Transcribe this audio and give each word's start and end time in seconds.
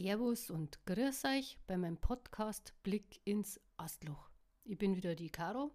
Servus 0.00 0.48
und 0.48 0.86
grüß 0.86 1.24
euch 1.24 1.58
bei 1.66 1.76
meinem 1.76 1.96
Podcast 1.96 2.72
Blick 2.84 3.20
ins 3.24 3.60
Astloch. 3.78 4.30
Ich 4.64 4.78
bin 4.78 4.94
wieder 4.94 5.16
die 5.16 5.28
Caro 5.28 5.72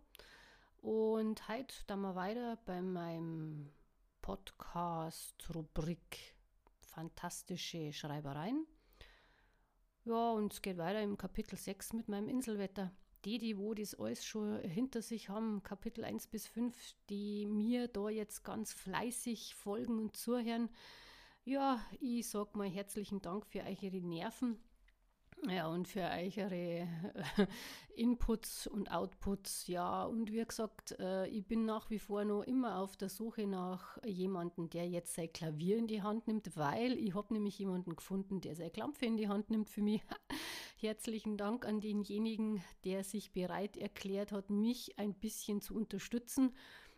und 0.77 1.45
heute 1.49 1.75
dann 1.87 1.99
mal 1.99 2.15
weiter 2.15 2.57
bei 2.65 2.81
meinem 2.81 3.73
Podcast-Rubrik 4.21 6.37
Fantastische 6.79 7.91
Schreibereien. 7.91 8.65
Ja, 10.05 10.31
und 10.31 10.53
es 10.53 10.61
geht 10.61 10.77
weiter 10.77 11.01
im 11.01 11.17
Kapitel 11.17 11.57
6 11.57 11.91
mit 11.91 12.07
meinem 12.07 12.29
Inselwetter. 12.29 12.93
Die, 13.25 13.39
die 13.39 13.57
wo 13.57 13.73
das 13.73 13.93
alles 13.93 14.23
schon 14.23 14.57
hinter 14.61 15.01
sich 15.01 15.27
haben, 15.27 15.63
Kapitel 15.63 16.05
1 16.05 16.27
bis 16.27 16.47
5, 16.47 16.95
die 17.09 17.45
mir 17.45 17.89
da 17.89 18.07
jetzt 18.07 18.45
ganz 18.45 18.71
fleißig 18.71 19.53
folgen 19.53 19.99
und 19.99 20.15
zuhören, 20.15 20.69
ja, 21.45 21.79
ich 21.99 22.27
sage 22.27 22.57
mal 22.57 22.69
herzlichen 22.69 23.21
Dank 23.21 23.45
für 23.45 23.59
eure 23.59 24.01
Nerven. 24.01 24.57
Ja, 25.49 25.67
und 25.67 25.89
für 25.89 26.03
eure 26.03 26.55
äh, 26.55 26.87
Inputs 27.95 28.65
und 28.65 28.89
Outputs, 28.91 29.67
ja. 29.67 30.05
Und 30.05 30.31
wie 30.31 30.43
gesagt, 30.43 30.97
äh, 30.99 31.27
ich 31.27 31.45
bin 31.45 31.65
nach 31.65 31.89
wie 31.89 31.99
vor 31.99 32.23
noch 32.23 32.43
immer 32.43 32.79
auf 32.79 32.95
der 32.95 33.09
Suche 33.09 33.45
nach 33.45 33.97
jemandem, 34.05 34.69
der 34.69 34.87
jetzt 34.87 35.15
sein 35.15 35.33
Klavier 35.33 35.77
in 35.77 35.87
die 35.87 36.01
Hand 36.01 36.27
nimmt, 36.27 36.55
weil 36.55 36.93
ich 36.97 37.13
habe 37.13 37.33
nämlich 37.33 37.59
jemanden 37.59 37.97
gefunden, 37.97 38.39
der 38.39 38.55
sein 38.55 38.71
Klampfe 38.71 39.05
in 39.05 39.17
die 39.17 39.27
Hand 39.27 39.49
nimmt 39.49 39.69
für 39.69 39.81
mich. 39.81 40.01
Herzlichen 40.77 41.35
Dank 41.35 41.65
an 41.65 41.81
denjenigen, 41.81 42.63
der 42.85 43.03
sich 43.03 43.33
bereit 43.33 43.75
erklärt 43.75 44.31
hat, 44.31 44.49
mich 44.49 44.97
ein 44.97 45.13
bisschen 45.13 45.59
zu 45.59 45.75
unterstützen. 45.75 46.53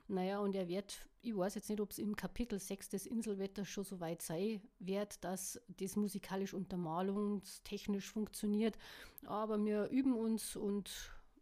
Naja, 0.08 0.40
und 0.40 0.56
er 0.56 0.68
wird, 0.68 1.08
ich 1.22 1.36
weiß 1.36 1.56
jetzt 1.56 1.70
nicht, 1.70 1.82
ob 1.82 1.92
es 1.92 1.98
im 1.98 2.16
Kapitel 2.16 2.60
6 2.60 2.90
des 2.90 3.06
Inselwetters 3.08 3.68
schon 3.68 3.84
so 3.84 4.00
weit 4.00 4.22
sein 4.22 4.62
wird, 4.80 5.24
dass 5.24 5.60
das 5.68 5.96
musikalisch 5.96 6.54
untermalungstechnisch 6.54 8.12
funktioniert. 8.12 8.78
Aber 9.26 9.64
wir 9.64 9.90
üben 9.90 10.14
uns 10.14 10.56
und 10.56 10.92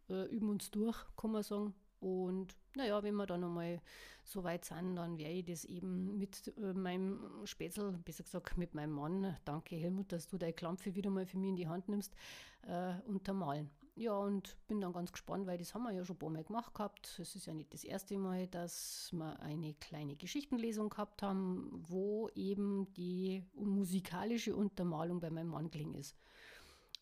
äh, 0.08 0.26
üben 0.34 0.48
uns 0.48 0.70
durch, 0.70 0.96
kann 1.16 1.32
man 1.32 1.42
sagen. 1.42 1.74
Und 2.00 2.54
naja, 2.74 3.02
wenn 3.02 3.14
wir 3.14 3.26
dann 3.26 3.44
einmal 3.44 3.80
so 4.24 4.44
weit 4.44 4.64
sind, 4.64 4.96
dann 4.96 5.18
werde 5.18 5.32
ich 5.32 5.44
das 5.44 5.64
eben 5.64 6.18
mit 6.18 6.52
äh, 6.58 6.72
meinem 6.72 7.18
Spätzl, 7.44 7.92
besser 8.04 8.24
gesagt 8.24 8.56
mit 8.56 8.74
meinem 8.74 8.92
Mann, 8.92 9.36
danke 9.44 9.76
Helmut, 9.76 10.12
dass 10.12 10.26
du 10.26 10.38
deine 10.38 10.52
Klampfe 10.52 10.94
wieder 10.94 11.10
mal 11.10 11.26
für 11.26 11.38
mich 11.38 11.50
in 11.50 11.56
die 11.56 11.68
Hand 11.68 11.88
nimmst, 11.88 12.14
äh, 12.62 12.94
untermalen. 13.06 13.70
Ja, 13.96 14.12
und 14.16 14.56
bin 14.66 14.80
dann 14.80 14.92
ganz 14.92 15.12
gespannt, 15.12 15.46
weil 15.46 15.56
das 15.56 15.72
haben 15.72 15.84
wir 15.84 15.92
ja 15.92 16.04
schon 16.04 16.16
ein 16.16 16.18
paar 16.18 16.30
Mal 16.30 16.42
gemacht 16.42 16.74
gehabt. 16.74 17.16
Es 17.20 17.36
ist 17.36 17.46
ja 17.46 17.54
nicht 17.54 17.72
das 17.72 17.84
erste 17.84 18.18
Mal, 18.18 18.48
dass 18.48 19.10
wir 19.12 19.38
eine 19.38 19.74
kleine 19.74 20.16
Geschichtenlesung 20.16 20.88
gehabt 20.88 21.22
haben, 21.22 21.70
wo 21.88 22.28
eben 22.34 22.92
die 22.94 23.44
musikalische 23.54 24.56
Untermalung 24.56 25.20
bei 25.20 25.30
meinem 25.30 25.50
Mann 25.50 25.70
gelingen 25.70 25.94
ist. 25.94 26.16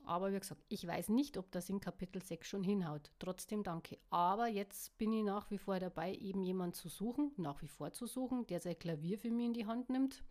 Aber 0.05 0.33
wie 0.33 0.39
gesagt, 0.39 0.63
ich 0.69 0.87
weiß 0.87 1.09
nicht, 1.11 1.37
ob 1.37 1.51
das 1.53 1.69
in 1.69 1.81
Kapitel 1.81 2.23
6 2.23 2.47
schon 2.47 2.63
hinhaut. 2.63 3.11
Trotzdem 3.19 3.63
danke. 3.63 3.99
Aber 4.11 4.49
jetzt 4.49 4.97
bin 4.99 5.13
ich 5.13 5.23
nach 5.23 5.51
wie 5.51 5.59
vor 5.59 5.79
dabei, 5.79 6.15
eben 6.15 6.43
jemanden 6.43 6.75
zu 6.75 6.89
suchen, 6.89 7.33
nach 7.37 7.63
wie 7.63 7.69
vor 7.69 7.93
zu 7.93 8.07
suchen, 8.07 8.47
der 8.47 8.61
sein 8.61 8.79
Klavier 8.79 9.19
für 9.19 9.31
mich 9.31 9.47
in 9.47 9.55
die 9.55 9.67
Hand 9.67 9.91
nimmt 9.91 10.23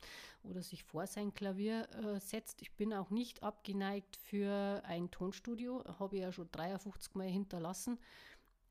oder 0.43 0.61
sich 0.61 0.83
vor 0.83 1.07
sein 1.07 1.33
Klavier 1.33 1.87
äh, 1.91 2.19
setzt. 2.19 2.61
Ich 2.61 2.75
bin 2.75 2.93
auch 2.93 3.09
nicht 3.09 3.43
abgeneigt 3.43 4.17
für 4.17 4.81
ein 4.85 5.09
Tonstudio. 5.11 5.83
Habe 5.99 6.17
ich 6.17 6.21
ja 6.21 6.31
schon 6.31 6.51
53 6.51 7.15
Mal 7.15 7.27
hinterlassen. 7.27 7.97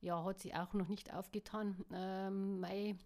Ja, 0.03 0.25
hat 0.25 0.41
sich 0.41 0.55
auch 0.55 0.73
noch 0.75 0.89
nicht 0.89 1.13
aufgetan. 1.13 1.85
Ähm, 1.93 2.61
mein 2.61 2.99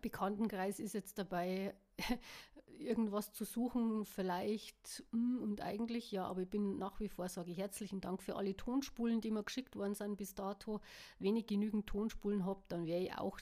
Bekanntenkreis 0.00 0.78
ist 0.78 0.94
jetzt 0.94 1.18
dabei, 1.18 1.74
irgendwas 2.80 3.32
zu 3.32 3.44
suchen, 3.44 4.04
vielleicht 4.04 5.04
hm, 5.10 5.38
und 5.42 5.60
eigentlich 5.60 6.10
ja, 6.12 6.24
aber 6.26 6.42
ich 6.42 6.50
bin 6.50 6.78
nach 6.78 7.00
wie 7.00 7.08
vor, 7.08 7.28
sage 7.28 7.50
ich 7.50 7.58
herzlichen 7.58 8.00
Dank 8.00 8.22
für 8.22 8.36
alle 8.36 8.56
Tonspulen, 8.56 9.20
die 9.20 9.30
mir 9.30 9.42
geschickt 9.42 9.76
worden 9.76 9.94
sind 9.94 10.16
bis 10.16 10.34
dato. 10.34 10.80
Wenn 11.18 11.36
ich 11.36 11.46
genügend 11.46 11.86
Tonspulen 11.86 12.44
habe, 12.44 12.62
dann 12.68 12.86
werde 12.86 13.04
ich 13.04 13.18
auch 13.18 13.40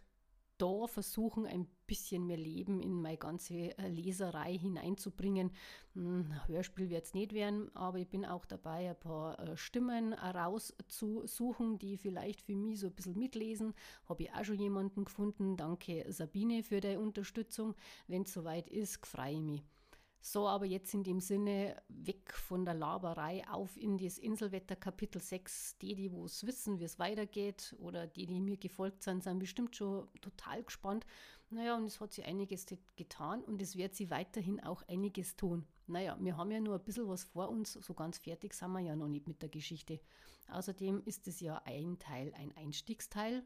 da 0.59 0.87
versuchen, 0.87 1.47
ein 1.47 1.67
bisschen 1.87 2.27
mehr 2.27 2.37
Leben 2.37 2.81
in 2.81 3.01
meine 3.01 3.19
ganze 3.19 3.77
äh, 3.79 3.89
Leserei 3.89 4.57
hineinzubringen. 4.57 5.53
Hm, 5.95 6.33
Hörspiel 6.47 6.91
wird 6.91 7.05
es 7.05 7.15
nicht 7.15 7.33
werden, 7.33 7.75
aber 7.75 7.99
ich 7.99 8.09
bin 8.09 8.25
auch 8.25 8.45
dabei, 8.47 8.91
ein 8.91 8.99
paar 8.99 9.39
äh, 9.39 9.57
Stimmen 9.57 10.13
rauszusuchen, 10.13 11.79
die 11.79 11.97
vielleicht 11.97 12.43
für 12.43 12.57
mich 12.57 12.81
so 12.81 12.87
ein 12.87 12.95
bisschen 12.95 13.19
mitlesen. 13.19 13.75
Habe 14.09 14.25
ich 14.25 14.33
auch 14.33 14.45
schon 14.45 14.59
jemanden 14.59 15.05
gefunden. 15.05 15.57
Danke 15.57 16.05
Sabine 16.11 16.63
für 16.63 16.81
deine 16.81 17.01
Unterstützung. 17.01 17.75
Wenn 18.07 18.23
es 18.23 18.33
soweit 18.33 18.69
ist, 18.69 19.07
freue 19.07 19.35
ich 19.35 19.41
mich. 19.41 19.63
So, 20.27 20.49
aber 20.49 20.65
jetzt 20.65 20.95
in 20.95 21.03
dem 21.05 21.21
Sinne 21.21 21.77
weg 21.89 22.33
von 22.33 22.65
der 22.65 22.73
Laberei 22.73 23.47
auf 23.47 23.77
in 23.77 23.99
das 23.99 24.17
Inselwetter 24.17 24.75
Kapitel 24.75 25.21
6. 25.21 25.77
Die, 25.83 25.95
die 25.95 26.11
wo 26.11 26.25
es 26.25 26.47
wissen, 26.47 26.81
wie 26.81 26.85
es 26.85 26.99
weitergeht 26.99 27.77
oder 27.79 28.07
die, 28.07 28.25
die 28.25 28.41
mir 28.41 28.57
gefolgt 28.57 29.03
sind, 29.03 29.23
sind 29.23 29.39
bestimmt 29.39 29.77
schon 29.77 30.09
total 30.23 30.63
gespannt. 30.63 31.05
Naja, 31.51 31.77
und 31.77 31.85
es 31.85 32.01
hat 32.01 32.15
sich 32.15 32.25
einiges 32.25 32.65
getan 32.97 33.45
und 33.45 33.61
es 33.61 33.77
wird 33.77 33.95
sie 33.95 34.09
weiterhin 34.09 34.61
auch 34.61 34.81
einiges 34.89 35.37
tun. 35.37 35.67
Naja, 35.89 36.17
wir 36.19 36.39
haben 36.39 36.51
ja 36.51 36.61
nur 36.61 36.77
ein 36.77 36.85
bisschen 36.85 37.07
was 37.07 37.25
vor 37.25 37.51
uns, 37.51 37.75
so 37.75 37.93
ganz 37.93 38.17
fertig 38.17 38.55
sind 38.55 38.73
wir 38.73 38.81
ja 38.81 38.97
noch 38.97 39.09
nicht 39.09 39.29
mit 39.29 39.43
der 39.43 39.51
Geschichte. 39.51 40.01
Außerdem 40.49 41.03
ist 41.05 41.29
es 41.29 41.41
ja 41.41 41.61
ein 41.67 41.99
Teil, 41.99 42.33
ein 42.33 42.57
Einstiegsteil 42.57 43.45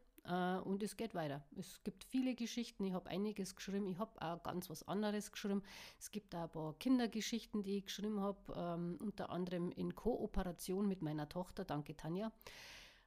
und 0.65 0.83
es 0.83 0.97
geht 0.97 1.15
weiter. 1.15 1.43
Es 1.57 1.83
gibt 1.85 2.05
viele 2.05 2.35
Geschichten, 2.35 2.85
ich 2.85 2.93
habe 2.93 3.09
einiges 3.09 3.57
geschrieben, 3.57 3.87
ich 3.87 3.99
habe 3.99 4.21
auch 4.21 4.43
ganz 4.43 4.69
was 4.69 4.87
anderes 4.87 5.33
geschrieben. 5.33 5.63
Es 5.99 6.11
gibt 6.11 6.35
auch 6.35 6.43
ein 6.43 6.51
paar 6.51 6.75
Kindergeschichten, 6.75 7.63
die 7.63 7.79
ich 7.79 7.87
geschrieben 7.87 8.21
habe, 8.21 8.39
ähm, 8.55 8.99
unter 9.01 9.31
anderem 9.31 9.73
in 9.73 9.95
Kooperation 9.95 10.87
mit 10.87 11.03
meiner 11.03 11.29
Tochter, 11.29 11.65
danke 11.65 11.97
Tanja. 11.97 12.31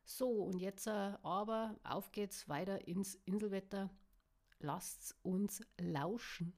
So, 0.03 0.29
und 0.29 0.59
jetzt 0.59 0.87
äh, 0.87 1.13
aber 1.21 1.79
auf 1.83 2.11
geht's 2.11 2.49
weiter 2.49 2.87
ins 2.87 3.15
Inselwetter. 3.25 3.89
Lasst's 4.59 5.15
uns 5.21 5.61
lauschen. 5.79 6.53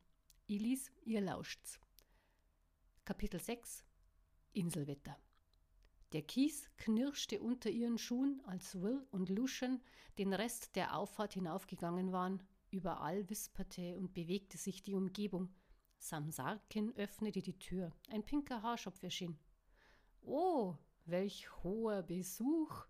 Ilis, 0.47 0.91
ihr 1.03 1.21
lauscht's. 1.21 1.79
Kapitel 3.05 3.39
6 3.39 3.83
Inselwetter. 4.53 5.17
Der 6.13 6.21
Kies 6.21 6.69
knirschte 6.77 7.41
unter 7.41 7.71
ihren 7.71 7.97
Schuhen, 7.97 8.39
als 8.45 8.79
Will 8.79 9.03
und 9.09 9.29
Lucian 9.29 9.81
den 10.19 10.31
Rest 10.31 10.75
der 10.75 10.95
Auffahrt 10.95 11.33
hinaufgegangen 11.33 12.11
waren. 12.11 12.43
Überall 12.69 13.27
wisperte 13.31 13.97
und 13.97 14.13
bewegte 14.13 14.59
sich 14.59 14.83
die 14.83 14.93
Umgebung. 14.93 15.51
Sam 15.97 16.29
Sarkin 16.29 16.95
öffnete 16.97 17.41
die 17.41 17.57
Tür. 17.57 17.91
Ein 18.09 18.23
pinker 18.23 18.61
Haarschopf 18.61 19.01
erschien. 19.01 19.39
Oh, 20.21 20.77
welch 21.05 21.49
hoher 21.63 22.03
Besuch! 22.03 22.85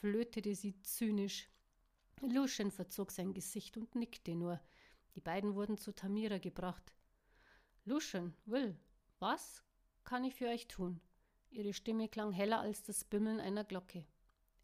flötete 0.00 0.54
sie 0.54 0.80
zynisch. 0.80 1.50
Lucian 2.22 2.70
verzog 2.70 3.12
sein 3.12 3.34
Gesicht 3.34 3.76
und 3.76 3.94
nickte 3.94 4.34
nur. 4.34 4.58
Die 5.14 5.20
beiden 5.20 5.54
wurden 5.54 5.76
zu 5.76 5.94
Tamira 5.94 6.38
gebracht. 6.38 6.94
Lucian, 7.84 8.34
Will, 8.46 8.78
was 9.18 9.62
kann 10.04 10.24
ich 10.24 10.34
für 10.34 10.46
euch 10.46 10.68
tun? 10.68 11.02
Ihre 11.52 11.74
Stimme 11.74 12.08
klang 12.08 12.32
heller 12.32 12.60
als 12.60 12.82
das 12.82 13.04
Bimmeln 13.04 13.38
einer 13.38 13.64
Glocke. 13.64 14.06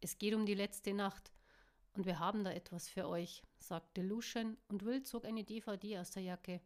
Es 0.01 0.17
geht 0.17 0.33
um 0.33 0.47
die 0.47 0.55
letzte 0.55 0.93
Nacht. 0.93 1.31
Und 1.93 2.07
wir 2.07 2.17
haben 2.17 2.43
da 2.43 2.51
etwas 2.51 2.87
für 2.87 3.07
euch, 3.07 3.43
sagte 3.59 4.01
Lucian, 4.01 4.57
und 4.69 4.85
Will 4.85 5.03
zog 5.03 5.25
eine 5.25 5.43
DVD 5.43 5.99
aus 5.99 6.11
der 6.11 6.23
Jacke. 6.23 6.61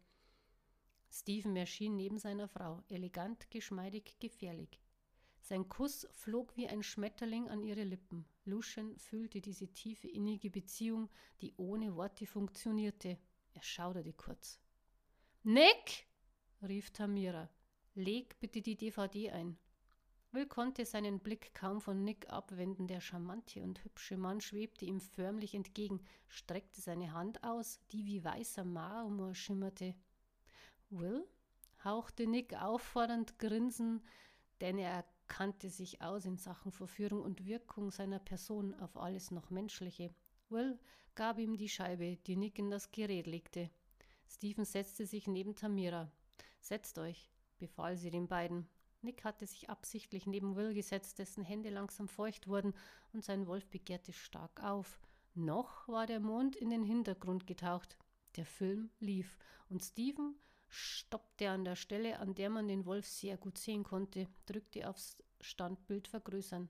Stephen 1.12 1.56
erschien 1.58 1.98
neben 1.98 2.20
seiner 2.20 2.48
Frau, 2.48 2.82
elegant, 2.88 3.52
geschmeidig, 3.52 4.18
gefährlich. 4.20 4.80
Sein 5.42 5.68
Kuss 5.68 6.08
flog 6.14 6.56
wie 6.56 6.70
ein 6.70 6.84
Schmetterling 6.84 7.50
an 7.50 7.62
ihre 7.62 7.84
Lippen. 7.84 8.26
Lucian 8.46 8.98
fühlte 8.98 9.42
diese 9.42 9.68
tiefe, 9.68 10.08
innige 10.08 10.50
Beziehung, 10.50 11.10
die 11.42 11.54
ohne 11.58 11.98
Worte 11.98 12.26
funktionierte. 12.26 13.18
Er 13.54 13.62
schauderte 13.62 14.14
kurz. 14.14 14.62
Nick! 15.44 16.08
rief 16.62 16.92
Tamira. 16.92 17.50
Leg 17.94 18.40
bitte 18.40 18.62
die 18.62 18.78
DVD 18.78 19.32
ein. 19.32 19.58
Will 20.34 20.48
konnte 20.48 20.84
seinen 20.84 21.20
Blick 21.20 21.54
kaum 21.54 21.80
von 21.80 22.04
Nick 22.04 22.28
abwenden. 22.28 22.88
Der 22.88 23.02
charmante 23.02 23.62
und 23.62 23.84
hübsche 23.84 24.18
Mann 24.18 24.42
schwebte 24.42 24.84
ihm 24.84 25.00
förmlich 25.00 25.54
entgegen, 25.54 26.02
streckte 26.28 26.82
seine 26.82 27.14
Hand 27.14 27.44
aus, 27.44 27.80
die 27.92 28.08
wie 28.08 28.24
weißer 28.24 28.64
Marmor 28.64 29.36
schimmerte. 29.36 29.94
Will? 30.90 31.28
hauchte 31.84 32.26
Nick 32.26 32.60
auffordernd 32.60 33.38
grinsen, 33.38 34.02
denn 34.60 34.80
er 34.80 35.06
kannte 35.28 35.70
sich 35.70 36.02
aus 36.02 36.26
in 36.26 36.38
Sachen 36.38 36.72
Verführung 36.72 37.22
und 37.22 37.46
Wirkung 37.46 37.92
seiner 37.92 38.20
Person 38.20 38.74
auf 38.80 38.98
alles 38.98 39.30
noch 39.30 39.52
Menschliche. 39.52 40.16
Will 40.50 40.80
gab 41.14 41.38
ihm 41.38 41.58
die 41.58 41.70
Scheibe, 41.70 42.18
die 42.26 42.38
Nick 42.38 42.58
in 42.58 42.72
das 42.72 42.92
Gerät 42.92 43.28
legte. 43.28 43.70
Stephen 44.28 44.66
setzte 44.66 45.06
sich 45.06 45.28
neben 45.28 45.54
Tamira. 45.54 46.12
Setzt 46.60 46.98
euch, 46.98 47.30
befahl 47.60 47.98
sie 47.98 48.10
den 48.10 48.28
beiden. 48.28 48.68
Nick 49.04 49.24
hatte 49.24 49.46
sich 49.46 49.70
absichtlich 49.70 50.26
neben 50.26 50.56
Will 50.56 50.74
gesetzt, 50.74 51.20
dessen 51.20 51.44
Hände 51.44 51.70
langsam 51.70 52.08
feucht 52.08 52.48
wurden, 52.48 52.74
und 53.12 53.24
sein 53.24 53.48
Wolf 53.48 53.68
begehrte 53.68 54.14
stark 54.14 54.64
auf. 54.64 55.00
Noch 55.36 55.88
war 55.88 56.08
der 56.08 56.20
Mond 56.20 56.56
in 56.56 56.70
den 56.70 56.84
Hintergrund 56.84 57.48
getaucht. 57.48 57.98
Der 58.36 58.46
Film 58.46 58.90
lief, 59.00 59.38
und 59.70 59.84
Stephen 59.84 60.36
stoppte 60.68 61.50
an 61.50 61.66
der 61.66 61.76
Stelle, 61.76 62.20
an 62.20 62.34
der 62.34 62.50
man 62.50 62.68
den 62.68 62.86
Wolf 62.86 63.08
sehr 63.08 63.38
gut 63.38 63.58
sehen 63.58 63.84
konnte, 63.84 64.28
drückte 64.46 64.90
aufs 64.90 65.18
Standbild 65.42 66.08
vergrößern. 66.08 66.70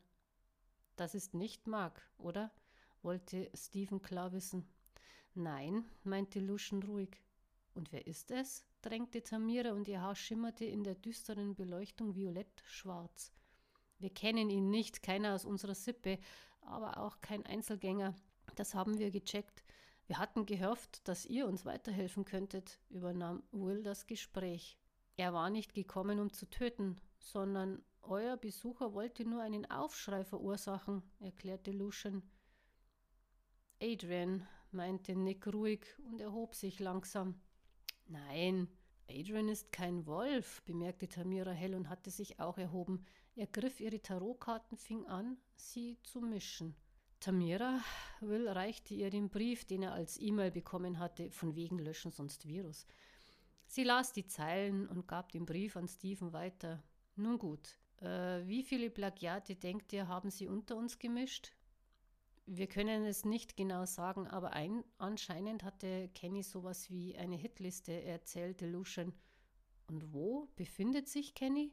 Das 0.96 1.16
ist 1.16 1.34
nicht 1.34 1.68
Mark, 1.68 2.02
oder? 2.18 2.52
wollte 3.02 3.52
Stephen 3.54 4.02
klar 4.02 4.32
wissen. 4.32 4.66
Nein, 5.34 5.86
meinte 6.04 6.40
Luschen 6.40 6.84
ruhig. 6.84 7.22
Und 7.74 7.92
wer 7.92 8.08
ist 8.08 8.32
es? 8.32 8.66
Drängte 8.84 9.24
Tamira 9.24 9.72
und 9.72 9.88
ihr 9.88 10.02
Haar 10.02 10.16
schimmerte 10.16 10.66
in 10.66 10.84
der 10.84 10.96
düsteren 10.96 11.56
Beleuchtung 11.56 12.16
violett-schwarz. 12.16 13.34
Wir 13.98 14.10
kennen 14.10 14.50
ihn 14.50 14.70
nicht, 14.70 15.02
keiner 15.02 15.34
aus 15.34 15.46
unserer 15.46 15.76
Sippe, 15.76 16.20
aber 16.62 16.98
auch 16.98 17.22
kein 17.22 17.46
Einzelgänger. 17.46 18.16
Das 18.56 18.76
haben 18.76 19.00
wir 19.00 19.12
gecheckt. 19.12 19.64
Wir 20.08 20.20
hatten 20.20 20.46
gehofft, 20.46 21.08
dass 21.08 21.26
ihr 21.26 21.48
uns 21.48 21.66
weiterhelfen 21.66 22.26
könntet, 22.26 22.80
übernahm 22.90 23.44
Will 23.52 23.84
das 23.84 24.06
Gespräch. 24.06 24.78
Er 25.16 25.34
war 25.34 25.50
nicht 25.50 25.74
gekommen, 25.74 26.20
um 26.20 26.34
zu 26.34 26.50
töten, 26.50 27.00
sondern 27.20 27.82
euer 28.02 28.36
Besucher 28.36 28.94
wollte 28.94 29.24
nur 29.24 29.42
einen 29.42 29.70
Aufschrei 29.72 30.26
verursachen, 30.26 31.04
erklärte 31.20 31.72
Lucian. 31.72 32.22
Adrian, 33.82 34.46
meinte 34.72 35.16
Nick 35.16 35.48
ruhig 35.48 35.86
und 36.00 36.20
erhob 36.20 36.56
sich 36.56 36.80
langsam. 36.80 37.40
Nein, 38.08 38.68
Adrian 39.10 39.50
ist 39.50 39.72
kein 39.72 40.06
Wolf, 40.06 40.62
bemerkte 40.64 41.08
Tamira 41.08 41.52
hell 41.52 41.76
und 41.76 41.90
hatte 41.90 42.10
sich 42.10 42.40
auch 42.40 42.58
erhoben. 42.58 43.06
Er 43.36 43.48
griff 43.48 43.80
ihre 43.80 44.02
Tarotkarten, 44.02 44.78
fing 44.78 45.06
an, 45.08 45.38
sie 45.56 45.98
zu 46.04 46.22
mischen. 46.22 46.76
Tamira, 47.20 47.80
Will 48.20 48.50
reichte 48.50 48.94
ihr 48.94 49.10
den 49.10 49.30
Brief, 49.30 49.66
den 49.66 49.84
er 49.84 49.94
als 49.94 50.20
E-Mail 50.20 50.52
bekommen 50.52 51.00
hatte, 51.00 51.32
von 51.32 51.56
wegen 51.56 51.80
löschen 51.80 52.12
sonst 52.12 52.48
Virus. 52.48 52.86
Sie 53.66 53.84
las 53.84 54.12
die 54.12 54.28
Zeilen 54.28 54.88
und 54.88 55.08
gab 55.08 55.32
den 55.32 55.46
Brief 55.46 55.78
an 55.78 55.88
Stephen 55.88 56.34
weiter. 56.34 56.84
Nun 57.16 57.38
gut, 57.40 57.80
äh, 58.02 58.46
wie 58.46 58.64
viele 58.64 58.90
Plagiate 58.90 59.56
denkt 59.56 59.94
ihr, 59.94 60.08
haben 60.08 60.30
Sie 60.30 60.48
unter 60.48 60.76
uns 60.76 61.00
gemischt? 61.00 61.54
Wir 62.46 62.68
können 62.68 63.06
es 63.06 63.24
nicht 63.24 63.56
genau 63.56 63.86
sagen, 63.86 64.28
aber 64.28 64.52
ein, 64.52 64.84
anscheinend 64.98 65.64
hatte 65.64 66.10
Kenny 66.14 66.44
sowas 66.44 66.90
wie 66.90 67.16
eine 67.18 67.38
Hitliste, 67.38 68.04
erzählte 68.04 68.68
Lucian. 68.68 69.14
Und 69.90 70.14
wo 70.14 70.50
befindet 70.56 71.08
sich 71.08 71.36
Kenny? 71.36 71.72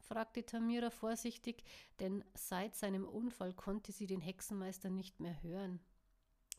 fragte 0.00 0.46
Tamira 0.46 0.90
vorsichtig, 0.90 1.64
denn 1.98 2.24
seit 2.34 2.76
seinem 2.76 3.08
Unfall 3.08 3.52
konnte 3.52 3.90
sie 3.90 4.06
den 4.06 4.20
Hexenmeister 4.20 4.90
nicht 4.90 5.18
mehr 5.18 5.42
hören. 5.42 5.80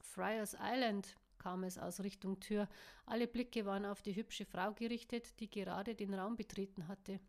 Friars 0.01 0.57
Island, 0.59 1.15
kam 1.37 1.63
es 1.63 1.77
aus 1.77 2.01
Richtung 2.01 2.39
Tür. 2.39 2.67
Alle 3.05 3.27
Blicke 3.27 3.65
waren 3.65 3.85
auf 3.85 4.01
die 4.01 4.15
hübsche 4.15 4.45
Frau 4.45 4.73
gerichtet, 4.73 5.39
die 5.39 5.49
gerade 5.49 5.95
den 5.95 6.13
Raum 6.13 6.35
betreten 6.35 6.87
hatte. 6.87 7.19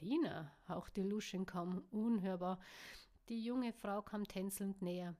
Lina, 0.00 0.52
hauchte 0.68 1.02
Luschen 1.02 1.46
kaum 1.46 1.82
unhörbar. 1.90 2.60
Die 3.28 3.42
junge 3.42 3.72
Frau 3.72 4.02
kam 4.02 4.28
tänzelnd 4.28 4.82
näher. 4.82 5.16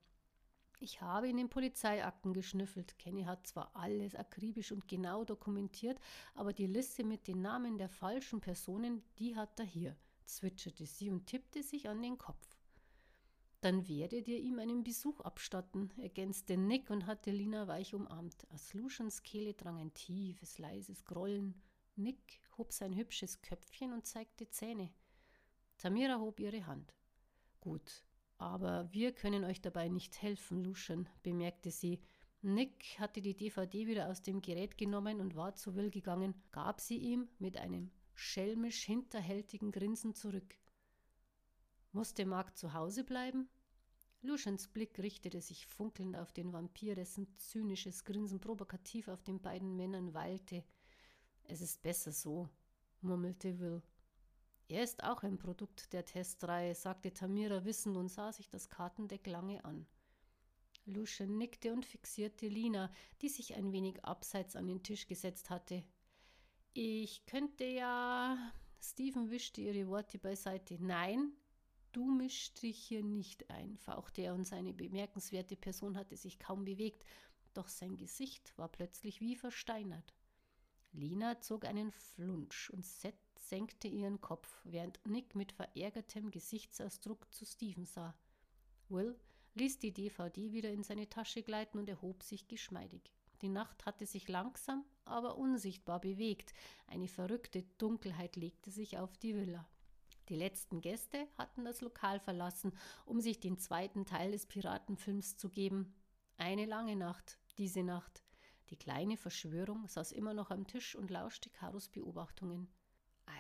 Ich 0.85 1.01
habe 1.01 1.31
in 1.31 1.39
den 1.39 1.49
Polizeiakten 1.49 2.35
geschnüffelt. 2.35 2.99
Kenny 2.99 3.23
hat 3.23 3.47
zwar 3.47 3.75
alles 3.75 4.15
akribisch 4.15 4.71
und 4.71 4.87
genau 4.87 5.25
dokumentiert, 5.25 5.99
aber 6.35 6.53
die 6.53 6.67
Liste 6.67 7.05
mit 7.05 7.27
den 7.27 7.41
Namen 7.41 7.79
der 7.79 7.89
falschen 7.89 8.43
Personen, 8.43 9.03
die 9.19 9.35
hat 9.35 9.59
er 9.59 9.65
hier, 9.65 9.97
zwitscherte 10.27 10.85
sie 10.85 11.09
und 11.09 11.27
tippte 11.27 11.63
sich 11.63 11.89
an 11.89 12.03
den 12.03 12.19
Kopf. 12.19 12.47
Dann 13.63 13.89
werdet 13.89 14.29
ihr 14.29 14.39
ihm 14.39 14.59
einen 14.59 14.85
Besuch 14.85 15.21
abstatten, 15.21 15.91
ergänzte 15.97 16.59
Nick 16.59 16.91
und 16.91 17.07
hatte 17.07 17.31
Lina 17.31 17.67
weich 17.67 17.95
umarmt. 17.95 18.47
Aus 18.53 18.75
Lucians 18.75 19.23
Kehle 19.23 19.55
drang 19.55 19.79
ein 19.79 19.95
tiefes, 19.95 20.59
leises 20.59 21.07
Grollen. 21.07 21.63
Nick 21.97 22.43
hob 22.59 22.75
sein 22.75 22.95
hübsches 22.95 23.41
Köpfchen 23.41 23.95
und 23.95 24.05
zeigte 24.05 24.51
Zähne. 24.51 24.93
Tamira 25.79 26.21
hob 26.21 26.41
ihre 26.41 26.67
Hand. 26.67 26.93
Gut, 27.63 28.05
aber 28.39 28.93
wir 28.93 29.13
können 29.13 29.45
euch 29.45 29.61
dabei 29.61 29.89
nicht 29.89 30.21
helfen, 30.23 30.63
Lucian, 30.63 31.09
bemerkte 31.23 31.71
sie. 31.71 32.01
Nick 32.43 32.99
hatte 32.99 33.23
die 33.23 33.35
DVD 33.35 33.87
wieder 33.87 34.09
aus 34.09 34.23
dem 34.23 34.41
Gerät 34.41 34.77
genommen 34.77 35.21
und 35.21 35.35
war 35.35 35.55
zu 35.55 35.75
Will 35.77 35.91
gegangen, 35.91 36.35
gab 36.53 36.81
sie 36.81 36.99
ihm 36.99 37.29
mit 37.39 37.57
einem 37.57 37.91
schelmisch 38.15 38.85
hinterhältigen 38.85 39.73
Grinsen 39.73 40.15
zurück. 40.15 40.55
Musste 41.93 42.27
Mark 42.27 42.57
zu 42.57 42.75
Hause 42.75 43.05
bleiben? 43.05 43.49
Lucians 44.21 44.69
Blick 44.69 44.99
richtete 44.99 45.41
sich 45.41 45.67
funkelnd 45.67 46.17
auf 46.17 46.33
den 46.33 46.53
Vampir, 46.53 46.95
dessen 46.95 47.29
zynisches 47.37 48.05
Grinsen 48.05 48.41
provokativ 48.41 49.09
auf 49.09 49.23
den 49.23 49.41
beiden 49.41 49.77
Männern 49.77 50.15
weilte. 50.15 50.65
Es 51.45 51.61
ist 51.61 51.83
besser 51.83 52.11
so, 52.11 52.49
murmelte 53.03 53.59
Will. 53.59 53.83
Er 54.69 54.82
ist 54.82 55.05
auch 55.05 55.22
ein 55.22 55.37
Produkt 55.37 55.93
der 55.93 56.05
Testreihe, 56.05 56.75
sagte 56.75 57.12
Tamira 57.12 57.64
wissend 57.64 57.96
und 57.96 58.08
sah 58.08 58.32
sich 58.32 58.49
das 58.49 58.70
Kartendeck 58.70 59.26
lange 59.26 59.64
an. 59.64 59.87
Lucian 60.87 61.37
nickte 61.38 61.72
und 61.72 61.84
fixierte 61.84 62.49
Lina, 62.49 62.90
die 63.22 63.28
sich 63.28 63.55
ein 63.55 63.72
wenig 63.72 64.05
abseits 64.05 64.56
an 64.56 64.66
den 64.66 64.82
Tisch 64.82 65.06
gesetzt 65.06 65.50
hatte. 65.50 65.84
Ich 66.72 67.25
könnte 67.26 67.64
ja. 67.64 68.52
Stephen 68.81 69.31
wischte 69.31 69.62
ihre 69.62 69.88
Worte 69.88 70.19
beiseite. 70.19 70.76
Nein, 70.78 71.32
du 71.93 72.05
mischst 72.05 72.62
dich 72.62 72.78
hier 72.78 73.02
nicht 73.02 73.49
ein, 73.50 73.78
fauchte 73.78 74.22
er 74.22 74.34
und 74.34 74.44
seine 74.44 74.75
bemerkenswerte 74.75 75.56
Person 75.56 75.96
hatte 75.96 76.16
sich 76.16 76.38
kaum 76.38 76.64
bewegt, 76.64 77.05
doch 77.55 77.69
sein 77.69 77.96
Gesicht 77.96 78.52
war 78.58 78.69
plötzlich 78.69 79.20
wie 79.20 79.37
versteinert. 79.37 80.12
Lina 80.94 81.41
zog 81.41 81.64
einen 81.64 81.91
Flunsch 81.91 82.70
und 82.70 82.87
senkte 83.37 83.88
ihren 83.88 84.20
Kopf, 84.20 84.61
während 84.64 85.05
Nick 85.06 85.35
mit 85.35 85.52
verärgertem 85.52 86.31
Gesichtsausdruck 86.31 87.26
zu 87.35 87.44
Stephen 87.44 87.85
sah. 87.85 88.14
Will 88.88 89.19
ließ 89.55 89.81
die 89.81 89.93
DVD 89.93 90.52
wieder 90.52 90.70
in 90.70 90.85
seine 90.85 91.08
Tasche 91.08 91.43
gleiten 91.43 91.79
und 91.79 91.88
erhob 91.88 92.23
sich 92.23 92.46
geschmeidig. 92.46 93.12
Die 93.43 93.49
Nacht 93.49 93.85
hatte 93.87 94.06
sich 94.06 94.29
langsam, 94.29 94.85
aber 95.05 95.37
unsichtbar 95.37 96.00
bewegt. 96.00 96.55
Eine 96.87 97.08
verrückte 97.08 97.64
Dunkelheit 97.79 98.37
legte 98.37 98.70
sich 98.70 98.97
auf 98.97 99.17
die 99.19 99.35
Villa. 99.35 99.69
Die 100.29 100.37
letzten 100.37 100.81
Gäste 100.81 101.29
hatten 101.37 101.64
das 101.64 101.81
Lokal 101.81 102.20
verlassen, 102.20 102.73
um 103.05 103.20
sich 103.20 103.40
den 103.40 103.58
zweiten 103.58 104.06
Teil 104.06 104.31
des 104.31 104.47
Piratenfilms 104.47 105.37
zu 105.37 105.50
geben. 105.50 105.94
Eine 106.38 106.67
lange 106.67 106.97
Nacht, 106.97 107.38
diese 107.58 107.83
Nacht. 107.83 108.24
Die 108.71 108.76
kleine 108.76 109.16
Verschwörung 109.16 109.87
saß 109.87 110.12
immer 110.12 110.35
noch 110.35 110.50
am 110.50 110.66
Tisch 110.66 110.94
und 110.94 111.11
lauschte 111.11 111.50
Karos 111.50 111.88
Beobachtungen. 111.88 112.68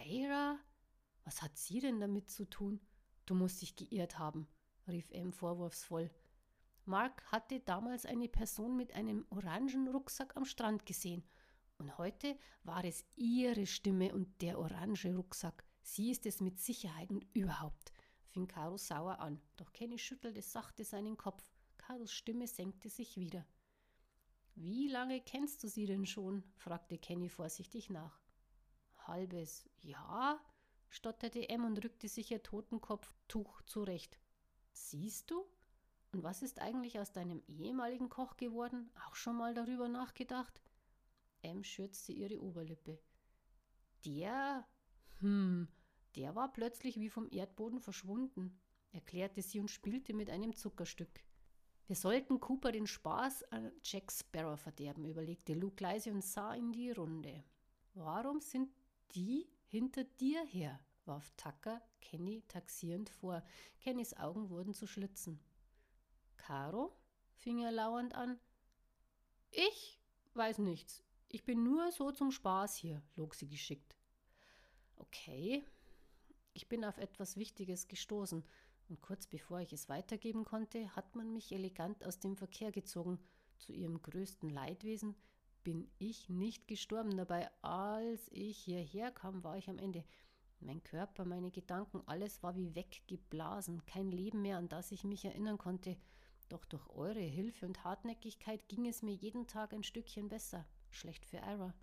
Ira? 0.06 0.58
Was 1.24 1.42
hat 1.42 1.56
sie 1.56 1.80
denn 1.80 2.00
damit 2.00 2.30
zu 2.30 2.44
tun? 2.44 2.80
Du 3.26 3.34
musst 3.34 3.62
dich 3.62 3.74
geirrt 3.74 4.18
haben, 4.18 4.46
rief 4.86 5.10
M 5.10 5.32
vorwurfsvoll. 5.32 6.10
Mark 6.84 7.24
hatte 7.32 7.60
damals 7.60 8.04
eine 8.04 8.28
Person 8.28 8.76
mit 8.76 8.94
einem 8.94 9.26
orangen 9.30 9.88
Rucksack 9.88 10.36
am 10.36 10.44
Strand 10.44 10.84
gesehen. 10.84 11.24
Und 11.78 11.96
heute 11.96 12.38
war 12.62 12.84
es 12.84 13.04
ihre 13.16 13.66
Stimme 13.66 14.14
und 14.14 14.42
der 14.42 14.58
orange 14.58 15.14
Rucksack. 15.14 15.64
Sie 15.82 16.10
ist 16.10 16.26
es 16.26 16.40
mit 16.40 16.60
Sicherheit 16.60 17.10
und 17.10 17.26
überhaupt, 17.34 17.92
fing 18.26 18.46
Caro 18.46 18.76
sauer 18.76 19.18
an. 19.20 19.40
Doch 19.56 19.72
Kenny 19.72 19.98
schüttelte 19.98 20.42
sachte 20.42 20.84
seinen 20.84 21.16
Kopf. 21.16 21.42
Caros 21.78 22.12
Stimme 22.12 22.46
senkte 22.46 22.90
sich 22.90 23.16
wieder. 23.16 23.46
Wie 24.56 24.88
lange 24.88 25.20
kennst 25.20 25.62
du 25.64 25.68
sie 25.68 25.86
denn 25.86 26.06
schon? 26.06 26.44
fragte 26.56 26.98
Kenny 26.98 27.28
vorsichtig 27.28 27.90
nach. 27.90 28.20
Halbes 28.98 29.68
Jahr, 29.80 30.40
stotterte 30.88 31.48
M 31.48 31.64
und 31.64 31.82
rückte 31.82 32.08
sich 32.08 32.30
ihr 32.30 32.42
Totenkopftuch 32.42 33.62
zurecht. 33.62 34.18
Siehst 34.72 35.30
du? 35.30 35.44
Und 36.12 36.22
was 36.22 36.42
ist 36.42 36.60
eigentlich 36.60 37.00
aus 37.00 37.12
deinem 37.12 37.42
ehemaligen 37.48 38.08
Koch 38.08 38.36
geworden? 38.36 38.90
Auch 39.06 39.16
schon 39.16 39.36
mal 39.36 39.54
darüber 39.54 39.88
nachgedacht? 39.88 40.62
M 41.42 41.64
schürzte 41.64 42.12
ihre 42.12 42.40
Oberlippe. 42.40 43.00
Der, 44.04 44.66
hm, 45.18 45.66
der 46.14 46.36
war 46.36 46.52
plötzlich 46.52 47.00
wie 47.00 47.10
vom 47.10 47.28
Erdboden 47.30 47.80
verschwunden, 47.80 48.60
erklärte 48.92 49.42
sie 49.42 49.58
und 49.58 49.70
spielte 49.70 50.14
mit 50.14 50.30
einem 50.30 50.54
Zuckerstück. 50.54 51.24
Wir 51.86 51.96
sollten 51.96 52.40
Cooper 52.40 52.72
den 52.72 52.86
Spaß 52.86 53.52
an 53.52 53.70
Jack 53.82 54.10
Sparrow 54.10 54.58
verderben, 54.58 55.04
überlegte 55.04 55.52
Luke 55.52 55.82
leise 55.82 56.10
und 56.10 56.24
sah 56.24 56.54
in 56.54 56.72
die 56.72 56.90
Runde. 56.90 57.44
Warum 57.92 58.40
sind 58.40 58.70
die 59.14 59.46
hinter 59.66 60.04
dir 60.04 60.44
her? 60.46 60.80
warf 61.04 61.30
Tucker 61.36 61.82
Kenny 62.00 62.42
taxierend 62.48 63.10
vor. 63.10 63.42
Kennys 63.80 64.16
Augen 64.16 64.48
wurden 64.48 64.72
zu 64.72 64.86
Schlitzen. 64.86 65.38
Caro? 66.38 66.96
fing 67.34 67.60
er 67.60 67.72
lauernd 67.72 68.14
an. 68.14 68.40
Ich 69.50 70.00
weiß 70.32 70.58
nichts. 70.58 71.02
Ich 71.28 71.44
bin 71.44 71.62
nur 71.62 71.92
so 71.92 72.12
zum 72.12 72.30
Spaß 72.30 72.76
hier, 72.76 73.02
log 73.16 73.34
sie 73.34 73.48
geschickt. 73.48 73.98
Okay. 74.96 75.62
Ich 76.54 76.68
bin 76.68 76.84
auf 76.84 76.98
etwas 76.98 77.36
Wichtiges 77.36 77.88
gestoßen 77.88 78.44
und 78.88 79.00
kurz 79.00 79.26
bevor 79.26 79.60
ich 79.60 79.72
es 79.72 79.88
weitergeben 79.88 80.44
konnte, 80.44 80.94
hat 80.94 81.14
man 81.16 81.32
mich 81.32 81.52
elegant 81.52 82.04
aus 82.04 82.18
dem 82.18 82.36
Verkehr 82.36 82.72
gezogen. 82.72 83.18
Zu 83.58 83.72
ihrem 83.72 84.02
größten 84.02 84.50
Leidwesen 84.50 85.14
bin 85.62 85.90
ich 85.98 86.28
nicht 86.28 86.68
gestorben. 86.68 87.16
Dabei, 87.16 87.50
als 87.62 88.28
ich 88.30 88.58
hierher 88.58 89.10
kam, 89.10 89.42
war 89.42 89.56
ich 89.56 89.68
am 89.70 89.78
Ende. 89.78 90.04
Mein 90.60 90.82
Körper, 90.82 91.24
meine 91.24 91.50
Gedanken, 91.50 92.02
alles 92.06 92.42
war 92.42 92.56
wie 92.56 92.74
weggeblasen, 92.74 93.84
kein 93.86 94.10
Leben 94.10 94.42
mehr, 94.42 94.58
an 94.58 94.68
das 94.68 94.92
ich 94.92 95.04
mich 95.04 95.24
erinnern 95.24 95.58
konnte. 95.58 95.96
Doch 96.48 96.64
durch 96.64 96.86
eure 96.88 97.20
Hilfe 97.20 97.66
und 97.66 97.84
Hartnäckigkeit 97.84 98.68
ging 98.68 98.86
es 98.86 99.02
mir 99.02 99.14
jeden 99.14 99.46
Tag 99.46 99.72
ein 99.72 99.82
Stückchen 99.82 100.28
besser. 100.28 100.66
Schlecht 100.90 101.24
für 101.26 101.38
Ira. 101.38 101.74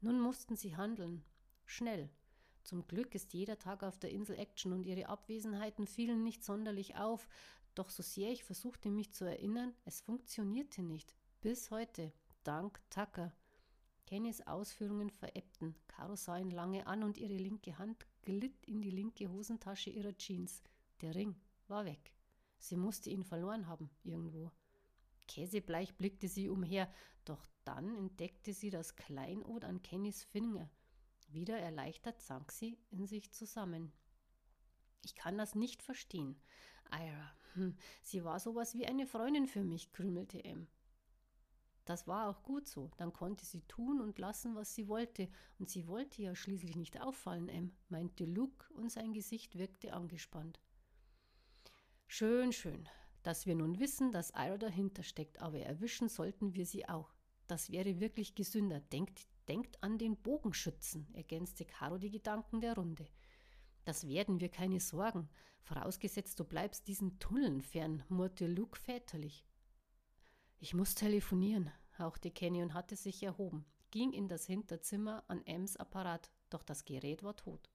Nun 0.00 0.20
mussten 0.20 0.56
sie 0.56 0.76
handeln. 0.76 1.24
Schnell. 1.64 2.10
Zum 2.66 2.84
Glück 2.88 3.14
ist 3.14 3.32
jeder 3.32 3.60
Tag 3.60 3.84
auf 3.84 3.96
der 3.96 4.10
Insel 4.10 4.40
Action 4.40 4.72
und 4.72 4.86
ihre 4.86 5.08
Abwesenheiten 5.08 5.86
fielen 5.86 6.24
nicht 6.24 6.42
sonderlich 6.42 6.96
auf. 6.96 7.28
Doch 7.76 7.90
so 7.90 8.02
sehr 8.02 8.32
ich 8.32 8.42
versuchte, 8.42 8.90
mich 8.90 9.12
zu 9.12 9.24
erinnern, 9.24 9.72
es 9.84 10.00
funktionierte 10.00 10.82
nicht. 10.82 11.14
Bis 11.40 11.70
heute. 11.70 12.12
Dank 12.42 12.80
Tucker. 12.90 13.32
Kennys 14.04 14.44
Ausführungen 14.48 15.10
verebbten. 15.10 15.76
Caro 15.86 16.16
sah 16.16 16.38
ihn 16.38 16.50
lange 16.50 16.88
an 16.88 17.04
und 17.04 17.18
ihre 17.18 17.36
linke 17.36 17.78
Hand 17.78 18.04
glitt 18.22 18.66
in 18.66 18.82
die 18.82 18.90
linke 18.90 19.30
Hosentasche 19.30 19.90
ihrer 19.90 20.16
Jeans. 20.16 20.60
Der 21.02 21.14
Ring 21.14 21.36
war 21.68 21.84
weg. 21.84 22.12
Sie 22.58 22.76
musste 22.76 23.10
ihn 23.10 23.22
verloren 23.22 23.68
haben, 23.68 23.90
irgendwo. 24.02 24.50
Käsebleich 25.28 25.94
blickte 25.94 26.26
sie 26.26 26.48
umher, 26.48 26.92
doch 27.24 27.46
dann 27.62 27.94
entdeckte 27.94 28.52
sie 28.52 28.70
das 28.70 28.96
Kleinod 28.96 29.64
an 29.64 29.82
Kennys 29.82 30.24
Finger. 30.24 30.68
Wieder 31.28 31.58
erleichtert 31.58 32.20
sank 32.20 32.52
sie 32.52 32.78
in 32.90 33.06
sich 33.06 33.32
zusammen. 33.32 33.92
Ich 35.04 35.14
kann 35.14 35.38
das 35.38 35.54
nicht 35.54 35.82
verstehen. 35.82 36.40
Ira, 36.90 37.32
hm, 37.54 37.76
sie 38.02 38.24
war 38.24 38.40
sowas 38.40 38.74
wie 38.74 38.86
eine 38.86 39.06
Freundin 39.06 39.46
für 39.46 39.64
mich, 39.64 39.92
krümelte 39.92 40.44
M. 40.44 40.68
Das 41.86 42.08
war 42.08 42.28
auch 42.28 42.42
gut 42.42 42.66
so. 42.66 42.90
Dann 42.96 43.12
konnte 43.12 43.46
sie 43.46 43.62
tun 43.62 44.00
und 44.00 44.18
lassen, 44.18 44.56
was 44.56 44.74
sie 44.74 44.88
wollte. 44.88 45.28
Und 45.58 45.70
sie 45.70 45.86
wollte 45.86 46.20
ja 46.20 46.34
schließlich 46.34 46.74
nicht 46.74 47.00
auffallen, 47.00 47.48
Em, 47.48 47.76
meinte 47.88 48.24
Luke, 48.24 48.72
und 48.74 48.90
sein 48.90 49.12
Gesicht 49.12 49.56
wirkte 49.56 49.92
angespannt. 49.92 50.60
Schön, 52.08 52.52
schön, 52.52 52.88
dass 53.22 53.46
wir 53.46 53.54
nun 53.54 53.78
wissen, 53.78 54.10
dass 54.10 54.30
Ira 54.30 54.58
dahinter 54.58 55.04
steckt, 55.04 55.40
aber 55.40 55.60
erwischen 55.60 56.08
sollten 56.08 56.54
wir 56.54 56.66
sie 56.66 56.88
auch. 56.88 57.14
Das 57.46 57.70
wäre 57.70 58.00
wirklich 58.00 58.34
gesünder. 58.34 58.80
Denkt, 58.80 59.28
denkt 59.48 59.82
an 59.82 59.98
den 59.98 60.16
Bogenschützen, 60.16 61.08
ergänzte 61.14 61.64
Caro 61.64 61.98
die 61.98 62.10
Gedanken 62.10 62.60
der 62.60 62.74
Runde. 62.74 63.06
Das 63.84 64.08
werden 64.08 64.40
wir 64.40 64.48
keine 64.48 64.80
Sorgen, 64.80 65.28
vorausgesetzt 65.62 66.38
du 66.40 66.44
bleibst 66.44 66.88
diesen 66.88 67.18
Tunneln 67.18 67.62
fern, 67.62 68.02
murrte 68.08 68.46
Luke 68.46 68.78
väterlich. 68.78 69.44
Ich 70.58 70.74
muss 70.74 70.94
telefonieren, 70.94 71.70
hauchte 71.98 72.30
Kenny 72.30 72.62
und 72.62 72.74
hatte 72.74 72.96
sich 72.96 73.22
erhoben, 73.22 73.64
ging 73.90 74.12
in 74.12 74.28
das 74.28 74.46
Hinterzimmer 74.46 75.24
an 75.28 75.44
Ems 75.46 75.76
Apparat, 75.76 76.30
doch 76.50 76.62
das 76.62 76.84
Gerät 76.84 77.22
war 77.22 77.36
tot. 77.36 77.70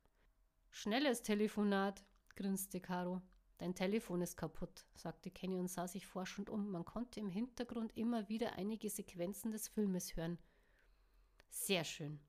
Schnelles 0.70 1.22
Telefonat, 1.22 2.04
grinste 2.36 2.80
Caro. 2.80 3.22
Dein 3.58 3.76
Telefon 3.76 4.22
ist 4.22 4.38
kaputt, 4.38 4.86
sagte 4.96 5.30
Kenny 5.30 5.60
und 5.60 5.68
sah 5.68 5.88
sich 5.88 6.08
forschend 6.08 6.50
um. 6.50 6.72
Man 6.72 6.86
konnte 6.86 7.20
im 7.20 7.30
Hintergrund 7.30 7.96
immer 7.96 8.28
wieder 8.28 8.54
einige 8.54 8.90
Sequenzen 8.90 9.52
des 9.52 9.68
Filmes 9.68 10.16
hören. 10.16 10.40
Sehr 11.52 11.84
schön. 11.84 12.20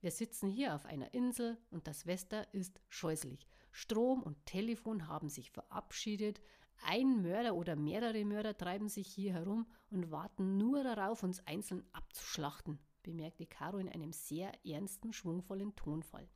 Wir 0.00 0.12
sitzen 0.12 0.48
hier 0.48 0.74
auf 0.74 0.86
einer 0.86 1.12
Insel 1.12 1.58
und 1.70 1.88
das 1.88 2.06
Wetter 2.06 2.52
ist 2.54 2.80
scheußlich. 2.88 3.46
Strom 3.72 4.22
und 4.22 4.46
Telefon 4.46 5.08
haben 5.08 5.28
sich 5.28 5.50
verabschiedet, 5.50 6.40
ein 6.84 7.20
Mörder 7.22 7.56
oder 7.56 7.74
mehrere 7.74 8.24
Mörder 8.24 8.56
treiben 8.56 8.88
sich 8.88 9.08
hier 9.08 9.32
herum 9.32 9.66
und 9.90 10.12
warten 10.12 10.56
nur 10.56 10.84
darauf, 10.84 11.24
uns 11.24 11.44
einzeln 11.46 11.84
abzuschlachten, 11.92 12.78
bemerkte 13.02 13.46
Caro 13.46 13.78
in 13.78 13.88
einem 13.88 14.12
sehr 14.12 14.52
ernsten, 14.64 15.12
schwungvollen 15.12 15.74
Tonfall. 15.74 16.28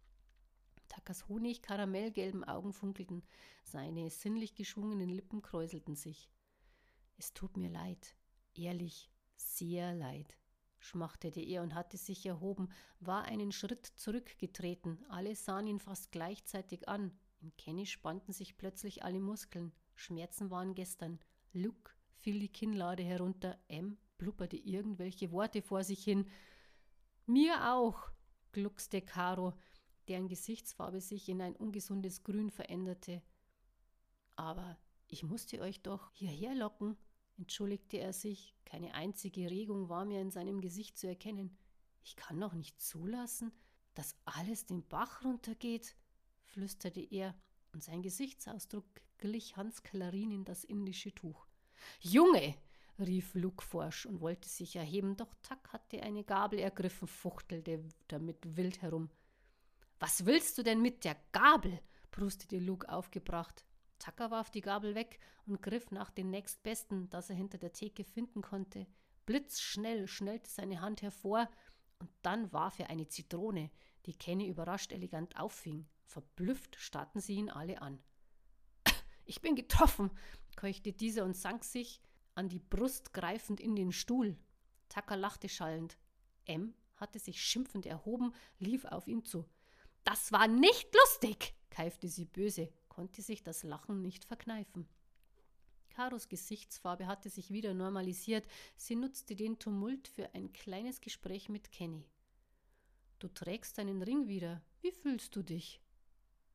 Takas 0.89 1.29
honig-karamellgelben 1.29 2.43
Augen 2.43 2.73
funkelten, 2.73 3.23
seine 3.63 4.11
sinnlich 4.11 4.57
geschwungenen 4.57 5.09
Lippen 5.09 5.43
kräuselten 5.43 5.95
sich. 5.95 6.29
Es 7.17 7.33
tut 7.33 7.57
mir 7.57 7.71
leid, 7.71 8.17
ehrlich, 8.55 9.11
sehr 9.37 9.95
leid, 9.95 10.37
schmachtete 10.83 11.41
er 11.41 11.63
und 11.63 11.75
hatte 11.75 11.97
sich 11.97 12.27
erhoben, 12.27 12.69
war 13.01 13.25
einen 13.25 13.53
Schritt 13.53 13.87
zurückgetreten. 13.87 14.99
Alle 15.09 15.35
sahen 15.37 15.67
ihn 15.69 15.79
fast 15.79 16.11
gleichzeitig 16.13 16.89
an. 16.89 17.13
In 17.41 17.57
Kenny 17.57 17.87
spannten 17.87 18.33
sich 18.33 18.57
plötzlich 18.57 19.05
alle 19.05 19.21
Muskeln. 19.21 19.73
Schmerzen 19.95 20.51
waren 20.51 20.75
gestern. 20.75 21.21
Luke 21.53 21.93
fiel 22.17 22.41
die 22.41 22.49
Kinnlade 22.49 23.03
herunter. 23.03 23.59
M 23.69 23.97
blubberte 24.19 24.57
irgendwelche 24.57 25.33
Worte 25.33 25.63
vor 25.63 25.85
sich 25.85 26.03
hin. 26.03 26.29
Mir 27.27 27.73
auch, 27.73 28.11
gluckste 28.53 29.03
Caro, 29.03 29.55
deren 30.09 30.29
Gesichtsfarbe 30.29 31.01
sich 31.01 31.29
in 31.29 31.41
ein 31.41 31.57
ungesundes 31.57 32.23
Grün 32.25 32.51
veränderte. 32.51 33.23
Aber 34.37 34.79
ich 35.09 35.23
musste 35.23 35.61
euch 35.61 35.83
doch 35.83 36.11
hierher 36.13 36.55
locken, 36.55 36.97
entschuldigte 37.43 37.99
er 37.99 38.13
sich. 38.13 38.55
Keine 38.65 38.95
einzige 38.95 39.51
Regung 39.51 39.89
war 39.89 40.05
mehr 40.05 40.23
in 40.23 40.31
seinem 40.31 40.61
Gesicht 40.61 40.97
zu 40.97 41.09
erkennen. 41.09 41.57
Ich 42.05 42.17
kann 42.17 42.41
doch 42.41 42.55
nicht 42.55 42.81
zulassen, 42.81 43.53
dass 43.95 44.17
alles 44.25 44.65
den 44.65 44.87
Bach 44.89 45.25
runtergeht, 45.25 45.97
flüsterte 46.47 47.01
er, 47.01 47.35
und 47.73 47.83
sein 47.83 48.03
Gesichtsausdruck 48.03 48.85
glich 49.19 49.57
Hans 49.57 49.83
Klarin 49.83 50.31
in 50.31 50.45
das 50.45 50.65
indische 50.65 51.15
Tuch. 51.15 51.47
Junge! 52.01 52.55
rief 52.99 53.35
Luke 53.35 53.65
forsch 53.65 54.07
und 54.07 54.21
wollte 54.21 54.49
sich 54.49 54.77
erheben, 54.77 55.17
doch 55.17 55.35
Tack 55.43 55.73
hatte 55.73 56.03
eine 56.03 56.23
Gabel 56.23 56.61
ergriffen, 56.61 57.09
fuchtelte 57.09 57.83
damit 58.07 58.57
wild 58.57 58.83
herum. 58.83 59.11
Was 59.99 60.27
willst 60.27 60.59
du 60.59 60.63
denn 60.63 60.81
mit 60.81 61.05
der 61.05 61.17
Gabel? 61.33 61.81
brustete 62.11 62.59
Luke 62.59 62.89
aufgebracht. 62.89 63.65
Tucker 64.03 64.33
warf 64.33 64.51
die 64.51 64.63
Gabel 64.63 64.97
weg 64.97 65.21
und 65.47 65.63
griff 65.63 65.93
nach 65.93 66.11
dem 66.11 66.29
nächstbesten, 66.29 67.09
das 67.11 67.31
er 67.31 67.37
hinter 67.37 67.59
der 67.59 67.73
Theke 67.73 68.03
finden 68.03 68.43
konnte. 68.43 68.89
Blitzschnell 69.27 70.09
schnellte 70.09 70.51
seine 70.51 70.81
Hand 70.81 71.03
hervor 71.03 71.49
und 72.01 72.11
dann 72.23 72.53
warf 72.53 72.81
er 72.81 72.91
eine 72.91 73.07
Zitrone, 73.07 73.71
die 74.07 74.15
Kenny 74.15 74.49
überrascht 74.49 74.91
elegant 74.91 75.39
auffing. 75.39 75.87
Verblüfft 76.05 76.75
starrten 76.81 77.21
sie 77.21 77.35
ihn 77.35 77.49
alle 77.49 77.81
an. 77.81 78.03
Ich 79.25 79.41
bin 79.41 79.55
getroffen, 79.55 80.11
keuchte 80.57 80.93
dieser 80.93 81.25
und 81.25 81.37
sank 81.37 81.63
sich 81.63 82.01
an 82.35 82.49
die 82.49 82.59
Brust 82.59 83.13
greifend 83.13 83.61
in 83.61 83.77
den 83.77 83.93
Stuhl. 83.93 84.37
Tucker 84.89 85.17
lachte 85.17 85.49
schallend. 85.49 85.97
M 86.45 86.75
hatte 86.97 87.21
sich 87.21 87.41
schimpfend 87.41 87.87
erhoben, 87.87 88.35
lief 88.59 88.85
auf 88.85 89.07
ihn 89.07 89.25
zu. 89.25 89.49
Das 90.03 90.33
war 90.33 90.49
nicht 90.49 90.93
lustig, 90.93 91.55
keifte 91.71 92.09
sie 92.09 92.25
böse, 92.25 92.73
konnte 92.93 93.23
sich 93.23 93.43
das 93.43 93.63
Lachen 93.63 94.03
nicht 94.03 94.27
verkneifen. 94.27 94.87
Karos 95.89 96.29
Gesichtsfarbe 96.29 97.07
hatte 97.07 97.31
sich 97.31 97.51
wieder 97.51 97.73
normalisiert. 97.73 98.47
Sie 98.77 98.97
nutzte 98.97 99.35
den 99.35 99.59
Tumult 99.59 100.09
für 100.09 100.35
ein 100.35 100.53
kleines 100.53 101.01
Gespräch 101.01 101.49
mit 101.49 101.73
Kenny. 101.73 102.05
Du 103.19 103.29
trägst 103.29 103.79
deinen 103.79 104.03
Ring 104.03 104.29
wieder. 104.29 104.63
Wie 104.83 104.93
fühlst 104.93 105.35
du 105.37 105.43
dich? 105.43 105.81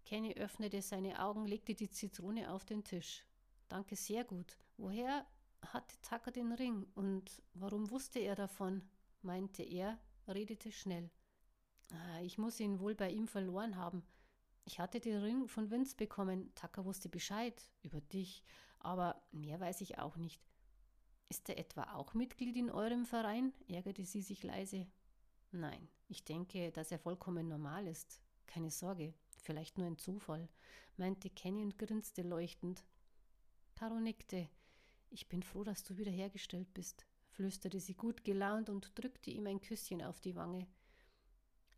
Kenny 0.06 0.36
öffnete 0.36 0.84
seine 0.84 1.24
Augen, 1.24 1.48
legte 1.48 1.74
die 1.74 1.90
Zitrone 1.90 2.52
auf 2.52 2.66
den 2.66 2.84
Tisch. 2.84 3.26
Danke, 3.68 3.96
sehr 3.96 4.24
gut. 4.24 4.60
Woher 4.78 5.26
hatte 5.64 6.00
Tucker 6.04 6.30
den 6.32 6.52
Ring 6.52 6.86
und 6.94 7.42
warum 7.56 7.90
wusste 7.90 8.20
er 8.20 8.36
davon? 8.36 8.88
meinte 9.24 9.64
er, 9.64 9.98
redete 10.28 10.72
schnell. 10.72 11.10
Ah, 11.92 12.22
ich 12.22 12.38
muss 12.38 12.60
ihn 12.60 12.80
wohl 12.80 12.94
bei 12.94 13.10
ihm 13.10 13.28
verloren 13.28 13.76
haben. 13.76 14.04
Ich 14.68 14.80
hatte 14.80 15.00
den 15.00 15.18
Ring 15.18 15.48
von 15.48 15.72
Vince 15.72 15.96
bekommen. 15.96 16.54
Tucker 16.54 16.86
wusste 16.86 17.10
Bescheid 17.10 17.60
über 17.82 18.02
dich, 18.02 18.44
aber 18.80 19.20
mehr 19.32 19.60
weiß 19.60 19.82
ich 19.82 19.98
auch 19.98 20.18
nicht. 20.18 20.42
Ist 21.30 21.50
er 21.50 21.58
etwa 21.58 21.94
auch 21.94 22.14
Mitglied 22.14 22.56
in 22.56 22.70
eurem 22.70 23.06
Verein? 23.06 23.54
ärgerte 23.68 24.06
sie 24.06 24.22
sich 24.22 24.44
leise. 24.44 24.86
Nein, 25.52 25.88
ich 26.08 26.24
denke, 26.24 26.72
dass 26.72 26.92
er 26.92 27.00
vollkommen 27.00 27.48
normal 27.48 27.88
ist. 27.88 28.22
Keine 28.46 28.70
Sorge, 28.70 29.14
Vielleicht 29.48 29.78
nur 29.78 29.88
ein 29.88 29.98
Zufall, 29.98 30.50
meinte 30.98 31.30
Kenny 31.30 31.64
und 31.64 31.80
grinste 31.80 32.22
leuchtend. 32.22 32.84
Caro 33.76 33.98
nickte. 33.98 34.50
Ich 35.10 35.30
bin 35.30 35.42
froh, 35.42 35.64
dass 35.64 35.84
du 35.84 35.98
wiederhergestellt 35.98 36.74
bist, 36.74 37.06
flüsterte 37.30 37.80
sie 37.80 37.94
gut 37.94 38.26
gelaunt 38.26 38.70
und 38.70 38.92
drückte 39.00 39.32
ihm 39.32 39.48
ein 39.48 39.62
Küsschen 39.62 40.02
auf 40.02 40.20
die 40.20 40.36
Wange. 40.36 40.68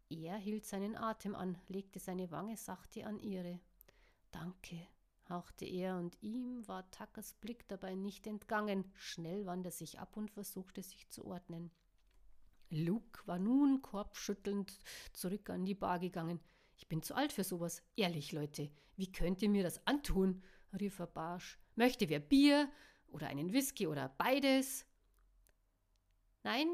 Er 0.09 0.37
hielt 0.37 0.65
seinen 0.65 0.97
Atem 0.97 1.35
an, 1.35 1.57
legte 1.67 1.99
seine 1.99 2.31
Wange 2.31 2.57
sachte 2.57 3.05
an 3.05 3.19
ihre. 3.19 3.59
Danke, 4.31 4.75
hauchte 5.29 5.65
er, 5.65 5.97
und 5.97 6.17
ihm 6.21 6.67
war 6.67 6.89
Tuckers 6.89 7.33
Blick 7.33 7.67
dabei 7.67 7.93
nicht 7.93 8.25
entgangen. 8.25 8.91
Schnell 8.95 9.45
wandte 9.45 9.69
er 9.69 9.71
sich 9.71 9.99
ab 9.99 10.17
und 10.17 10.31
versuchte 10.31 10.81
sich 10.81 11.07
zu 11.09 11.25
ordnen. 11.25 11.69
Luke 12.71 13.21
war 13.27 13.37
nun 13.37 13.83
kopfschüttelnd 13.83 14.79
zurück 15.13 15.49
an 15.51 15.65
die 15.65 15.75
Bar 15.75 15.99
gegangen. 15.99 16.39
Ich 16.75 16.87
bin 16.87 17.03
zu 17.03 17.13
alt 17.15 17.31
für 17.31 17.43
sowas. 17.43 17.83
Ehrlich, 17.95 18.31
Leute, 18.31 18.71
wie 18.95 19.11
könnt 19.11 19.41
ihr 19.43 19.49
mir 19.49 19.63
das 19.63 19.85
antun? 19.85 20.41
rief 20.79 20.99
er 20.99 21.07
barsch. 21.07 21.59
Möchte 21.75 22.09
wer 22.09 22.19
Bier 22.19 22.71
oder 23.07 23.27
einen 23.27 23.53
Whisky 23.53 23.85
oder 23.87 24.09
beides? 24.09 24.85
Nein, 26.43 26.67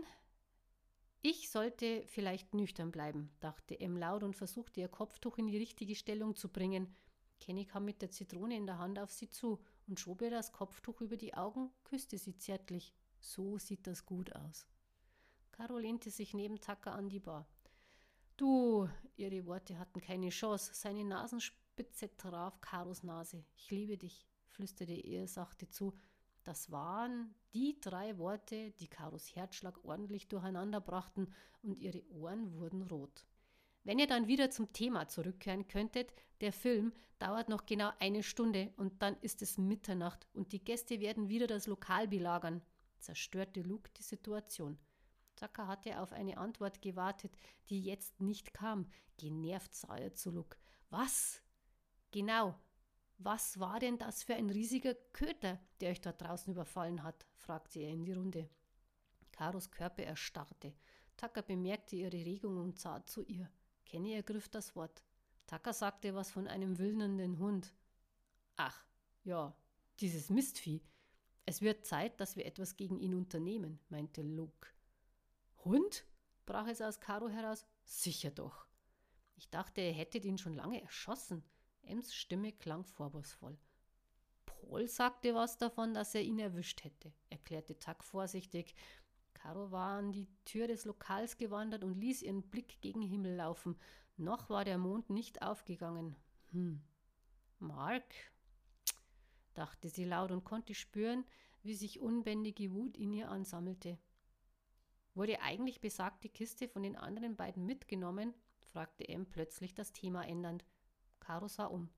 Ich 1.27 1.50
sollte 1.50 2.03
vielleicht 2.05 2.53
nüchtern 2.53 2.91
bleiben, 2.91 3.32
dachte 3.39 3.79
Em 3.79 3.98
laut 3.98 4.22
und 4.22 4.36
versuchte 4.36 4.79
ihr 4.79 4.88
Kopftuch 4.88 5.39
in 5.39 5.48
die 5.48 5.58
richtige 5.58 5.96
Stellung 5.96 6.36
zu 6.36 6.50
bringen. 6.50 6.96
Kenny 7.39 7.65
kam 7.65 7.86
mit 7.86 8.03
der 8.03 8.12
Zitrone 8.12 8.55
in 8.55 8.67
der 8.67 8.77
Hand 8.77 9.00
auf 9.00 9.12
sie 9.12 9.32
zu 9.32 9.60
und 9.88 10.00
schob 10.00 10.22
ihr 10.22 10.29
das 10.29 10.51
Kopftuch 10.51 11.01
über 11.01 11.17
die 11.17 11.34
Augen, 11.34 11.72
küsste 11.84 12.20
sie 12.20 12.38
zärtlich. 12.38 12.94
So 13.20 13.58
sieht 13.58 13.88
das 13.88 14.05
gut 14.05 14.36
aus. 14.36 14.67
Caro 15.51 15.79
lehnte 15.79 16.12
sich 16.12 16.36
neben 16.36 16.62
Tucker 16.62 16.91
an 16.91 17.10
die 17.10 17.22
Bar. 17.22 17.48
Du, 18.38 18.88
ihre 19.15 19.48
Worte 19.48 19.79
hatten 19.79 20.01
keine 20.01 20.29
Chance. 20.29 20.75
Seine 20.75 21.05
Nasenspitze 21.05 22.15
traf 22.17 22.62
Karos 22.62 23.01
Nase. 23.01 23.44
Ich 23.55 23.72
liebe 23.72 23.98
dich, 23.98 24.27
flüsterte 24.50 24.94
er 24.94 25.27
sachte 25.27 25.67
zu. 25.72 25.98
Das 26.45 26.71
waren 26.71 27.33
die 27.55 27.79
drei 27.81 28.17
Worte, 28.19 28.71
die 28.79 28.87
Karos 28.87 29.35
Herzschlag 29.35 29.83
ordentlich 29.83 30.27
durcheinander 30.27 30.79
brachten 30.79 31.33
und 31.63 31.75
ihre 31.79 32.07
Ohren 32.11 32.53
wurden 32.53 32.83
rot. 32.83 33.25
Wenn 33.83 33.97
ihr 33.97 34.07
dann 34.07 34.27
wieder 34.27 34.51
zum 34.51 34.71
Thema 34.71 35.07
zurückkehren 35.07 35.67
könntet, 35.67 36.13
der 36.41 36.53
Film 36.53 36.93
dauert 37.17 37.49
noch 37.49 37.65
genau 37.65 37.91
eine 37.99 38.21
Stunde 38.21 38.71
und 38.77 39.01
dann 39.01 39.17
ist 39.21 39.41
es 39.41 39.57
Mitternacht 39.57 40.27
und 40.33 40.51
die 40.51 40.63
Gäste 40.63 40.99
werden 40.99 41.29
wieder 41.29 41.47
das 41.47 41.65
Lokal 41.65 42.07
belagern, 42.07 42.61
zerstörte 42.99 43.61
Luke 43.61 43.89
die 43.97 44.03
Situation. 44.03 44.77
Tucker 45.35 45.67
hatte 45.67 45.99
auf 45.99 46.13
eine 46.13 46.37
Antwort 46.37 46.81
gewartet, 46.81 47.31
die 47.69 47.81
jetzt 47.81 48.21
nicht 48.21 48.53
kam. 48.53 48.87
Genervt 49.17 49.73
sah 49.73 49.97
er 49.97 50.13
zu 50.13 50.29
Luke. 50.29 50.57
Was? 50.91 51.41
Genau, 52.11 52.55
was 53.17 53.60
war 53.60 53.79
denn 53.79 53.98
das 53.98 54.24
für 54.24 54.36
ein 54.36 54.50
riesiger 54.50 54.93
Köter, 55.13 55.60
der 55.79 55.91
euch 55.91 56.01
dort 56.01 56.22
draußen 56.22 56.51
überfallen 56.51 57.03
hat? 57.03 57.25
fragte 57.36 57.79
er 57.79 57.89
in 57.89 58.03
die 58.03 58.13
Runde. 58.13 58.50
Karos 59.31 59.72
Körper 59.72 60.03
erstarrte. 60.03 60.74
Tucker 61.17 61.41
bemerkte 61.41 61.95
ihre 61.95 62.12
Regung 62.13 62.57
und 62.57 62.79
sah 62.79 63.05
zu 63.05 63.24
ihr. 63.24 63.50
Kenny 63.86 64.13
ergriff 64.13 64.50
das 64.50 64.75
Wort. 64.75 65.03
Tucker 65.48 65.74
sagte 65.74 66.13
was 66.15 66.31
von 66.31 66.48
einem 66.48 66.77
wildernden 66.77 67.39
Hund. 67.39 67.74
Ach, 68.57 68.86
ja, 69.24 69.55
dieses 70.00 70.29
Mistvieh. 70.29 70.81
Es 71.45 71.62
wird 71.62 71.86
Zeit, 71.86 72.19
dass 72.19 72.36
wir 72.36 72.45
etwas 72.45 72.75
gegen 72.75 73.00
ihn 73.00 73.13
unternehmen, 73.13 73.79
meinte 73.89 74.22
Luke. 74.22 74.69
Hund? 75.63 76.05
brach 76.45 76.67
es 76.67 76.81
aus 76.81 77.00
Caro 77.00 77.29
heraus. 77.29 77.65
Sicher 77.84 78.31
doch. 78.31 78.65
Ich 79.36 79.50
dachte, 79.50 79.81
er 79.81 79.93
hätte 79.93 80.17
ihn 80.17 80.38
schon 80.38 80.53
lange 80.53 80.81
erschossen. 80.81 81.43
Ems 81.88 82.13
Stimme 82.13 82.51
klang 82.51 82.86
vorwurfsvoll. 82.86 83.58
Paul 84.46 84.88
sagte 84.88 85.34
was 85.36 85.58
davon, 85.58 85.94
dass 85.94 86.15
er 86.15 86.22
ihn 86.22 86.39
erwischt 86.39 86.84
hätte, 86.84 87.13
erklärte 87.30 87.77
Tuck 87.77 88.04
vorsichtig. 88.04 88.75
Caro 89.34 89.72
war 89.72 90.00
an 90.00 90.12
die 90.12 90.27
Tür 90.46 90.68
des 90.68 90.86
Lokals 90.86 91.38
gewandert 91.38 91.84
und 91.84 92.00
ließ 92.00 92.24
ihren 92.24 92.44
Blick 92.44 92.82
gegen 92.82 93.01
Himmel 93.01 93.36
laufen. 93.36 93.77
Noch 94.18 94.50
war 94.50 94.65
der 94.65 94.77
Mond 94.77 95.10
nicht 95.10 95.42
aufgegangen. 95.42 96.15
Hm. 96.51 96.82
Mark, 97.60 98.13
dachte 99.54 99.89
sie 99.89 100.06
laut 100.06 100.32
und 100.32 100.44
konnte 100.44 100.74
spüren, 100.74 101.25
wie 101.63 101.75
sich 101.75 102.00
unbändige 102.00 102.72
Wut 102.74 102.98
in 102.98 103.13
ihr 103.13 103.30
ansammelte. 103.30 103.98
Wurde 105.13 105.42
eigentlich 105.42 105.80
besagte 105.80 106.30
Kiste 106.30 106.68
von 106.68 106.84
den 106.84 106.96
anderen 106.96 107.36
beiden 107.36 107.65
mitgenommen? 107.65 108.34
fragte 108.72 109.08
Em 109.08 109.25
plötzlich 109.25 109.74
das 109.74 109.94
Thema 109.94 110.27
ändernd. 110.27 110.65
Caro 111.25 111.48
sah 111.48 111.65
um. 111.65 111.89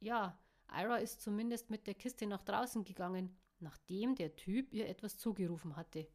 Ja, 0.00 0.36
Ira 0.68 0.96
ist 0.96 1.22
zumindest 1.22 1.70
mit 1.70 1.86
der 1.86 1.94
Kiste 1.94 2.26
nach 2.26 2.42
draußen 2.42 2.82
gegangen, 2.82 3.38
nachdem 3.60 4.16
der 4.16 4.34
Typ 4.34 4.74
ihr 4.74 4.88
etwas 4.88 5.16
zugerufen 5.16 5.76
hatte. 5.76 6.08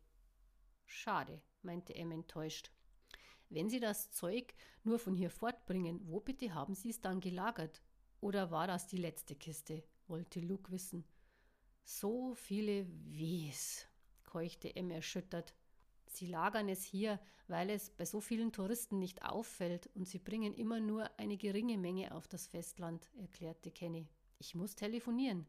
Schade, 0.85 1.41
meinte 1.61 1.95
Em 1.95 2.11
enttäuscht. 2.11 2.71
Wenn 3.47 3.69
Sie 3.69 3.79
das 3.79 4.11
Zeug 4.11 4.53
nur 4.83 4.99
von 4.99 5.15
hier 5.15 5.29
fortbringen, 5.29 6.01
wo 6.05 6.19
bitte 6.19 6.53
haben 6.53 6.75
Sie 6.75 6.89
es 6.89 6.99
dann 6.99 7.21
gelagert? 7.21 7.81
Oder 8.19 8.51
war 8.51 8.67
das 8.67 8.87
die 8.87 8.97
letzte 8.97 9.35
Kiste? 9.35 9.83
wollte 10.07 10.41
Luke 10.41 10.69
wissen. 10.71 11.05
So 11.83 12.33
viele 12.33 12.87
Wies, 13.05 13.87
keuchte 14.25 14.75
Em 14.75 14.91
erschüttert. 14.91 15.53
Sie 16.09 16.25
lagern 16.25 16.69
es 16.69 16.83
hier, 16.83 17.19
weil 17.47 17.69
es 17.69 17.89
bei 17.91 18.05
so 18.05 18.21
vielen 18.21 18.51
Touristen 18.51 18.99
nicht 18.99 19.23
auffällt 19.23 19.89
und 19.95 20.07
sie 20.07 20.19
bringen 20.19 20.53
immer 20.53 20.79
nur 20.79 21.09
eine 21.19 21.37
geringe 21.37 21.77
Menge 21.77 22.13
auf 22.13 22.27
das 22.27 22.47
Festland, 22.47 23.09
erklärte 23.17 23.71
Kenny. 23.71 24.07
Ich 24.39 24.55
muss 24.55 24.75
telefonieren. 24.75 25.45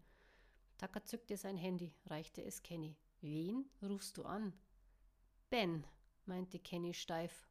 Tucker 0.79 1.05
zückte 1.05 1.37
sein 1.37 1.57
Handy, 1.57 1.95
reichte 2.07 2.43
es 2.43 2.63
Kenny. 2.63 2.97
Wen 3.21 3.69
rufst 3.83 4.17
du 4.17 4.25
an? 4.25 4.53
Ben, 5.51 5.85
meinte 6.27 6.59
Kenny 6.59 6.95
steif. 6.95 7.49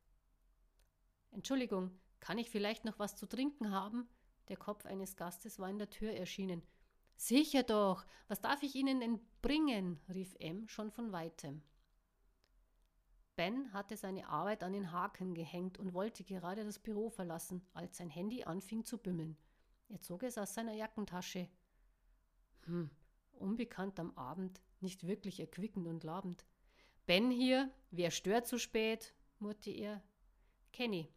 Entschuldigung, 1.31 1.91
kann 2.19 2.37
ich 2.37 2.49
vielleicht 2.49 2.85
noch 2.85 2.99
was 2.99 3.15
zu 3.15 3.25
trinken 3.25 3.71
haben? 3.71 4.07
Der 4.47 4.57
Kopf 4.57 4.85
eines 4.85 5.15
Gastes 5.15 5.59
war 5.59 5.69
in 5.69 5.77
der 5.77 5.89
Tür 5.89 6.13
erschienen. 6.13 6.63
Sicher 7.17 7.63
doch. 7.63 8.05
Was 8.27 8.41
darf 8.41 8.63
ich 8.63 8.75
Ihnen 8.75 8.99
denn 8.99 9.19
bringen? 9.41 9.99
rief 10.13 10.35
M 10.39 10.67
schon 10.67 10.91
von 10.91 11.11
weitem. 11.11 11.61
Ben 13.37 13.71
hatte 13.71 13.95
seine 13.95 14.27
Arbeit 14.29 14.63
an 14.63 14.73
den 14.73 14.91
Haken 14.91 15.35
gehängt 15.35 15.77
und 15.77 15.93
wollte 15.93 16.23
gerade 16.23 16.65
das 16.65 16.79
Büro 16.79 17.11
verlassen, 17.11 17.61
als 17.71 17.97
sein 17.97 18.09
Handy 18.09 18.43
anfing 18.43 18.83
zu 18.83 18.97
bimmeln. 18.97 19.37
Er 19.89 20.01
zog 20.01 20.23
es 20.23 20.39
aus 20.39 20.55
seiner 20.55 20.73
Jackentasche. 20.73 21.47
Hm, 22.65 22.89
unbekannt 23.33 23.99
am 23.99 24.17
Abend, 24.17 24.63
nicht 24.81 25.05
wirklich 25.05 25.39
erquickend 25.39 25.87
und 25.87 26.03
labend. 26.03 26.47
Ben 27.05 27.29
hier, 27.29 27.71
wer 27.91 28.09
stört 28.09 28.47
zu 28.47 28.57
spät? 28.57 29.13
murrte 29.37 29.69
er. 29.69 30.01
Kenny, 30.73 31.07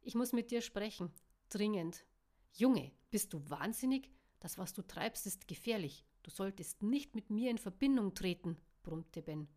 ich 0.00 0.14
muss 0.14 0.32
mit 0.32 0.50
dir 0.50 0.62
sprechen. 0.62 1.12
Dringend. 1.50 2.06
Junge, 2.54 2.92
bist 3.10 3.30
du 3.34 3.46
wahnsinnig? 3.50 4.10
Das, 4.40 4.56
was 4.56 4.72
du 4.72 4.80
treibst, 4.80 5.26
ist 5.26 5.46
gefährlich. 5.46 6.06
Du 6.22 6.30
solltest 6.30 6.82
nicht 6.82 7.14
mit 7.14 7.28
mir 7.28 7.50
in 7.50 7.58
Verbindung 7.58 8.14
treten, 8.14 8.56
brummte 8.82 9.20
Ben. 9.20 9.48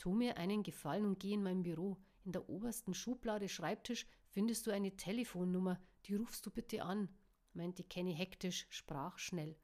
Tu 0.00 0.14
mir 0.14 0.38
einen 0.38 0.62
Gefallen 0.62 1.04
und 1.04 1.20
geh 1.20 1.34
in 1.34 1.42
mein 1.42 1.62
Büro. 1.62 1.98
In 2.24 2.32
der 2.32 2.48
obersten 2.48 2.94
Schublade 2.94 3.50
Schreibtisch 3.50 4.06
findest 4.30 4.66
du 4.66 4.70
eine 4.70 4.96
Telefonnummer, 4.96 5.78
die 6.06 6.14
rufst 6.14 6.46
du 6.46 6.50
bitte 6.50 6.82
an, 6.82 7.10
meinte 7.52 7.84
Kenny 7.84 8.14
hektisch, 8.14 8.66
sprach 8.70 9.18
schnell. 9.18 9.58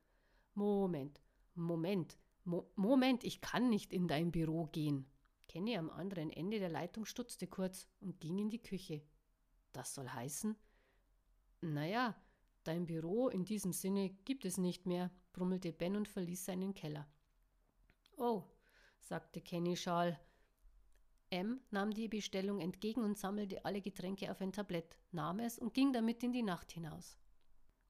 Moment, 0.52 1.22
Moment, 1.54 2.18
Mo 2.44 2.70
Moment, 2.76 3.24
ich 3.24 3.40
kann 3.40 3.70
nicht 3.70 3.94
in 3.94 4.08
dein 4.08 4.30
Büro 4.30 4.66
gehen. 4.66 5.06
Kenny 5.48 5.74
am 5.74 5.88
anderen 5.88 6.28
Ende 6.28 6.58
der 6.58 6.68
Leitung 6.68 7.06
stutzte 7.06 7.46
kurz 7.46 7.88
und 8.00 8.20
ging 8.20 8.38
in 8.38 8.50
die 8.50 8.62
Küche. 8.62 9.00
Das 9.72 9.94
soll 9.94 10.10
heißen? 10.10 10.54
Naja, 11.62 12.14
dein 12.62 12.84
Büro 12.84 13.30
in 13.30 13.46
diesem 13.46 13.72
Sinne 13.72 14.10
gibt 14.26 14.44
es 14.44 14.58
nicht 14.58 14.84
mehr, 14.84 15.10
brummelte 15.32 15.72
Ben 15.72 15.96
und 15.96 16.08
verließ 16.08 16.44
seinen 16.44 16.74
Keller. 16.74 17.08
Oh, 18.18 18.44
sagte 19.00 19.40
Kenny 19.40 19.76
schal. 19.76 20.20
M 21.36 21.60
nahm 21.70 21.90
die 21.92 22.08
Bestellung 22.08 22.60
entgegen 22.60 23.02
und 23.02 23.18
sammelte 23.18 23.62
alle 23.66 23.82
Getränke 23.82 24.30
auf 24.30 24.40
ein 24.40 24.52
Tablett, 24.52 24.98
nahm 25.12 25.38
es 25.38 25.58
und 25.58 25.74
ging 25.74 25.92
damit 25.92 26.22
in 26.22 26.32
die 26.32 26.42
Nacht 26.42 26.72
hinaus. 26.72 27.18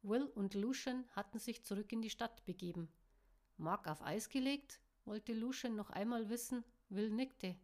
Will 0.02 0.24
und 0.34 0.54
Lucian 0.54 1.04
hatten 1.12 1.38
sich 1.38 1.62
zurück 1.62 1.92
in 1.92 2.02
die 2.02 2.10
Stadt 2.10 2.44
begeben. 2.44 2.88
Mark 3.56 3.86
auf 3.86 4.02
Eis 4.02 4.28
gelegt? 4.28 4.80
wollte 5.04 5.32
Lucian 5.32 5.76
noch 5.76 5.90
einmal 5.90 6.28
wissen. 6.28 6.64
Will 6.88 7.10
nickte. 7.10 7.56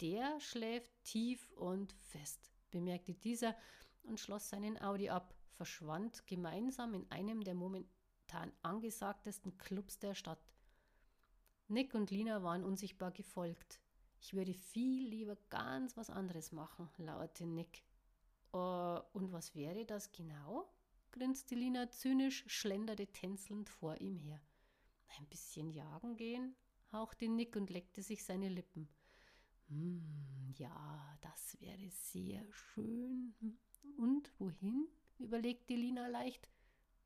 Der 0.00 0.38
schläft 0.38 0.92
tief 1.02 1.50
und 1.50 1.92
fest, 1.92 2.52
bemerkte 2.70 3.14
dieser 3.14 3.56
und 4.04 4.20
schloss 4.20 4.48
seinen 4.48 4.80
Audi 4.80 5.10
ab, 5.10 5.34
verschwand 5.56 6.28
gemeinsam 6.28 6.94
in 6.94 7.10
einem 7.10 7.42
der 7.42 7.54
momentan 7.54 8.52
angesagtesten 8.62 9.58
Clubs 9.58 9.98
der 9.98 10.14
Stadt. 10.14 10.54
Nick 11.66 11.94
und 11.94 12.12
Lina 12.12 12.44
waren 12.44 12.62
unsichtbar 12.62 13.10
gefolgt. 13.10 13.80
Ich 14.20 14.34
würde 14.34 14.54
viel 14.54 15.08
lieber 15.08 15.36
ganz 15.48 15.96
was 15.96 16.10
anderes 16.10 16.52
machen, 16.52 16.88
lauerte 16.98 17.46
Nick. 17.46 17.84
Uh, 18.52 19.00
und 19.12 19.32
was 19.32 19.54
wäre 19.54 19.84
das 19.84 20.10
genau? 20.12 20.68
grinste 21.10 21.54
Lina 21.54 21.90
zynisch, 21.90 22.44
schlenderte 22.46 23.06
tänzelnd 23.06 23.68
vor 23.68 24.00
ihm 24.00 24.16
her. 24.16 24.40
Ein 25.18 25.26
bisschen 25.26 25.70
jagen 25.70 26.16
gehen? 26.16 26.54
hauchte 26.92 27.28
Nick 27.28 27.56
und 27.56 27.70
leckte 27.70 28.02
sich 28.02 28.24
seine 28.24 28.48
Lippen. 28.48 28.88
Hm, 29.68 30.54
ja, 30.56 31.18
das 31.20 31.60
wäre 31.60 31.90
sehr 31.90 32.44
schön. 32.52 33.34
Und 33.96 34.32
wohin? 34.38 34.88
überlegte 35.18 35.74
Lina 35.74 36.06
leicht. 36.06 36.48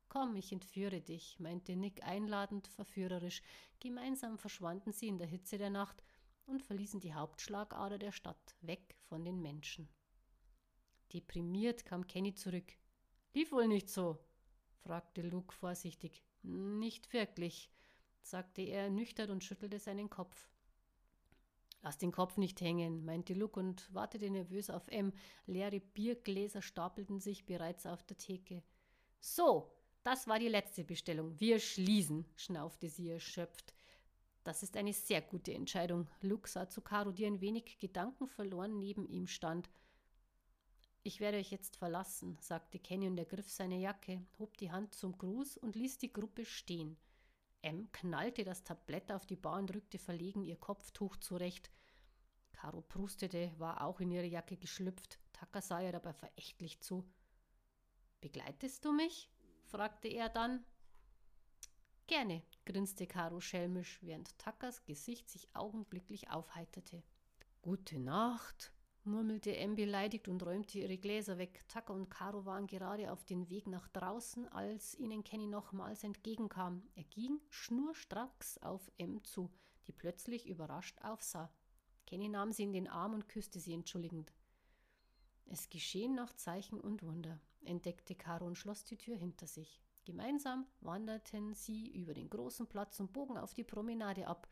Komm, 0.07 0.35
ich 0.35 0.51
entführe 0.51 1.01
dich, 1.01 1.39
meinte 1.39 1.75
Nick 1.75 2.03
einladend, 2.03 2.67
verführerisch. 2.67 3.41
Gemeinsam 3.79 4.37
verschwanden 4.37 4.91
sie 4.91 5.07
in 5.07 5.17
der 5.17 5.27
Hitze 5.27 5.57
der 5.57 5.71
Nacht 5.71 6.03
und 6.45 6.63
verließen 6.63 6.99
die 6.99 7.13
Hauptschlagader 7.13 7.97
der 7.97 8.11
Stadt, 8.11 8.55
weg 8.61 8.95
von 9.07 9.23
den 9.23 9.41
Menschen. 9.41 9.87
Deprimiert 11.13 11.85
kam 11.85 12.07
Kenny 12.07 12.33
zurück. 12.33 12.73
Lief 13.33 13.51
wohl 13.51 13.67
nicht 13.67 13.89
so? 13.89 14.19
fragte 14.81 15.21
Luke 15.21 15.53
vorsichtig. 15.53 16.23
Nicht 16.41 17.13
wirklich, 17.13 17.69
sagte 18.21 18.61
er 18.61 18.83
ernüchtert 18.83 19.29
und 19.29 19.43
schüttelte 19.43 19.79
seinen 19.79 20.09
Kopf. 20.09 20.49
Lass 21.81 21.97
den 21.97 22.11
Kopf 22.11 22.37
nicht 22.37 22.61
hängen, 22.61 23.03
meinte 23.03 23.33
Luke 23.33 23.59
und 23.59 23.93
wartete 23.93 24.29
nervös 24.29 24.69
auf 24.69 24.87
M. 24.87 25.11
Leere 25.45 25.81
Biergläser 25.81 26.61
stapelten 26.61 27.19
sich 27.19 27.45
bereits 27.45 27.85
auf 27.85 28.03
der 28.03 28.17
Theke. 28.17 28.63
So, 29.19 29.69
das 30.03 30.27
war 30.27 30.39
die 30.39 30.47
letzte 30.47 30.83
Bestellung. 30.83 31.39
Wir 31.39 31.59
schließen, 31.59 32.25
schnaufte 32.35 32.89
sie 32.89 33.09
erschöpft. 33.09 33.72
Das 34.43 34.61
ist 34.61 34.75
eine 34.75 34.91
sehr 34.91 35.21
gute 35.21 35.53
Entscheidung. 35.53 36.09
Luke 36.21 36.49
sah 36.49 36.69
zu 36.69 36.81
Caro, 36.81 37.11
die 37.11 37.25
ein 37.25 37.39
wenig 37.39 37.79
gedankenverloren 37.79 38.77
neben 38.77 39.07
ihm 39.07 39.27
stand. 39.27 39.69
Ich 41.03 41.19
werde 41.19 41.37
euch 41.37 41.51
jetzt 41.51 41.77
verlassen, 41.77 42.37
sagte 42.41 42.79
Kenny 42.79 43.07
und 43.07 43.17
ergriff 43.17 43.49
seine 43.49 43.77
Jacke, 43.77 44.25
hob 44.39 44.57
die 44.57 44.71
Hand 44.71 44.93
zum 44.93 45.17
Gruß 45.17 45.57
und 45.57 45.75
ließ 45.75 45.97
die 45.97 46.11
Gruppe 46.11 46.45
stehen. 46.45 46.97
M 47.61 47.89
knallte 47.93 48.43
das 48.43 48.63
Tablett 48.63 49.11
auf 49.11 49.25
die 49.25 49.37
Bar 49.37 49.59
und 49.59 49.73
rückte 49.73 49.97
verlegen 49.97 50.43
ihr 50.43 50.57
Kopftuch 50.57 51.15
zurecht. 51.17 51.71
Caro 52.51 52.81
prustete, 52.81 53.51
war 53.57 53.85
auch 53.85 54.01
in 54.01 54.11
ihre 54.11 54.25
Jacke 54.25 54.57
geschlüpft. 54.57 55.19
Tucker 55.31 55.61
sah 55.61 55.81
ihr 55.81 55.91
dabei 55.91 56.13
verächtlich 56.13 56.81
zu. 56.81 57.05
Begleitest 58.19 58.83
du 58.83 58.91
mich? 58.91 59.29
fragte 59.65 60.07
er 60.09 60.29
dann. 60.29 60.65
Gerne, 62.07 62.43
grinste 62.65 63.07
Caro 63.07 63.39
schelmisch, 63.39 63.99
während 64.01 64.37
Tuckers 64.37 64.83
Gesicht 64.83 65.29
sich 65.29 65.47
augenblicklich 65.55 66.29
aufheiterte. 66.29 67.01
Gute 67.61 67.97
Nacht, 67.97 68.73
murmelte 69.05 69.55
Em 69.55 69.75
beleidigt 69.75 70.27
und 70.27 70.43
räumte 70.45 70.79
ihre 70.79 70.97
Gläser 70.97 71.37
weg. 71.37 71.63
Tucker 71.69 71.93
und 71.93 72.09
Caro 72.09 72.45
waren 72.45 72.67
gerade 72.67 73.09
auf 73.11 73.23
dem 73.23 73.49
Weg 73.49 73.67
nach 73.67 73.87
draußen, 73.87 74.49
als 74.49 74.95
ihnen 74.95 75.23
Kenny 75.23 75.47
nochmals 75.47 76.03
entgegenkam. 76.03 76.83
Er 76.95 77.05
ging 77.05 77.39
schnurstracks 77.49 78.57
auf 78.57 78.91
Em 78.97 79.23
zu, 79.23 79.49
die 79.87 79.93
plötzlich 79.93 80.45
überrascht 80.47 80.99
aufsah. 81.03 81.53
Kenny 82.05 82.27
nahm 82.27 82.51
sie 82.51 82.63
in 82.63 82.73
den 82.73 82.89
Arm 82.89 83.13
und 83.13 83.29
küsste 83.29 83.61
sie 83.61 83.73
entschuldigend. 83.73 84.33
Es 85.45 85.69
geschehen 85.69 86.15
nach 86.15 86.33
Zeichen 86.33 86.81
und 86.81 87.01
Wunder, 87.01 87.39
entdeckte 87.63 88.13
Caro 88.13 88.45
und 88.45 88.57
schloss 88.57 88.83
die 88.83 88.97
Tür 88.97 89.15
hinter 89.15 89.47
sich. 89.47 89.81
Gemeinsam 90.05 90.67
wanderten 90.81 91.53
sie 91.53 91.89
über 91.91 92.13
den 92.13 92.29
großen 92.29 92.67
Platz 92.67 92.99
und 92.99 93.13
bogen 93.13 93.37
auf 93.37 93.53
die 93.53 93.63
Promenade 93.63 94.27
ab. 94.27 94.47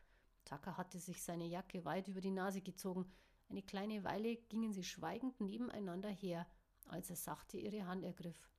Tucker 0.45 0.77
hatte 0.77 0.99
sich 0.99 1.21
seine 1.21 1.45
Jacke 1.45 1.85
weit 1.85 2.07
über 2.07 2.21
die 2.21 2.31
Nase 2.31 2.61
gezogen, 2.61 3.11
eine 3.51 3.61
kleine 3.61 4.05
Weile 4.05 4.37
gingen 4.37 4.71
sie 4.71 4.85
schweigend 4.85 5.41
nebeneinander 5.41 6.09
her, 6.09 6.47
als 6.85 7.09
er 7.09 7.17
sachte 7.17 7.57
ihre 7.57 7.85
Hand 7.85 8.05
ergriff. 8.05 8.49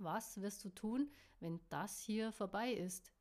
Was 0.00 0.40
wirst 0.40 0.64
du 0.64 0.70
tun, 0.70 1.12
wenn 1.38 1.60
das 1.68 2.00
hier 2.00 2.32
vorbei 2.32 2.72
ist? 2.72 3.12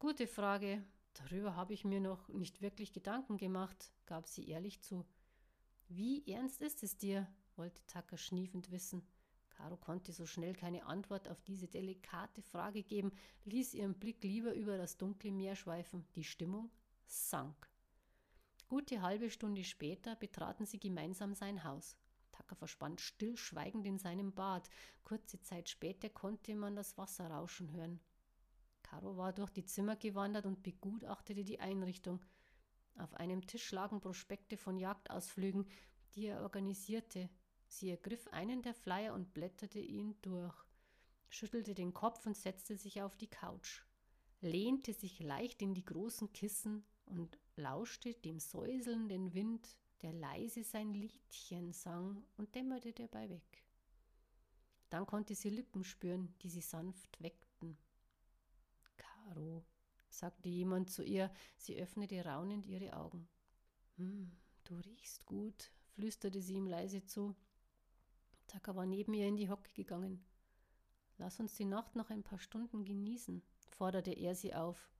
Gute 0.00 0.26
Frage. 0.26 0.84
Darüber 1.14 1.54
habe 1.54 1.74
ich 1.74 1.84
mir 1.84 2.00
noch 2.00 2.28
nicht 2.28 2.60
wirklich 2.60 2.92
Gedanken 2.92 3.36
gemacht, 3.36 3.92
gab 4.04 4.26
sie 4.26 4.48
ehrlich 4.48 4.82
zu. 4.82 5.06
Wie 5.88 6.26
ernst 6.26 6.60
ist 6.60 6.82
es 6.82 6.98
dir? 6.98 7.28
wollte 7.54 7.86
Tucker 7.86 8.16
schniefend 8.16 8.72
wissen. 8.72 9.06
Caro 9.54 9.76
konnte 9.76 10.12
so 10.12 10.26
schnell 10.26 10.54
keine 10.54 10.84
Antwort 10.86 11.28
auf 11.28 11.40
diese 11.42 11.68
delikate 11.68 12.42
Frage 12.42 12.82
geben, 12.82 13.12
ließ 13.44 13.74
ihren 13.74 13.94
Blick 13.94 14.22
lieber 14.22 14.52
über 14.52 14.76
das 14.76 14.96
dunkle 14.96 15.30
Meer 15.30 15.56
schweifen. 15.56 16.04
Die 16.16 16.24
Stimmung 16.24 16.70
sank. 17.06 17.70
Gute 18.68 19.02
halbe 19.02 19.30
Stunde 19.30 19.62
später 19.64 20.16
betraten 20.16 20.66
sie 20.66 20.80
gemeinsam 20.80 21.34
sein 21.34 21.64
Haus. 21.64 21.96
Tucker 22.32 22.56
verschwand 22.56 23.00
stillschweigend 23.00 23.86
in 23.86 23.98
seinem 23.98 24.32
Bad. 24.32 24.68
Kurze 25.04 25.40
Zeit 25.40 25.68
später 25.68 26.08
konnte 26.08 26.54
man 26.56 26.74
das 26.74 26.98
Wasser 26.98 27.30
rauschen 27.30 27.70
hören. 27.72 28.00
Caro 28.82 29.16
war 29.16 29.32
durch 29.32 29.50
die 29.50 29.64
Zimmer 29.64 29.96
gewandert 29.96 30.46
und 30.46 30.62
begutachtete 30.62 31.44
die 31.44 31.60
Einrichtung. 31.60 32.24
Auf 32.96 33.14
einem 33.14 33.46
Tisch 33.46 33.70
lagen 33.72 34.00
Prospekte 34.00 34.56
von 34.56 34.78
Jagdausflügen, 34.78 35.66
die 36.14 36.26
er 36.26 36.42
organisierte. 36.42 37.28
Sie 37.74 37.90
ergriff 37.90 38.28
einen 38.28 38.62
der 38.62 38.72
Flyer 38.72 39.14
und 39.14 39.34
blätterte 39.34 39.80
ihn 39.80 40.14
durch, 40.22 40.54
schüttelte 41.28 41.74
den 41.74 41.92
Kopf 41.92 42.24
und 42.24 42.36
setzte 42.36 42.76
sich 42.76 43.02
auf 43.02 43.16
die 43.16 43.26
Couch, 43.26 43.82
lehnte 44.40 44.92
sich 44.92 45.18
leicht 45.18 45.60
in 45.60 45.74
die 45.74 45.84
großen 45.84 46.32
Kissen 46.32 46.84
und 47.04 47.36
lauschte 47.56 48.14
dem 48.14 48.38
säuselnden 48.38 49.34
Wind, 49.34 49.76
der 50.02 50.12
leise 50.12 50.62
sein 50.62 50.94
Liedchen 50.94 51.72
sang 51.72 52.24
und 52.36 52.54
dämmerte 52.54 52.92
dabei 52.92 53.28
weg. 53.28 53.64
Dann 54.88 55.04
konnte 55.04 55.34
sie 55.34 55.50
Lippen 55.50 55.82
spüren, 55.82 56.32
die 56.42 56.50
sie 56.50 56.60
sanft 56.60 57.20
weckten. 57.20 57.76
Caro, 58.96 59.64
sagte 60.10 60.48
jemand 60.48 60.90
zu 60.90 61.02
ihr, 61.02 61.28
sie 61.56 61.76
öffnete 61.76 62.24
raunend 62.24 62.66
ihre 62.66 62.96
Augen. 62.96 63.28
Hm, 63.96 64.30
du 64.62 64.76
riechst 64.76 65.26
gut, 65.26 65.72
flüsterte 65.88 66.40
sie 66.40 66.54
ihm 66.54 66.68
leise 66.68 67.04
zu. 67.04 67.34
Taka 68.46 68.74
war 68.76 68.86
neben 68.86 69.14
ihr 69.14 69.28
in 69.28 69.36
die 69.36 69.48
Hocke 69.48 69.72
gegangen. 69.72 70.24
Lass 71.18 71.40
uns 71.40 71.54
die 71.54 71.64
Nacht 71.64 71.96
noch 71.96 72.10
ein 72.10 72.22
paar 72.22 72.38
Stunden 72.38 72.84
genießen, 72.84 73.42
forderte 73.68 74.12
er 74.12 74.34
sie 74.34 74.54
auf. 74.54 74.90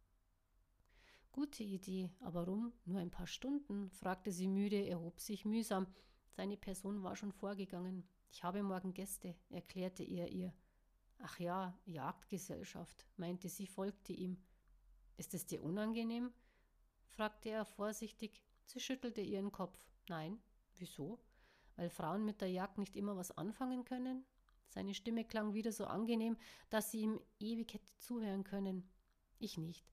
Gute 1.32 1.64
Idee, 1.64 2.10
aber 2.20 2.46
warum 2.46 2.72
nur 2.84 3.00
ein 3.00 3.10
paar 3.10 3.26
Stunden? 3.26 3.90
fragte 3.90 4.30
sie 4.30 4.46
müde, 4.46 4.86
erhob 4.86 5.20
sich 5.20 5.44
mühsam. 5.44 5.86
Seine 6.30 6.56
Person 6.56 7.02
war 7.02 7.16
schon 7.16 7.32
vorgegangen. 7.32 8.08
Ich 8.30 8.44
habe 8.44 8.62
morgen 8.62 8.94
Gäste, 8.94 9.34
erklärte 9.50 10.04
er 10.04 10.28
ihr. 10.28 10.52
Ach 11.18 11.38
ja, 11.38 11.76
Jagdgesellschaft, 11.86 13.06
meinte 13.16 13.48
sie, 13.48 13.66
folgte 13.66 14.12
ihm. 14.12 14.38
Ist 15.16 15.34
es 15.34 15.46
dir 15.46 15.62
unangenehm? 15.62 16.32
fragte 17.06 17.50
er 17.50 17.64
vorsichtig. 17.64 18.40
Sie 18.66 18.80
schüttelte 18.80 19.20
ihren 19.20 19.52
Kopf. 19.52 19.78
Nein. 20.08 20.40
Wieso? 20.76 21.18
Weil 21.76 21.90
Frauen 21.90 22.24
mit 22.24 22.40
der 22.40 22.50
Jagd 22.50 22.78
nicht 22.78 22.96
immer 22.96 23.16
was 23.16 23.36
anfangen 23.36 23.84
können? 23.84 24.24
Seine 24.68 24.94
Stimme 24.94 25.24
klang 25.24 25.54
wieder 25.54 25.72
so 25.72 25.86
angenehm, 25.86 26.36
dass 26.70 26.90
sie 26.90 27.02
ihm 27.02 27.20
ewig 27.38 27.74
hätte 27.74 27.96
zuhören 27.98 28.44
können. 28.44 28.88
Ich 29.38 29.56
nicht. 29.56 29.86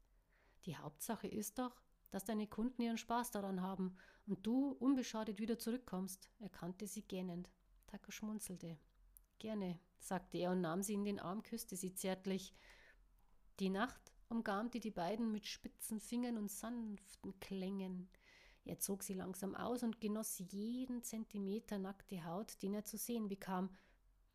Die 0.65 0.77
Hauptsache 0.77 1.27
ist 1.27 1.59
doch, 1.59 1.81
dass 2.09 2.25
deine 2.25 2.47
Kunden 2.47 2.81
ihren 2.81 2.97
Spaß 2.97 3.31
daran 3.31 3.61
haben 3.61 3.95
und 4.25 4.45
du 4.45 4.71
unbeschadet 4.71 5.39
wieder 5.39 5.57
zurückkommst, 5.57 6.29
erkannte 6.39 6.87
sie 6.87 7.03
gähnend. 7.03 7.49
Taka 7.87 8.11
schmunzelte. 8.11 8.77
Gerne, 9.39 9.79
sagte 9.99 10.37
er 10.37 10.51
und 10.51 10.61
nahm 10.61 10.83
sie 10.83 10.93
in 10.93 11.05
den 11.05 11.19
Arm, 11.19 11.41
küsste 11.41 11.75
sie 11.75 11.93
zärtlich. 11.93 12.53
Die 13.59 13.69
Nacht 13.69 14.13
umgarmte 14.29 14.79
die 14.79 14.91
beiden 14.91 15.31
mit 15.31 15.45
spitzen 15.45 15.99
Fingern 15.99 16.37
und 16.37 16.51
sanften 16.51 17.39
Klängen. 17.39 18.09
Er 18.63 18.79
zog 18.79 19.03
sie 19.03 19.13
langsam 19.13 19.55
aus 19.55 19.83
und 19.83 19.99
genoss 19.99 20.39
jeden 20.51 21.03
Zentimeter 21.03 21.79
nackte 21.79 22.23
Haut, 22.25 22.61
den 22.61 22.73
er 22.73 22.85
zu 22.85 22.97
sehen 22.97 23.27
bekam. 23.27 23.69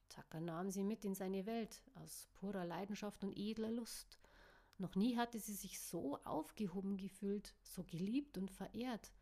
Taka 0.08 0.40
nahm 0.40 0.70
sie 0.70 0.84
mit 0.84 1.04
in 1.04 1.14
seine 1.14 1.46
Welt, 1.46 1.82
aus 1.94 2.28
purer 2.34 2.64
Leidenschaft 2.64 3.22
und 3.24 3.36
edler 3.36 3.70
Lust. 3.70 4.20
Noch 4.78 4.94
nie 4.94 5.16
hatte 5.16 5.38
sie 5.38 5.54
sich 5.54 5.80
so 5.80 6.18
aufgehoben 6.24 6.96
gefühlt, 6.96 7.54
so 7.62 7.82
geliebt 7.84 8.36
und 8.36 8.50
verehrt. 8.50 9.12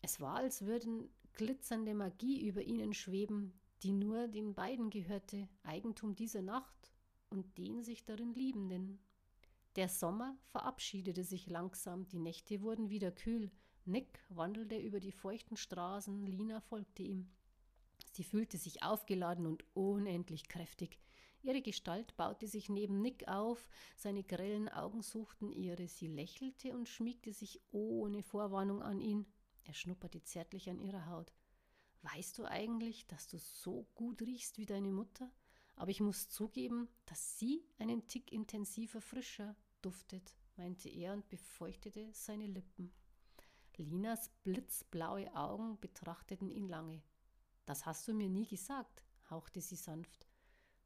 Es 0.00 0.20
war, 0.20 0.36
als 0.36 0.62
würden 0.62 1.10
glitzernde 1.34 1.94
Magie 1.94 2.46
über 2.46 2.62
ihnen 2.62 2.94
schweben, 2.94 3.60
die 3.82 3.92
nur 3.92 4.28
den 4.28 4.54
beiden 4.54 4.90
gehörte, 4.90 5.48
Eigentum 5.62 6.14
dieser 6.14 6.42
Nacht 6.42 6.92
und 7.28 7.58
den 7.58 7.82
sich 7.82 8.04
darin 8.04 8.32
Liebenden. 8.32 9.00
Der 9.76 9.88
Sommer 9.88 10.36
verabschiedete 10.46 11.24
sich 11.24 11.46
langsam, 11.46 12.08
die 12.08 12.18
Nächte 12.18 12.62
wurden 12.62 12.90
wieder 12.90 13.12
kühl. 13.12 13.50
Nick 13.84 14.20
wandelte 14.28 14.76
über 14.76 15.00
die 15.00 15.12
feuchten 15.12 15.56
Straßen, 15.56 16.26
Lina 16.26 16.60
folgte 16.60 17.02
ihm. 17.02 17.30
Sie 18.12 18.24
fühlte 18.24 18.58
sich 18.58 18.82
aufgeladen 18.82 19.46
und 19.46 19.64
unendlich 19.74 20.48
kräftig. 20.48 20.98
Ihre 21.42 21.62
Gestalt 21.62 22.16
baute 22.16 22.46
sich 22.46 22.68
neben 22.68 23.00
Nick 23.00 23.26
auf, 23.28 23.66
seine 23.96 24.22
grellen 24.22 24.68
Augen 24.68 25.02
suchten 25.02 25.50
ihre, 25.50 25.88
sie 25.88 26.06
lächelte 26.06 26.74
und 26.74 26.88
schmiegte 26.88 27.32
sich 27.32 27.60
ohne 27.70 28.22
Vorwarnung 28.22 28.82
an 28.82 29.00
ihn. 29.00 29.26
Er 29.64 29.72
schnupperte 29.72 30.22
zärtlich 30.22 30.68
an 30.68 30.78
ihrer 30.78 31.06
Haut. 31.06 31.32
Weißt 32.02 32.38
du 32.38 32.44
eigentlich, 32.44 33.06
dass 33.06 33.26
du 33.26 33.38
so 33.38 33.86
gut 33.94 34.22
riechst 34.22 34.58
wie 34.58 34.66
deine 34.66 34.92
Mutter? 34.92 35.30
Aber 35.76 35.90
ich 35.90 36.00
muss 36.00 36.28
zugeben, 36.28 36.88
dass 37.06 37.38
sie 37.38 37.64
einen 37.78 38.06
Tick 38.06 38.32
intensiver, 38.32 39.00
frischer 39.00 39.56
duftet, 39.80 40.34
meinte 40.56 40.90
er 40.90 41.14
und 41.14 41.28
befeuchtete 41.30 42.10
seine 42.12 42.46
Lippen. 42.46 42.92
Linas 43.82 44.30
blitzblaue 44.42 45.34
Augen 45.34 45.78
betrachteten 45.80 46.50
ihn 46.50 46.68
lange. 46.68 47.02
Das 47.66 47.86
hast 47.86 48.06
du 48.08 48.14
mir 48.14 48.28
nie 48.28 48.46
gesagt, 48.46 49.02
hauchte 49.30 49.60
sie 49.60 49.76
sanft. 49.76 50.26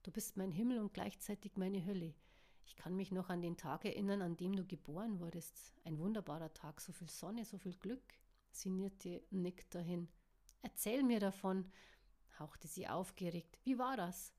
Du 0.03 0.11
bist 0.11 0.37
mein 0.37 0.53
Himmel 0.53 0.79
und 0.79 0.93
gleichzeitig 0.93 1.57
meine 1.57 1.85
Hölle. 1.85 2.15
Ich 2.67 2.77
kann 2.77 2.97
mich 2.97 3.13
noch 3.13 3.31
an 3.31 3.43
den 3.43 3.57
Tag 3.57 3.85
erinnern, 3.85 4.23
an 4.23 4.37
dem 4.37 4.55
du 4.55 4.65
geboren 4.65 5.21
wurdest. 5.21 5.73
Ein 5.85 5.99
wunderbarer 5.99 6.53
Tag, 6.53 6.81
so 6.81 6.93
viel 6.93 7.09
Sonne, 7.09 7.45
so 7.45 7.59
viel 7.59 7.75
Glück, 7.75 8.03
sinnierte 8.51 9.23
Nick 9.31 9.71
dahin. 9.71 10.09
Erzähl 10.63 11.03
mir 11.03 11.21
davon, 11.21 11.71
hauchte 12.39 12.69
sie 12.69 12.89
aufgeregt. 12.89 13.59
Wie 13.65 13.79
war 13.79 13.97
das? 13.97 14.33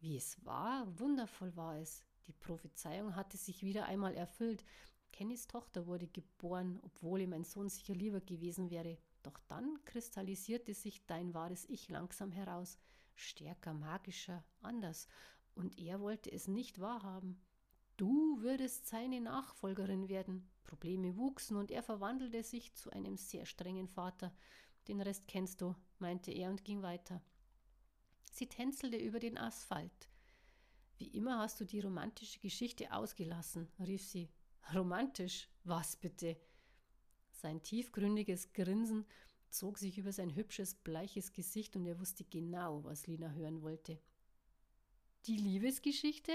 Wie 0.00 0.16
es 0.16 0.44
war? 0.44 0.86
Wundervoll 0.98 1.54
war 1.56 1.76
es. 1.76 2.04
Die 2.26 2.32
Prophezeiung 2.32 3.16
hatte 3.16 3.36
sich 3.36 3.62
wieder 3.62 3.86
einmal 3.86 4.14
erfüllt. 4.14 4.64
Kennys 5.12 5.46
Tochter 5.46 5.86
wurde 5.86 6.06
geboren, 6.06 6.78
obwohl 6.82 7.20
ihm 7.20 7.30
mein 7.30 7.44
Sohn 7.44 7.68
sicher 7.68 7.94
lieber 7.94 8.20
gewesen 8.20 8.70
wäre. 8.70 8.98
Doch 9.22 9.38
dann 9.48 9.78
kristallisierte 9.84 10.74
sich 10.74 11.04
dein 11.06 11.34
wahres 11.34 11.68
Ich 11.68 11.88
langsam 11.88 12.32
heraus. 12.32 12.78
Stärker, 13.14 13.74
magischer, 13.74 14.44
anders. 14.60 15.08
Und 15.54 15.78
er 15.78 16.00
wollte 16.00 16.32
es 16.32 16.48
nicht 16.48 16.80
wahrhaben. 16.80 17.40
Du 17.96 18.40
würdest 18.40 18.86
seine 18.86 19.20
Nachfolgerin 19.20 20.08
werden. 20.08 20.48
Probleme 20.64 21.16
wuchsen 21.16 21.56
und 21.56 21.70
er 21.70 21.82
verwandelte 21.82 22.42
sich 22.42 22.72
zu 22.74 22.90
einem 22.90 23.16
sehr 23.16 23.44
strengen 23.44 23.88
Vater. 23.88 24.32
Den 24.88 25.00
Rest 25.00 25.28
kennst 25.28 25.60
du, 25.60 25.74
meinte 25.98 26.30
er 26.30 26.48
und 26.48 26.64
ging 26.64 26.80
weiter. 26.80 27.20
Sie 28.32 28.46
tänzelte 28.46 28.96
über 28.96 29.18
den 29.18 29.36
Asphalt. 29.36 30.08
Wie 30.96 31.08
immer 31.08 31.38
hast 31.38 31.60
du 31.60 31.64
die 31.64 31.80
romantische 31.80 32.38
Geschichte 32.40 32.92
ausgelassen, 32.92 33.68
rief 33.80 34.02
sie. 34.02 34.30
Romantisch? 34.74 35.48
Was 35.64 35.96
bitte? 35.96 36.36
Sein 37.32 37.62
tiefgründiges 37.62 38.52
Grinsen 38.52 39.06
zog 39.50 39.78
sich 39.78 39.98
über 39.98 40.12
sein 40.12 40.34
hübsches, 40.34 40.74
bleiches 40.74 41.32
Gesicht 41.32 41.74
und 41.76 41.86
er 41.86 41.98
wusste 41.98 42.24
genau, 42.24 42.84
was 42.84 43.06
Lina 43.06 43.30
hören 43.30 43.62
wollte. 43.62 43.98
Die 45.26 45.36
Liebesgeschichte? 45.36 46.32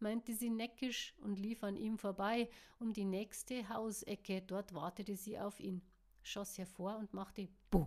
meinte 0.00 0.34
sie 0.34 0.50
neckisch 0.50 1.14
und 1.18 1.38
lief 1.38 1.62
an 1.62 1.76
ihm 1.76 1.98
vorbei 1.98 2.50
um 2.78 2.92
die 2.92 3.04
nächste 3.04 3.68
Hausecke. 3.68 4.42
Dort 4.42 4.74
wartete 4.74 5.16
sie 5.16 5.38
auf 5.38 5.60
ihn, 5.60 5.82
schoss 6.22 6.58
hervor 6.58 6.98
und 6.98 7.14
machte 7.14 7.48
Buh. 7.70 7.86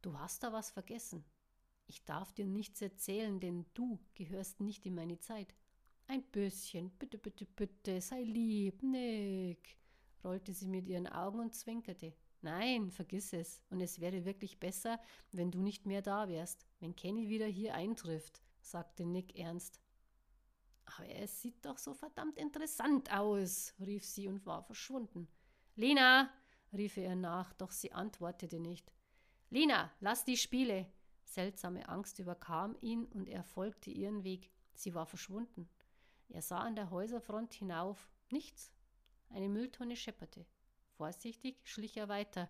Du 0.00 0.18
hast 0.18 0.42
da 0.42 0.52
was 0.52 0.70
vergessen. 0.70 1.24
Ich 1.86 2.04
darf 2.04 2.32
dir 2.32 2.46
nichts 2.46 2.80
erzählen, 2.80 3.40
denn 3.40 3.66
du 3.74 3.98
gehörst 4.14 4.60
nicht 4.60 4.86
in 4.86 4.94
meine 4.94 5.18
Zeit. 5.18 5.54
Ein 6.08 6.22
bisschen, 6.22 6.90
bitte, 6.90 7.18
bitte, 7.18 7.44
bitte, 7.44 8.00
sei 8.00 8.22
lieb, 8.22 8.82
Nick, 8.82 9.76
rollte 10.22 10.52
sie 10.52 10.68
mit 10.68 10.86
ihren 10.86 11.08
Augen 11.08 11.40
und 11.40 11.54
zwinkerte. 11.54 12.14
Nein, 12.42 12.92
vergiss 12.92 13.32
es. 13.32 13.60
Und 13.70 13.80
es 13.80 14.00
wäre 14.00 14.24
wirklich 14.24 14.60
besser, 14.60 15.00
wenn 15.32 15.50
du 15.50 15.60
nicht 15.60 15.84
mehr 15.84 16.02
da 16.02 16.28
wärst, 16.28 16.64
wenn 16.78 16.94
Kenny 16.94 17.28
wieder 17.28 17.46
hier 17.46 17.74
eintrifft, 17.74 18.40
sagte 18.60 19.04
Nick 19.04 19.36
ernst. 19.36 19.80
Aber 20.84 21.08
es 21.08 21.40
sieht 21.40 21.64
doch 21.64 21.78
so 21.78 21.92
verdammt 21.92 22.38
interessant 22.38 23.12
aus, 23.12 23.74
rief 23.80 24.04
sie 24.04 24.28
und 24.28 24.46
war 24.46 24.62
verschwunden. 24.62 25.26
Lina, 25.74 26.30
rief 26.72 26.96
er 26.96 27.16
nach, 27.16 27.52
doch 27.54 27.72
sie 27.72 27.92
antwortete 27.92 28.60
nicht. 28.60 28.92
Lina, 29.50 29.92
lass 29.98 30.24
die 30.24 30.36
Spiele. 30.36 30.86
Seltsame 31.24 31.88
Angst 31.88 32.20
überkam 32.20 32.76
ihn 32.80 33.06
und 33.06 33.28
er 33.28 33.42
folgte 33.42 33.90
ihren 33.90 34.22
Weg. 34.22 34.52
Sie 34.74 34.94
war 34.94 35.06
verschwunden. 35.06 35.68
Er 36.28 36.42
sah 36.42 36.58
an 36.58 36.76
der 36.76 36.90
Häuserfront 36.90 37.54
hinauf. 37.54 38.10
Nichts. 38.30 38.72
Eine 39.30 39.48
Mülltonne 39.48 39.96
schepperte. 39.96 40.46
Vorsichtig 40.96 41.56
schlich 41.64 41.96
er 41.96 42.08
weiter. 42.08 42.48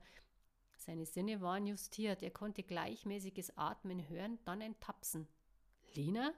Seine 0.77 1.07
Sinne 1.07 1.41
waren 1.41 1.67
justiert. 1.67 2.23
Er 2.23 2.31
konnte 2.31 2.63
gleichmäßiges 2.63 3.57
Atmen 3.57 4.09
hören, 4.09 4.39
dann 4.45 4.63
ein 4.63 4.79
Tapsen. 4.81 5.27
Lina? 5.95 6.33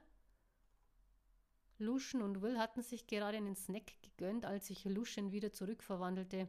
Luschen 1.77 2.21
und 2.21 2.41
Will 2.41 2.57
hatten 2.57 2.81
sich 2.81 3.07
gerade 3.07 3.37
einen 3.37 3.55
Snack 3.55 4.01
gegönnt, 4.01 4.45
als 4.45 4.67
sich 4.67 4.85
Luschen 4.85 5.31
wieder 5.31 5.53
zurückverwandelte. 5.53 6.47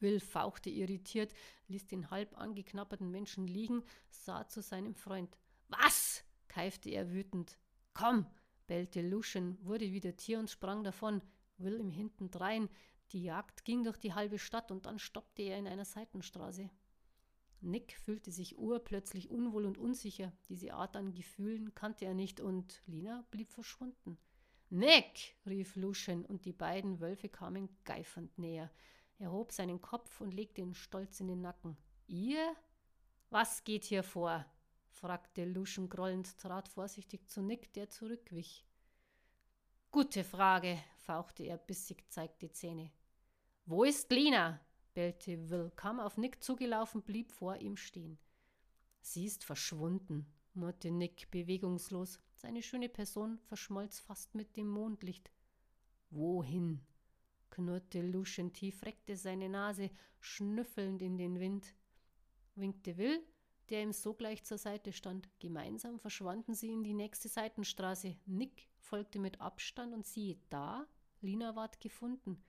Will 0.00 0.20
fauchte 0.20 0.70
irritiert, 0.70 1.34
ließ 1.66 1.86
den 1.86 2.10
halb 2.10 2.38
angeknapperten 2.38 3.10
Menschen 3.10 3.46
liegen, 3.46 3.82
sah 4.10 4.46
zu 4.48 4.62
seinem 4.62 4.94
Freund. 4.94 5.36
Was? 5.68 6.24
keifte 6.46 6.88
er 6.88 7.10
wütend. 7.10 7.58
Komm, 7.94 8.26
bellte 8.68 9.02
Luschen, 9.02 9.58
wurde 9.62 9.90
wieder 9.90 10.16
Tier 10.16 10.38
und 10.38 10.48
sprang 10.48 10.84
davon. 10.84 11.20
Will 11.56 11.80
ihm 11.80 11.90
hintendrein. 11.90 12.68
Die 13.10 13.24
Jagd 13.24 13.64
ging 13.64 13.82
durch 13.82 13.98
die 13.98 14.14
halbe 14.14 14.38
Stadt 14.38 14.70
und 14.70 14.86
dann 14.86 15.00
stoppte 15.00 15.42
er 15.42 15.58
in 15.58 15.66
einer 15.66 15.84
Seitenstraße. 15.84 16.70
Nick 17.60 17.98
fühlte 17.98 18.30
sich 18.30 18.56
urplötzlich 18.56 19.30
unwohl 19.30 19.64
und 19.64 19.78
unsicher. 19.78 20.32
Diese 20.48 20.74
Art 20.74 20.94
an 20.94 21.12
Gefühlen 21.12 21.74
kannte 21.74 22.04
er 22.04 22.14
nicht 22.14 22.40
und 22.40 22.80
Lina 22.86 23.24
blieb 23.32 23.50
verschwunden. 23.50 24.18
Nick! 24.70 25.36
rief 25.46 25.74
Luschen, 25.74 26.24
und 26.24 26.44
die 26.44 26.52
beiden 26.52 27.00
Wölfe 27.00 27.28
kamen 27.28 27.68
geifernd 27.84 28.38
näher. 28.38 28.70
Er 29.18 29.32
hob 29.32 29.50
seinen 29.50 29.80
Kopf 29.80 30.20
und 30.20 30.34
legte 30.34 30.60
ihn 30.60 30.74
stolz 30.74 31.18
in 31.20 31.28
den 31.28 31.40
Nacken. 31.40 31.76
Ihr? 32.06 32.54
Was 33.30 33.64
geht 33.64 33.84
hier 33.84 34.02
vor? 34.04 34.44
Fragte 34.98 35.44
Luschen 35.44 35.88
grollend, 35.88 36.36
trat 36.38 36.68
vorsichtig 36.68 37.28
zu 37.28 37.40
Nick, 37.42 37.72
der 37.72 37.88
zurückwich. 37.88 38.66
Gute 39.90 40.24
Frage, 40.24 40.78
fauchte 40.98 41.44
er 41.44 41.56
bissig, 41.56 42.04
zeigte 42.10 42.50
Zähne. 42.52 42.90
Wo 43.64 43.84
ist 43.84 44.10
Lina? 44.10 44.60
bellte 44.94 45.48
Will, 45.48 45.70
kam 45.76 46.00
auf 46.00 46.16
Nick 46.16 46.42
zugelaufen, 46.42 47.02
blieb 47.02 47.30
vor 47.30 47.56
ihm 47.56 47.76
stehen. 47.76 48.18
Sie 49.00 49.24
ist 49.24 49.44
verschwunden, 49.44 50.26
murrte 50.54 50.90
Nick 50.90 51.30
bewegungslos. 51.30 52.20
Seine 52.34 52.62
schöne 52.62 52.88
Person 52.88 53.38
verschmolz 53.38 54.00
fast 54.00 54.34
mit 54.34 54.56
dem 54.56 54.68
Mondlicht. 54.68 55.30
Wohin? 56.10 56.80
knurrte 57.50 58.02
Luschen 58.02 58.52
tief, 58.52 58.82
reckte 58.82 59.16
seine 59.16 59.48
Nase 59.48 59.90
schnüffelnd 60.20 61.00
in 61.02 61.16
den 61.16 61.40
Wind, 61.40 61.74
winkte 62.54 62.96
Will, 62.96 63.22
der 63.70 63.82
ihm 63.82 63.92
sogleich 63.92 64.44
zur 64.44 64.58
Seite 64.58 64.92
stand. 64.92 65.28
Gemeinsam 65.40 65.98
verschwanden 65.98 66.54
sie 66.54 66.72
in 66.72 66.82
die 66.82 66.94
nächste 66.94 67.28
Seitenstraße. 67.28 68.16
Nick 68.26 68.68
folgte 68.78 69.18
mit 69.18 69.40
Abstand 69.40 69.94
und 69.94 70.06
siehe 70.06 70.38
da, 70.50 70.86
Lina 71.20 71.56
ward 71.56 71.80
gefunden. 71.80 72.42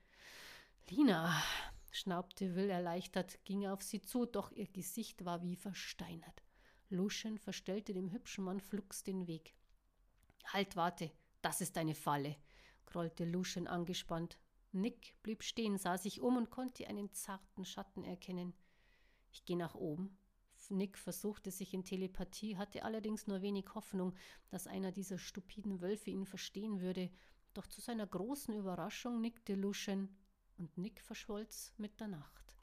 Lina, 0.88 1.32
schnaubte 1.90 2.54
Will 2.54 2.70
erleichtert, 2.70 3.44
ging 3.44 3.66
auf 3.66 3.82
sie 3.82 4.00
zu, 4.00 4.26
doch 4.26 4.50
ihr 4.52 4.66
Gesicht 4.66 5.24
war 5.24 5.42
wie 5.42 5.56
versteinert. 5.56 6.42
Luschen 6.88 7.38
verstellte 7.38 7.92
dem 7.92 8.10
hübschen 8.10 8.44
Mann 8.44 8.60
flugs 8.60 9.02
den 9.02 9.26
Weg. 9.26 9.54
Halt, 10.46 10.76
warte, 10.76 11.12
das 11.42 11.60
ist 11.60 11.76
eine 11.78 11.94
Falle, 11.94 12.36
grollte 12.86 13.24
Luschen 13.24 13.66
angespannt. 13.66 14.38
Nick 14.72 15.16
blieb 15.22 15.42
stehen, 15.42 15.78
sah 15.78 15.98
sich 15.98 16.20
um 16.20 16.36
und 16.36 16.50
konnte 16.50 16.86
einen 16.86 17.12
zarten 17.12 17.64
Schatten 17.64 18.04
erkennen. 18.04 18.54
Ich 19.32 19.44
gehe 19.44 19.56
nach 19.56 19.74
oben. 19.74 20.16
Nick 20.70 20.98
versuchte 20.98 21.50
sich 21.50 21.74
in 21.74 21.84
Telepathie, 21.84 22.56
hatte 22.56 22.84
allerdings 22.84 23.26
nur 23.26 23.42
wenig 23.42 23.74
Hoffnung, 23.74 24.14
dass 24.48 24.66
einer 24.66 24.92
dieser 24.92 25.18
stupiden 25.18 25.80
Wölfe 25.80 26.10
ihn 26.10 26.26
verstehen 26.26 26.80
würde. 26.80 27.10
Doch 27.54 27.66
zu 27.66 27.80
seiner 27.80 28.06
großen 28.06 28.54
Überraschung 28.54 29.20
nickte 29.20 29.54
Luschen 29.54 30.16
und 30.56 30.76
Nick 30.78 31.00
verschwolz 31.00 31.72
mit 31.76 31.98
der 32.00 32.08
Nacht. 32.08 32.56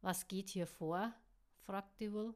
Was 0.00 0.28
geht 0.28 0.50
hier 0.50 0.66
vor? 0.66 1.14
fragte 1.60 2.12
Will. 2.12 2.34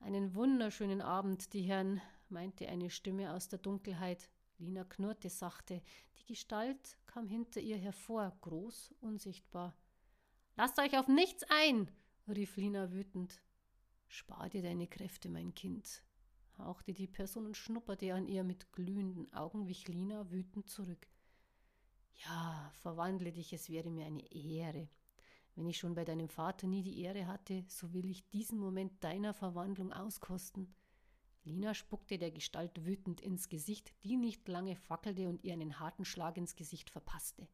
Einen 0.00 0.34
wunderschönen 0.34 1.00
Abend, 1.00 1.52
die 1.52 1.62
Herren, 1.62 2.00
meinte 2.28 2.68
eine 2.68 2.90
Stimme 2.90 3.32
aus 3.32 3.48
der 3.48 3.60
Dunkelheit. 3.60 4.28
Lina 4.58 4.84
knurrte 4.84 5.30
sachte. 5.30 5.82
Die 6.18 6.24
Gestalt 6.24 6.98
kam 7.06 7.28
hinter 7.28 7.60
ihr 7.60 7.76
hervor, 7.76 8.36
groß, 8.40 8.92
unsichtbar. 9.00 9.76
Lasst 10.56 10.78
euch 10.80 10.98
auf 10.98 11.06
nichts 11.06 11.44
ein, 11.48 11.88
rief 12.28 12.56
Lina 12.56 12.92
wütend. 12.92 13.40
Spar 14.08 14.48
dir 14.48 14.62
deine 14.62 14.86
Kräfte, 14.86 15.28
mein 15.28 15.54
Kind, 15.54 16.02
hauchte 16.58 16.92
die 16.92 17.06
Person 17.06 17.46
und 17.46 17.56
schnupperte 17.56 18.12
an 18.14 18.26
ihr 18.26 18.44
mit 18.44 18.72
glühenden 18.72 19.32
Augen, 19.32 19.66
wich 19.68 19.88
Lina 19.88 20.30
wütend 20.30 20.68
zurück. 20.68 21.08
Ja, 22.24 22.70
verwandle 22.80 23.32
dich, 23.32 23.52
es 23.52 23.70
wäre 23.70 23.90
mir 23.90 24.06
eine 24.06 24.30
Ehre. 24.32 24.88
Wenn 25.54 25.66
ich 25.66 25.78
schon 25.78 25.94
bei 25.94 26.04
deinem 26.04 26.28
Vater 26.28 26.66
nie 26.66 26.82
die 26.82 27.00
Ehre 27.00 27.26
hatte, 27.26 27.64
so 27.68 27.92
will 27.92 28.10
ich 28.10 28.28
diesen 28.30 28.58
Moment 28.58 29.02
deiner 29.02 29.34
Verwandlung 29.34 29.92
auskosten. 29.92 30.74
Lina 31.44 31.74
spuckte 31.74 32.18
der 32.18 32.30
Gestalt 32.30 32.86
wütend 32.86 33.20
ins 33.20 33.48
Gesicht, 33.48 33.92
die 34.04 34.16
nicht 34.16 34.46
lange 34.46 34.76
fackelte 34.76 35.28
und 35.28 35.42
ihr 35.42 35.52
einen 35.54 35.80
harten 35.80 36.04
Schlag 36.04 36.36
ins 36.36 36.54
Gesicht 36.54 36.88
verpasste. 36.88 37.48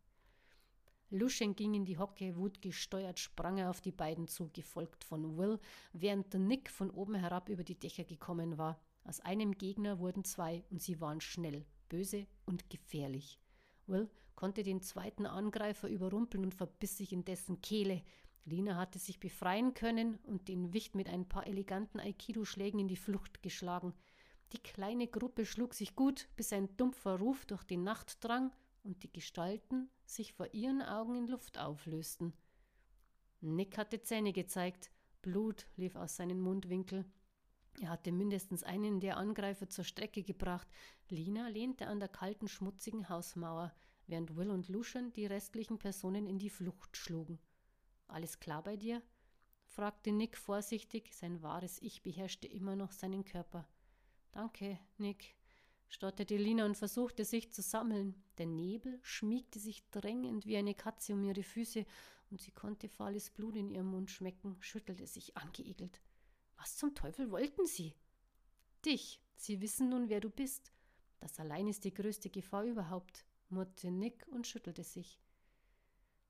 Luschen 1.10 1.56
ging 1.56 1.72
in 1.72 1.86
die 1.86 1.96
Hocke, 1.96 2.36
wutgesteuert 2.36 3.18
sprang 3.18 3.56
er 3.56 3.70
auf 3.70 3.80
die 3.80 3.92
beiden 3.92 4.28
zu, 4.28 4.50
gefolgt 4.52 5.04
von 5.04 5.38
Will, 5.38 5.58
während 5.92 6.34
Nick 6.34 6.70
von 6.70 6.90
oben 6.90 7.14
herab 7.14 7.48
über 7.48 7.64
die 7.64 7.78
Dächer 7.78 8.04
gekommen 8.04 8.58
war. 8.58 8.78
Aus 9.04 9.20
einem 9.20 9.52
Gegner 9.52 10.00
wurden 10.00 10.24
zwei, 10.24 10.64
und 10.70 10.82
sie 10.82 11.00
waren 11.00 11.22
schnell, 11.22 11.64
böse 11.88 12.26
und 12.44 12.68
gefährlich. 12.68 13.40
Will 13.86 14.10
konnte 14.34 14.62
den 14.62 14.82
zweiten 14.82 15.24
Angreifer 15.24 15.88
überrumpeln 15.88 16.44
und 16.44 16.54
verbiss 16.54 16.98
sich 16.98 17.12
in 17.12 17.24
dessen 17.24 17.62
Kehle. 17.62 18.02
Lina 18.44 18.76
hatte 18.76 18.98
sich 18.98 19.18
befreien 19.18 19.72
können 19.72 20.16
und 20.24 20.48
den 20.48 20.74
Wicht 20.74 20.94
mit 20.94 21.08
ein 21.08 21.26
paar 21.26 21.46
eleganten 21.46 21.98
Aikido-Schlägen 22.00 22.78
in 22.78 22.88
die 22.88 22.96
Flucht 22.96 23.42
geschlagen. 23.42 23.94
Die 24.52 24.58
kleine 24.62 25.08
Gruppe 25.08 25.46
schlug 25.46 25.74
sich 25.74 25.96
gut, 25.96 26.28
bis 26.36 26.52
ein 26.52 26.76
dumpfer 26.76 27.18
Ruf 27.18 27.46
durch 27.46 27.64
die 27.64 27.76
Nacht 27.78 28.22
drang 28.22 28.52
und 28.82 29.02
die 29.02 29.12
Gestalten 29.12 29.90
sich 30.04 30.32
vor 30.32 30.52
ihren 30.52 30.82
Augen 30.82 31.16
in 31.16 31.28
Luft 31.28 31.58
auflösten. 31.58 32.32
Nick 33.40 33.78
hatte 33.78 34.02
Zähne 34.02 34.32
gezeigt, 34.32 34.90
Blut 35.22 35.66
lief 35.76 35.96
aus 35.96 36.16
seinen 36.16 36.40
Mundwinkeln. 36.40 37.12
Er 37.80 37.90
hatte 37.90 38.10
mindestens 38.10 38.62
einen 38.64 38.98
der 39.00 39.16
Angreifer 39.16 39.68
zur 39.68 39.84
Strecke 39.84 40.22
gebracht. 40.22 40.68
Lina 41.08 41.48
lehnte 41.48 41.86
an 41.86 42.00
der 42.00 42.08
kalten, 42.08 42.48
schmutzigen 42.48 43.08
Hausmauer. 43.08 43.72
während 44.06 44.36
Will 44.36 44.50
und 44.50 44.68
Lucian 44.68 45.12
die 45.12 45.26
restlichen 45.26 45.78
Personen 45.78 46.26
in 46.26 46.38
die 46.38 46.48
Flucht 46.48 46.96
schlugen. 46.96 47.38
Alles 48.06 48.40
klar 48.40 48.62
bei 48.62 48.76
dir? 48.76 49.02
fragte 49.66 50.12
Nick 50.12 50.36
vorsichtig, 50.38 51.14
sein 51.14 51.42
wahres 51.42 51.80
Ich 51.82 52.02
beherrschte 52.02 52.48
immer 52.48 52.74
noch 52.74 52.90
seinen 52.90 53.24
Körper. 53.24 53.68
Danke, 54.32 54.78
Nick, 54.96 55.36
stotterte 55.88 56.36
Lina 56.36 56.64
und 56.64 56.76
versuchte 56.76 57.24
sich 57.24 57.52
zu 57.52 57.62
sammeln. 57.62 58.22
Der 58.38 58.46
Nebel 58.46 58.98
schmiegte 59.02 59.58
sich 59.58 59.88
drängend 59.90 60.46
wie 60.46 60.56
eine 60.56 60.74
Katze 60.74 61.14
um 61.14 61.24
ihre 61.24 61.42
Füße, 61.42 61.84
und 62.30 62.42
sie 62.42 62.52
konnte 62.52 62.88
fahles 62.88 63.30
Blut 63.30 63.56
in 63.56 63.70
ihrem 63.70 63.86
Mund 63.86 64.10
schmecken, 64.10 64.56
schüttelte 64.60 65.06
sich 65.06 65.36
angeekelt. 65.36 66.00
Was 66.56 66.76
zum 66.76 66.94
Teufel 66.94 67.30
wollten 67.30 67.66
sie? 67.66 67.94
Dich. 68.84 69.20
Sie 69.36 69.60
wissen 69.60 69.88
nun, 69.88 70.08
wer 70.08 70.20
du 70.20 70.30
bist. 70.30 70.72
Das 71.20 71.38
allein 71.38 71.68
ist 71.68 71.84
die 71.84 71.94
größte 71.94 72.28
Gefahr 72.28 72.64
überhaupt, 72.64 73.24
murrte 73.48 73.90
Nick 73.90 74.26
und 74.28 74.46
schüttelte 74.46 74.82
sich. 74.82 75.20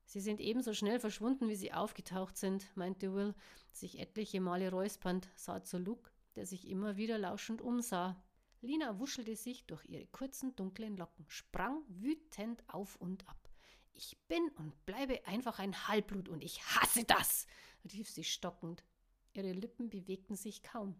Sie 0.05 0.21
sind 0.21 0.39
ebenso 0.39 0.73
schnell 0.73 0.99
verschwunden, 0.99 1.49
wie 1.49 1.55
sie 1.55 1.73
aufgetaucht 1.73 2.37
sind, 2.37 2.65
meinte 2.75 3.13
Will, 3.13 3.35
sich 3.71 3.99
etliche 3.99 4.41
Male 4.41 4.71
räuspernd, 4.71 5.29
sah 5.35 5.63
zu 5.63 5.77
Luke, 5.77 6.09
der 6.35 6.45
sich 6.45 6.67
immer 6.67 6.97
wieder 6.97 7.17
lauschend 7.17 7.61
umsah. 7.61 8.23
Lina 8.61 8.99
wuschelte 8.99 9.35
sich 9.35 9.65
durch 9.65 9.85
ihre 9.85 10.05
kurzen, 10.07 10.55
dunklen 10.55 10.97
Locken, 10.97 11.25
sprang 11.29 11.83
wütend 11.87 12.63
auf 12.67 12.95
und 12.97 13.27
ab. 13.27 13.49
Ich 13.93 14.17
bin 14.27 14.49
und 14.57 14.85
bleibe 14.85 15.25
einfach 15.27 15.59
ein 15.59 15.87
Halbblut 15.87 16.29
und 16.29 16.43
ich 16.43 16.61
hasse 16.63 17.03
das, 17.05 17.47
rief 17.91 18.09
sie 18.09 18.23
stockend. 18.23 18.83
Ihre 19.33 19.51
Lippen 19.51 19.89
bewegten 19.89 20.35
sich 20.35 20.63
kaum. 20.63 20.95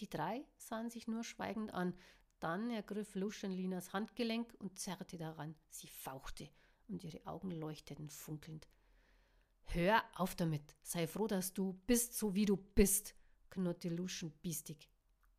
Die 0.00 0.08
drei 0.08 0.46
sahen 0.56 0.90
sich 0.90 1.06
nur 1.06 1.24
schweigend 1.24 1.72
an. 1.74 1.94
Dann 2.40 2.70
ergriff 2.70 3.14
Lucian 3.14 3.52
Linas 3.52 3.92
Handgelenk 3.92 4.54
und 4.58 4.78
zerrte 4.78 5.16
daran. 5.16 5.54
Sie 5.70 5.88
fauchte 5.88 6.48
und 6.88 7.04
ihre 7.04 7.24
Augen 7.26 7.50
leuchteten 7.50 8.10
funkelnd. 8.10 8.68
Hör 9.64 10.02
auf 10.14 10.34
damit. 10.34 10.74
Sei 10.82 11.06
froh, 11.06 11.26
dass 11.26 11.54
du 11.54 11.74
bist, 11.86 12.14
so 12.14 12.34
wie 12.34 12.44
du 12.44 12.56
bist, 12.56 13.14
knurrte 13.50 13.88
Lucian 13.88 14.32
biestig. 14.42 14.88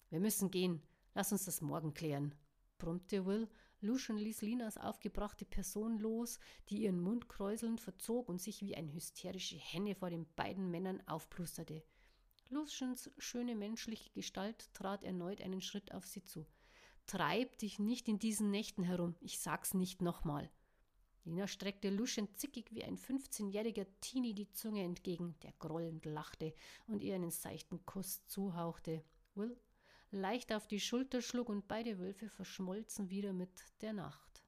Wir 0.09 0.19
müssen 0.19 0.49
gehen. 0.49 0.81
Lass 1.15 1.31
uns 1.31 1.45
das 1.45 1.61
morgen 1.61 1.93
klären, 1.93 2.33
brummte 2.79 3.25
Will. 3.25 3.47
Lucian 3.81 4.17
ließ 4.17 4.41
Linas 4.41 4.77
aufgebrachte 4.77 5.45
Person 5.45 5.99
los, 5.99 6.39
die 6.69 6.83
ihren 6.83 7.01
Mund 7.01 7.27
kräuselnd 7.27 7.81
verzog 7.81 8.29
und 8.29 8.41
sich 8.41 8.61
wie 8.61 8.75
eine 8.75 8.93
hysterische 8.93 9.57
Henne 9.57 9.93
vor 9.93 10.09
den 10.09 10.25
beiden 10.35 10.71
Männern 10.71 11.05
aufplusterte. 11.05 11.83
Lucians 12.49 13.11
schöne 13.17 13.55
menschliche 13.55 14.09
Gestalt 14.11 14.73
trat 14.73 15.03
erneut 15.03 15.41
einen 15.41 15.61
Schritt 15.61 15.93
auf 15.93 16.05
sie 16.05 16.23
zu. 16.23 16.47
Treib 17.05 17.57
dich 17.57 17.77
nicht 17.77 18.07
in 18.07 18.17
diesen 18.17 18.49
Nächten 18.49 18.83
herum, 18.83 19.15
ich 19.19 19.39
sag's 19.39 19.73
nicht 19.73 20.01
nochmal. 20.01 20.49
Lina 21.25 21.47
streckte 21.47 21.89
Lucian 21.89 22.33
zickig 22.35 22.73
wie 22.73 22.83
ein 22.83 22.97
15-jähriger 22.97 23.85
Teenie 24.01 24.33
die 24.33 24.51
Zunge 24.51 24.83
entgegen, 24.83 25.35
der 25.43 25.53
grollend 25.59 26.05
lachte 26.05 26.53
und 26.87 27.03
ihr 27.03 27.15
einen 27.15 27.31
seichten 27.31 27.85
Kuss 27.85 28.25
zuhauchte. 28.25 29.03
Will 29.35 29.57
leicht 30.13 30.53
auf 30.53 30.67
die 30.67 30.79
Schulter 30.79 31.21
schlug 31.21 31.49
und 31.49 31.67
beide 31.67 31.99
Wölfe 31.99 32.29
verschmolzen 32.29 33.09
wieder 33.09 33.33
mit 33.33 33.51
der 33.81 33.93
Nacht. 33.93 34.43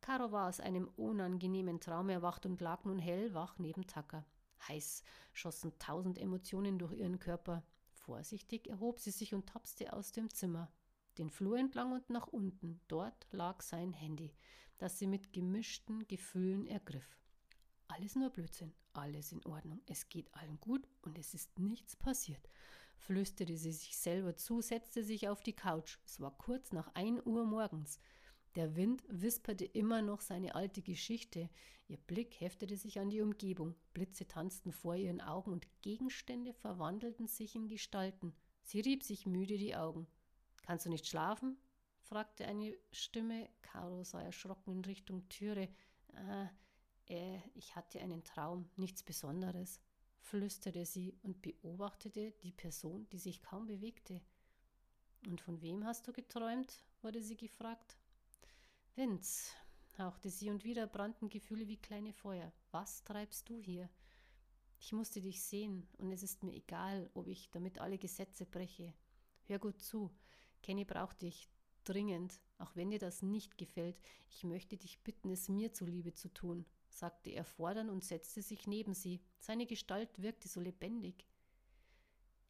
Caro 0.00 0.32
war 0.32 0.48
aus 0.48 0.60
einem 0.60 0.88
unangenehmen 0.96 1.80
Traum 1.80 2.08
erwacht 2.08 2.46
und 2.46 2.60
lag 2.60 2.84
nun 2.84 2.98
hellwach 2.98 3.58
neben 3.58 3.86
Tucker. 3.86 4.24
Heiß 4.66 5.02
schossen 5.32 5.78
tausend 5.78 6.18
Emotionen 6.18 6.78
durch 6.78 6.94
ihren 6.94 7.18
Körper. 7.18 7.62
Vorsichtig 7.92 8.68
erhob 8.68 8.98
sie 8.98 9.10
sich 9.10 9.34
und 9.34 9.46
tapste 9.46 9.92
aus 9.92 10.12
dem 10.12 10.30
Zimmer. 10.30 10.72
Den 11.18 11.30
Flur 11.30 11.58
entlang 11.58 11.92
und 11.92 12.10
nach 12.10 12.26
unten. 12.28 12.80
Dort 12.88 13.26
lag 13.30 13.62
sein 13.62 13.92
Handy, 13.92 14.34
das 14.78 14.98
sie 14.98 15.06
mit 15.06 15.32
gemischten 15.32 16.06
Gefühlen 16.08 16.66
ergriff. 16.66 17.18
Alles 17.88 18.16
nur 18.16 18.30
Blödsinn, 18.30 18.74
alles 18.92 19.32
in 19.32 19.44
Ordnung. 19.44 19.82
Es 19.86 20.08
geht 20.08 20.32
allen 20.34 20.58
gut 20.60 20.88
und 21.02 21.18
es 21.18 21.34
ist 21.34 21.58
nichts 21.58 21.96
passiert, 21.96 22.48
flüsterte 22.98 23.56
sie 23.56 23.72
sich 23.72 23.96
selber 23.96 24.36
zu, 24.36 24.60
setzte 24.60 25.02
sich 25.02 25.28
auf 25.28 25.42
die 25.42 25.54
Couch. 25.54 25.98
Es 26.04 26.20
war 26.20 26.36
kurz 26.36 26.72
nach 26.72 26.90
ein 26.94 27.20
Uhr 27.24 27.44
morgens. 27.44 27.98
Der 28.54 28.76
Wind 28.76 29.04
wisperte 29.08 29.64
immer 29.64 30.02
noch 30.02 30.20
seine 30.20 30.54
alte 30.54 30.82
Geschichte. 30.82 31.48
Ihr 31.86 31.98
Blick 31.98 32.40
heftete 32.40 32.76
sich 32.76 32.98
an 32.98 33.08
die 33.08 33.20
Umgebung. 33.20 33.74
Blitze 33.94 34.26
tanzten 34.26 34.72
vor 34.72 34.96
ihren 34.96 35.20
Augen 35.20 35.52
und 35.52 35.66
Gegenstände 35.82 36.52
verwandelten 36.52 37.26
sich 37.26 37.54
in 37.54 37.68
Gestalten. 37.68 38.34
Sie 38.62 38.80
rieb 38.80 39.02
sich 39.02 39.26
müde 39.26 39.56
die 39.58 39.76
Augen. 39.76 40.06
Kannst 40.62 40.86
du 40.86 40.90
nicht 40.90 41.06
schlafen? 41.06 41.56
fragte 42.00 42.46
eine 42.46 42.76
Stimme. 42.90 43.48
Caro 43.62 44.02
sah 44.02 44.22
erschrocken 44.22 44.72
in 44.72 44.84
Richtung 44.84 45.28
Türe. 45.28 45.68
Ah, 46.14 46.50
äh, 47.08 47.38
ich 47.54 47.76
hatte 47.76 48.00
einen 48.00 48.24
Traum, 48.24 48.68
nichts 48.76 49.02
Besonderes, 49.02 49.80
flüsterte 50.28 50.84
sie 50.84 51.14
und 51.22 51.40
beobachtete 51.40 52.32
die 52.42 52.52
Person, 52.52 53.08
die 53.10 53.18
sich 53.18 53.40
kaum 53.42 53.66
bewegte. 53.66 54.20
Und 55.26 55.40
von 55.40 55.60
wem 55.62 55.84
hast 55.84 56.06
du 56.06 56.12
geträumt? 56.12 56.84
wurde 57.00 57.22
sie 57.22 57.36
gefragt. 57.36 57.96
Vince, 58.94 59.52
hauchte 59.98 60.30
sie, 60.30 60.50
und 60.50 60.64
wieder 60.64 60.86
brannten 60.86 61.28
Gefühle 61.28 61.66
wie 61.68 61.76
kleine 61.76 62.12
Feuer. 62.12 62.52
Was 62.72 63.04
treibst 63.04 63.48
du 63.48 63.60
hier? 63.62 63.88
Ich 64.80 64.92
musste 64.92 65.20
dich 65.20 65.42
sehen, 65.42 65.88
und 65.96 66.12
es 66.12 66.22
ist 66.22 66.42
mir 66.42 66.54
egal, 66.54 67.10
ob 67.14 67.26
ich 67.28 67.50
damit 67.50 67.78
alle 67.78 67.98
Gesetze 67.98 68.44
breche. 68.44 68.92
Hör 69.44 69.58
gut 69.58 69.80
zu. 69.80 70.10
Kenny 70.62 70.84
braucht 70.84 71.22
dich 71.22 71.48
dringend, 71.84 72.40
auch 72.58 72.76
wenn 72.76 72.90
dir 72.90 72.98
das 72.98 73.22
nicht 73.22 73.56
gefällt. 73.56 73.96
Ich 74.28 74.44
möchte 74.44 74.76
dich 74.76 75.00
bitten, 75.00 75.30
es 75.30 75.48
mir 75.48 75.72
zuliebe 75.72 76.12
zu 76.12 76.28
tun, 76.28 76.66
sagte 76.98 77.30
er 77.30 77.44
fordernd 77.44 77.90
und 77.90 78.04
setzte 78.04 78.42
sich 78.42 78.66
neben 78.66 78.94
sie. 78.94 79.20
Seine 79.38 79.66
Gestalt 79.66 80.20
wirkte 80.20 80.48
so 80.48 80.60
lebendig. 80.60 81.26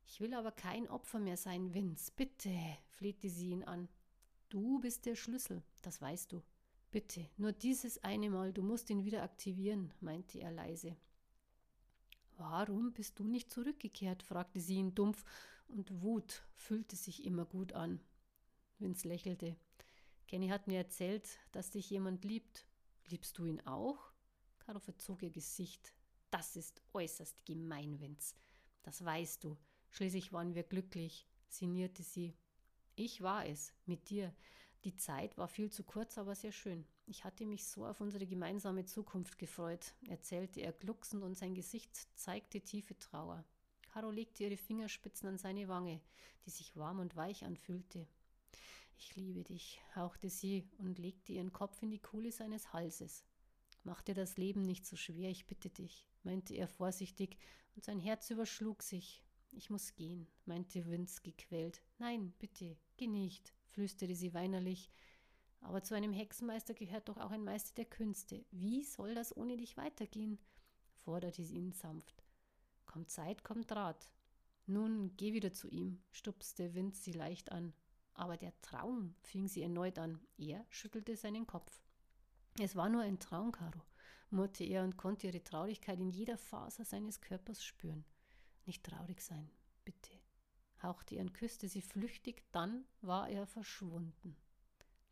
Ich 0.06 0.20
will 0.20 0.34
aber 0.34 0.52
kein 0.52 0.88
Opfer 0.88 1.18
mehr 1.18 1.36
sein, 1.36 1.74
Vince. 1.74 2.12
Bitte, 2.16 2.50
flehte 2.88 3.28
sie 3.28 3.50
ihn 3.50 3.64
an. 3.64 3.88
Du 4.48 4.80
bist 4.80 5.04
der 5.04 5.16
Schlüssel, 5.16 5.62
das 5.82 6.00
weißt 6.00 6.32
du. 6.32 6.42
Bitte, 6.90 7.28
nur 7.36 7.52
dieses 7.52 8.02
eine 8.02 8.30
Mal, 8.30 8.52
du 8.54 8.62
musst 8.62 8.88
ihn 8.88 9.04
wieder 9.04 9.22
aktivieren, 9.22 9.92
meinte 10.00 10.38
er 10.40 10.50
leise. 10.50 10.96
Warum 12.38 12.92
bist 12.92 13.18
du 13.18 13.24
nicht 13.26 13.50
zurückgekehrt? 13.50 14.22
fragte 14.22 14.60
sie 14.60 14.76
ihn 14.76 14.94
dumpf, 14.94 15.24
und 15.68 16.02
Wut 16.02 16.42
fühlte 16.54 16.96
sich 16.96 17.24
immer 17.24 17.44
gut 17.44 17.74
an. 17.74 18.00
Vince 18.78 19.06
lächelte. 19.06 19.56
Kenny 20.26 20.48
hat 20.48 20.66
mir 20.66 20.78
erzählt, 20.78 21.28
dass 21.52 21.70
dich 21.70 21.90
jemand 21.90 22.24
liebt. 22.24 22.64
Liebst 23.08 23.36
du 23.36 23.44
ihn 23.44 23.60
auch? 23.66 24.07
Caro 24.68 24.80
verzog 24.80 25.22
ihr 25.22 25.30
Gesicht. 25.30 25.94
Das 26.30 26.54
ist 26.54 26.82
äußerst 26.92 27.46
gemein, 27.46 27.98
Vince. 28.00 28.34
Das 28.82 29.02
weißt 29.02 29.42
du. 29.42 29.56
Schließlich 29.88 30.30
waren 30.34 30.54
wir 30.54 30.62
glücklich, 30.62 31.26
sinnierte 31.48 32.02
sie. 32.02 32.36
Ich 32.94 33.22
war 33.22 33.46
es, 33.46 33.72
mit 33.86 34.10
dir. 34.10 34.30
Die 34.84 34.94
Zeit 34.94 35.38
war 35.38 35.48
viel 35.48 35.72
zu 35.72 35.84
kurz, 35.84 36.18
aber 36.18 36.34
sehr 36.34 36.52
schön. 36.52 36.84
Ich 37.06 37.24
hatte 37.24 37.46
mich 37.46 37.66
so 37.66 37.86
auf 37.86 38.02
unsere 38.02 38.26
gemeinsame 38.26 38.84
Zukunft 38.84 39.38
gefreut, 39.38 39.94
erzählte 40.06 40.60
er 40.60 40.74
glucksend 40.74 41.22
und 41.22 41.38
sein 41.38 41.54
Gesicht 41.54 42.06
zeigte 42.14 42.60
tiefe 42.60 42.98
Trauer. 42.98 43.46
Caro 43.90 44.10
legte 44.10 44.44
ihre 44.44 44.58
Fingerspitzen 44.58 45.30
an 45.30 45.38
seine 45.38 45.68
Wange, 45.68 46.02
die 46.44 46.50
sich 46.50 46.76
warm 46.76 46.98
und 46.98 47.16
weich 47.16 47.42
anfühlte. 47.42 48.06
Ich 48.98 49.16
liebe 49.16 49.44
dich, 49.44 49.80
hauchte 49.96 50.28
sie 50.28 50.68
und 50.76 50.98
legte 50.98 51.32
ihren 51.32 51.54
Kopf 51.54 51.82
in 51.82 51.90
die 51.90 52.02
Kuhle 52.02 52.32
seines 52.32 52.74
Halses. 52.74 53.24
Mach 53.84 54.02
dir 54.02 54.14
das 54.14 54.36
Leben 54.36 54.62
nicht 54.62 54.86
so 54.86 54.96
schwer, 54.96 55.30
ich 55.30 55.46
bitte 55.46 55.70
dich, 55.70 56.06
meinte 56.22 56.54
er 56.54 56.68
vorsichtig, 56.68 57.36
und 57.74 57.84
sein 57.84 58.00
Herz 58.00 58.28
überschlug 58.30 58.82
sich. 58.82 59.22
Ich 59.52 59.70
muss 59.70 59.94
gehen, 59.94 60.26
meinte 60.44 60.86
Vince 60.86 61.22
gequält. 61.22 61.82
Nein, 61.98 62.32
bitte, 62.38 62.76
geh 62.96 63.06
nicht, 63.06 63.54
flüsterte 63.70 64.14
sie 64.14 64.34
weinerlich. 64.34 64.90
Aber 65.60 65.82
zu 65.82 65.94
einem 65.94 66.12
Hexenmeister 66.12 66.74
gehört 66.74 67.08
doch 67.08 67.16
auch 67.16 67.30
ein 67.30 67.44
Meister 67.44 67.74
der 67.74 67.86
Künste. 67.86 68.44
Wie 68.50 68.84
soll 68.84 69.14
das 69.14 69.36
ohne 69.36 69.56
dich 69.56 69.76
weitergehen? 69.76 70.38
forderte 71.04 71.42
sie 71.42 71.56
ihn 71.56 71.72
sanft. 71.72 72.24
Kommt 72.86 73.10
Zeit, 73.10 73.44
kommt 73.44 73.72
Rat. 73.72 74.10
Nun 74.66 75.16
geh 75.16 75.32
wieder 75.32 75.52
zu 75.52 75.68
ihm, 75.68 76.02
stupste 76.10 76.74
Vince 76.74 77.02
sie 77.02 77.12
leicht 77.12 77.52
an. 77.52 77.72
Aber 78.14 78.36
der 78.36 78.52
Traum, 78.60 79.14
fing 79.22 79.48
sie 79.48 79.62
erneut 79.62 79.98
an. 79.98 80.20
Er 80.36 80.66
schüttelte 80.68 81.16
seinen 81.16 81.46
Kopf. 81.46 81.80
Es 82.60 82.74
war 82.74 82.88
nur 82.88 83.02
ein 83.02 83.20
Traum, 83.20 83.52
Caro, 83.52 83.80
murrte 84.30 84.64
er 84.64 84.82
und 84.82 84.96
konnte 84.96 85.28
ihre 85.28 85.44
Traurigkeit 85.44 86.00
in 86.00 86.10
jeder 86.10 86.36
Faser 86.36 86.84
seines 86.84 87.20
Körpers 87.20 87.62
spüren. 87.62 88.04
Nicht 88.66 88.84
traurig 88.84 89.20
sein, 89.20 89.48
bitte, 89.84 90.10
hauchte 90.82 91.14
er 91.14 91.20
und 91.20 91.34
küsste 91.34 91.68
sie 91.68 91.82
flüchtig, 91.82 92.42
dann 92.50 92.84
war 93.00 93.28
er 93.28 93.46
verschwunden. 93.46 94.36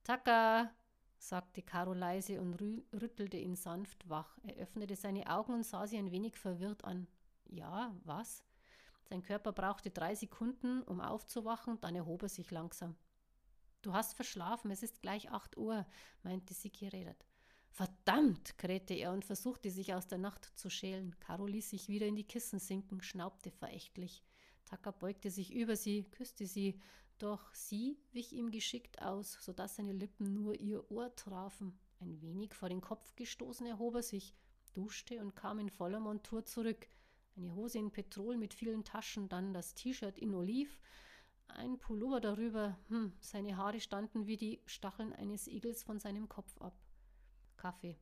Taka, 0.03 0.75
sagte 1.19 1.63
Caro 1.63 1.95
leise 1.95 2.41
und 2.41 2.55
rüttelte 2.55 3.37
ihn 3.37 3.55
sanft 3.55 4.09
wach. 4.09 4.39
Er 4.43 4.57
öffnete 4.57 4.97
seine 4.97 5.31
Augen 5.31 5.55
und 5.55 5.65
sah 5.65 5.87
sie 5.87 5.99
ein 5.99 6.11
wenig 6.11 6.37
verwirrt 6.37 6.85
an. 6.85 7.07
Ja, 7.45 7.95
was? 8.05 8.45
Sein 9.05 9.23
Körper 9.23 9.53
brauchte 9.53 9.91
drei 9.91 10.17
Sekunden, 10.17 10.83
um 10.83 11.01
aufzuwachen, 11.01 11.81
dann 11.81 11.95
erhob 11.95 12.25
er 12.25 12.29
sich 12.29 12.51
langsam. 12.51 12.97
Du 13.83 13.93
hast 13.93 14.15
verschlafen, 14.15 14.73
es 14.73 14.83
ist 14.83 15.01
gleich 15.01 15.31
acht 15.31 15.57
Uhr, 15.57 15.87
meinte 16.25 16.55
sie 16.55 16.73
geredet. 16.73 17.25
Verdammt, 17.77 18.57
krähte 18.57 18.95
er 18.95 19.13
und 19.13 19.27
versuchte 19.27 19.71
sich 19.71 19.93
aus 19.93 20.07
der 20.07 20.17
Nacht 20.17 20.47
zu 20.59 20.71
schälen. 20.71 21.15
Caro 21.21 21.47
ließ 21.47 21.69
sich 21.69 21.91
wieder 21.91 22.07
in 22.07 22.17
die 22.17 22.25
Kissen 22.25 22.59
sinken, 22.59 23.03
schnaubte 23.03 23.51
verächtlich. 23.51 24.25
Taka 24.65 24.93
beugte 24.93 25.31
sich 25.31 25.53
über 25.53 25.77
sie, 25.77 26.05
küsste 26.05 26.47
sie, 26.47 26.81
doch 27.19 27.53
sie 27.53 27.99
wich 28.13 28.33
ihm 28.33 28.51
geschickt 28.51 29.03
aus, 29.03 29.37
so 29.43 29.53
dass 29.53 29.77
seine 29.77 29.93
Lippen 29.93 30.33
nur 30.33 30.59
ihr 30.59 30.91
Ohr 30.91 31.15
trafen. 31.17 31.79
Ein 32.01 32.19
wenig 32.23 32.55
vor 32.55 32.71
den 32.71 32.81
Kopf 32.81 33.15
gestoßen 33.15 33.67
erhob 33.67 33.97
er 33.97 34.03
sich, 34.03 34.35
duschte 34.73 35.21
und 35.21 35.37
kam 35.37 35.59
in 35.59 35.69
voller 35.69 36.01
Montur 36.01 36.47
zurück. 36.47 36.89
Eine 37.37 37.55
Hose 37.55 37.77
in 37.79 37.91
Petrol 37.91 38.39
mit 38.39 38.55
vielen 38.55 38.85
Taschen, 38.85 39.29
dann 39.29 39.53
das 39.53 39.75
T-Shirt 39.75 40.19
in 40.19 40.35
Oliv, 40.35 40.79
ein 41.49 41.79
Pullover 41.79 42.23
darüber. 42.23 42.79
Hm, 42.89 43.13
seine 43.21 43.59
Haare 43.59 43.81
standen 43.81 44.27
wie 44.27 44.39
die 44.39 44.63
Stacheln 44.65 45.13
eines 45.13 45.47
Igels 45.47 45.83
von 45.83 46.01
seinem 46.01 46.31
Kopf 46.31 46.57
ab. 46.57 46.86
Kaffee, 47.57 47.99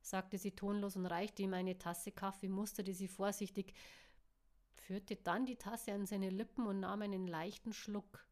sagte 0.00 0.38
sie 0.38 0.52
tonlos 0.52 0.96
und 0.96 1.06
reichte 1.06 1.42
ihm 1.42 1.54
eine 1.54 1.78
Tasse 1.78 2.12
Kaffee, 2.12 2.48
musterte 2.48 2.94
sie 2.94 3.08
vorsichtig, 3.08 3.74
führte 4.74 5.16
dann 5.16 5.46
die 5.46 5.56
Tasse 5.56 5.92
an 5.92 6.06
seine 6.06 6.30
Lippen 6.30 6.66
und 6.66 6.80
nahm 6.80 7.02
einen 7.02 7.26
leichten 7.26 7.72
Schluck. 7.72 8.26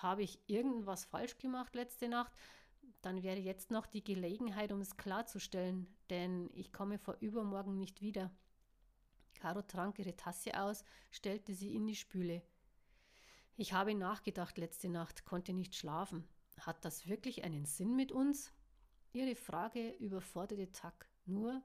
Habe 0.00 0.22
ich 0.22 0.40
irgendwas 0.46 1.04
falsch 1.04 1.38
gemacht 1.38 1.74
letzte 1.74 2.08
Nacht? 2.08 2.32
Dann 3.02 3.22
wäre 3.22 3.38
jetzt 3.38 3.70
noch 3.70 3.86
die 3.86 4.04
Gelegenheit, 4.04 4.72
um 4.72 4.80
es 4.80 4.96
klarzustellen, 4.96 5.86
denn 6.10 6.50
ich 6.52 6.72
komme 6.72 6.98
vor 6.98 7.16
übermorgen 7.20 7.78
nicht 7.78 8.00
wieder. 8.00 8.30
Caro 9.34 9.62
trank 9.62 9.98
ihre 9.98 10.16
Tasse 10.16 10.60
aus, 10.60 10.84
stellte 11.10 11.54
sie 11.54 11.74
in 11.74 11.86
die 11.86 11.96
Spüle. 11.96 12.42
Ich 13.56 13.72
habe 13.72 13.94
nachgedacht 13.94 14.58
letzte 14.58 14.88
Nacht, 14.88 15.24
konnte 15.24 15.52
nicht 15.52 15.74
schlafen. 15.74 16.28
Hat 16.60 16.84
das 16.84 17.06
wirklich 17.06 17.44
einen 17.44 17.64
Sinn 17.64 17.96
mit 17.96 18.12
uns? 18.12 18.52
Ihre 19.12 19.34
Frage 19.34 19.90
überforderte 19.98 20.70
Tack. 20.72 21.08
Nur, 21.24 21.62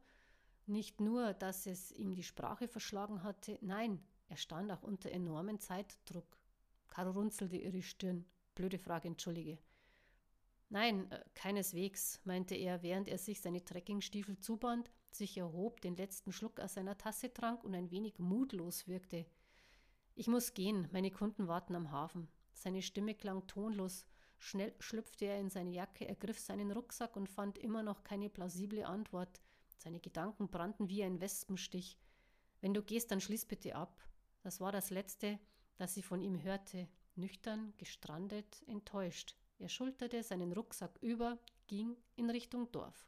nicht 0.66 1.02
nur, 1.02 1.34
dass 1.34 1.66
es 1.66 1.92
ihm 1.92 2.16
die 2.16 2.24
Sprache 2.24 2.68
verschlagen 2.68 3.24
hatte, 3.24 3.58
nein, 3.62 4.04
er 4.30 4.38
stand 4.38 4.72
auch 4.72 4.84
unter 4.84 5.12
enormem 5.12 5.60
Zeitdruck. 5.60 6.38
Caro 6.88 7.12
runzelte 7.12 7.58
ihre 7.58 7.82
Stirn. 7.82 8.26
Blöde 8.56 8.80
Frage, 8.80 9.08
entschuldige. 9.08 9.58
Nein, 10.70 11.12
äh, 11.12 11.22
keineswegs, 11.34 12.22
meinte 12.24 12.56
er, 12.56 12.82
während 12.82 13.10
er 13.10 13.18
sich 13.18 13.42
seine 13.42 13.64
Trekkingstiefel 13.64 14.38
zuband, 14.40 14.90
sich 15.12 15.38
erhob, 15.38 15.82
den 15.82 15.98
letzten 15.98 16.32
Schluck 16.32 16.62
aus 16.62 16.76
seiner 16.76 16.98
Tasse 16.98 17.34
trank 17.34 17.66
und 17.66 17.76
ein 17.76 17.92
wenig 17.92 18.20
mutlos 18.20 18.88
wirkte. 18.88 19.26
Ich 20.16 20.28
muss 20.28 20.54
gehen, 20.54 20.88
meine 20.92 21.12
Kunden 21.12 21.48
warten 21.48 21.76
am 21.76 21.92
Hafen. 21.92 22.30
Seine 22.54 22.82
Stimme 22.82 23.16
klang 23.16 23.48
tonlos. 23.48 24.06
Schnell 24.44 24.74
schlüpfte 24.80 25.26
er 25.26 25.40
in 25.40 25.52
seine 25.52 25.70
Jacke, 25.70 26.08
ergriff 26.08 26.40
seinen 26.40 26.72
Rucksack 26.72 27.16
und 27.16 27.30
fand 27.30 27.60
immer 27.60 27.84
noch 27.84 28.04
keine 28.04 28.28
plausible 28.28 28.84
Antwort. 28.84 29.40
Seine 29.78 30.00
Gedanken 30.00 30.50
brannten 30.50 30.90
wie 30.90 31.04
ein 31.04 31.22
Wespenstich. 31.22 32.00
Wenn 32.60 32.74
du 32.74 32.82
gehst, 32.82 33.12
dann 33.12 33.22
schließ 33.22 33.46
bitte 33.46 33.76
ab. 33.76 34.02
Das 34.42 34.60
war 34.60 34.72
das 34.72 34.90
Letzte, 34.90 35.38
das 35.78 35.94
sie 35.94 36.02
von 36.02 36.22
ihm 36.22 36.42
hörte. 36.42 36.88
Nüchtern, 37.16 37.76
gestrandet, 37.78 38.64
enttäuscht. 38.66 39.36
Er 39.60 39.70
schulterte 39.70 40.24
seinen 40.24 40.54
Rucksack 40.54 40.98
über, 41.02 41.38
ging 41.68 41.96
in 42.16 42.32
Richtung 42.32 42.72
Dorf. 42.72 43.08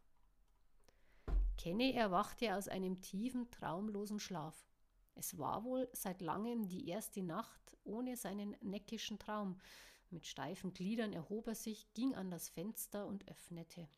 Kenny 1.57 1.93
erwachte 1.93 2.55
aus 2.55 2.67
einem 2.67 3.01
tiefen, 3.01 3.49
traumlosen 3.49 4.19
Schlaf. 4.19 4.67
Es 5.15 5.35
war 5.39 5.63
wohl 5.63 5.89
seit 5.93 6.21
langem 6.21 6.67
die 6.67 6.87
erste 6.87 7.23
Nacht 7.23 7.75
ohne 7.83 8.17
seinen 8.17 8.55
neckischen 8.61 9.17
Traum. 9.17 9.57
Mit 10.13 10.27
steifen 10.27 10.73
Gliedern 10.73 11.11
erhob 11.11 11.47
er 11.47 11.55
sich, 11.55 11.91
ging 11.95 12.13
an 12.13 12.29
das 12.29 12.47
Fenster 12.47 13.07
und 13.07 13.27
öffnete. 13.27 13.89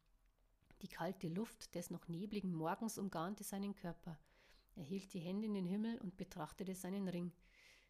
Die 0.82 0.88
kalte 0.88 1.28
Luft 1.28 1.76
des 1.76 1.90
noch 1.90 2.08
nebligen 2.08 2.54
Morgens 2.54 2.98
umgarnte 2.98 3.44
seinen 3.44 3.76
Körper. 3.76 4.18
Er 4.76 4.84
hielt 4.84 5.14
die 5.14 5.20
Hände 5.20 5.46
in 5.46 5.54
den 5.54 5.66
Himmel 5.66 5.98
und 5.98 6.16
betrachtete 6.16 6.74
seinen 6.74 7.10
Ring. 7.10 7.34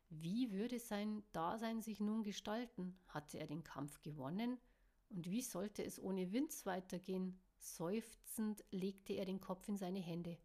Wie 0.10 0.52
würde 0.52 0.80
sein 0.80 1.22
Dasein 1.34 1.84
sich 1.84 2.00
nun 2.00 2.24
gestalten? 2.24 2.98
Hatte 3.10 3.38
er 3.38 3.46
den 3.46 3.64
Kampf 3.64 4.02
gewonnen? 4.02 4.58
Und 5.10 5.30
wie 5.30 5.44
sollte 5.44 5.84
es 5.84 6.02
ohne 6.02 6.34
Vince 6.34 6.66
weitergehen? 6.66 7.40
Seufzend 7.60 8.66
legte 8.72 9.14
er 9.14 9.26
den 9.26 9.40
Kopf 9.40 9.68
in 9.68 9.78
seine 9.78 10.00
Hände. 10.00 10.40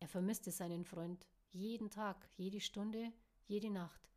Er 0.00 0.08
vermisste 0.08 0.50
seinen 0.50 0.84
Freund. 0.84 1.28
Jeden 1.52 1.90
Tag, 1.90 2.28
jede 2.36 2.58
Stunde, 2.58 3.12
jede 3.46 3.70
Nacht. 3.70 4.10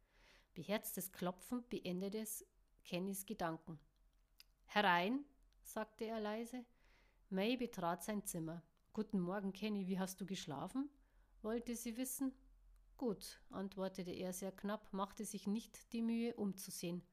Beherztes 0.56 1.12
Klopfen 1.12 1.64
beendete 1.70 2.20
es 2.20 2.44
Kennys 2.84 3.26
Gedanken. 3.26 3.80
Herein, 4.66 5.24
sagte 5.64 6.06
er 6.06 6.20
leise. 6.20 6.66
May 7.30 7.58
betrat 7.58 8.04
sein 8.04 8.26
Zimmer. 8.26 8.62
Guten 8.92 9.20
Morgen, 9.20 9.54
Kenny, 9.54 9.88
wie 9.88 10.00
hast 10.00 10.20
du 10.22 10.26
geschlafen? 10.26 10.90
wollte 11.42 11.76
sie 11.76 11.98
wissen. 11.98 12.34
Gut, 12.98 13.42
antwortete 13.50 14.12
er 14.12 14.34
sehr 14.34 14.52
knapp, 14.52 14.94
machte 14.94 15.26
sich 15.26 15.48
nicht 15.48 15.92
die 15.94 16.02
Mühe, 16.02 16.36
umzusehen. 16.36 17.04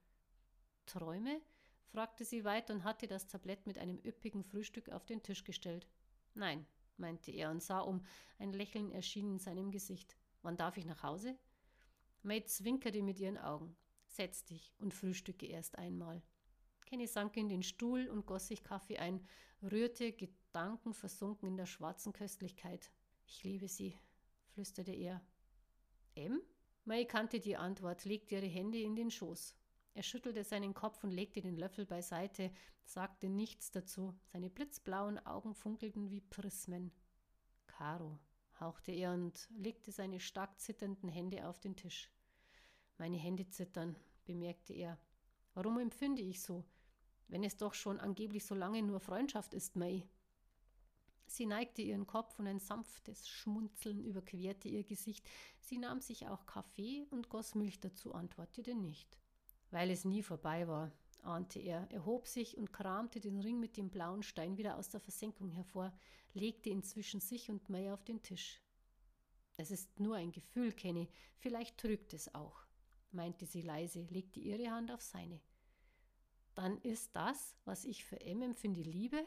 Träume? 0.87 1.41
fragte 1.87 2.25
sie 2.25 2.45
weiter 2.45 2.75
und 2.75 2.85
hatte 2.85 3.09
das 3.09 3.27
Tablett 3.27 3.67
mit 3.67 3.79
einem 3.79 3.99
üppigen 4.05 4.45
Frühstück 4.45 4.91
auf 4.91 5.07
den 5.07 5.23
Tisch 5.23 5.45
gestellt. 5.45 5.89
Nein, 6.35 6.67
meinte 6.97 7.33
er 7.33 7.51
und 7.51 7.63
sah 7.63 7.81
um. 7.81 8.05
Ein 8.39 8.53
Lächeln 8.53 8.93
erschien 8.93 9.33
in 9.33 9.39
seinem 9.39 9.71
Gesicht. 9.71 10.17
Wann 10.43 10.57
darf 10.57 10.77
ich 10.77 10.85
nach 10.85 11.03
Hause? 11.03 11.37
May 12.23 12.45
zwinkerte 12.45 13.03
mit 13.03 13.19
ihren 13.19 13.39
Augen. 13.39 13.77
Setz 14.11 14.45
dich 14.45 14.75
und 14.79 14.93
frühstücke 14.93 15.47
erst 15.47 15.79
einmal. 15.79 16.21
Kenny 16.85 17.07
sank 17.07 17.37
in 17.37 17.49
den 17.49 17.63
Stuhl 17.63 18.09
und 18.09 18.27
goss 18.27 18.49
sich 18.49 18.65
Kaffee 18.65 18.99
ein, 18.99 19.25
rührte, 19.63 20.13
Gedanken 20.13 20.93
versunken 20.93 21.49
in 21.49 21.57
der 21.57 21.67
schwarzen 21.67 22.13
Köstlichkeit. 22.13 22.91
Ich 23.25 23.45
liebe 23.45 23.69
sie, 23.69 23.97
flüsterte 24.49 24.93
er. 24.93 25.23
M? 26.17 26.43
May 26.85 27.07
kannte 27.07 27.39
die 27.39 27.57
Antwort, 27.57 28.05
legte 28.05 28.35
ihre 28.35 28.47
Hände 28.47 28.79
in 28.79 28.97
den 28.97 29.13
Schoß. 29.13 29.55
Er 29.95 30.03
schüttelte 30.03 30.43
seinen 30.43 30.75
Kopf 30.75 31.05
und 31.05 31.13
legte 31.13 31.41
den 31.41 31.57
Löffel 31.57 31.87
beiseite, 31.87 32.51
sagte 32.85 33.29
nichts 33.29 33.71
dazu. 33.71 34.19
Seine 34.25 34.51
blitzblauen 34.51 35.25
Augen 35.25 35.55
funkelten 35.55 36.11
wie 36.11 36.21
Prismen. 36.21 36.91
Caro, 37.69 38.19
hauchte 38.59 38.91
er 38.91 39.13
und 39.13 39.49
legte 39.51 39.93
seine 39.93 40.19
stark 40.19 40.59
zitternden 40.59 41.09
Hände 41.09 41.47
auf 41.47 41.61
den 41.61 41.77
Tisch. 41.77 42.11
Meine 43.01 43.17
Hände 43.17 43.49
zittern, 43.49 43.97
bemerkte 44.27 44.75
er. 44.75 44.99
Warum 45.55 45.79
empfinde 45.79 46.21
ich 46.21 46.43
so, 46.43 46.67
wenn 47.29 47.43
es 47.45 47.57
doch 47.57 47.73
schon 47.73 47.99
angeblich 47.99 48.45
so 48.45 48.55
lange 48.55 48.83
nur 48.83 49.01
Freundschaft 49.01 49.55
ist, 49.55 49.75
May? 49.75 50.07
Sie 51.25 51.47
neigte 51.47 51.81
ihren 51.81 52.07
Kopf 52.07 52.39
und 52.39 52.47
ein 52.47 52.59
sanftes 52.59 53.27
Schmunzeln 53.27 54.05
überquerte 54.05 54.69
ihr 54.69 54.85
Gesicht. 54.85 55.27
Sie 55.61 55.79
nahm 55.79 56.03
sich 56.03 56.29
auch 56.29 56.45
Kaffee 56.45 57.07
und 57.09 57.31
goss 57.31 57.55
Milch 57.55 57.81
dazu, 57.81 58.13
antwortete 58.13 58.75
nicht. 58.75 59.17
Weil 59.71 59.91
es 59.91 60.05
nie 60.05 60.23
vorbei 60.23 60.69
war, 60.69 60.93
ahnte 61.23 61.59
er, 61.59 61.91
erhob 61.91 62.29
sich 62.29 62.59
und 62.59 62.71
kramte 62.71 63.19
den 63.19 63.41
Ring 63.41 63.59
mit 63.59 63.79
dem 63.79 63.89
blauen 63.89 64.23
Stein 64.23 64.59
wieder 64.59 64.77
aus 64.77 64.91
der 64.91 65.01
Versenkung 65.01 65.49
hervor, 65.49 65.91
legte 66.35 66.69
ihn 66.69 66.83
zwischen 66.83 67.21
sich 67.21 67.51
und 67.51 67.71
May 67.71 67.91
auf 67.93 68.05
den 68.05 68.23
Tisch. 68.23 68.61
Es 69.57 69.71
ist 69.71 69.99
nur 70.01 70.17
ein 70.17 70.33
Gefühl, 70.33 70.73
Kenny, 70.73 71.09
vielleicht 71.39 71.79
trügt 71.79 72.13
es 72.13 72.35
auch, 72.35 72.67
meinte 73.13 73.47
sie 73.47 73.63
leise, 73.63 74.03
legte 74.11 74.41
ihre 74.41 74.71
Hand 74.71 74.91
auf 74.91 75.03
seine. 75.03 75.41
Dann 76.55 76.79
ist 76.83 77.15
das, 77.15 77.57
was 77.65 77.85
ich 77.85 78.05
für 78.05 78.21
M 78.21 78.43
empfinde, 78.43 78.83
Liebe? 78.83 79.27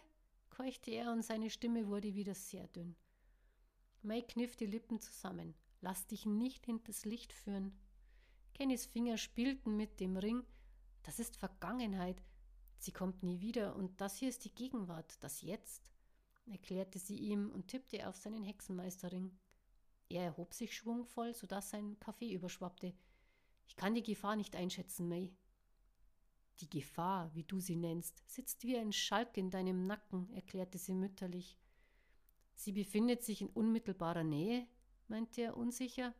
keuchte 0.50 0.92
er 0.92 1.12
und 1.12 1.24
seine 1.24 1.50
Stimme 1.50 1.88
wurde 1.88 2.14
wieder 2.14 2.36
sehr 2.36 2.68
dünn. 2.68 2.96
May 4.04 4.22
kniff 4.22 4.56
die 4.56 4.68
Lippen 4.68 5.00
zusammen. 5.00 5.56
Lass 5.82 6.06
dich 6.08 6.26
nicht 6.26 6.66
hinters 6.66 7.06
Licht 7.06 7.34
führen. 7.34 7.74
Kennys 8.54 8.86
Finger 8.86 9.18
spielten 9.18 9.76
mit 9.76 10.00
dem 10.00 10.16
Ring. 10.16 10.44
Das 11.02 11.20
ist 11.20 11.38
Vergangenheit. 11.38 12.22
Sie 12.78 12.92
kommt 12.92 13.24
nie 13.24 13.42
wieder 13.42 13.76
und 13.76 14.00
das 14.00 14.18
hier 14.18 14.30
ist 14.30 14.46
die 14.46 14.54
Gegenwart, 14.54 15.16
das 15.24 15.42
Jetzt, 15.42 15.92
erklärte 16.46 17.00
sie 17.00 17.18
ihm 17.18 17.50
und 17.50 17.70
tippte 17.70 18.08
auf 18.08 18.16
seinen 18.16 18.44
Hexenmeisterring. 18.44 19.32
Er 20.10 20.24
erhob 20.24 20.54
sich 20.54 20.76
schwungvoll, 20.76 21.34
sodass 21.34 21.70
sein 21.70 21.98
Kaffee 22.00 22.34
überschwappte. 22.34 22.94
Ich 23.66 23.76
kann 23.76 23.96
die 23.96 24.04
Gefahr 24.04 24.36
nicht 24.36 24.56
einschätzen, 24.56 25.08
May. 25.08 25.34
Die 26.60 26.70
Gefahr, 26.70 27.34
wie 27.34 27.44
du 27.44 27.60
sie 27.60 27.76
nennst, 27.76 28.22
sitzt 28.30 28.64
wie 28.64 28.78
ein 28.78 28.94
Schalk 28.94 29.38
in 29.38 29.50
deinem 29.50 29.88
Nacken, 29.88 30.32
erklärte 30.34 30.78
sie 30.78 30.94
mütterlich. 30.94 31.58
Sie 32.56 32.72
befindet 32.72 33.24
sich 33.24 33.42
in 33.42 33.50
unmittelbarer 33.50 34.24
Nähe, 34.24 34.68
meinte 35.08 35.42
er 35.42 35.58
unsicher. 35.58 36.14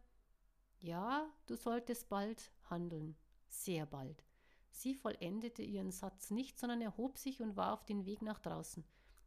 Ja, 0.80 1.32
du 1.46 1.56
solltest 1.56 2.10
bald 2.10 2.52
handeln, 2.70 3.16
sehr 3.48 3.86
bald. 3.86 4.26
Sie 4.72 4.96
vollendete 4.96 5.62
ihren 5.62 5.92
Satz 5.92 6.32
nicht, 6.32 6.58
sondern 6.58 6.82
erhob 6.82 7.18
sich 7.18 7.42
und 7.42 7.56
war 7.56 7.74
auf 7.74 7.86
den 7.86 8.06
Weg 8.06 8.22
nach 8.22 8.40
draußen. 8.40 8.84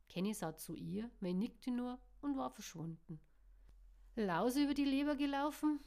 Kenny 0.09 0.35
sah 0.35 0.57
zu 0.57 0.75
ihr, 0.75 1.11
May 1.21 1.35
nickte 1.35 1.71
nur 1.71 1.99
und 2.21 2.37
war 2.37 2.51
verschwunden. 2.51 3.21
Lause 4.17 4.65
über 4.65 4.75
die 4.75 4.85
Leber 4.85 5.15
gelaufen? 5.15 5.81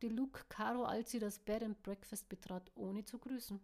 Fragte 0.00 0.14
Luke 0.14 0.44
Caro, 0.48 0.84
als 0.84 1.10
sie 1.10 1.18
das 1.18 1.38
Bed 1.38 1.62
and 1.62 1.82
Breakfast 1.82 2.28
betrat, 2.30 2.70
ohne 2.74 3.04
zu 3.04 3.18
grüßen. 3.18 3.60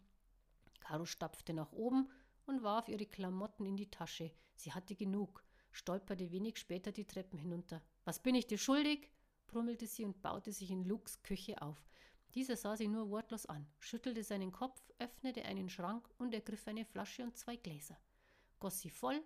Caro 0.80 1.06
stapfte 1.06 1.54
nach 1.54 1.72
oben 1.72 2.10
und 2.44 2.62
warf 2.62 2.88
ihre 2.88 3.06
Klamotten 3.06 3.64
in 3.64 3.76
die 3.76 3.90
Tasche. 3.90 4.30
Sie 4.54 4.72
hatte 4.72 4.94
genug, 4.94 5.42
stolperte 5.72 6.30
wenig 6.30 6.58
später 6.58 6.92
die 6.92 7.06
Treppen 7.06 7.38
hinunter. 7.38 7.82
Was 8.04 8.22
bin 8.22 8.34
ich 8.34 8.46
dir 8.46 8.58
schuldig? 8.58 9.10
brummelte 9.46 9.86
sie 9.86 10.04
und 10.04 10.20
baute 10.20 10.52
sich 10.52 10.70
in 10.70 10.84
Lukes 10.84 11.22
Küche 11.22 11.62
auf. 11.62 11.88
Dieser 12.34 12.56
sah 12.56 12.76
sie 12.76 12.88
nur 12.88 13.08
wortlos 13.08 13.46
an, 13.46 13.66
schüttelte 13.78 14.22
seinen 14.22 14.52
Kopf, 14.52 14.82
öffnete 14.98 15.42
einen 15.46 15.70
Schrank 15.70 16.06
und 16.18 16.34
ergriff 16.34 16.66
eine 16.68 16.84
Flasche 16.84 17.22
und 17.22 17.38
zwei 17.38 17.56
Gläser, 17.56 17.96
goss 18.60 18.80
sie 18.80 18.90
voll 18.90 19.22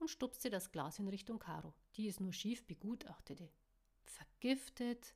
und 0.00 0.10
stupste 0.10 0.50
das 0.50 0.72
Glas 0.72 0.98
in 0.98 1.06
Richtung 1.06 1.38
Karo, 1.38 1.74
die 1.94 2.08
es 2.08 2.18
nur 2.18 2.32
schief 2.32 2.66
begutachtete. 2.66 3.48
Vergiftet? 4.02 5.14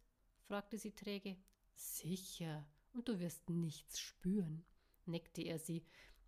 Fragte 0.49 0.79
sie 0.79 0.93
träge. 0.93 1.37
Sicher, 1.75 2.67
und 2.95 3.09
du 3.09 3.21
wirst 3.21 3.51
nichts 3.51 4.01
spüren, 4.01 4.65
neckte 5.05 5.43
er 5.43 5.59
sie. 5.59 5.85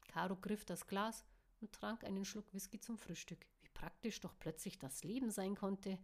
Karo 0.08 0.36
griff 0.36 0.64
das 0.64 0.86
Glas 0.86 1.24
und 1.60 1.72
trank 1.72 2.04
einen 2.04 2.24
Schluck 2.24 2.52
Whisky 2.52 2.78
zum 2.78 2.98
Frühstück. 2.98 3.46
Wie 3.62 3.68
praktisch 3.70 4.20
doch 4.20 4.38
plötzlich 4.38 4.78
das 4.78 5.04
Leben 5.04 5.30
sein 5.30 5.54
konnte. 5.56 5.98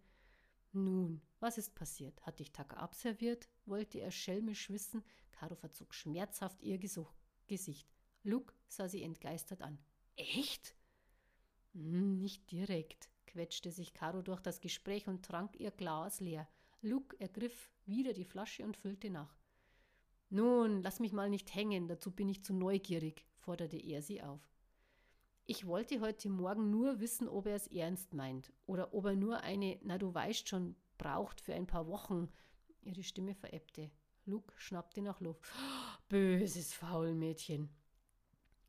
Nun, 0.73 1.21
was 1.41 1.59
ist 1.59 1.75
passiert? 1.75 2.25
Hat 2.25 2.39
dich 2.39 2.53
Tucker 2.53 2.79
abserviert? 2.79 3.49
wollte 3.67 3.99
er 3.99 4.11
schelmisch 4.11 4.71
wissen. 4.71 5.05
Caro 5.33 5.55
verzog 5.55 5.95
schmerzhaft 5.95 6.63
ihr 6.63 6.79
Gesicht. 6.79 7.89
Luke 8.23 8.55
sah 8.69 8.89
sie 8.89 9.03
entgeistert 9.03 9.61
an. 9.61 9.79
Echt? 10.17 10.75
Hm, 11.75 12.19
nicht 12.19 12.51
direkt, 12.51 13.11
quetschte 13.27 13.71
sich 13.71 13.93
Caro 13.93 14.23
durch 14.23 14.41
das 14.41 14.61
Gespräch 14.61 15.07
und 15.07 15.25
trank 15.25 15.61
ihr 15.61 15.71
Glas 15.71 16.21
leer. 16.21 16.49
Luke 16.83 17.19
ergriff 17.21 17.71
wieder 17.85 18.13
die 18.13 18.25
Flasche 18.25 18.65
und 18.65 18.77
füllte 18.77 19.11
nach. 19.11 19.37
Nun, 20.29 20.83
lass 20.83 21.01
mich 21.01 21.13
mal 21.13 21.31
nicht 21.31 21.55
hängen, 21.55 21.89
dazu 21.89 22.11
bin 22.11 22.29
ich 22.29 22.45
zu 22.45 22.53
neugierig, 22.53 23.27
forderte 23.39 23.77
er 23.77 24.03
sie 24.03 24.23
auf. 24.23 24.51
Ich 25.47 25.67
wollte 25.67 26.01
heute 26.01 26.29
Morgen 26.29 26.71
nur 26.71 26.99
wissen, 26.99 27.29
ob 27.29 27.47
er 27.47 27.55
es 27.55 27.69
ernst 27.69 28.13
meint 28.13 28.53
oder 28.67 28.93
ob 28.93 29.05
er 29.05 29.15
nur 29.15 29.41
eine, 29.43 29.79
na 29.83 29.97
du 29.97 30.13
weißt 30.13 30.49
schon, 30.49 30.75
braucht 30.99 31.41
für 31.41 31.55
ein 31.55 31.69
paar 31.69 31.87
Wochen. 31.87 32.29
Ihre 32.83 33.05
Stimme 33.05 33.35
verebbte. 33.35 33.91
Luke 34.25 34.53
schnappte 34.57 35.03
nach 35.03 35.21
Luft. 35.21 35.45
Böses 36.09 36.75
Faulmädchen. 36.75 37.71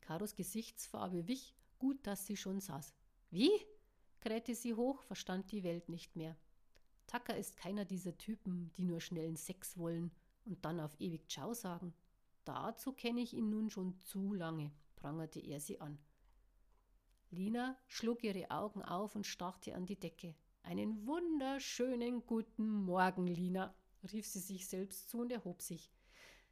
Karos 0.00 0.36
Gesichtsfarbe 0.36 1.26
wich, 1.26 1.56
gut, 1.78 2.06
dass 2.06 2.26
sie 2.26 2.36
schon 2.36 2.60
saß. 2.60 2.94
Wie? 3.30 3.50
krähte 4.20 4.54
sie 4.54 4.74
hoch, 4.74 5.02
verstand 5.02 5.50
die 5.50 5.64
Welt 5.64 5.88
nicht 5.88 6.14
mehr. 6.14 6.36
Tucker 7.08 7.36
ist 7.36 7.56
keiner 7.56 7.84
dieser 7.84 8.16
Typen, 8.16 8.70
die 8.76 8.84
nur 8.84 9.00
schnellen 9.00 9.36
Sex 9.36 9.76
wollen 9.78 10.12
und 10.44 10.64
dann 10.64 10.78
auf 10.78 10.94
ewig 11.00 11.28
Ciao 11.28 11.54
sagen. 11.54 11.94
Dazu 12.44 12.92
kenne 12.92 13.20
ich 13.20 13.34
ihn 13.34 13.50
nun 13.50 13.70
schon 13.70 13.98
zu 13.98 14.34
lange, 14.34 14.70
prangerte 14.94 15.40
er 15.40 15.58
sie 15.58 15.80
an. 15.80 15.98
Lina 17.30 17.76
schlug 17.86 18.22
ihre 18.22 18.50
Augen 18.50 18.82
auf 18.82 19.16
und 19.16 19.26
starrte 19.26 19.74
an 19.74 19.86
die 19.86 19.98
Decke. 19.98 20.34
Einen 20.62 21.06
wunderschönen 21.06 22.24
guten 22.26 22.68
Morgen, 22.84 23.26
Lina, 23.26 23.74
rief 24.12 24.26
sie 24.26 24.40
sich 24.40 24.66
selbst 24.68 25.08
zu 25.08 25.20
und 25.20 25.32
erhob 25.32 25.62
sich. 25.62 25.90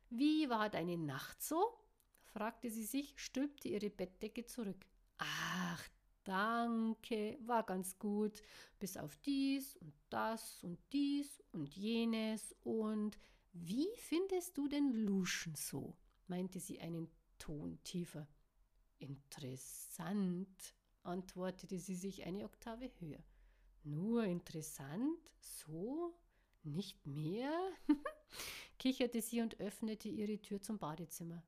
Wie 0.09 0.49
war 0.49 0.71
deine 0.71 0.97
Nacht 0.97 1.43
so? 1.43 1.79
fragte 2.25 2.71
sie 2.71 2.85
sich, 2.85 3.15
stülpte 3.17 3.69
ihre 3.69 3.91
Bettdecke 3.91 4.47
zurück. 4.47 4.87
Ach, 5.19 5.83
danke, 6.27 7.39
war 7.47 7.63
ganz 7.63 7.99
gut, 7.99 8.43
bis 8.79 8.97
auf 8.97 9.17
dies 9.19 9.77
und 9.77 9.95
das 10.11 10.63
und 10.63 10.79
dies 10.93 11.43
und 11.53 11.69
jenes 11.75 12.55
und 12.65 13.19
wie 13.53 13.89
findest 13.97 14.59
du 14.59 14.69
den 14.69 14.93
Luschen 14.93 15.55
so? 15.55 15.97
meinte 16.29 16.61
sie 16.61 16.81
einen 16.81 17.09
Ton 17.39 17.79
tiefer. 17.85 18.27
Interessant, 18.99 20.75
antwortete 21.03 21.79
sie 21.79 21.95
sich 21.95 22.25
eine 22.25 22.45
Oktave 22.45 22.91
höher. 22.99 23.23
Nur 23.85 24.25
interessant? 24.25 25.31
So? 25.39 26.19
Nicht 26.65 27.07
mehr? 27.07 27.53
kicherte 28.79 29.23
sie 29.23 29.41
und 29.41 29.61
öffnete 29.61 30.09
ihre 30.09 30.41
Tür 30.41 30.61
zum 30.61 30.79
Badezimmer. 30.79 31.45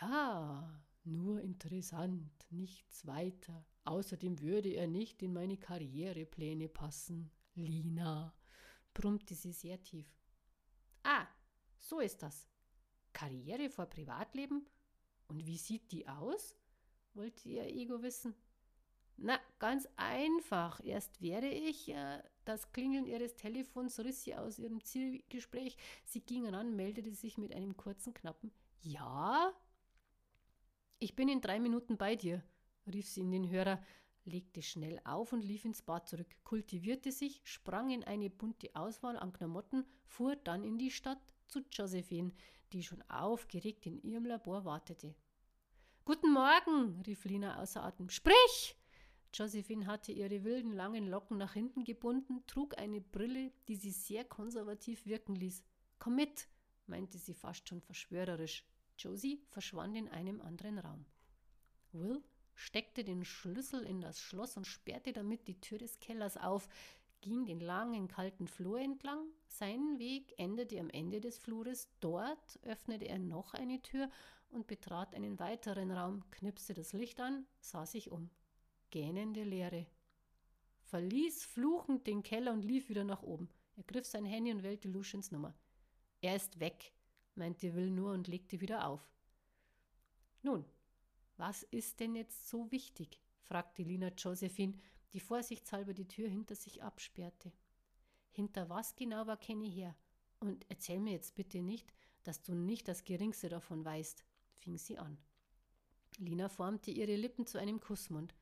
Ja, 0.00 0.82
nur 1.04 1.40
interessant, 1.40 2.30
nichts 2.50 3.06
weiter. 3.06 3.64
Außerdem 3.84 4.40
würde 4.40 4.70
er 4.70 4.86
nicht 4.86 5.22
in 5.22 5.32
meine 5.32 5.56
Karrierepläne 5.56 6.68
passen. 6.68 7.30
Lina, 7.54 8.34
brummte 8.94 9.34
sie 9.34 9.52
sehr 9.52 9.82
tief. 9.82 10.06
Ah, 11.02 11.26
so 11.78 12.00
ist 12.00 12.22
das. 12.22 12.48
Karriere 13.12 13.68
vor 13.68 13.86
Privatleben? 13.86 14.66
Und 15.28 15.46
wie 15.46 15.58
sieht 15.58 15.92
die 15.92 16.08
aus? 16.08 16.56
wollte 17.14 17.48
ihr 17.48 17.66
Ego 17.66 18.02
wissen. 18.02 18.34
Na, 19.16 19.38
ganz 19.58 19.88
einfach. 19.96 20.80
Erst 20.84 21.22
werde 21.22 21.48
ich, 21.48 21.88
äh, 21.88 22.22
das 22.44 22.72
Klingeln 22.72 23.06
ihres 23.06 23.36
Telefons 23.36 24.00
riss 24.00 24.24
sie 24.24 24.34
aus 24.34 24.58
ihrem 24.58 24.82
Zielgespräch. 24.82 25.76
Sie 26.04 26.20
ging 26.20 26.46
ran, 26.48 26.74
meldete 26.74 27.14
sich 27.14 27.38
mit 27.38 27.54
einem 27.54 27.76
kurzen, 27.76 28.12
knappen 28.12 28.50
Ja. 28.82 29.52
Ich 30.98 31.14
bin 31.14 31.28
in 31.28 31.40
drei 31.40 31.60
Minuten 31.60 31.96
bei 31.96 32.16
dir, 32.16 32.42
rief 32.86 33.08
sie 33.08 33.20
in 33.20 33.30
den 33.30 33.48
Hörer, 33.48 33.82
legte 34.24 34.62
schnell 34.62 35.00
auf 35.04 35.32
und 35.32 35.44
lief 35.44 35.64
ins 35.64 35.82
Bad 35.82 36.08
zurück, 36.08 36.34
kultivierte 36.44 37.12
sich, 37.12 37.40
sprang 37.44 37.90
in 37.90 38.04
eine 38.04 38.30
bunte 38.30 38.70
Auswahl 38.74 39.16
an 39.16 39.32
Klamotten, 39.32 39.84
fuhr 40.06 40.36
dann 40.36 40.64
in 40.64 40.78
die 40.78 40.90
Stadt 40.90 41.20
zu 41.46 41.60
Josephine, 41.70 42.32
die 42.72 42.82
schon 42.82 43.02
aufgeregt 43.10 43.86
in 43.86 44.02
ihrem 44.02 44.26
Labor 44.26 44.64
wartete. 44.64 45.14
Guten 46.04 46.32
Morgen, 46.32 47.02
rief 47.06 47.24
Lina 47.24 47.60
außer 47.62 47.82
Atem. 47.82 48.10
Sprich! 48.10 48.76
Josephine 49.32 49.86
hatte 49.86 50.12
ihre 50.12 50.44
wilden 50.44 50.72
langen 50.72 51.08
Locken 51.08 51.38
nach 51.38 51.54
hinten 51.54 51.82
gebunden, 51.84 52.46
trug 52.46 52.78
eine 52.78 53.00
Brille, 53.00 53.52
die 53.66 53.74
sie 53.76 53.90
sehr 53.90 54.24
konservativ 54.24 55.06
wirken 55.06 55.34
ließ. 55.34 55.64
Komm 55.98 56.16
mit, 56.16 56.48
meinte 56.86 57.18
sie 57.18 57.34
fast 57.34 57.68
schon 57.68 57.80
verschwörerisch. 57.80 58.64
Josie 58.96 59.42
verschwand 59.48 59.96
in 59.96 60.08
einem 60.08 60.40
anderen 60.40 60.78
Raum. 60.78 61.04
Will 61.92 62.22
steckte 62.54 63.04
den 63.04 63.24
Schlüssel 63.24 63.84
in 63.84 64.00
das 64.00 64.20
Schloss 64.20 64.56
und 64.56 64.66
sperrte 64.66 65.12
damit 65.12 65.46
die 65.48 65.60
Tür 65.60 65.78
des 65.78 65.98
Kellers 66.00 66.36
auf, 66.36 66.68
ging 67.20 67.46
den 67.46 67.60
langen, 67.60 68.06
kalten 68.06 68.48
Flur 68.48 68.78
entlang. 68.78 69.26
Sein 69.48 69.98
Weg 69.98 70.34
endete 70.36 70.78
am 70.78 70.90
Ende 70.90 71.20
des 71.20 71.38
Flures. 71.38 71.88
Dort 72.00 72.58
öffnete 72.62 73.06
er 73.06 73.18
noch 73.18 73.54
eine 73.54 73.80
Tür 73.80 74.10
und 74.50 74.66
betrat 74.66 75.14
einen 75.14 75.38
weiteren 75.38 75.90
Raum, 75.90 76.22
knipste 76.30 76.74
das 76.74 76.92
Licht 76.92 77.20
an, 77.20 77.46
sah 77.60 77.86
sich 77.86 78.10
um. 78.10 78.30
Gähnende 78.90 79.42
Leere. 79.42 79.86
Verließ 80.82 81.46
fluchend 81.46 82.06
den 82.06 82.22
Keller 82.22 82.52
und 82.52 82.62
lief 82.62 82.88
wieder 82.88 83.04
nach 83.04 83.22
oben. 83.22 83.48
Er 83.76 83.84
griff 83.84 84.06
sein 84.06 84.24
Handy 84.24 84.52
und 84.52 84.62
wählte 84.62 84.88
Luciens 84.88 85.32
Nummer. 85.32 85.54
Er 86.20 86.36
ist 86.36 86.60
weg, 86.60 86.92
meinte 87.34 87.74
Will 87.74 87.90
nur 87.90 88.12
und 88.12 88.28
legte 88.28 88.60
wieder 88.60 88.86
auf. 88.86 89.10
Nun, 90.42 90.64
was 91.36 91.62
ist 91.64 92.00
denn 92.00 92.14
jetzt 92.14 92.48
so 92.48 92.70
wichtig? 92.70 93.20
fragte 93.42 93.82
Lina 93.82 94.08
Josephine, 94.08 94.78
die 95.12 95.20
vorsichtshalber 95.20 95.92
die 95.92 96.08
Tür 96.08 96.28
hinter 96.28 96.54
sich 96.54 96.82
absperrte. 96.82 97.52
Hinter 98.30 98.68
was 98.68 98.96
genau 98.96 99.26
war 99.26 99.36
Kenny 99.36 99.70
her? 99.70 99.94
Und 100.40 100.66
erzähl 100.68 101.00
mir 101.00 101.12
jetzt 101.12 101.34
bitte 101.34 101.62
nicht, 101.62 101.92
dass 102.22 102.42
du 102.42 102.54
nicht 102.54 102.88
das 102.88 103.04
Geringste 103.04 103.48
davon 103.48 103.84
weißt 103.84 104.24
fing 104.64 104.78
sie 104.78 104.98
an. 104.98 105.18
Lina 106.18 106.48
formte 106.48 106.90
ihre 106.90 107.16
Lippen 107.16 107.46
zu 107.46 107.58
einem 107.58 107.80
Kussmund. 107.80 108.34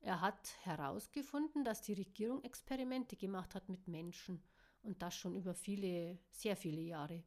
Er 0.00 0.20
hat 0.20 0.56
herausgefunden, 0.62 1.64
dass 1.64 1.82
die 1.82 1.92
Regierung 1.92 2.42
Experimente 2.42 3.16
gemacht 3.16 3.54
hat 3.54 3.68
mit 3.68 3.86
Menschen 3.86 4.42
und 4.82 5.00
das 5.00 5.14
schon 5.14 5.36
über 5.36 5.54
viele, 5.54 6.18
sehr 6.32 6.56
viele 6.56 6.80
Jahre. 6.80 7.22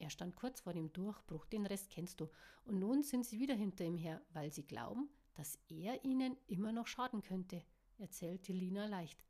Er 0.00 0.08
stand 0.08 0.34
kurz 0.34 0.60
vor 0.60 0.72
dem 0.72 0.90
Durchbruch, 0.94 1.44
den 1.46 1.66
Rest 1.66 1.90
kennst 1.90 2.20
du, 2.20 2.30
und 2.64 2.78
nun 2.78 3.02
sind 3.02 3.26
sie 3.26 3.38
wieder 3.38 3.54
hinter 3.54 3.84
ihm 3.84 3.98
her, 3.98 4.22
weil 4.32 4.50
sie 4.50 4.66
glauben, 4.66 5.10
dass 5.34 5.58
er 5.68 6.02
ihnen 6.04 6.38
immer 6.46 6.72
noch 6.72 6.86
schaden 6.86 7.22
könnte, 7.22 7.62
erzählte 7.98 8.54
Lina 8.54 8.86
leicht. 8.86 9.22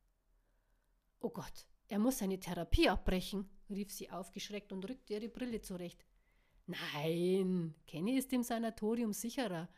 Oh 1.19 1.31
Gott, 1.31 1.67
er 1.89 1.99
muss 1.99 2.19
seine 2.19 2.39
Therapie 2.39 2.89
abbrechen, 2.89 3.51
rief 3.69 3.91
sie 3.91 4.11
aufgeschreckt 4.11 4.73
und 4.73 4.89
rückte 4.89 5.15
ihre 5.15 5.29
Brille 5.29 5.61
zurecht. 5.61 6.07
Nein, 6.67 7.75
Kenny 7.89 8.17
ist 8.17 8.33
im 8.33 8.45
Sanatorium 8.45 9.13
sicherer. 9.13 9.69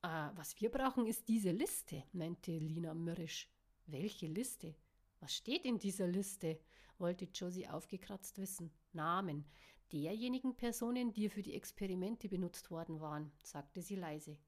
Ah, 0.00 0.32
was 0.34 0.58
wir 0.58 0.70
brauchen, 0.70 1.04
ist 1.06 1.28
diese 1.28 1.50
Liste, 1.50 2.04
meinte 2.12 2.52
Lina 2.52 2.94
mürrisch. 2.94 3.50
Welche 3.84 4.28
Liste? 4.28 4.74
Was 5.20 5.36
steht 5.36 5.66
in 5.66 5.78
dieser 5.78 6.06
Liste? 6.06 6.58
wollte 6.96 7.26
Josie 7.32 7.68
aufgekratzt 7.68 8.38
wissen. 8.38 8.70
Namen 8.92 9.44
derjenigen 9.92 10.56
Personen, 10.56 11.12
die 11.12 11.28
für 11.28 11.42
die 11.42 11.54
Experimente 11.54 12.28
benutzt 12.28 12.70
worden 12.70 13.00
waren, 13.00 13.32
sagte 13.42 13.82
sie 13.82 13.96
leise. 13.96 14.38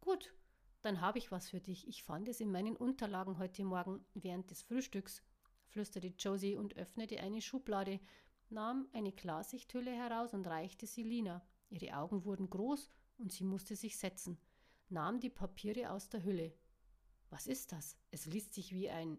Gut, 0.00 0.34
dann 0.82 1.00
habe 1.00 1.18
ich 1.18 1.30
was 1.30 1.50
für 1.50 1.60
dich. 1.60 1.88
Ich 1.88 2.02
fand 2.02 2.28
es 2.28 2.40
in 2.40 2.50
meinen 2.50 2.76
Unterlagen 2.76 3.38
heute 3.38 3.64
Morgen 3.64 4.04
während 4.14 4.50
des 4.50 4.62
Frühstücks, 4.62 5.22
flüsterte 5.66 6.14
Josie 6.18 6.56
und 6.56 6.76
öffnete 6.76 7.20
eine 7.20 7.42
Schublade, 7.42 8.00
nahm 8.48 8.88
eine 8.92 9.12
Klarsichthülle 9.12 9.90
heraus 9.90 10.32
und 10.34 10.46
reichte 10.46 10.86
sie 10.86 11.02
Lina. 11.02 11.44
Ihre 11.68 11.96
Augen 11.96 12.24
wurden 12.24 12.48
groß 12.48 12.90
und 13.18 13.32
sie 13.32 13.44
musste 13.44 13.76
sich 13.76 13.98
setzen, 13.98 14.38
nahm 14.88 15.20
die 15.20 15.30
Papiere 15.30 15.90
aus 15.90 16.08
der 16.08 16.24
Hülle. 16.24 16.54
Was 17.30 17.46
ist 17.46 17.72
das? 17.72 17.98
Es 18.10 18.26
liest 18.26 18.54
sich 18.54 18.72
wie 18.72 18.88
ein. 18.88 19.18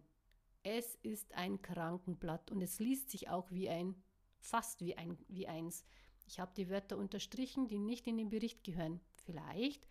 Es 0.62 0.96
ist 0.96 1.32
ein 1.34 1.62
Krankenblatt 1.62 2.50
und 2.50 2.60
es 2.60 2.80
liest 2.80 3.10
sich 3.10 3.28
auch 3.28 3.50
wie 3.50 3.68
ein, 3.68 4.02
fast 4.40 4.80
wie 4.80 4.96
ein, 4.96 5.18
wie 5.28 5.46
eins. 5.46 5.84
Ich 6.26 6.40
habe 6.40 6.52
die 6.56 6.68
Wörter 6.68 6.96
unterstrichen, 6.96 7.68
die 7.68 7.78
nicht 7.78 8.06
in 8.06 8.16
den 8.16 8.28
Bericht 8.28 8.64
gehören. 8.64 9.00
Vielleicht. 9.24 9.86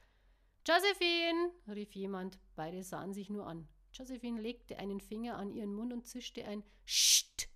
Josephine! 0.67 1.51
rief 1.67 1.93
jemand. 1.93 2.39
Beide 2.55 2.83
sahen 2.83 3.13
sich 3.13 3.29
nur 3.29 3.47
an. 3.47 3.67
Josephine 3.93 4.39
legte 4.39 4.77
einen 4.77 4.99
Finger 4.99 5.37
an 5.37 5.51
ihren 5.51 5.73
Mund 5.73 5.91
und 5.93 6.07
zischte 6.07 6.45
ein 6.45 6.63
Scht. 6.85 7.49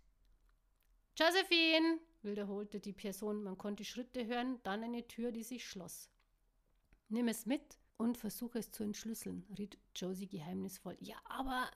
Josephine! 1.15 1.99
wiederholte 2.23 2.79
die 2.79 2.93
Person. 2.93 3.43
Man 3.43 3.57
konnte 3.57 3.85
Schritte 3.85 4.25
hören, 4.25 4.59
dann 4.63 4.83
eine 4.83 5.07
Tür, 5.07 5.31
die 5.31 5.43
sich 5.43 5.67
schloss. 5.67 6.09
Nimm 7.09 7.27
es 7.27 7.45
mit 7.45 7.77
und 7.97 8.17
versuche 8.17 8.59
es 8.59 8.71
zu 8.71 8.83
entschlüsseln, 8.83 9.45
riet 9.57 9.77
Josie 9.95 10.27
geheimnisvoll. 10.27 10.97
Ja, 10.99 11.17
aber, 11.25 11.69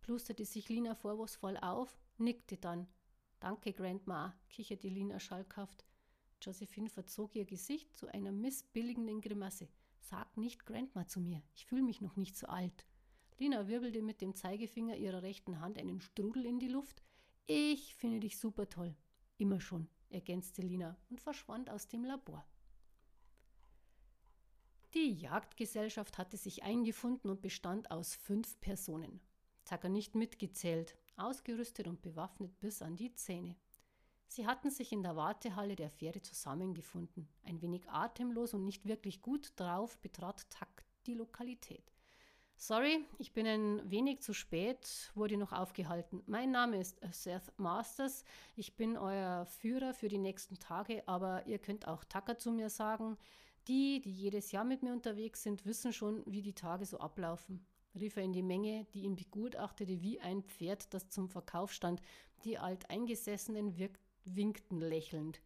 plusterte 0.00 0.44
sich 0.44 0.68
Lina 0.68 0.94
vorwurfsvoll 0.94 1.56
auf, 1.58 1.96
nickte 2.18 2.56
dann. 2.56 2.88
Danke, 3.40 3.72
Grandma, 3.72 4.34
kicherte 4.48 4.88
Lina 4.88 5.20
schalkhaft. 5.20 5.84
Josephine 6.40 6.88
verzog 6.88 7.34
ihr 7.34 7.44
Gesicht 7.44 7.94
zu 7.96 8.08
einer 8.08 8.32
missbilligenden 8.32 9.20
Grimasse. 9.20 9.68
Sag 10.00 10.36
nicht 10.36 10.64
Grandma 10.66 11.06
zu 11.06 11.20
mir, 11.20 11.42
ich 11.54 11.66
fühle 11.66 11.82
mich 11.82 12.00
noch 12.00 12.16
nicht 12.16 12.36
so 12.36 12.46
alt. 12.46 12.86
Lina 13.38 13.68
wirbelte 13.68 14.02
mit 14.02 14.20
dem 14.20 14.34
Zeigefinger 14.34 14.96
ihrer 14.96 15.22
rechten 15.22 15.60
Hand 15.60 15.78
einen 15.78 16.00
Strudel 16.00 16.46
in 16.46 16.58
die 16.58 16.68
Luft. 16.68 17.02
Ich 17.46 17.94
finde 17.94 18.20
dich 18.20 18.38
super 18.38 18.68
toll. 18.68 18.96
Immer 19.36 19.60
schon, 19.60 19.88
ergänzte 20.08 20.62
Lina 20.62 20.96
und 21.10 21.20
verschwand 21.20 21.68
aus 21.68 21.88
dem 21.88 22.04
Labor. 22.04 22.46
Die 24.94 25.12
Jagdgesellschaft 25.12 26.16
hatte 26.16 26.38
sich 26.38 26.62
eingefunden 26.62 27.30
und 27.30 27.42
bestand 27.42 27.90
aus 27.90 28.14
fünf 28.14 28.58
Personen. 28.60 29.20
Tucker 29.66 29.90
nicht 29.90 30.14
mitgezählt, 30.14 30.96
ausgerüstet 31.18 31.86
und 31.86 32.02
bewaffnet 32.02 32.58
bis 32.60 32.82
an 32.82 32.96
die 32.96 33.14
Zähne. 33.14 33.56
Sie 34.28 34.46
hatten 34.46 34.70
sich 34.70 34.92
in 34.92 35.02
der 35.02 35.16
Wartehalle 35.16 35.76
der 35.76 35.90
Fähre 35.90 36.20
zusammengefunden. 36.20 37.28
Ein 37.44 37.62
wenig 37.62 37.88
atemlos 37.88 38.54
und 38.54 38.64
nicht 38.64 38.86
wirklich 38.86 39.22
gut 39.22 39.52
drauf 39.56 39.98
betrat 39.98 40.50
Tuck 40.50 40.84
die 41.06 41.14
Lokalität. 41.14 41.92
Sorry, 42.58 43.04
ich 43.18 43.34
bin 43.34 43.46
ein 43.46 43.90
wenig 43.90 44.22
zu 44.22 44.32
spät, 44.32 45.12
wurde 45.14 45.36
noch 45.36 45.52
aufgehalten. 45.52 46.22
Mein 46.26 46.50
Name 46.50 46.80
ist 46.80 46.98
Seth 47.12 47.52
Masters. 47.58 48.24
Ich 48.56 48.76
bin 48.76 48.96
euer 48.96 49.44
Führer 49.44 49.92
für 49.92 50.08
die 50.08 50.18
nächsten 50.18 50.58
Tage, 50.58 51.06
aber 51.06 51.46
ihr 51.46 51.58
könnt 51.58 51.86
auch 51.86 52.02
Tucker 52.04 52.38
zu 52.38 52.50
mir 52.50 52.70
sagen. 52.70 53.18
Die, 53.68 54.00
die 54.00 54.12
jedes 54.12 54.52
Jahr 54.52 54.64
mit 54.64 54.82
mir 54.82 54.92
unterwegs 54.92 55.42
sind, 55.42 55.66
wissen 55.66 55.92
schon, 55.92 56.22
wie 56.24 56.40
die 56.40 56.54
Tage 56.54 56.86
so 56.86 56.98
ablaufen, 56.98 57.66
rief 57.96 58.16
er 58.16 58.22
in 58.22 58.32
die 58.32 58.42
Menge, 58.42 58.86
die 58.92 59.02
ihn 59.02 59.16
begutachtete 59.16 60.00
wie 60.02 60.20
ein 60.20 60.42
Pferd, 60.42 60.92
das 60.94 61.08
zum 61.08 61.28
Verkauf 61.28 61.72
stand. 61.72 62.00
Die 62.44 62.58
Alteingesessenen 62.58 63.74
winkten 64.24 64.80
lächelnd. 64.80 65.40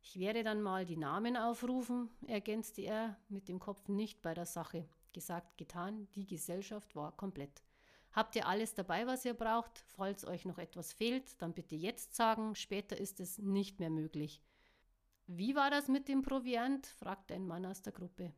Ich 0.00 0.18
werde 0.18 0.42
dann 0.42 0.62
mal 0.62 0.84
die 0.84 0.96
Namen 0.96 1.36
aufrufen, 1.36 2.10
ergänzte 2.26 2.82
er, 2.82 3.16
mit 3.28 3.48
dem 3.48 3.60
Kopf 3.60 3.88
nicht 3.88 4.20
bei 4.20 4.34
der 4.34 4.46
Sache. 4.46 4.88
Gesagt, 5.12 5.58
getan, 5.58 6.08
die 6.14 6.26
Gesellschaft 6.26 6.96
war 6.96 7.16
komplett. 7.16 7.62
Habt 8.12 8.36
ihr 8.36 8.46
alles 8.46 8.74
dabei, 8.74 9.06
was 9.06 9.24
ihr 9.24 9.34
braucht? 9.34 9.84
Falls 9.86 10.26
euch 10.26 10.44
noch 10.44 10.58
etwas 10.58 10.92
fehlt, 10.92 11.40
dann 11.40 11.54
bitte 11.54 11.76
jetzt 11.76 12.14
sagen, 12.14 12.54
später 12.54 12.96
ist 12.96 13.20
es 13.20 13.38
nicht 13.38 13.80
mehr 13.80 13.90
möglich. 13.90 14.42
Wie 15.26 15.54
war 15.54 15.70
das 15.70 15.88
mit 15.88 16.08
dem 16.08 16.22
Proviant? 16.22 16.86
fragte 16.86 17.34
ein 17.34 17.46
Mann 17.46 17.64
aus 17.64 17.80
der 17.80 17.92
Gruppe. 17.92 18.34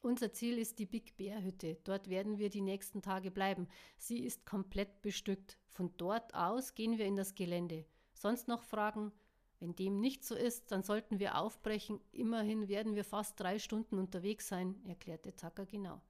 Unser 0.00 0.32
Ziel 0.32 0.58
ist 0.58 0.78
die 0.78 0.86
Big 0.86 1.16
Bear 1.16 1.42
Hütte. 1.42 1.76
Dort 1.84 2.08
werden 2.08 2.38
wir 2.38 2.50
die 2.50 2.60
nächsten 2.60 3.02
Tage 3.02 3.30
bleiben. 3.30 3.66
Sie 3.96 4.20
ist 4.20 4.46
komplett 4.46 5.02
bestückt. 5.02 5.58
Von 5.66 5.92
dort 5.96 6.34
aus 6.34 6.74
gehen 6.74 6.98
wir 6.98 7.06
in 7.06 7.16
das 7.16 7.34
Gelände. 7.34 7.84
Sonst 8.14 8.46
noch 8.46 8.62
Fragen? 8.62 9.12
Wenn 9.60 9.74
dem 9.74 9.98
nicht 9.98 10.24
so 10.24 10.36
ist, 10.36 10.70
dann 10.70 10.84
sollten 10.84 11.18
wir 11.18 11.36
aufbrechen. 11.36 12.00
Immerhin 12.12 12.68
werden 12.68 12.94
wir 12.94 13.04
fast 13.04 13.40
drei 13.40 13.58
Stunden 13.58 13.98
unterwegs 13.98 14.46
sein, 14.46 14.80
erklärte 14.86 15.34
Tucker 15.34 15.66
genau. 15.66 16.00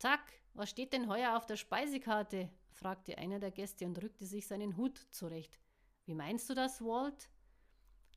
Tuck, 0.00 0.20
was 0.54 0.70
steht 0.70 0.92
denn 0.92 1.08
heuer 1.08 1.36
auf 1.36 1.46
der 1.46 1.56
Speisekarte? 1.56 2.50
fragte 2.72 3.16
einer 3.18 3.38
der 3.38 3.52
Gäste 3.52 3.86
und 3.86 4.02
rückte 4.02 4.26
sich 4.26 4.46
seinen 4.46 4.76
Hut 4.76 4.98
zurecht. 5.10 5.60
Wie 6.04 6.14
meinst 6.14 6.50
du 6.50 6.54
das, 6.54 6.80
Walt? 6.82 7.30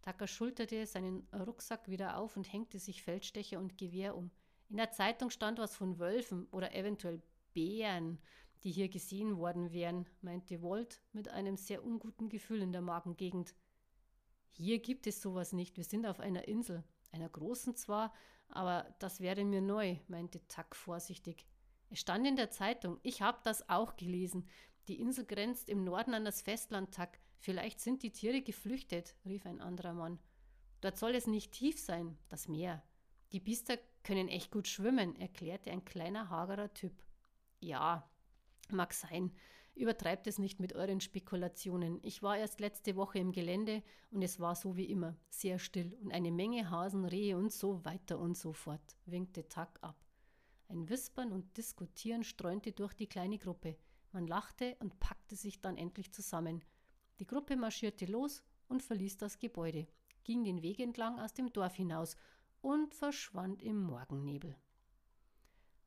Tucker 0.02 0.28
schulterte 0.28 0.88
seinen 0.88 1.28
Rucksack 1.34 1.88
wieder 1.88 2.18
auf 2.18 2.36
und 2.36 2.52
hängte 2.52 2.80
sich 2.80 3.04
Feldstecher 3.04 3.60
und 3.60 3.78
Gewehr 3.78 4.16
um. 4.18 4.32
In 4.74 4.78
der 4.78 4.90
Zeitung 4.90 5.30
stand 5.30 5.60
was 5.60 5.76
von 5.76 6.00
Wölfen 6.00 6.48
oder 6.48 6.74
eventuell 6.74 7.22
Bären, 7.54 8.18
die 8.64 8.72
hier 8.72 8.90
gesehen 8.90 9.38
worden 9.38 9.72
wären, 9.72 10.10
meinte 10.22 10.64
Walt 10.64 11.00
mit 11.12 11.28
einem 11.28 11.58
sehr 11.58 11.84
unguten 11.84 12.28
Gefühl 12.28 12.64
in 12.64 12.72
der 12.72 12.82
Magengegend. 12.82 13.54
Hier 14.50 14.80
gibt 14.80 15.06
es 15.06 15.22
sowas 15.22 15.54
nicht, 15.54 15.78
wir 15.78 15.84
sind 15.84 16.08
auf 16.08 16.20
einer 16.20 16.48
Insel, 16.48 16.84
einer 17.12 17.30
großen 17.30 17.76
zwar, 17.76 18.16
aber 18.48 18.96
das 18.98 19.20
wäre 19.20 19.46
mir 19.46 19.62
neu, 19.62 19.98
meinte 20.08 20.42
Tuck 20.48 20.76
vorsichtig. 20.76 21.46
Es 21.92 22.00
stand 22.00 22.26
in 22.26 22.36
der 22.36 22.50
Zeitung, 22.50 23.00
ich 23.04 23.22
habe 23.22 23.42
das 23.44 23.70
auch 23.70 23.96
gelesen. 23.96 24.50
Die 24.88 25.00
Insel 25.00 25.24
grenzt 25.24 25.70
im 25.70 25.84
Norden 25.84 26.16
an 26.16 26.26
das 26.26 26.42
Festland, 26.42 26.96
Tuck. 26.96 27.12
Vielleicht 27.38 27.80
sind 27.80 28.02
die 28.02 28.12
Tiere 28.12 28.42
geflüchtet, 28.42 29.16
rief 29.24 29.46
ein 29.46 29.62
anderer 29.62 29.94
Mann. 29.94 30.18
Dort 30.82 30.98
soll 30.98 31.14
es 31.14 31.28
nicht 31.28 31.52
tief 31.52 31.80
sein, 31.80 32.18
das 32.30 32.48
Meer. 32.48 32.82
Die 33.34 33.40
Biester 33.40 33.78
können 34.04 34.28
echt 34.28 34.52
gut 34.52 34.68
schwimmen, 34.68 35.16
erklärte 35.16 35.72
ein 35.72 35.86
kleiner, 35.86 36.30
hagerer 36.30 36.74
Typ. 36.74 36.94
Ja, 37.60 38.10
mag 38.70 38.94
sein. 38.94 39.32
Übertreibt 39.76 40.28
es 40.28 40.38
nicht 40.38 40.60
mit 40.60 40.74
euren 40.74 41.02
Spekulationen. 41.02 42.00
Ich 42.04 42.22
war 42.22 42.38
erst 42.38 42.60
letzte 42.60 42.96
Woche 42.96 43.18
im 43.18 43.32
Gelände 43.32 43.82
und 44.12 44.22
es 44.22 44.40
war 44.40 44.56
so 44.56 44.78
wie 44.78 44.86
immer, 44.86 45.16
sehr 45.30 45.58
still 45.58 45.98
und 46.02 46.12
eine 46.12 46.32
Menge 46.32 46.70
Hasen, 46.70 47.06
Rehe 47.06 47.38
und 47.38 47.52
so 47.52 47.84
weiter 47.84 48.20
und 48.20 48.38
so 48.38 48.54
fort, 48.54 48.98
winkte 49.06 49.48
Tuck 49.48 49.80
ab. 49.82 50.06
Ein 50.68 50.90
Wispern 50.90 51.32
und 51.32 51.58
Diskutieren 51.58 52.24
streunte 52.24 52.72
durch 52.72 52.94
die 52.94 53.08
kleine 53.08 53.40
Gruppe. 53.40 53.78
Man 54.12 54.28
lachte 54.28 54.76
und 54.80 55.00
packte 55.00 55.36
sich 55.36 55.60
dann 55.60 55.78
endlich 55.78 56.12
zusammen. 56.14 56.64
Die 57.18 57.26
Gruppe 57.26 57.56
marschierte 57.56 58.06
los 58.06 58.44
und 58.68 58.84
verließ 58.84 59.18
das 59.18 59.40
Gebäude, 59.40 59.88
ging 60.24 60.44
den 60.44 60.62
Weg 60.62 60.80
entlang 60.80 61.20
aus 61.20 61.34
dem 61.34 61.52
Dorf 61.52 61.76
hinaus 61.76 62.16
und 62.64 62.96
verschwand 62.96 63.62
im 63.62 63.78
Morgennebel. 63.84 64.56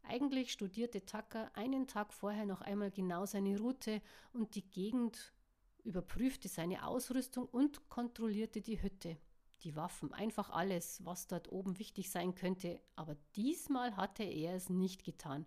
Eigentlich 0.03 0.53
studierte 0.53 1.05
Tucker 1.05 1.51
einen 1.55 1.89
Tag 1.89 2.13
vorher 2.13 2.47
noch 2.47 2.61
einmal 2.61 2.91
genau 2.91 3.25
seine 3.27 3.59
Route 3.59 4.03
und 4.33 4.55
die 4.55 4.71
Gegend, 4.71 5.35
überprüfte 5.83 6.49
seine 6.49 6.87
Ausrüstung 6.87 7.47
und 7.47 7.89
kontrollierte 7.89 8.61
die 8.61 8.81
Hütte, 8.83 9.17
die 9.63 9.75
Waffen, 9.75 10.13
einfach 10.13 10.51
alles, 10.51 11.05
was 11.05 11.27
dort 11.27 11.51
oben 11.51 11.79
wichtig 11.79 12.11
sein 12.11 12.35
könnte, 12.35 12.81
aber 12.95 13.17
diesmal 13.35 13.97
hatte 13.97 14.25
er 14.25 14.55
es 14.55 14.69
nicht 14.69 15.03
getan. 15.03 15.47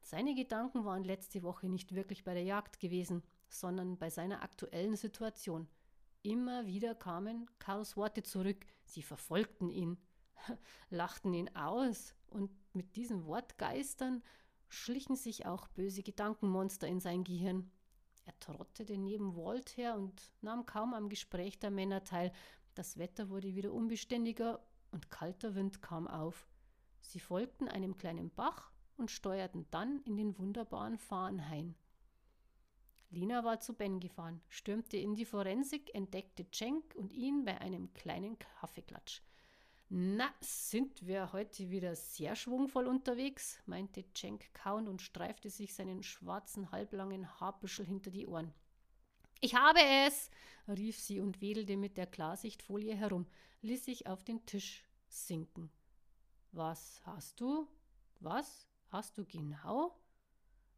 Seine 0.00 0.34
Gedanken 0.34 0.84
waren 0.84 1.04
letzte 1.04 1.42
Woche 1.42 1.68
nicht 1.68 1.94
wirklich 1.94 2.24
bei 2.24 2.32
der 2.32 2.44
Jagd 2.44 2.80
gewesen, 2.80 3.22
sondern 3.48 3.98
bei 3.98 4.08
seiner 4.08 4.42
aktuellen 4.42 4.96
Situation. 4.96 5.68
Immer 6.22 6.66
wieder 6.66 6.94
kamen 6.94 7.50
Karls 7.58 7.96
Worte 7.96 8.22
zurück, 8.22 8.66
sie 8.84 9.02
verfolgten 9.02 9.68
ihn, 9.68 9.98
lachten 10.90 11.32
ihn 11.34 11.54
aus, 11.54 12.14
und 12.28 12.50
mit 12.74 12.96
diesen 12.96 13.24
Wortgeistern 13.24 14.22
schlichen 14.68 15.16
sich 15.16 15.46
auch 15.46 15.68
böse 15.68 16.02
Gedankenmonster 16.02 16.86
in 16.86 17.00
sein 17.00 17.24
Gehirn. 17.24 17.70
Er 18.24 18.38
trottete 18.40 18.98
neben 18.98 19.36
Walt 19.36 19.76
her 19.76 19.94
und 19.94 20.32
nahm 20.40 20.66
kaum 20.66 20.92
am 20.94 21.08
Gespräch 21.08 21.58
der 21.58 21.70
Männer 21.70 22.02
teil. 22.02 22.32
Das 22.74 22.98
Wetter 22.98 23.30
wurde 23.30 23.54
wieder 23.54 23.72
unbeständiger 23.72 24.60
und 24.90 25.10
kalter 25.10 25.54
Wind 25.54 25.80
kam 25.80 26.08
auf. 26.08 26.48
Sie 27.00 27.20
folgten 27.20 27.68
einem 27.68 27.96
kleinen 27.96 28.30
Bach 28.30 28.72
und 28.96 29.10
steuerten 29.10 29.66
dann 29.70 30.02
in 30.02 30.16
den 30.16 30.36
wunderbaren 30.38 30.98
Farnhain. 30.98 31.76
Lina 33.10 33.44
war 33.44 33.60
zu 33.60 33.74
Ben 33.74 34.00
gefahren, 34.00 34.42
stürmte 34.48 34.96
in 34.96 35.14
die 35.14 35.24
Forensik, 35.24 35.94
entdeckte 35.94 36.50
Cenk 36.50 36.94
und 36.96 37.12
ihn 37.12 37.44
bei 37.44 37.60
einem 37.60 37.92
kleinen 37.94 38.38
Kaffeeklatsch. 38.38 39.22
Na, 39.88 40.28
sind 40.40 41.06
wir 41.06 41.32
heute 41.32 41.70
wieder 41.70 41.94
sehr 41.94 42.34
schwungvoll 42.34 42.86
unterwegs, 42.86 43.58
meinte 43.66 44.04
Cenk 44.14 44.52
kauend 44.52 44.88
und 44.88 45.00
streifte 45.00 45.48
sich 45.48 45.74
seinen 45.74 46.02
schwarzen, 46.02 46.72
halblangen 46.72 47.40
Haarbüschel 47.40 47.86
hinter 47.86 48.10
die 48.10 48.26
Ohren. 48.26 48.52
Ich 49.40 49.54
habe 49.54 49.80
es, 50.06 50.30
rief 50.66 50.98
sie 50.98 51.20
und 51.20 51.40
wedelte 51.40 51.76
mit 51.76 51.96
der 51.96 52.06
Klarsichtfolie 52.06 52.96
herum, 52.96 53.26
ließ 53.62 53.84
sich 53.84 54.06
auf 54.06 54.24
den 54.24 54.44
Tisch 54.44 54.84
sinken. 55.08 55.70
Was 56.52 57.00
hast 57.04 57.40
du? 57.40 57.68
Was 58.18 58.66
hast 58.88 59.18
du 59.18 59.24
genau? 59.24 59.96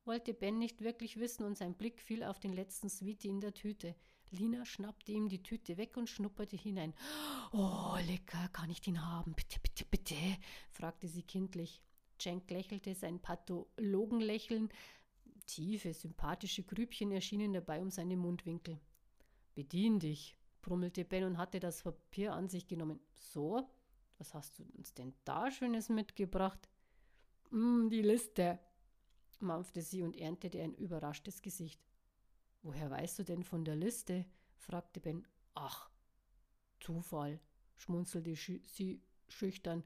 wollte 0.09 0.35
Ben 0.35 0.59
nicht 0.59 0.81
wirklich 0.81 1.21
wissen 1.21 1.45
und 1.45 1.57
sein 1.57 1.75
Blick 1.75 2.01
fiel 2.01 2.25
auf 2.25 2.41
den 2.41 2.53
letzten 2.53 2.89
Sweetie 2.89 3.29
in 3.29 3.41
der 3.41 3.55
Tüte. 3.55 3.95
Lina 4.31 4.65
schnappte 4.65 5.13
ihm 5.13 5.29
die 5.29 5.43
Tüte 5.43 5.77
weg 5.77 5.97
und 5.97 6.09
schnupperte 6.09 6.57
hinein. 6.57 6.95
Oh, 7.53 7.97
lecker, 8.07 8.49
kann 8.53 8.71
ich 8.71 8.81
den 8.81 9.05
haben? 9.05 9.35
Bitte, 9.35 9.59
bitte, 9.61 9.85
bitte? 9.85 10.15
fragte 10.71 11.09
sie 11.09 11.23
kindlich. 11.23 11.81
Cenk 12.19 12.51
lächelte 12.51 12.95
sein 12.95 13.21
Pathologenlächeln. 13.21 14.69
Tiefe, 15.47 15.95
sympathische 15.95 16.63
Grübchen 16.63 17.11
erschienen 17.13 17.53
dabei 17.53 17.81
um 17.81 17.91
seine 17.91 18.17
Mundwinkel. 18.17 18.79
Bedien 19.55 19.99
dich, 19.99 20.37
brummelte 20.61 21.05
Ben 21.05 21.25
und 21.25 21.39
hatte 21.39 21.59
das 21.59 21.83
Papier 21.83 22.35
an 22.35 22.49
sich 22.49 22.69
genommen. 22.69 23.01
So, 23.15 23.67
was 24.19 24.35
hast 24.35 24.59
du 24.59 24.65
uns 24.77 24.93
denn 24.95 25.15
da 25.25 25.51
Schönes 25.51 25.89
mitgebracht? 25.89 26.69
Mm, 27.51 27.89
die 27.89 28.03
Liste, 28.03 28.59
mampfte 29.41 29.81
sie 29.81 30.03
und 30.03 30.17
erntete 30.17 30.61
ein 30.61 30.75
überraschtes 30.75 31.41
Gesicht. 31.41 31.81
Woher 32.69 32.91
weißt 32.91 33.21
du 33.21 33.25
denn 33.25 33.45
von 33.45 33.65
der 33.65 33.77
Liste? 33.77 34.27
fragte 34.55 35.01
Ben. 35.01 35.27
Ach, 35.55 35.89
Zufall, 36.81 37.41
schmunzelte 37.77 38.37
sie 38.37 39.01
schüchtern. 39.27 39.83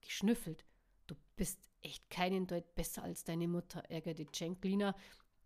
Geschnüffelt. 0.00 0.64
Du 1.08 1.16
bist 1.34 1.68
echt 1.82 2.08
keinen 2.10 2.46
Deut 2.46 2.76
besser 2.76 3.02
als 3.02 3.24
deine 3.24 3.48
Mutter, 3.48 3.82
ärgerte 3.90 4.24
Jenklina, 4.32 4.94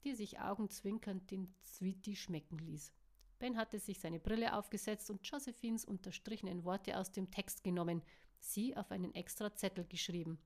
die 0.04 0.14
sich 0.14 0.38
augenzwinkernd 0.38 1.30
den 1.30 1.54
Sweetie 1.64 2.14
schmecken 2.14 2.58
ließ. 2.58 2.92
Ben 3.38 3.56
hatte 3.56 3.78
sich 3.78 3.98
seine 3.98 4.20
Brille 4.20 4.54
aufgesetzt 4.54 5.08
und 5.08 5.26
Josephines 5.26 5.86
unterstrichenen 5.86 6.62
Worte 6.64 6.98
aus 6.98 7.10
dem 7.10 7.30
Text 7.30 7.64
genommen, 7.64 8.02
sie 8.38 8.76
auf 8.76 8.90
einen 8.90 9.14
extra 9.14 9.54
Zettel 9.54 9.86
geschrieben. 9.86 10.38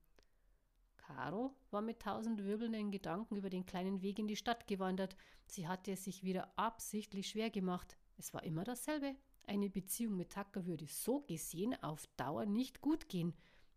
Caro 1.01 1.55
war 1.71 1.81
mit 1.81 1.99
tausend 1.99 2.43
wirbelnden 2.43 2.91
Gedanken 2.91 3.35
über 3.35 3.49
den 3.49 3.65
kleinen 3.65 4.01
Weg 4.01 4.19
in 4.19 4.27
die 4.27 4.35
Stadt 4.35 4.67
gewandert. 4.67 5.17
Sie 5.47 5.67
hatte 5.67 5.91
es 5.91 6.03
sich 6.03 6.23
wieder 6.23 6.57
absichtlich 6.57 7.29
schwer 7.29 7.49
gemacht. 7.49 7.97
Es 8.17 8.33
war 8.33 8.43
immer 8.43 8.63
dasselbe. 8.63 9.15
Eine 9.45 9.69
Beziehung 9.69 10.15
mit 10.15 10.31
Tucker 10.31 10.65
würde 10.65 10.85
so 10.87 11.21
gesehen 11.21 11.75
auf 11.83 12.07
Dauer 12.17 12.45
nicht 12.45 12.81
gut 12.81 13.09
gehen. 13.09 13.33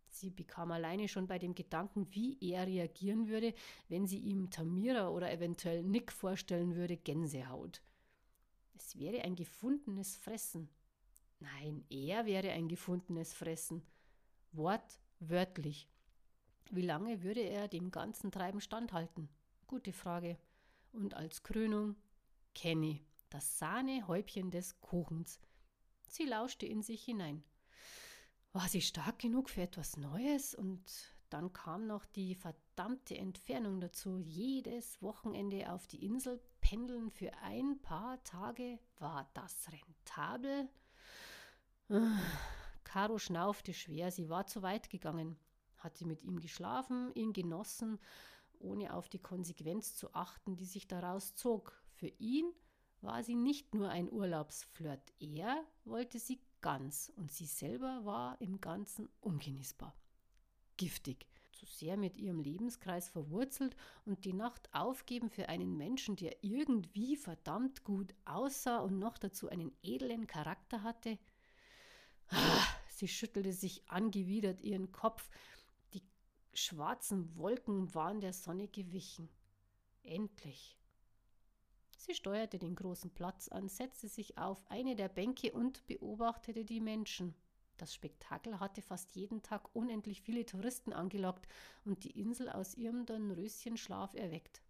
Sie 0.09 0.31
bekam 0.31 0.71
alleine 0.71 1.09
schon 1.09 1.27
bei 1.27 1.41
dem 1.41 1.55
Gedanken, 1.55 2.07
wie 2.15 2.39
er 2.41 2.67
reagieren 2.67 3.29
würde, 3.29 3.53
wenn 3.89 4.07
sie 4.07 4.19
ihm 4.19 4.51
Tamira 4.51 5.09
oder 5.09 5.33
eventuell 5.33 5.83
Nick 5.83 6.13
vorstellen 6.13 6.77
würde, 6.77 6.97
Gänsehaut. 6.97 7.83
Es 8.77 8.97
wäre 8.99 9.23
ein 9.23 9.35
gefundenes 9.35 10.17
Fressen. 10.17 10.69
Nein, 11.41 11.85
er 11.91 12.27
wäre 12.27 12.51
ein 12.51 12.69
gefundenes 12.69 13.35
Fressen. 13.35 13.83
Wortwörtlich. 14.53 15.89
Wie 16.71 16.83
lange 16.83 17.23
würde 17.23 17.41
er 17.41 17.69
dem 17.69 17.91
ganzen 17.91 18.31
Treiben 18.33 18.61
standhalten? 18.61 19.29
Gute 19.67 19.93
Frage. 19.93 20.39
Und 20.93 21.15
als 21.15 21.43
Krönung 21.43 21.97
Kenny, 22.55 23.05
das 23.31 23.59
Sahnehäubchen 23.59 24.51
des 24.51 24.81
Kuchens. 24.81 25.41
Sie 26.09 26.25
lauschte 26.25 26.67
in 26.67 26.83
sich 26.83 27.05
hinein. 27.05 27.45
War 28.53 28.69
sie 28.69 28.81
stark 28.81 29.19
genug 29.19 29.51
für 29.51 29.63
etwas 29.63 29.97
Neues? 29.97 30.55
Und 30.55 30.85
dann 31.29 31.53
kam 31.53 31.87
noch 31.87 32.05
die 32.07 32.35
verdammte 32.35 33.19
Entfernung 33.19 33.81
dazu. 33.81 34.19
Jedes 34.19 35.03
Wochenende 35.03 35.73
auf 35.73 35.87
die 35.87 36.05
Insel 36.05 36.41
pendeln 36.61 37.11
für 37.11 37.33
ein 37.43 37.81
paar 37.83 38.23
Tage. 38.23 38.79
War 38.99 39.29
das 39.35 39.69
rentabel? 39.71 40.69
Caro 42.85 43.19
schnaufte 43.19 43.75
schwer, 43.75 44.11
sie 44.11 44.29
war 44.29 44.47
zu 44.47 44.63
weit 44.63 44.89
gegangen 44.89 45.37
hatte 45.85 46.07
mit 46.07 46.23
ihm 46.25 46.41
geschlafen, 46.41 47.13
ihn 47.15 47.33
genossen, 47.33 47.99
ohne 48.59 48.95
auf 48.95 49.09
die 49.09 49.19
Konsequenz 49.19 49.95
zu 49.95 50.13
achten, 50.15 50.57
die 50.57 50.65
sich 50.65 50.89
daraus 50.89 51.35
zog. 51.35 51.81
Für 51.93 52.09
ihn 52.19 52.47
war 53.03 53.23
sie 53.23 53.35
nicht 53.35 53.75
nur 53.75 53.91
ein 53.91 54.11
Urlaubsflirt, 54.11 55.13
er 55.21 55.63
wollte 55.85 56.19
sie 56.19 56.41
ganz 56.61 57.13
und 57.17 57.31
sie 57.31 57.47
selber 57.47 58.05
war 58.05 58.41
im 58.41 58.61
Ganzen 58.61 59.11
ungenießbar. 59.21 59.95
Giftig, 60.79 61.27
zu 61.53 61.67
sehr 61.67 61.97
mit 61.97 62.17
ihrem 62.17 62.41
Lebenskreis 62.41 63.09
verwurzelt 63.09 63.77
und 64.05 64.25
die 64.25 64.33
Nacht 64.33 64.69
aufgeben 64.73 65.31
für 65.31 65.49
einen 65.49 65.77
Menschen, 65.77 66.17
der 66.17 66.43
irgendwie 66.43 67.17
verdammt 67.17 67.85
gut 67.85 68.15
aussah 68.25 68.79
und 68.79 68.99
noch 68.99 69.19
dazu 69.19 69.49
einen 69.49 69.73
edlen 69.83 70.27
Charakter 70.27 70.83
hatte. 70.83 71.19
Ah, 72.29 72.65
sie 72.89 73.09
schüttelte 73.09 73.53
sich 73.53 73.89
angewidert 73.89 74.63
ihren 74.63 74.91
Kopf, 74.91 75.29
schwarzen 76.55 77.37
Wolken 77.37 77.95
waren 77.95 78.21
der 78.21 78.33
Sonne 78.33 78.69
gewichen. 78.69 79.29
Endlich. 80.03 80.79
Sie 81.97 82.15
steuerte 82.15 82.59
den 82.59 82.75
großen 82.75 83.11
Platz 83.11 83.49
an, 83.49 83.69
setzte 83.69 84.09
sich 84.09 84.37
auf 84.37 84.63
eine 84.71 84.95
der 84.95 85.09
Bänke 85.09 85.53
und 85.53 85.87
beobachtete 85.87 86.65
die 86.65 86.81
Menschen. 86.81 87.35
Das 87.77 87.95
Spektakel 87.95 88.61
hatte 88.61 88.83
fast 88.83 89.17
jeden 89.17 89.43
Tag 89.43 89.75
unendlich 89.75 90.23
viele 90.23 90.47
Touristen 90.47 90.93
angelockt 90.93 91.49
und 91.85 92.05
die 92.05 92.21
Insel 92.21 92.49
aus 92.49 92.75
ihrem 92.75 93.05
Dornröschenschlaf 93.07 94.15
erweckt. 94.15 94.63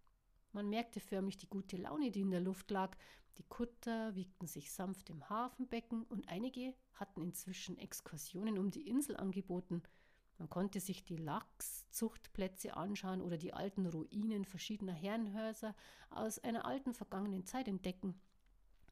Man 0.53 0.69
merkte 0.69 0.99
förmlich 0.99 1.37
die 1.37 1.49
gute 1.49 1.77
Laune, 1.77 2.09
die 2.09 2.21
in 2.21 2.31
der 2.31 2.39
Luft 2.39 2.71
lag. 2.71 2.95
Die 3.37 3.43
Kutter 3.43 4.15
wiegten 4.15 4.47
sich 4.47 4.71
sanft 4.71 5.09
im 5.09 5.29
Hafenbecken 5.29 6.03
und 6.03 6.29
einige 6.29 6.73
hatten 6.93 7.21
inzwischen 7.21 7.77
Exkursionen 7.77 8.57
um 8.57 8.71
die 8.71 8.87
Insel 8.87 9.17
angeboten– 9.17 9.83
man 10.37 10.49
konnte 10.49 10.81
sich 10.81 11.03
die 11.05 11.15
Lachszuchtplätze 11.15 12.75
anschauen 12.75 13.21
oder 13.21 13.37
die 13.37 13.53
alten 13.53 13.85
Ruinen 13.85 14.43
verschiedener 14.43 14.93
Herrenhäuser 14.93 15.73
aus 16.09 16.39
einer 16.39 16.65
alten 16.65 16.93
vergangenen 16.93 17.45
Zeit 17.45 17.67
entdecken. 17.67 18.19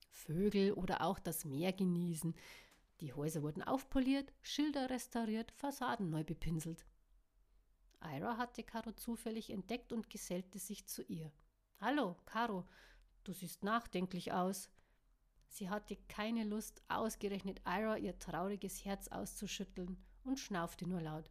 Vögel 0.10 0.72
oder 0.74 1.02
auch 1.02 1.20
das 1.20 1.44
Meer 1.44 1.74
genießen. 1.74 2.34
Die 3.02 3.14
Häuser 3.14 3.42
wurden 3.42 3.62
aufpoliert, 3.62 4.32
Schilder 4.42 4.90
restauriert, 4.90 5.52
Fassaden 5.52 6.10
neu 6.10 6.24
bepinselt. 6.24 6.86
Ira 8.02 8.38
hatte 8.38 8.64
Caro 8.64 8.94
zufällig 8.94 9.50
entdeckt 9.50 9.92
und 9.92 10.10
gesellte 10.10 10.60
sich 10.60 10.86
zu 10.88 11.04
ihr. 11.04 11.32
Hallo, 11.82 12.16
Caro, 12.26 12.66
du 13.26 13.34
siehst 13.34 13.64
nachdenklich 13.64 14.32
aus. 14.32 14.70
Sie 15.50 15.70
hatte 15.70 15.98
keine 16.08 16.46
Lust, 16.46 16.82
ausgerechnet 16.88 17.62
Ira 17.66 17.98
ihr 17.98 18.18
trauriges 18.18 18.86
Herz 18.86 19.10
auszuschütteln 19.10 19.98
und 20.24 20.40
schnaufte 20.40 20.88
nur 20.88 21.02
laut. 21.02 21.30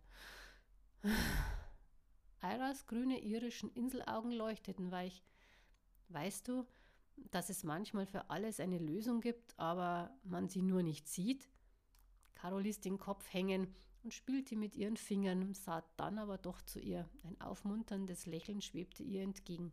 Iras 2.43 2.87
grüne 2.87 3.21
irischen 3.21 3.71
Inselaugen 3.71 4.33
leuchteten 4.33 4.91
weich. 4.91 5.23
Weißt 6.09 6.49
du, 6.49 6.67
dass 7.31 7.51
es 7.51 7.65
manchmal 7.65 8.07
für 8.07 8.31
alles 8.31 8.61
eine 8.61 8.79
Lösung 8.79 9.21
gibt, 9.21 9.59
aber 9.59 10.17
man 10.25 10.49
sie 10.49 10.63
nur 10.63 10.83
nicht 10.83 11.09
sieht? 11.09 11.49
Caro 12.35 12.59
ließ 12.59 12.81
den 12.81 12.99
Kopf 12.99 13.33
hängen 13.33 13.75
und 14.03 14.13
spielte 14.13 14.57
mit 14.57 14.75
ihren 14.75 14.97
Fingern, 14.97 15.55
sah 15.55 15.85
dann 15.97 16.19
aber 16.19 16.39
doch 16.39 16.61
zu 16.63 16.81
ihr. 16.81 17.09
Ein 17.23 17.41
aufmunterndes 17.41 18.27
Lächeln 18.27 18.61
schwebte 18.61 19.05
ihr 19.05 19.23
entgegen. 19.23 19.73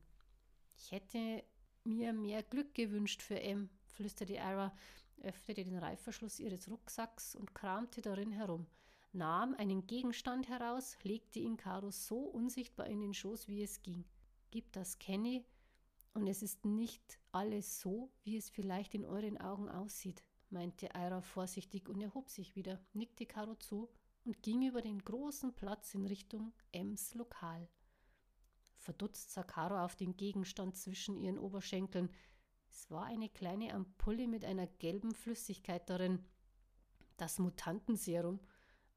Ich 0.77 0.91
hätte 0.91 1.43
mir 1.83 2.13
mehr 2.13 2.43
Glück 2.43 2.75
gewünscht 2.75 3.23
für 3.23 3.41
M, 3.41 3.69
flüsterte 3.87 4.33
Ira, 4.33 4.75
öffnete 5.21 5.63
den 5.63 5.77
Reifverschluss 5.77 6.39
ihres 6.39 6.69
Rucksacks 6.69 7.35
und 7.35 7.55
kramte 7.55 8.01
darin 8.01 8.31
herum 8.31 8.67
nahm 9.11 9.53
einen 9.55 9.87
Gegenstand 9.87 10.49
heraus, 10.49 10.97
legte 11.03 11.39
ihn 11.39 11.57
Caro 11.57 11.91
so 11.91 12.19
unsichtbar 12.19 12.87
in 12.87 13.01
den 13.01 13.13
Schoß, 13.13 13.47
wie 13.47 13.63
es 13.63 13.81
ging. 13.81 14.05
Gib 14.51 14.71
das 14.71 14.99
Kenny, 14.99 15.45
und 16.13 16.27
es 16.27 16.41
ist 16.41 16.65
nicht 16.65 17.19
alles 17.31 17.79
so, 17.79 18.11
wie 18.23 18.37
es 18.37 18.49
vielleicht 18.49 18.93
in 18.95 19.05
euren 19.05 19.37
Augen 19.37 19.69
aussieht, 19.69 20.23
meinte 20.49 20.87
Ira 20.87 21.21
vorsichtig 21.21 21.87
und 21.87 22.01
erhob 22.01 22.29
sich 22.29 22.55
wieder, 22.55 22.79
nickte 22.93 23.25
Caro 23.25 23.55
zu 23.55 23.89
und 24.25 24.41
ging 24.41 24.67
über 24.67 24.81
den 24.81 24.99
großen 24.99 25.53
Platz 25.53 25.93
in 25.93 26.05
Richtung 26.05 26.51
Ems 26.71 27.13
Lokal. 27.13 27.69
Verdutzt 28.77 29.31
sah 29.31 29.43
Caro 29.43 29.83
auf 29.83 29.95
den 29.95 30.17
Gegenstand 30.17 30.77
zwischen 30.77 31.17
ihren 31.17 31.37
Oberschenkeln. 31.37 32.09
Es 32.69 32.89
war 32.89 33.05
eine 33.05 33.29
kleine 33.29 33.73
Ampulle 33.73 34.27
mit 34.27 34.45
einer 34.45 34.67
gelben 34.67 35.13
Flüssigkeit 35.13 35.89
darin. 35.89 36.25
Das 37.17 37.39
Mutantenserum. 37.39 38.39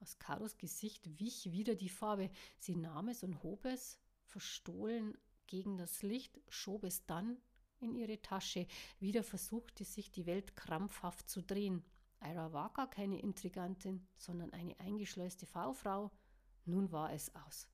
Aus 0.03 0.19
Karos 0.19 0.59
Gesicht 0.59 1.21
wich 1.21 1.53
wieder 1.53 1.77
die 1.77 1.89
Farbe. 1.89 2.29
Sie 2.59 2.75
nahm 2.75 3.07
es 3.07 3.23
und 3.23 3.41
hob 3.45 3.65
es, 3.65 4.01
verstohlen 4.25 5.17
gegen 5.47 5.77
das 5.77 6.03
Licht, 6.03 6.41
schob 6.49 6.83
es 6.83 7.07
dann 7.07 7.37
in 7.79 7.95
ihre 7.95 8.21
Tasche. 8.21 8.67
Wieder 8.99 9.23
versuchte 9.23 9.85
sich 9.85 10.11
die 10.11 10.27
Welt 10.27 10.57
krampfhaft 10.57 11.31
zu 11.31 11.41
drehen. 11.41 11.85
Ira 12.21 12.53
war 12.53 12.73
gar 12.73 12.91
keine 12.91 13.21
Intrigantin, 13.21 14.05
sondern 14.17 14.53
eine 14.53 14.79
eingeschleuste 14.81 15.47
V-Frau. 15.47 16.11
Nun 16.65 16.91
war 16.91 17.13
es 17.13 17.33
aus. 17.37 17.69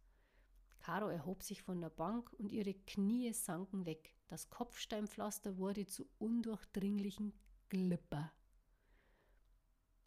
Caro 0.80 1.08
erhob 1.08 1.42
sich 1.42 1.62
von 1.62 1.80
der 1.80 1.90
Bank 1.90 2.30
und 2.34 2.52
ihre 2.52 2.74
Knie 2.74 3.32
sanken 3.32 3.86
weg. 3.86 4.14
Das 4.26 4.50
Kopfsteinpflaster 4.50 5.56
wurde 5.56 5.86
zu 5.86 6.06
undurchdringlichen 6.18 7.32
Glipper. 7.70 8.32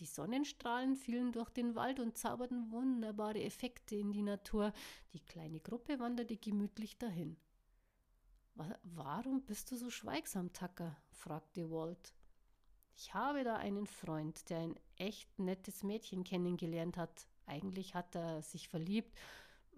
Die 0.01 0.07
Sonnenstrahlen 0.07 0.95
fielen 0.95 1.31
durch 1.31 1.51
den 1.51 1.75
Wald 1.75 1.99
und 1.99 2.17
zauberten 2.17 2.71
wunderbare 2.71 3.39
Effekte 3.43 3.95
in 3.95 4.11
die 4.11 4.23
Natur. 4.23 4.73
Die 5.13 5.19
kleine 5.19 5.59
Gruppe 5.59 5.99
wanderte 5.99 6.37
gemütlich 6.37 6.97
dahin. 6.97 7.37
Warum 8.81 9.43
bist 9.43 9.69
du 9.69 9.75
so 9.75 9.91
schweigsam, 9.91 10.51
Tucker? 10.53 10.97
fragte 11.11 11.69
Walt. 11.69 12.15
Ich 12.95 13.13
habe 13.13 13.43
da 13.43 13.57
einen 13.57 13.85
Freund, 13.85 14.49
der 14.49 14.61
ein 14.61 14.75
echt 14.95 15.37
nettes 15.37 15.83
Mädchen 15.83 16.23
kennengelernt 16.23 16.97
hat. 16.97 17.27
Eigentlich 17.45 17.93
hat 17.93 18.15
er 18.15 18.41
sich 18.41 18.69
verliebt 18.69 19.15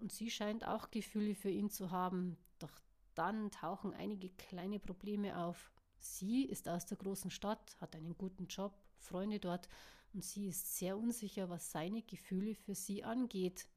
und 0.00 0.10
sie 0.10 0.30
scheint 0.30 0.66
auch 0.66 0.90
Gefühle 0.90 1.34
für 1.34 1.50
ihn 1.50 1.68
zu 1.68 1.90
haben. 1.90 2.38
Doch 2.58 2.80
dann 3.14 3.50
tauchen 3.50 3.92
einige 3.92 4.30
kleine 4.30 4.78
Probleme 4.78 5.36
auf. 5.36 5.70
Sie 5.98 6.46
ist 6.46 6.66
aus 6.66 6.86
der 6.86 6.96
großen 6.96 7.30
Stadt, 7.30 7.76
hat 7.78 7.94
einen 7.94 8.16
guten 8.16 8.46
Job, 8.46 8.72
Freunde 8.96 9.38
dort 9.38 9.68
und 10.14 10.24
sie 10.24 10.46
ist 10.46 10.78
sehr 10.78 10.96
unsicher, 10.96 11.50
was 11.50 11.72
seine 11.72 12.02
Gefühle 12.02 12.54
für 12.54 12.74
sie 12.74 13.02
angeht. 13.02 13.68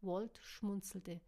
Walt 0.00 0.38
schmunzelte. 0.38 1.20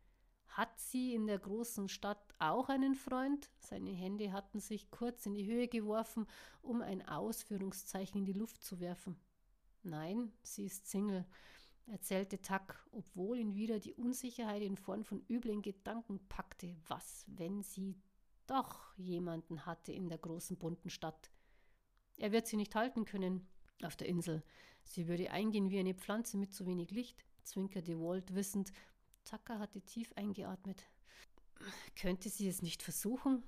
Hat 0.46 0.78
sie 0.78 1.14
in 1.14 1.26
der 1.26 1.40
großen 1.40 1.88
Stadt 1.88 2.34
auch 2.38 2.68
einen 2.68 2.94
Freund? 2.94 3.50
Seine 3.58 3.90
Hände 3.90 4.32
hatten 4.32 4.60
sich 4.60 4.92
kurz 4.92 5.26
in 5.26 5.34
die 5.34 5.46
Höhe 5.46 5.66
geworfen, 5.66 6.28
um 6.62 6.80
ein 6.80 7.06
Ausführungszeichen 7.06 8.20
in 8.20 8.24
die 8.24 8.32
Luft 8.32 8.62
zu 8.62 8.78
werfen. 8.78 9.16
Nein, 9.82 10.32
sie 10.42 10.66
ist 10.66 10.86
Single, 10.86 11.26
erzählte 11.86 12.40
Tuck, 12.40 12.86
obwohl 12.92 13.38
ihn 13.38 13.56
wieder 13.56 13.80
die 13.80 13.94
Unsicherheit 13.94 14.62
in 14.62 14.76
Form 14.76 15.04
von 15.04 15.24
üblen 15.28 15.62
Gedanken 15.62 16.20
packte. 16.28 16.76
Was, 16.86 17.24
wenn 17.26 17.62
sie 17.62 18.00
doch 18.46 18.96
jemanden 18.96 19.66
hatte 19.66 19.92
in 19.92 20.08
der 20.08 20.18
großen 20.18 20.56
bunten 20.56 20.90
Stadt? 20.90 21.32
Er 22.16 22.30
wird 22.30 22.46
sie 22.46 22.56
nicht 22.56 22.76
halten 22.76 23.04
können 23.04 23.48
auf 23.84 23.96
der 23.96 24.08
Insel. 24.08 24.42
Sie 24.84 25.08
würde 25.08 25.30
eingehen 25.30 25.70
wie 25.70 25.78
eine 25.78 25.94
Pflanze 25.94 26.36
mit 26.36 26.52
zu 26.52 26.66
wenig 26.66 26.90
Licht, 26.90 27.24
zwinkerte 27.42 27.98
Walt 28.00 28.34
wissend, 28.34 28.72
Tucker 29.24 29.58
hatte 29.58 29.80
tief 29.80 30.12
eingeatmet. 30.16 30.82
Könnte 31.96 32.28
sie 32.28 32.48
es 32.48 32.62
nicht 32.62 32.82
versuchen? 32.82 33.42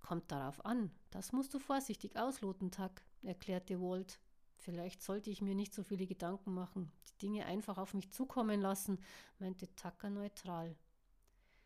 Kommt 0.00 0.30
darauf 0.30 0.64
an. 0.64 0.90
Das 1.10 1.32
musst 1.32 1.54
du 1.54 1.58
vorsichtig 1.58 2.16
ausloten, 2.16 2.70
Tuck, 2.70 3.02
erklärte 3.22 3.80
Walt. 3.80 4.18
Vielleicht 4.58 5.02
sollte 5.02 5.30
ich 5.30 5.42
mir 5.42 5.54
nicht 5.54 5.74
so 5.74 5.82
viele 5.82 6.06
Gedanken 6.06 6.54
machen, 6.54 6.92
die 7.08 7.18
Dinge 7.18 7.46
einfach 7.46 7.78
auf 7.78 7.94
mich 7.94 8.10
zukommen 8.10 8.60
lassen, 8.60 8.98
meinte 9.38 9.74
Tucker 9.74 10.10
neutral. 10.10 10.76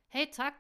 Hey, 0.09 0.31
Tuck, 0.31 0.55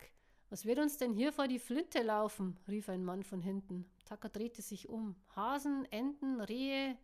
was 0.50 0.64
wird 0.64 0.78
uns 0.78 0.98
denn 0.98 1.14
hier 1.14 1.32
vor 1.32 1.48
die 1.48 1.58
Flinte 1.58 2.02
laufen? 2.02 2.58
rief 2.68 2.88
ein 2.88 3.04
Mann 3.04 3.22
von 3.22 3.40
hinten. 3.40 3.90
Tucker 4.04 4.28
drehte 4.28 4.60
sich 4.60 4.88
um. 4.88 5.16
Hasen, 5.34 5.86
Enten, 5.90 6.40
Rehe, 6.40 6.98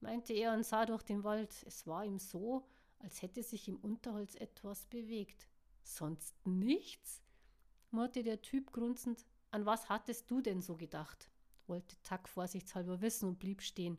meinte 0.00 0.32
er 0.32 0.52
und 0.52 0.64
sah 0.64 0.86
durch 0.86 1.02
den 1.02 1.24
Wald. 1.24 1.64
Es 1.66 1.86
war 1.86 2.04
ihm 2.04 2.18
so, 2.18 2.66
als 2.98 3.22
hätte 3.22 3.42
sich 3.42 3.68
im 3.68 3.76
Unterholz 3.76 4.34
etwas 4.34 4.86
bewegt. 4.86 5.48
Sonst 5.82 6.34
nichts? 6.46 7.22
murrte 7.90 8.22
der 8.22 8.40
Typ 8.40 8.72
grunzend. 8.72 9.26
An 9.50 9.66
was 9.66 9.88
hattest 9.88 10.30
du 10.30 10.40
denn 10.40 10.60
so 10.60 10.76
gedacht? 10.76 11.30
wollte 11.66 11.96
Tack 12.02 12.28
vorsichtshalber 12.28 13.00
wissen 13.00 13.28
und 13.28 13.38
blieb 13.38 13.62
stehen. 13.62 13.98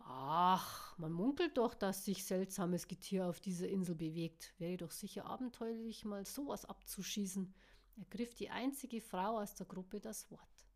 Ach, 0.00 0.98
man 0.98 1.12
munkelt 1.12 1.56
doch, 1.56 1.74
dass 1.74 2.04
sich 2.04 2.24
seltsames 2.24 2.88
Getier 2.88 3.26
auf 3.26 3.40
dieser 3.40 3.68
Insel 3.68 3.94
bewegt. 3.94 4.52
Wäre 4.58 4.76
doch 4.76 4.90
sicher 4.90 5.26
abenteuerlich, 5.26 6.04
mal 6.04 6.24
sowas 6.24 6.64
abzuschießen. 6.64 7.54
Ergriff 7.96 8.34
die 8.34 8.50
einzige 8.50 9.00
Frau 9.00 9.38
aus 9.38 9.54
der 9.54 9.66
Gruppe 9.66 10.00
das 10.00 10.30
Wort. 10.30 10.66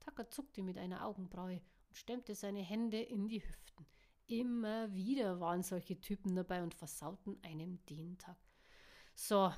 Tacker 0.00 0.30
zuckte 0.30 0.62
mit 0.62 0.78
einer 0.78 1.04
Augenbraue 1.04 1.60
und 1.90 1.96
stemmte 1.96 2.34
seine 2.34 2.62
Hände 2.62 3.00
in 3.00 3.28
die 3.28 3.42
Hüften. 3.42 3.86
Immer 4.28 4.94
wieder 4.94 5.40
waren 5.40 5.64
solche 5.64 6.00
Typen 6.00 6.36
dabei 6.36 6.62
und 6.62 6.72
versauten 6.72 7.36
einem 7.42 7.84
den 7.86 8.16
Tag. 8.16 8.38
So, 9.16 9.52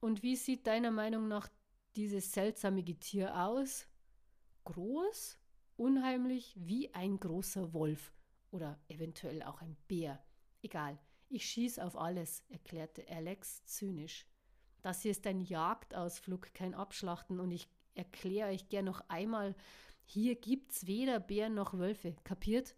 und 0.00 0.22
wie 0.22 0.36
sieht 0.36 0.66
deiner 0.66 0.92
Meinung 0.92 1.26
nach 1.26 1.48
dieses 1.96 2.32
seltsame 2.32 2.84
Getier 2.84 3.36
aus? 3.36 3.88
Groß, 4.64 5.38
unheimlich, 5.76 6.54
wie 6.56 6.94
ein 6.94 7.18
großer 7.18 7.72
Wolf 7.72 8.12
oder 8.52 8.78
eventuell 8.88 9.42
auch 9.42 9.60
ein 9.60 9.76
Bär. 9.88 10.24
Egal, 10.62 10.98
ich 11.28 11.44
schieß 11.44 11.80
auf 11.80 11.96
alles, 11.96 12.44
erklärte 12.48 13.04
Alex 13.08 13.64
zynisch. 13.64 14.24
Das 14.82 15.02
hier 15.02 15.10
ist 15.10 15.26
ein 15.26 15.40
Jagdausflug, 15.40 16.54
kein 16.54 16.74
Abschlachten 16.74 17.40
und 17.40 17.50
ich 17.50 17.68
erkläre 17.94 18.50
euch 18.50 18.68
gern 18.68 18.84
noch 18.84 19.00
einmal, 19.08 19.56
hier 20.12 20.34
gibt's 20.36 20.86
weder 20.86 21.18
Bären 21.20 21.54
noch 21.54 21.72
Wölfe, 21.72 22.14
kapiert? 22.24 22.74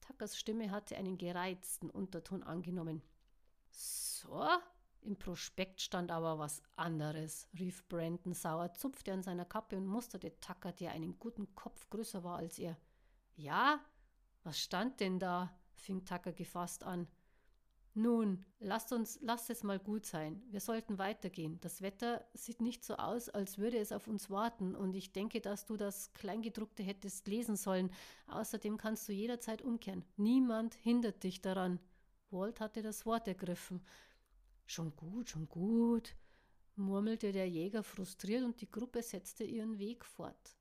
Tuckers 0.00 0.38
Stimme 0.38 0.70
hatte 0.70 0.96
einen 0.96 1.18
gereizten 1.18 1.90
Unterton 1.90 2.42
angenommen. 2.42 3.02
So? 3.70 4.46
Im 5.02 5.18
Prospekt 5.18 5.82
stand 5.82 6.10
aber 6.10 6.38
was 6.38 6.62
anderes, 6.76 7.48
rief 7.58 7.86
Brandon 7.88 8.32
sauer, 8.32 8.72
zupfte 8.72 9.12
an 9.12 9.22
seiner 9.22 9.44
Kappe 9.44 9.76
und 9.76 9.86
musterte 9.86 10.38
Tucker, 10.40 10.72
der 10.72 10.92
einen 10.92 11.18
guten 11.18 11.54
Kopf 11.54 11.90
größer 11.90 12.24
war 12.24 12.38
als 12.38 12.58
er. 12.58 12.78
Ja? 13.34 13.80
Was 14.42 14.58
stand 14.58 15.00
denn 15.00 15.18
da? 15.18 15.54
fing 15.74 16.04
Tucker 16.04 16.32
gefasst 16.32 16.84
an. 16.84 17.06
Nun, 17.94 18.42
lasst 18.58 18.90
uns, 18.92 19.18
lasst 19.20 19.50
es 19.50 19.62
mal 19.62 19.78
gut 19.78 20.06
sein. 20.06 20.42
Wir 20.50 20.60
sollten 20.60 20.96
weitergehen. 20.96 21.60
Das 21.60 21.82
Wetter 21.82 22.24
sieht 22.32 22.62
nicht 22.62 22.84
so 22.84 22.96
aus, 22.96 23.28
als 23.28 23.58
würde 23.58 23.76
es 23.78 23.92
auf 23.92 24.08
uns 24.08 24.30
warten, 24.30 24.74
und 24.74 24.94
ich 24.94 25.12
denke, 25.12 25.42
dass 25.42 25.66
du 25.66 25.76
das 25.76 26.10
Kleingedruckte 26.14 26.82
hättest 26.82 27.28
lesen 27.28 27.56
sollen. 27.56 27.90
Außerdem 28.28 28.78
kannst 28.78 29.08
du 29.08 29.12
jederzeit 29.12 29.60
umkehren. 29.60 30.04
Niemand 30.16 30.74
hindert 30.74 31.22
dich 31.22 31.42
daran. 31.42 31.80
Walt 32.30 32.60
hatte 32.60 32.80
das 32.80 33.04
Wort 33.04 33.28
ergriffen. 33.28 33.82
Schon 34.64 34.96
gut, 34.96 35.28
schon 35.28 35.48
gut, 35.50 36.14
murmelte 36.76 37.30
der 37.30 37.46
Jäger 37.46 37.82
frustriert, 37.82 38.42
und 38.42 38.58
die 38.62 38.70
Gruppe 38.70 39.02
setzte 39.02 39.44
ihren 39.44 39.78
Weg 39.78 40.06
fort. 40.06 40.56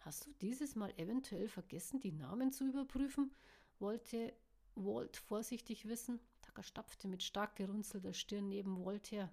Hast 0.00 0.26
du 0.26 0.32
dieses 0.40 0.74
Mal 0.74 0.92
eventuell 0.96 1.46
vergessen, 1.46 2.00
die 2.00 2.10
Namen 2.10 2.50
zu 2.50 2.66
überprüfen? 2.66 3.32
wollte 3.78 4.32
Walt 4.74 5.16
vorsichtig 5.16 5.86
wissen. 5.86 6.18
Tucker 6.52 6.62
stapfte 6.62 7.08
mit 7.08 7.22
stark 7.22 7.56
gerunzelter 7.56 8.12
Stirn 8.12 8.48
neben 8.48 8.76
her. 9.10 9.30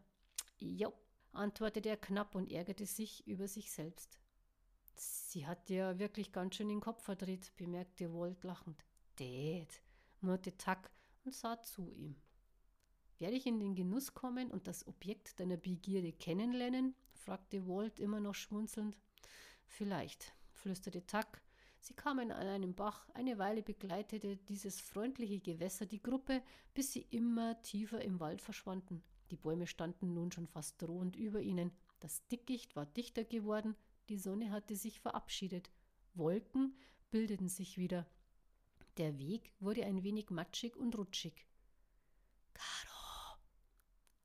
Jo, 0.57 0.93
antwortete 1.33 1.89
er 1.89 1.97
knapp 1.97 2.33
und 2.33 2.49
ärgerte 2.49 2.85
sich 2.85 3.27
über 3.27 3.47
sich 3.49 3.71
selbst. 3.71 4.17
Sie 4.95 5.45
hat 5.45 5.69
ja 5.69 5.99
wirklich 5.99 6.31
ganz 6.31 6.55
schön 6.55 6.69
den 6.69 6.79
Kopf 6.79 7.03
verdreht, 7.03 7.51
bemerkte 7.57 8.13
Walt 8.13 8.43
lachend. 8.43 8.85
Dad, 9.17 9.81
murrte 10.21 10.57
Tuck 10.57 10.89
und 11.25 11.33
sah 11.33 11.61
zu 11.61 11.91
ihm. 11.91 12.15
Werde 13.17 13.35
ich 13.35 13.45
in 13.45 13.59
den 13.59 13.75
Genuss 13.75 14.13
kommen 14.13 14.49
und 14.49 14.67
das 14.67 14.87
Objekt 14.87 15.41
deiner 15.41 15.57
Begierde 15.57 16.13
kennenlernen? 16.13 16.95
fragte 17.15 17.67
Walt 17.67 17.99
immer 17.99 18.21
noch 18.21 18.35
schmunzelnd. 18.35 18.97
Vielleicht, 19.65 20.33
flüsterte 20.53 21.05
Tuck 21.05 21.41
Sie 21.81 21.93
kamen 21.93 22.31
an 22.31 22.47
einem 22.47 22.75
Bach, 22.75 23.07
eine 23.13 23.37
Weile 23.37 23.63
begleitete 23.63 24.37
dieses 24.37 24.81
freundliche 24.81 25.39
Gewässer 25.39 25.85
die 25.85 26.01
Gruppe, 26.01 26.43
bis 26.73 26.91
sie 26.93 27.07
immer 27.09 27.61
tiefer 27.61 28.01
im 28.01 28.19
Wald 28.19 28.41
verschwanden. 28.41 29.01
Die 29.31 29.37
Bäume 29.37 29.67
standen 29.67 30.13
nun 30.13 30.31
schon 30.31 30.47
fast 30.47 30.81
drohend 30.81 31.15
über 31.15 31.41
ihnen. 31.41 31.71
Das 31.99 32.25
Dickicht 32.27 32.75
war 32.75 32.85
dichter 32.85 33.23
geworden, 33.23 33.75
die 34.09 34.17
Sonne 34.17 34.51
hatte 34.51 34.75
sich 34.75 34.99
verabschiedet. 34.99 35.69
Wolken 36.13 36.75
bildeten 37.11 37.47
sich 37.47 37.77
wieder. 37.77 38.07
Der 38.97 39.17
Weg 39.17 39.53
wurde 39.59 39.85
ein 39.85 40.03
wenig 40.03 40.29
matschig 40.29 40.75
und 40.75 40.97
rutschig. 40.97 41.45
Caro, 42.53 43.37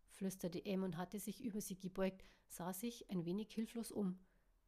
flüsterte 0.09 0.65
Em 0.65 0.83
und 0.83 0.97
hatte 0.97 1.21
sich 1.21 1.45
über 1.45 1.61
sie 1.61 1.79
gebeugt, 1.79 2.25
sah 2.49 2.73
sich 2.73 3.09
ein 3.11 3.25
wenig 3.25 3.53
hilflos 3.53 3.93
um. 3.93 4.19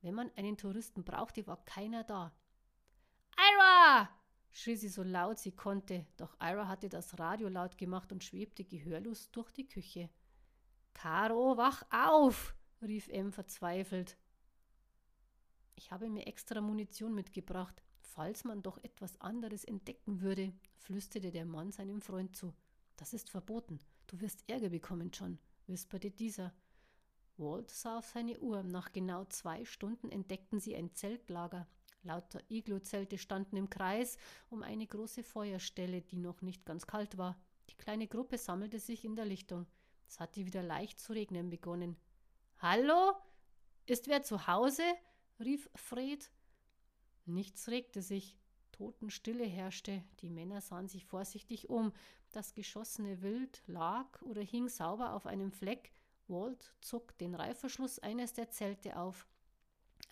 Wenn 0.03 0.15
man 0.15 0.31
einen 0.37 0.57
Touristen 0.57 1.03
brauchte, 1.03 1.47
war 1.47 1.65
keiner 1.65 2.05
da. 2.05 2.33
Schrie 4.51 4.77
sie 4.77 4.89
so 4.89 5.03
laut 5.03 5.39
sie 5.39 5.53
konnte, 5.53 6.07
doch 6.17 6.35
Ira 6.41 6.67
hatte 6.67 6.89
das 6.89 7.19
Radio 7.19 7.49
laut 7.49 7.77
gemacht 7.77 8.11
und 8.11 8.25
schwebte 8.25 8.65
gehörlos 8.65 9.31
durch 9.31 9.53
die 9.53 9.67
Küche. 9.67 10.09
Caro, 10.95 11.57
wach 11.59 11.83
auf! 11.91 12.55
rief 12.81 13.09
Em 13.09 13.33
verzweifelt. 13.33 14.17
Ich 15.75 15.91
habe 15.91 16.09
mir 16.09 16.27
extra 16.27 16.63
Munition 16.63 17.15
mitgebracht, 17.15 17.83
falls 18.01 18.45
man 18.45 18.63
doch 18.63 18.79
etwas 18.83 19.21
anderes 19.21 19.63
entdecken 19.65 20.23
würde, 20.23 20.55
flüsterte 20.79 21.31
der 21.31 21.45
Mann 21.45 21.71
seinem 21.71 22.01
Freund 22.01 22.35
zu. 22.35 22.55
Das 22.97 23.13
ist 23.13 23.29
verboten. 23.29 23.79
Du 24.07 24.21
wirst 24.21 24.49
Ärger 24.49 24.71
bekommen, 24.71 25.11
John, 25.13 25.39
wisperte 25.67 26.11
dieser. 26.11 26.55
Walt 27.37 27.71
sah 27.71 27.99
auf 27.99 28.07
seine 28.07 28.39
Uhr. 28.41 28.63
Nach 28.63 28.93
genau 28.93 29.27
zwei 29.27 29.67
Stunden 29.67 30.11
entdeckten 30.11 30.61
sie 30.61 30.75
ein 30.75 30.95
Zeltlager, 30.95 31.69
Lauter 32.07 32.41
Iglu-Zelte 32.49 33.19
standen 33.19 33.57
im 33.57 33.69
Kreis 33.69 34.17
um 34.49 34.63
eine 34.63 34.87
große 34.87 35.23
Feuerstelle, 35.23 36.03
die 36.03 36.17
noch 36.17 36.43
nicht 36.43 36.65
ganz 36.65 36.87
kalt 36.87 37.19
war. 37.19 37.37
Die 37.69 37.77
kleine 37.77 38.07
Gruppe 38.07 38.39
sammelte 38.39 38.79
sich 38.79 39.05
in 39.05 39.17
der 39.17 39.25
Lichtung. 39.25 39.67
Es 40.09 40.21
hatte 40.21 40.47
wieder 40.47 40.63
leicht 40.63 41.01
zu 41.01 41.13
regnen 41.13 41.51
begonnen. 41.51 41.97
Hallo? 42.59 43.13
Ist 43.87 44.09
wer 44.09 44.23
zu 44.23 44.47
Hause? 44.47 44.85
rief 45.41 45.69
Fred. 45.75 46.31
Nichts 47.27 47.69
regte 47.69 48.03
sich. 48.03 48.39
Totenstille 48.73 49.45
herrschte. 49.45 50.05
Die 50.21 50.31
Männer 50.31 50.61
sahen 50.61 50.89
sich 50.89 51.05
vorsichtig 51.05 51.69
um. 51.69 51.93
Das 52.33 52.55
geschossene 52.55 53.23
Wild 53.23 53.63
lag 53.67 54.21
oder 54.23 54.43
hing 54.43 54.69
sauber 54.69 55.15
auf 55.15 55.27
einem 55.27 55.51
Fleck. 55.51 55.93
Walt 56.29 56.75
zog 56.81 57.17
den 57.19 57.35
Reifverschluss 57.35 57.99
eines 57.99 58.33
der 58.33 58.51
Zelte 58.51 58.97
auf. 58.97 59.27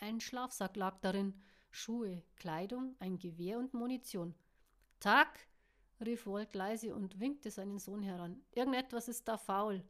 Ein 0.00 0.20
Schlafsack 0.20 0.76
lag 0.76 0.98
darin, 1.00 1.40
Schuhe, 1.74 2.22
Kleidung, 2.36 2.94
ein 3.00 3.18
Gewehr 3.18 3.58
und 3.58 3.74
Munition. 3.74 4.34
Tag, 5.00 5.48
rief 6.00 6.26
Walt 6.26 6.54
leise 6.54 6.94
und 6.94 7.18
winkte 7.18 7.50
seinen 7.50 7.80
Sohn 7.80 8.02
heran. 8.02 8.40
Irgendetwas 8.52 9.08
ist 9.08 9.26
da 9.26 9.36
faul. 9.36 9.82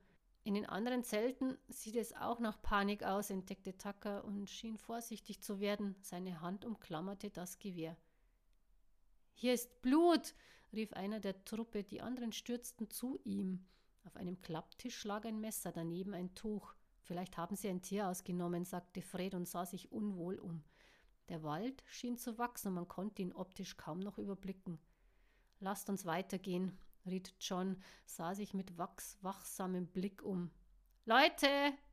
In 0.44 0.54
den 0.54 0.66
anderen 0.66 1.04
Zelten 1.04 1.58
sieht 1.68 1.96
es 1.96 2.14
auch 2.14 2.40
nach 2.40 2.60
Panik 2.62 3.02
aus, 3.02 3.28
entdeckte 3.28 3.76
Tucker 3.76 4.24
und 4.24 4.48
schien 4.48 4.78
vorsichtig 4.78 5.42
zu 5.42 5.60
werden. 5.60 5.94
Seine 6.00 6.40
Hand 6.40 6.64
umklammerte 6.64 7.30
das 7.30 7.58
Gewehr. 7.58 7.96
Hier 9.34 9.52
ist 9.52 9.82
Blut, 9.82 10.34
rief 10.72 10.92
einer 10.94 11.20
der 11.20 11.44
Truppe, 11.44 11.84
die 11.84 12.00
anderen 12.00 12.32
stürzten 12.32 12.88
zu 12.88 13.20
ihm. 13.24 13.66
Auf 14.04 14.16
einem 14.16 14.40
Klapptisch 14.40 15.04
lag 15.04 15.24
ein 15.26 15.38
Messer, 15.38 15.70
daneben 15.70 16.14
ein 16.14 16.34
Tuch. 16.34 16.74
Vielleicht 17.02 17.36
haben 17.36 17.56
sie 17.56 17.68
ein 17.68 17.82
Tier 17.82 18.08
ausgenommen, 18.08 18.64
sagte 18.64 19.02
Fred 19.02 19.34
und 19.34 19.46
sah 19.46 19.66
sich 19.66 19.92
unwohl 19.92 20.38
um. 20.38 20.64
Der 21.28 21.42
Wald 21.42 21.82
schien 21.86 22.18
zu 22.18 22.38
wachsen 22.38 22.68
und 22.68 22.74
man 22.74 22.88
konnte 22.88 23.22
ihn 23.22 23.32
optisch 23.32 23.76
kaum 23.76 24.00
noch 24.00 24.18
überblicken. 24.18 24.78
Lasst 25.60 25.88
uns 25.88 26.04
weitergehen, 26.04 26.76
riet 27.06 27.34
John, 27.40 27.82
sah 28.04 28.34
sich 28.34 28.52
mit 28.54 28.76
wachs 28.76 29.18
wachsamem 29.22 29.86
Blick 29.86 30.22
um. 30.22 30.50
Leute, 31.06 31.48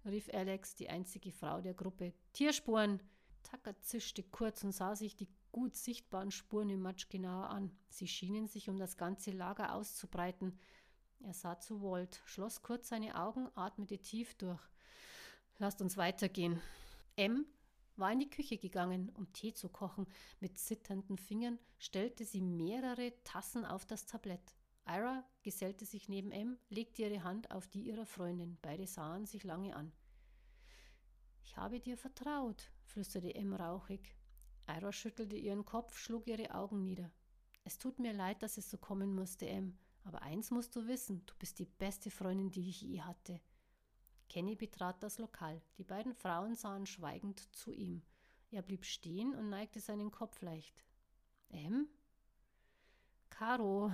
rief 0.05 0.29
Alex, 0.33 0.75
die 0.75 0.89
einzige 0.89 1.31
Frau 1.31 1.61
der 1.61 1.73
Gruppe. 1.73 2.13
Tierspuren! 2.33 3.01
Tucker 3.43 3.79
zischte 3.81 4.23
kurz 4.23 4.63
und 4.63 4.71
sah 4.71 4.95
sich 4.95 5.15
die 5.15 5.27
gut 5.51 5.75
sichtbaren 5.75 6.31
Spuren 6.31 6.69
im 6.69 6.81
Matsch 6.81 7.09
genauer 7.09 7.49
an. 7.49 7.71
Sie 7.89 8.07
schienen 8.07 8.47
sich 8.47 8.69
um 8.69 8.77
das 8.77 8.97
ganze 8.97 9.31
Lager 9.31 9.73
auszubreiten. 9.73 10.57
Er 11.19 11.33
sah 11.33 11.59
zu 11.59 11.81
Walt, 11.81 12.21
schloss 12.25 12.61
kurz 12.61 12.89
seine 12.89 13.15
Augen, 13.15 13.49
atmete 13.55 13.99
tief 13.99 14.33
durch. 14.35 14.61
Lasst 15.59 15.81
uns 15.81 15.97
weitergehen. 15.97 16.61
M 17.15 17.45
war 18.01 18.11
in 18.11 18.19
die 18.19 18.29
Küche 18.29 18.57
gegangen, 18.57 19.09
um 19.15 19.31
Tee 19.31 19.53
zu 19.53 19.69
kochen. 19.69 20.05
Mit 20.41 20.57
zitternden 20.57 21.17
Fingern 21.17 21.57
stellte 21.77 22.25
sie 22.25 22.41
mehrere 22.41 23.13
Tassen 23.23 23.63
auf 23.63 23.85
das 23.85 24.05
Tablett. 24.05 24.55
Ira 24.85 25.23
gesellte 25.43 25.85
sich 25.85 26.09
neben 26.09 26.31
M, 26.31 26.57
legte 26.69 27.03
ihre 27.03 27.23
Hand 27.23 27.51
auf 27.51 27.67
die 27.67 27.83
ihrer 27.83 28.05
Freundin. 28.05 28.57
Beide 28.61 28.87
sahen 28.87 29.25
sich 29.25 29.43
lange 29.43 29.75
an. 29.75 29.93
Ich 31.43 31.55
habe 31.55 31.79
dir 31.79 31.97
vertraut, 31.97 32.71
flüsterte 32.83 33.35
M 33.35 33.53
rauchig. 33.53 34.15
Ira 34.67 34.91
schüttelte 34.91 35.37
ihren 35.37 35.63
Kopf, 35.63 35.97
schlug 35.97 36.27
ihre 36.27 36.53
Augen 36.53 36.83
nieder. 36.83 37.11
Es 37.63 37.77
tut 37.77 37.99
mir 37.99 38.13
leid, 38.13 38.41
dass 38.41 38.57
es 38.57 38.69
so 38.69 38.77
kommen 38.77 39.13
musste, 39.13 39.47
M, 39.47 39.77
aber 40.03 40.23
eins 40.23 40.49
musst 40.49 40.75
du 40.75 40.87
wissen, 40.87 41.23
du 41.27 41.35
bist 41.37 41.59
die 41.59 41.65
beste 41.65 42.09
Freundin, 42.09 42.49
die 42.49 42.67
ich 42.67 42.81
je 42.81 43.01
hatte. 43.01 43.39
Kenny 44.31 44.55
betrat 44.55 45.03
das 45.03 45.17
Lokal. 45.17 45.61
Die 45.77 45.83
beiden 45.83 46.13
Frauen 46.13 46.55
sahen 46.55 46.85
schweigend 46.85 47.53
zu 47.53 47.69
ihm. 47.69 48.01
Er 48.49 48.61
blieb 48.61 48.85
stehen 48.85 49.35
und 49.35 49.49
neigte 49.49 49.81
seinen 49.81 50.09
Kopf 50.09 50.41
leicht. 50.41 50.85
M? 51.49 51.89
Caro, 53.29 53.91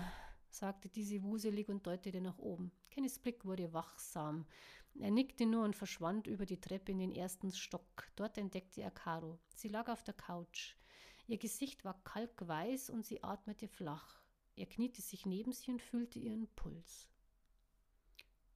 sagte 0.51 0.89
diese 0.89 1.23
wuselig 1.23 1.69
und 1.69 1.88
deutete 1.88 2.21
nach 2.21 2.38
oben. 2.38 2.71
Kennys 2.91 3.17
Blick 3.17 3.45
wurde 3.45 3.73
wachsam. 3.73 4.45
Er 4.99 5.09
nickte 5.09 5.47
nur 5.47 5.65
und 5.65 5.75
verschwand 5.75 6.27
über 6.27 6.45
die 6.45 6.61
Treppe 6.61 6.91
in 6.91 6.99
den 6.99 7.11
ersten 7.11 7.51
Stock. 7.51 8.07
Dort 8.15 8.38
entdeckte 8.38 8.83
er 8.83 8.91
Caro. 8.91 9.39
Sie 9.55 9.69
lag 9.69 9.89
auf 9.89 10.03
der 10.03 10.13
Couch. 10.13 10.75
Ihr 11.25 11.39
Gesicht 11.39 11.83
war 11.83 11.99
kalkweiß 12.03 12.91
und 12.91 13.07
sie 13.07 13.23
atmete 13.23 13.67
flach. 13.67 14.21
Er 14.55 14.67
kniete 14.67 15.01
sich 15.01 15.25
neben 15.25 15.51
sie 15.51 15.71
und 15.71 15.81
fühlte 15.81 16.19
ihren 16.19 16.47
Puls. 16.49 17.09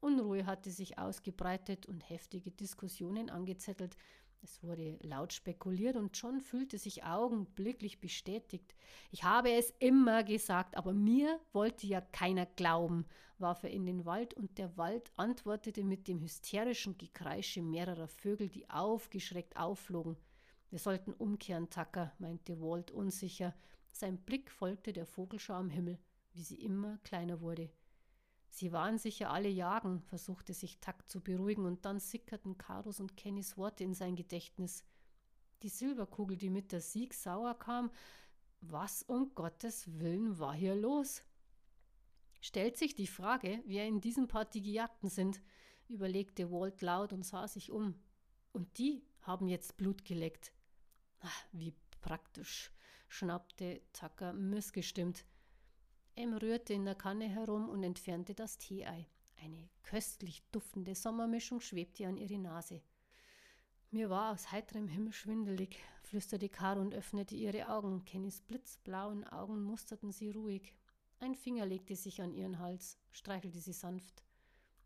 Unruhe 0.02 0.46
hatte 0.46 0.72
sich 0.72 0.98
ausgebreitet 0.98 1.86
und 1.86 2.10
heftige 2.10 2.52
Diskussionen 2.52 3.30
angezettelt. 3.30 3.96
Es 4.44 4.64
wurde 4.64 4.98
laut 5.04 5.34
spekuliert 5.34 5.96
und 5.96 6.18
John 6.18 6.42
fühlte 6.42 6.80
sich 6.80 7.04
augenblicklich 7.04 8.02
bestätigt. 8.02 8.76
Ich 9.12 9.24
habe 9.24 9.52
es 9.52 9.72
immer 9.78 10.24
gesagt, 10.24 10.76
aber 10.76 10.94
mir 10.94 11.40
wollte 11.54 11.86
ja 11.86 12.02
keiner 12.02 12.48
glauben, 12.48 13.06
warf 13.38 13.64
er 13.64 13.70
in 13.70 13.86
den 13.86 14.06
Wald 14.06 14.34
und 14.34 14.58
der 14.58 14.76
Wald 14.78 15.12
antwortete 15.16 15.84
mit 15.84 16.08
dem 16.08 16.22
hysterischen 16.22 16.98
Gekreische 16.98 17.62
mehrerer 17.62 18.08
Vögel, 18.08 18.50
die 18.50 18.68
aufgeschreckt 18.70 19.58
aufflogen. 19.58 20.18
Wir 20.72 20.80
sollten 20.80 21.14
umkehren, 21.14 21.70
Tucker, 21.70 22.12
meinte 22.18 22.60
Walt 22.60 22.90
unsicher. 22.90 23.54
Sein 23.92 24.18
Blick 24.18 24.50
folgte 24.50 24.94
der 24.94 25.06
Vogelschau 25.06 25.54
am 25.54 25.70
Himmel, 25.70 26.00
wie 26.34 26.44
sie 26.44 26.56
immer 26.56 26.98
kleiner 27.04 27.42
wurde. 27.42 27.70
Sie 28.54 28.74
waren 28.74 28.98
sicher 28.98 29.32
alle 29.32 29.48
jagen, 29.48 30.02
versuchte 30.02 30.54
sich 30.54 30.80
Takt 30.80 31.10
zu 31.10 31.22
beruhigen, 31.22 31.66
und 31.66 31.86
dann 31.86 32.02
sickerten 32.02 32.58
Karos 32.58 33.00
und 33.00 33.16
Kennys 33.16 33.58
Worte 33.58 33.86
in 33.86 33.94
sein 33.94 34.18
Gedächtnis. 34.18 34.84
Die 35.64 35.70
Silberkugel, 35.70 36.36
die 36.36 36.50
mit 36.50 36.74
der 36.74 36.82
Sieg 36.82 37.14
sauer 37.14 37.58
kam, 37.58 37.92
was 38.60 39.04
um 39.04 39.34
Gottes 39.36 40.00
Willen 40.00 40.38
war 40.38 40.54
hier 40.54 40.76
los? 40.76 41.24
Stellt 42.42 42.76
sich 42.76 42.94
die 42.94 43.08
Frage, 43.08 43.64
wer 43.66 43.88
in 43.88 44.02
diesem 44.02 44.28
Party 44.28 44.60
Gejagten 44.60 45.10
sind, 45.10 45.42
überlegte 45.88 46.52
Walt 46.52 46.82
laut 46.82 47.14
und 47.14 47.24
sah 47.24 47.48
sich 47.48 47.72
um. 47.72 47.96
Und 48.52 48.78
die 48.78 49.02
haben 49.22 49.48
jetzt 49.48 49.78
Blut 49.78 50.04
geleckt. 50.04 50.52
Ach, 51.22 51.46
wie 51.54 51.74
praktisch, 52.02 52.70
schnappte 53.08 53.82
Tucker 53.94 54.34
missgestimmt. 54.34 55.24
M 56.16 56.34
rührte 56.34 56.74
in 56.74 56.86
der 56.86 56.96
Kanne 56.96 57.30
herum 57.30 57.70
und 57.70 57.84
entfernte 57.84 58.34
das 58.34 58.58
Teeei. 58.58 59.08
Eine 59.42 59.70
köstlich 59.84 60.44
duftende 60.52 60.94
Sommermischung 60.94 61.62
schwebte 61.62 62.08
an 62.08 62.18
ihre 62.18 62.38
Nase. 62.38 62.82
Mir 63.90 64.10
war 64.10 64.32
aus 64.32 64.52
heiterem 64.52 64.88
Himmel 64.88 65.14
schwindelig, 65.14 65.78
flüsterte 66.04 66.48
Caro 66.48 66.80
und 66.80 66.94
öffnete 66.94 67.36
ihre 67.36 67.70
Augen. 67.70 68.06
Kennys 68.06 68.42
blitzblauen 68.42 69.26
Augen 69.26 69.62
musterten 69.64 70.12
sie 70.12 70.30
ruhig. 70.30 70.74
Ein 71.20 71.36
Finger 71.36 71.66
legte 71.66 71.96
sich 71.96 72.22
an 72.22 72.34
ihren 72.34 72.60
Hals, 72.60 72.98
streichelte 73.12 73.60
sie 73.60 73.74
sanft. 73.74 74.24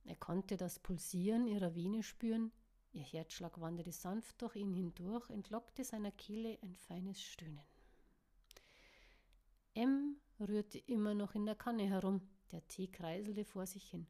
Er 0.06 0.16
konnte 0.16 0.58
das 0.58 0.80
Pulsieren 0.80 1.48
ihrer 1.48 1.76
Vene 1.76 2.04
spüren. 2.04 2.52
Ihr 2.94 3.04
Herzschlag 3.04 3.60
wanderte 3.60 3.92
sanft 3.92 4.42
durch 4.42 4.56
ihn 4.56 4.74
hindurch, 4.74 5.30
entlockte 5.30 5.84
seiner 5.84 6.12
Kehle 6.12 6.58
ein 6.62 6.76
feines 6.76 7.22
Stöhnen. 7.22 7.62
M 9.74 10.18
rührte 10.40 10.78
immer 10.80 11.14
noch 11.14 11.36
in 11.36 11.46
der 11.46 11.56
Kanne 11.56 11.88
herum. 11.88 12.22
Der 12.52 12.66
Tee 12.68 12.88
kreiselte 12.88 13.46
vor 13.46 13.66
sich 13.66 13.90
hin. 13.90 14.08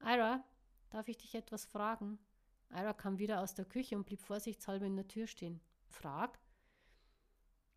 Ira, 0.00 0.44
darf 0.90 1.08
ich 1.08 1.18
dich 1.18 1.34
etwas 1.34 1.64
fragen? 1.64 2.18
Ira 2.70 2.92
kam 2.92 3.18
wieder 3.18 3.40
aus 3.40 3.54
der 3.54 3.64
Küche 3.64 3.96
und 3.96 4.04
blieb 4.04 4.20
vorsichtshalber 4.20 4.86
in 4.86 4.96
der 4.96 5.08
Tür 5.08 5.26
stehen. 5.26 5.60
Frag? 5.88 6.38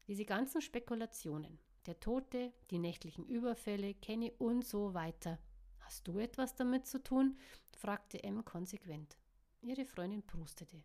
Diese 0.07 0.25
ganzen 0.25 0.61
Spekulationen, 0.61 1.59
der 1.85 1.99
Tote, 1.99 2.53
die 2.71 2.79
nächtlichen 2.79 3.25
Überfälle, 3.25 3.93
Kenny 3.93 4.31
und 4.37 4.65
so 4.65 4.93
weiter. 4.93 5.39
Hast 5.79 6.07
du 6.07 6.17
etwas 6.19 6.55
damit 6.55 6.87
zu 6.87 7.01
tun? 7.01 7.37
fragte 7.71 8.23
M 8.23 8.43
konsequent. 8.43 9.17
Ihre 9.61 9.85
Freundin 9.85 10.25
prustete. 10.25 10.83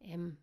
M, 0.00 0.38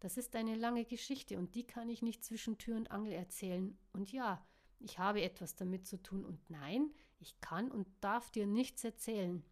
das 0.00 0.16
ist 0.16 0.34
eine 0.34 0.54
lange 0.54 0.84
Geschichte 0.84 1.36
und 1.38 1.54
die 1.54 1.66
kann 1.66 1.88
ich 1.88 2.00
nicht 2.00 2.24
zwischen 2.24 2.56
Tür 2.58 2.76
und 2.76 2.90
Angel 2.90 3.12
erzählen. 3.12 3.78
Und 3.92 4.12
ja, 4.12 4.42
ich 4.80 4.98
habe 4.98 5.22
etwas 5.22 5.54
damit 5.54 5.86
zu 5.86 6.02
tun 6.02 6.24
und 6.24 6.38
nein, 6.50 6.90
ich 7.18 7.40
kann 7.40 7.70
und 7.70 7.86
darf 8.00 8.30
dir 8.30 8.46
nichts 8.46 8.82
erzählen. 8.82 9.44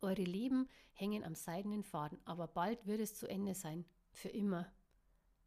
Eure 0.00 0.22
Leben 0.22 0.68
hängen 0.92 1.22
am 1.24 1.34
seidenen 1.34 1.82
Faden, 1.82 2.18
aber 2.24 2.48
bald 2.48 2.86
wird 2.86 3.00
es 3.00 3.14
zu 3.14 3.28
Ende 3.28 3.54
sein. 3.54 3.84
Für 4.10 4.30
immer. 4.30 4.66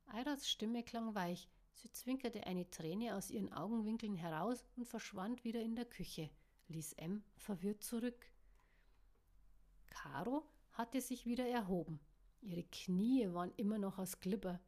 Eiras 0.08 0.48
Stimme 0.48 0.84
klang 0.84 1.16
weich. 1.16 1.50
Sie 1.74 1.92
zwinkerte 1.92 2.46
eine 2.46 2.70
Träne 2.70 3.16
aus 3.16 3.32
ihren 3.32 3.52
Augenwinkeln 3.52 4.16
heraus 4.16 4.64
und 4.76 4.86
verschwand 4.86 5.44
wieder 5.44 5.62
in 5.62 5.76
der 5.76 5.86
Küche, 5.86 6.30
ließ 6.68 6.94
M 6.94 7.24
verwirrt 7.36 7.84
zurück. 7.84 8.32
Caro 9.88 10.48
hatte 10.72 11.02
sich 11.02 11.26
wieder 11.26 11.48
erhoben. 11.48 12.00
Ihre 12.42 12.64
Knie 12.64 13.28
waren 13.34 13.54
immer 13.58 13.80
noch 13.80 13.98
aus 13.98 14.20
Glibber. 14.20 14.60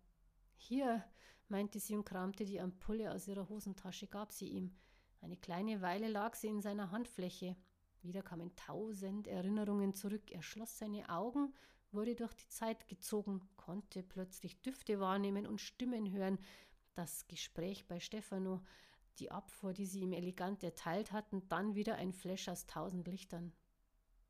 Hier, 0.56 1.04
meinte 1.48 1.80
sie 1.80 1.96
und 1.96 2.06
kramte 2.06 2.46
die 2.46 2.60
Ampulle 2.60 3.12
aus 3.12 3.28
ihrer 3.28 3.48
Hosentasche, 3.50 4.08
gab 4.08 4.32
sie 4.32 4.48
ihm. 4.48 4.76
Eine 5.22 5.38
kleine 5.38 5.82
Weile 5.82 6.08
lag 6.08 6.36
sie 6.36 6.48
in 6.48 6.62
seiner 6.62 6.92
Handfläche. 6.92 7.56
Wieder 8.02 8.22
kamen 8.22 8.56
tausend 8.56 9.28
Erinnerungen 9.28 9.94
zurück. 9.94 10.32
Er 10.32 10.44
schloss 10.44 10.78
seine 10.78 11.10
Augen, 11.10 11.54
wurde 11.92 12.16
durch 12.16 12.34
die 12.34 12.48
Zeit 12.50 12.88
gezogen, 12.88 13.42
konnte 13.56 14.04
plötzlich 14.04 14.62
Düfte 14.62 15.00
wahrnehmen 15.00 15.48
und 15.48 15.62
Stimmen 15.62 16.12
hören. 16.12 16.38
Das 16.94 17.28
Gespräch 17.28 17.88
bei 17.88 18.00
Stefano, 18.00 18.62
die 19.18 19.32
Abfuhr, 19.32 19.74
die 19.74 19.86
sie 19.86 20.02
ihm 20.02 20.14
elegant 20.14 20.64
erteilt 20.64 21.12
hatten, 21.12 21.48
dann 21.50 21.76
wieder 21.76 21.96
ein 21.96 22.14
Flash 22.14 22.48
aus 22.48 22.68
tausend 22.68 23.08
Lichtern. 23.08 23.54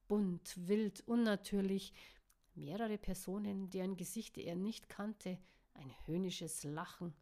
Bunt, 0.07 0.55
wild, 0.68 1.01
unnatürlich. 1.07 1.93
Mehrere 2.53 2.97
Personen, 2.97 3.70
deren 3.70 3.97
Gesichter 3.97 4.41
er 4.41 4.55
nicht 4.55 4.88
kannte, 4.88 5.38
ein 5.76 5.92
höhnisches 6.06 6.64
Lachen. 6.64 7.14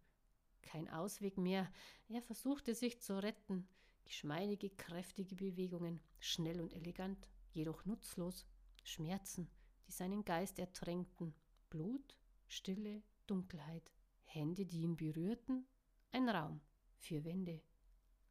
Kein 0.62 0.90
Ausweg 0.90 1.38
mehr. 1.38 1.72
Er 2.08 2.22
versuchte 2.22 2.74
sich 2.74 3.02
zu 3.02 3.22
retten. 3.22 3.68
Geschmeidige, 4.06 4.70
kräftige 4.70 5.36
Bewegungen, 5.36 6.02
schnell 6.20 6.62
und 6.62 6.74
elegant, 6.74 7.28
jedoch 7.52 7.86
nutzlos. 7.86 8.48
Schmerzen, 8.84 9.50
die 9.88 9.92
seinen 9.92 10.26
Geist 10.26 10.60
ertränkten. 10.60 11.34
Blut, 11.70 12.18
Stille, 12.48 13.02
Dunkelheit. 13.28 13.92
Hände, 14.26 14.66
die 14.66 14.82
ihn 14.82 14.98
berührten, 14.98 15.68
ein 16.12 16.28
Raum, 16.28 16.60
vier 16.98 17.24
Wände, 17.24 17.62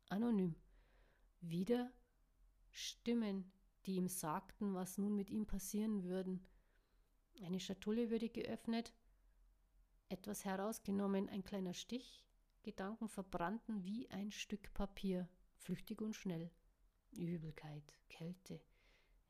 anonym. 0.08 0.56
Wieder 1.40 1.92
Stimmen, 2.70 3.52
die 3.86 3.96
ihm 3.96 4.08
sagten, 4.08 4.74
was 4.74 4.98
nun 4.98 5.14
mit 5.14 5.30
ihm 5.30 5.46
passieren 5.46 6.02
würden. 6.02 6.44
Eine 7.42 7.60
Schatulle 7.60 8.10
würde 8.10 8.28
geöffnet, 8.28 8.92
etwas 10.12 10.44
herausgenommen, 10.44 11.28
ein 11.28 11.42
kleiner 11.42 11.72
Stich, 11.72 12.24
Gedanken 12.62 13.08
verbrannten 13.08 13.82
wie 13.82 14.08
ein 14.10 14.30
Stück 14.30 14.72
Papier, 14.74 15.28
flüchtig 15.56 16.00
und 16.00 16.14
schnell. 16.14 16.50
Übelkeit, 17.16 17.98
Kälte. 18.08 18.60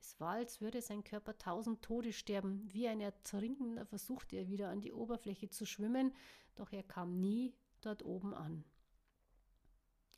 Es 0.00 0.18
war, 0.18 0.34
als 0.34 0.60
würde 0.60 0.82
sein 0.82 1.04
Körper 1.04 1.38
tausend 1.38 1.82
Tode 1.82 2.12
sterben. 2.12 2.68
Wie 2.72 2.88
ein 2.88 3.00
Ertrinkender 3.00 3.86
versuchte 3.86 4.36
er 4.36 4.48
wieder 4.48 4.68
an 4.68 4.80
die 4.80 4.92
Oberfläche 4.92 5.48
zu 5.48 5.64
schwimmen, 5.64 6.12
doch 6.56 6.72
er 6.72 6.82
kam 6.82 7.20
nie 7.20 7.54
dort 7.80 8.04
oben 8.04 8.34
an. 8.34 8.64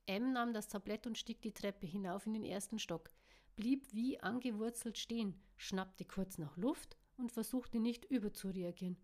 M 0.06 0.32
nahm 0.32 0.54
das 0.54 0.68
Tablett 0.68 1.06
und 1.06 1.18
stieg 1.18 1.42
die 1.42 1.52
Treppe 1.52 1.86
hinauf 1.86 2.26
in 2.26 2.32
den 2.32 2.44
ersten 2.44 2.78
Stock, 2.78 3.10
blieb 3.56 3.92
wie 3.92 4.18
angewurzelt 4.20 4.98
stehen, 4.98 5.38
schnappte 5.56 6.04
kurz 6.04 6.38
nach 6.38 6.56
Luft 6.56 6.96
und 7.16 7.32
versuchte 7.32 7.78
nicht 7.78 8.06
überzureagieren. 8.06 8.96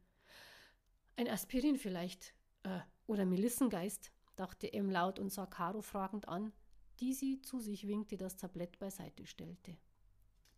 Ein 1.21 1.29
Aspirin 1.29 1.77
vielleicht. 1.77 2.33
Äh, 2.62 2.81
oder 3.07 3.27
Melissengeist, 3.27 4.11
dachte 4.37 4.73
M 4.73 4.89
laut 4.89 5.18
und 5.18 5.31
sah 5.31 5.45
Caro 5.45 5.83
fragend 5.83 6.27
an, 6.29 6.51
die 6.99 7.12
sie 7.12 7.43
zu 7.43 7.61
sich 7.61 7.87
winkte, 7.87 8.16
das 8.16 8.39
Tablett 8.39 8.79
beiseite 8.79 9.27
stellte. 9.27 9.77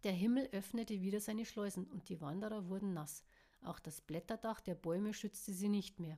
Der 0.04 0.12
Himmel 0.12 0.48
öffnete 0.52 1.02
wieder 1.02 1.18
seine 1.18 1.46
Schleusen 1.46 1.88
und 1.88 2.08
die 2.08 2.20
Wanderer 2.20 2.68
wurden 2.68 2.92
nass. 2.92 3.24
Auch 3.60 3.80
das 3.80 4.00
Blätterdach 4.02 4.60
der 4.60 4.76
Bäume 4.76 5.14
schützte 5.14 5.52
sie 5.52 5.68
nicht 5.68 5.98
mehr. 5.98 6.16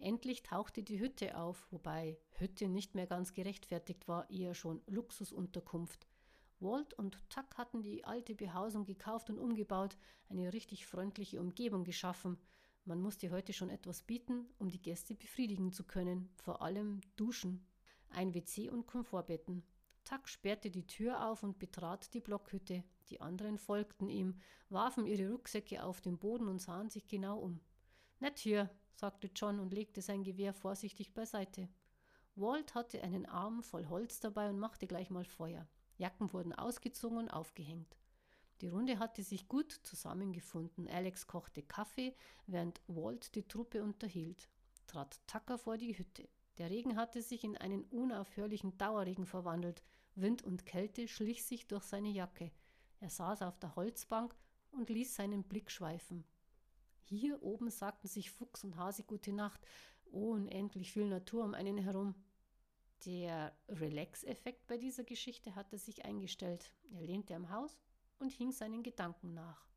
Endlich 0.00 0.42
tauchte 0.42 0.82
die 0.82 0.98
Hütte 0.98 1.38
auf, 1.38 1.68
wobei 1.70 2.18
Hütte 2.32 2.66
nicht 2.66 2.96
mehr 2.96 3.06
ganz 3.06 3.32
gerechtfertigt 3.32 4.08
war, 4.08 4.28
eher 4.28 4.54
schon 4.54 4.82
Luxusunterkunft. 4.88 6.08
Walt 6.58 6.94
und 6.94 7.16
Tuck 7.30 7.56
hatten 7.56 7.82
die 7.82 8.04
alte 8.04 8.34
Behausung 8.34 8.86
gekauft 8.86 9.30
und 9.30 9.38
umgebaut, 9.38 9.96
eine 10.28 10.52
richtig 10.52 10.84
freundliche 10.84 11.40
Umgebung 11.40 11.84
geschaffen. 11.84 12.38
Man 12.84 13.00
musste 13.00 13.30
heute 13.30 13.52
schon 13.52 13.70
etwas 13.70 14.02
bieten, 14.02 14.48
um 14.58 14.70
die 14.70 14.80
Gäste 14.80 15.14
befriedigen 15.14 15.72
zu 15.72 15.84
können, 15.84 16.30
vor 16.36 16.62
allem 16.62 17.00
Duschen, 17.16 17.66
ein 18.10 18.34
WC 18.34 18.70
und 18.70 18.86
Komfortbetten. 18.86 19.62
Tuck 20.04 20.26
sperrte 20.26 20.70
die 20.70 20.86
Tür 20.86 21.26
auf 21.26 21.42
und 21.42 21.58
betrat 21.58 22.14
die 22.14 22.20
Blockhütte. 22.20 22.82
Die 23.10 23.20
anderen 23.20 23.58
folgten 23.58 24.08
ihm, 24.08 24.40
warfen 24.70 25.04
ihre 25.04 25.30
Rucksäcke 25.30 25.82
auf 25.82 26.00
den 26.00 26.18
Boden 26.18 26.48
und 26.48 26.60
sahen 26.60 26.88
sich 26.88 27.06
genau 27.08 27.38
um. 27.38 27.60
Nett 28.20 28.38
hier, 28.38 28.70
sagte 28.94 29.30
John 29.34 29.60
und 29.60 29.74
legte 29.74 30.00
sein 30.00 30.24
Gewehr 30.24 30.54
vorsichtig 30.54 31.12
beiseite. 31.12 31.68
Walt 32.36 32.74
hatte 32.74 33.02
einen 33.02 33.26
Arm 33.26 33.62
voll 33.62 33.86
Holz 33.88 34.20
dabei 34.20 34.48
und 34.48 34.58
machte 34.58 34.86
gleich 34.86 35.10
mal 35.10 35.24
Feuer. 35.24 35.68
Jacken 35.98 36.32
wurden 36.32 36.54
ausgezogen 36.54 37.18
und 37.18 37.28
aufgehängt. 37.28 37.97
Die 38.60 38.68
Runde 38.68 38.98
hatte 38.98 39.22
sich 39.22 39.46
gut 39.46 39.72
zusammengefunden. 39.72 40.88
Alex 40.88 41.26
kochte 41.26 41.62
Kaffee, 41.62 42.14
während 42.46 42.80
Walt 42.88 43.34
die 43.34 43.46
Truppe 43.46 43.82
unterhielt. 43.82 44.48
Trat 44.86 45.20
Tucker 45.26 45.58
vor 45.58 45.76
die 45.76 45.96
Hütte. 45.96 46.28
Der 46.58 46.70
Regen 46.70 46.96
hatte 46.96 47.22
sich 47.22 47.44
in 47.44 47.56
einen 47.56 47.84
unaufhörlichen 47.84 48.76
Dauerregen 48.76 49.26
verwandelt. 49.26 49.84
Wind 50.16 50.42
und 50.42 50.66
Kälte 50.66 51.06
schlich 51.06 51.44
sich 51.44 51.68
durch 51.68 51.84
seine 51.84 52.08
Jacke. 52.08 52.50
Er 52.98 53.10
saß 53.10 53.42
auf 53.42 53.58
der 53.58 53.76
Holzbank 53.76 54.34
und 54.72 54.90
ließ 54.90 55.14
seinen 55.14 55.44
Blick 55.44 55.70
schweifen. 55.70 56.24
Hier 57.04 57.40
oben 57.42 57.70
sagten 57.70 58.08
sich 58.08 58.30
Fuchs 58.30 58.64
und 58.64 58.76
Hase 58.76 59.04
gute 59.04 59.32
Nacht. 59.32 59.60
Unendlich 60.10 60.92
viel 60.92 61.06
Natur 61.06 61.44
um 61.44 61.54
einen 61.54 61.78
herum. 61.78 62.16
Der 63.04 63.56
Relax-Effekt 63.68 64.66
bei 64.66 64.78
dieser 64.78 65.04
Geschichte 65.04 65.54
hatte 65.54 65.78
sich 65.78 66.04
eingestellt. 66.04 66.72
Er 66.90 67.02
lehnte 67.02 67.36
am 67.36 67.50
Haus 67.50 67.78
und 68.18 68.32
hing 68.32 68.52
seinen 68.52 68.82
Gedanken 68.82 69.34
nach. 69.34 69.68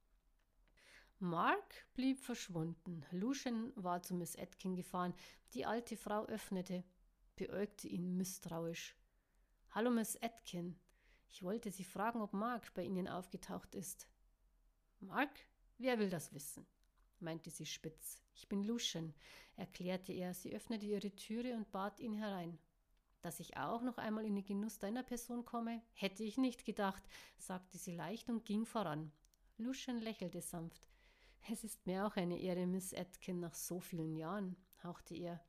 Mark 1.19 1.85
blieb 1.93 2.19
verschwunden. 2.19 3.05
Lucian 3.11 3.71
war 3.75 4.01
zu 4.01 4.15
Miss 4.15 4.35
Atkin 4.35 4.75
gefahren. 4.75 5.13
Die 5.53 5.65
alte 5.65 5.95
Frau 5.95 6.25
öffnete, 6.25 6.83
beäugte 7.35 7.87
ihn 7.87 8.17
misstrauisch. 8.17 8.95
Hallo, 9.69 9.91
Miss 9.91 10.21
Atkin. 10.21 10.79
Ich 11.29 11.43
wollte 11.43 11.71
Sie 11.71 11.83
fragen, 11.83 12.21
ob 12.21 12.33
Mark 12.33 12.73
bei 12.73 12.83
Ihnen 12.83 13.07
aufgetaucht 13.07 13.75
ist. 13.75 14.07
Mark? 14.99 15.31
Wer 15.77 15.99
will 15.99 16.09
das 16.09 16.33
wissen? 16.33 16.65
meinte 17.21 17.49
sie 17.49 17.65
spitz. 17.65 18.21
Ich 18.33 18.47
bin 18.49 18.63
Lucian, 18.63 19.13
erklärte 19.55 20.11
er. 20.13 20.33
Sie 20.33 20.53
öffnete 20.53 20.85
ihre 20.85 21.15
Türe 21.15 21.55
und 21.55 21.71
bat 21.71 21.99
ihn 21.99 22.13
herein. 22.13 22.57
Dass 23.21 23.39
ich 23.39 23.57
auch 23.57 23.83
noch 23.83 23.97
einmal 23.97 24.25
in 24.25 24.35
den 24.35 24.45
Genuss 24.45 24.79
deiner 24.79 25.03
Person 25.03 25.45
komme, 25.45 25.81
hätte 25.93 26.23
ich 26.23 26.37
nicht 26.37 26.65
gedacht, 26.65 27.03
sagte 27.37 27.77
sie 27.77 27.95
leicht 27.95 28.29
und 28.29 28.45
ging 28.45 28.65
voran. 28.65 29.11
Lucian 29.57 29.99
lächelte 29.99 30.41
sanft. 30.41 30.87
Es 31.49 31.63
ist 31.63 31.85
mir 31.85 32.05
auch 32.05 32.15
eine 32.15 32.39
Ehre, 32.39 32.65
Miss 32.65 32.93
Atkin, 32.93 33.39
nach 33.39 33.53
so 33.53 33.79
vielen 33.79 34.15
Jahren, 34.15 34.55
hauchte 34.83 35.15
er. 35.15 35.39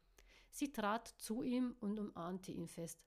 Sie 0.51 0.71
trat 0.71 1.09
zu 1.09 1.43
ihm 1.43 1.75
und 1.81 1.99
umarmte 1.99 2.53
ihn 2.53 2.69
fest. 2.69 2.99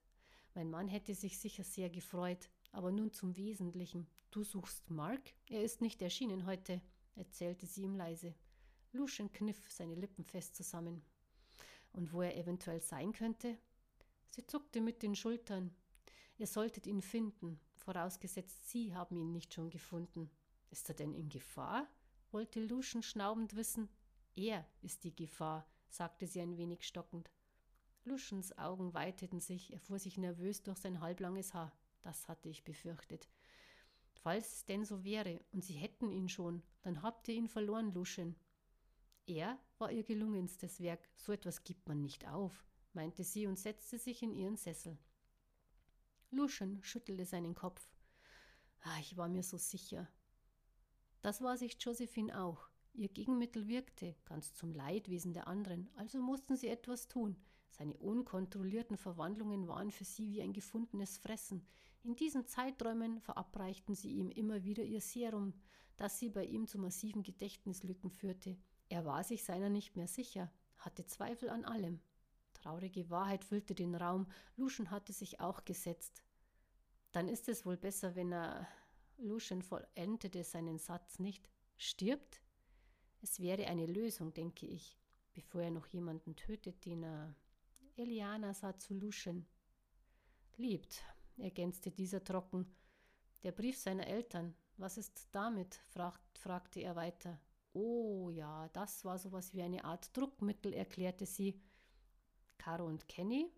Mein 0.56 0.72
Mann 0.72 0.88
hätte 0.88 1.14
sich 1.14 1.38
sicher 1.38 1.64
sehr 1.64 1.90
gefreut, 1.90 2.50
aber 2.72 2.92
nun 2.92 3.12
zum 3.12 3.36
Wesentlichen. 3.38 4.08
Du 4.32 4.44
suchst 4.44 4.90
Mark? 4.90 5.34
Er 5.48 5.64
ist 5.64 5.82
nicht 5.82 6.02
erschienen 6.02 6.46
heute, 6.46 6.82
erzählte 7.16 7.68
sie 7.68 7.84
ihm 7.84 7.96
leise. 7.96 8.34
Lucian 8.94 9.32
kniff 9.32 9.70
seine 9.70 9.96
Lippen 9.96 10.24
fest 10.24 10.56
zusammen. 10.56 11.04
Und 11.94 12.14
wo 12.14 12.22
er 12.22 12.36
eventuell 12.36 12.82
sein 12.82 13.14
könnte? 13.14 13.58
Sie 14.36 14.46
zuckte 14.46 14.82
mit 14.82 15.02
den 15.02 15.16
Schultern. 15.16 15.74
Ihr 16.38 16.48
solltet 16.48 16.88
ihn 16.88 17.02
finden, 17.02 17.58
vorausgesetzt 17.78 18.70
Sie 18.70 18.94
haben 18.94 19.16
ihn 19.16 19.32
nicht 19.32 19.54
schon 19.54 19.70
gefunden. 19.70 20.30
Ist 20.70 20.90
er 20.90 20.96
denn 20.96 21.14
in 21.14 21.30
Gefahr? 21.30 21.88
wollte 22.32 22.60
Lucian 22.60 23.02
schnaubend 23.02 23.56
wissen. 23.56 23.88
Er 24.36 24.68
ist 24.82 25.06
die 25.06 25.16
Gefahr, 25.16 25.66
sagte 25.88 26.28
sie 26.28 26.42
ein 26.42 26.58
wenig 26.58 26.86
stockend. 26.86 27.32
Lucians 28.04 28.58
Augen 28.58 28.94
weiteten 28.94 29.40
sich, 29.40 29.72
er 29.72 29.80
fuhr 29.80 30.00
sich 30.00 30.18
nervös 30.18 30.64
durch 30.64 30.80
sein 30.80 31.00
halblanges 31.00 31.54
Haar. 31.54 31.72
Das 32.02 32.28
hatte 32.28 32.50
ich 32.50 32.66
befürchtet. 32.66 33.30
Falls 34.16 34.52
es 34.52 34.66
denn 34.66 34.84
so 34.84 35.06
wäre 35.06 35.46
und 35.54 35.64
Sie 35.64 35.76
hätten 35.76 36.12
ihn 36.12 36.28
schon, 36.28 36.62
dann 36.82 37.02
habt 37.02 37.30
ihr 37.30 37.36
ihn 37.36 37.48
verloren, 37.48 37.94
Lucian. 37.94 38.36
Er 39.28 39.58
war 39.78 39.94
ihr 39.94 40.04
gelungenstes 40.04 40.82
Werk, 40.82 41.08
so 41.16 41.32
etwas 41.32 41.64
gibt 41.64 41.88
man 41.88 42.02
nicht 42.02 42.28
auf, 42.28 42.66
meinte 42.96 43.24
sie 43.24 43.48
und 43.48 43.60
setzte 43.60 43.98
sich 43.98 44.24
in 44.24 44.34
ihren 44.34 44.58
Sessel. 44.58 44.98
Lucian 46.32 46.84
schüttelte 46.84 47.26
seinen 47.26 47.56
Kopf. 47.56 47.82
Ah, 48.82 49.00
ich 49.00 49.18
war 49.18 49.30
mir 49.30 49.44
so 49.44 49.58
sicher. 49.58 50.08
Das 51.22 51.42
war 51.42 51.58
sich 51.58 51.78
Josephine 51.80 52.42
auch. 52.42 52.70
Ihr 52.94 53.10
Gegenmittel 53.10 53.68
wirkte, 53.68 54.16
ganz 54.26 54.54
zum 54.54 54.74
Leidwesen 54.74 55.34
der 55.34 55.48
anderen, 55.48 55.90
also 55.96 56.20
mussten 56.20 56.56
sie 56.56 56.68
etwas 56.68 57.08
tun. 57.08 57.36
Seine 57.72 57.98
unkontrollierten 57.98 58.96
Verwandlungen 58.96 59.68
waren 59.68 59.92
für 59.92 60.06
sie 60.06 60.32
wie 60.32 60.42
ein 60.42 60.54
gefundenes 60.54 61.18
Fressen. 61.18 61.68
In 62.04 62.16
diesen 62.16 62.46
Zeiträumen 62.46 63.20
verabreichten 63.20 63.96
sie 63.96 64.12
ihm 64.12 64.30
immer 64.30 64.64
wieder 64.64 64.84
ihr 64.84 65.02
Serum, 65.02 65.54
das 65.98 66.20
sie 66.20 66.30
bei 66.30 66.46
ihm 66.46 66.68
zu 66.68 66.78
massiven 66.80 67.24
Gedächtnislücken 67.24 68.12
führte. 68.12 68.58
Er 68.88 69.04
war 69.04 69.24
sich 69.24 69.44
seiner 69.44 69.70
nicht 69.70 69.98
mehr 69.98 70.08
sicher, 70.08 70.52
hatte 70.78 71.06
Zweifel 71.06 71.50
an 71.50 71.66
allem. 71.66 72.00
Traurige 72.66 73.12
Wahrheit 73.12 73.46
füllte 73.46 73.76
den 73.76 73.94
Raum. 73.94 74.26
Lucian 74.58 74.90
hatte 74.90 75.14
sich 75.14 75.40
auch 75.40 75.66
gesetzt. 75.66 76.24
Dann 77.12 77.28
ist 77.28 77.48
es 77.48 77.64
wohl 77.64 77.78
besser, 77.78 78.16
wenn 78.16 78.34
er. 78.34 78.68
Lucian 79.18 79.62
vollendete 79.62 80.44
seinen 80.44 80.80
Satz 80.80 81.20
nicht. 81.20 81.48
Stirbt? 81.78 82.42
Es 83.22 83.40
wäre 83.40 83.68
eine 83.68 83.86
Lösung, 83.86 84.34
denke 84.34 84.66
ich, 84.66 84.98
bevor 85.34 85.62
er 85.62 85.70
noch 85.70 85.86
jemanden 85.86 86.36
tötet, 86.36 86.84
den 86.86 87.04
er. 87.04 87.36
Eliana 87.98 88.56
sah 88.56 88.76
zu 88.80 88.96
Lucian. 88.96 89.46
Liebt, 90.58 91.04
ergänzte 91.38 91.92
dieser 91.92 92.24
trocken. 92.24 92.66
Der 93.44 93.52
Brief 93.52 93.78
seiner 93.78 94.08
Eltern. 94.08 94.56
Was 94.78 94.98
ist 94.98 95.30
damit? 95.34 95.76
Fragt, 95.90 96.40
fragte 96.40 96.80
er 96.80 96.96
weiter. 96.96 97.40
Oh 97.74 98.32
ja, 98.32 98.70
das 98.70 99.06
war 99.06 99.20
sowas 99.20 99.54
wie 99.54 99.62
eine 99.62 99.86
Art 99.86 100.18
Druckmittel, 100.18 100.74
erklärte 100.74 101.28
sie. 101.28 101.62
Caro 102.58 102.86
und 102.86 103.08
Kenny, 103.08 103.52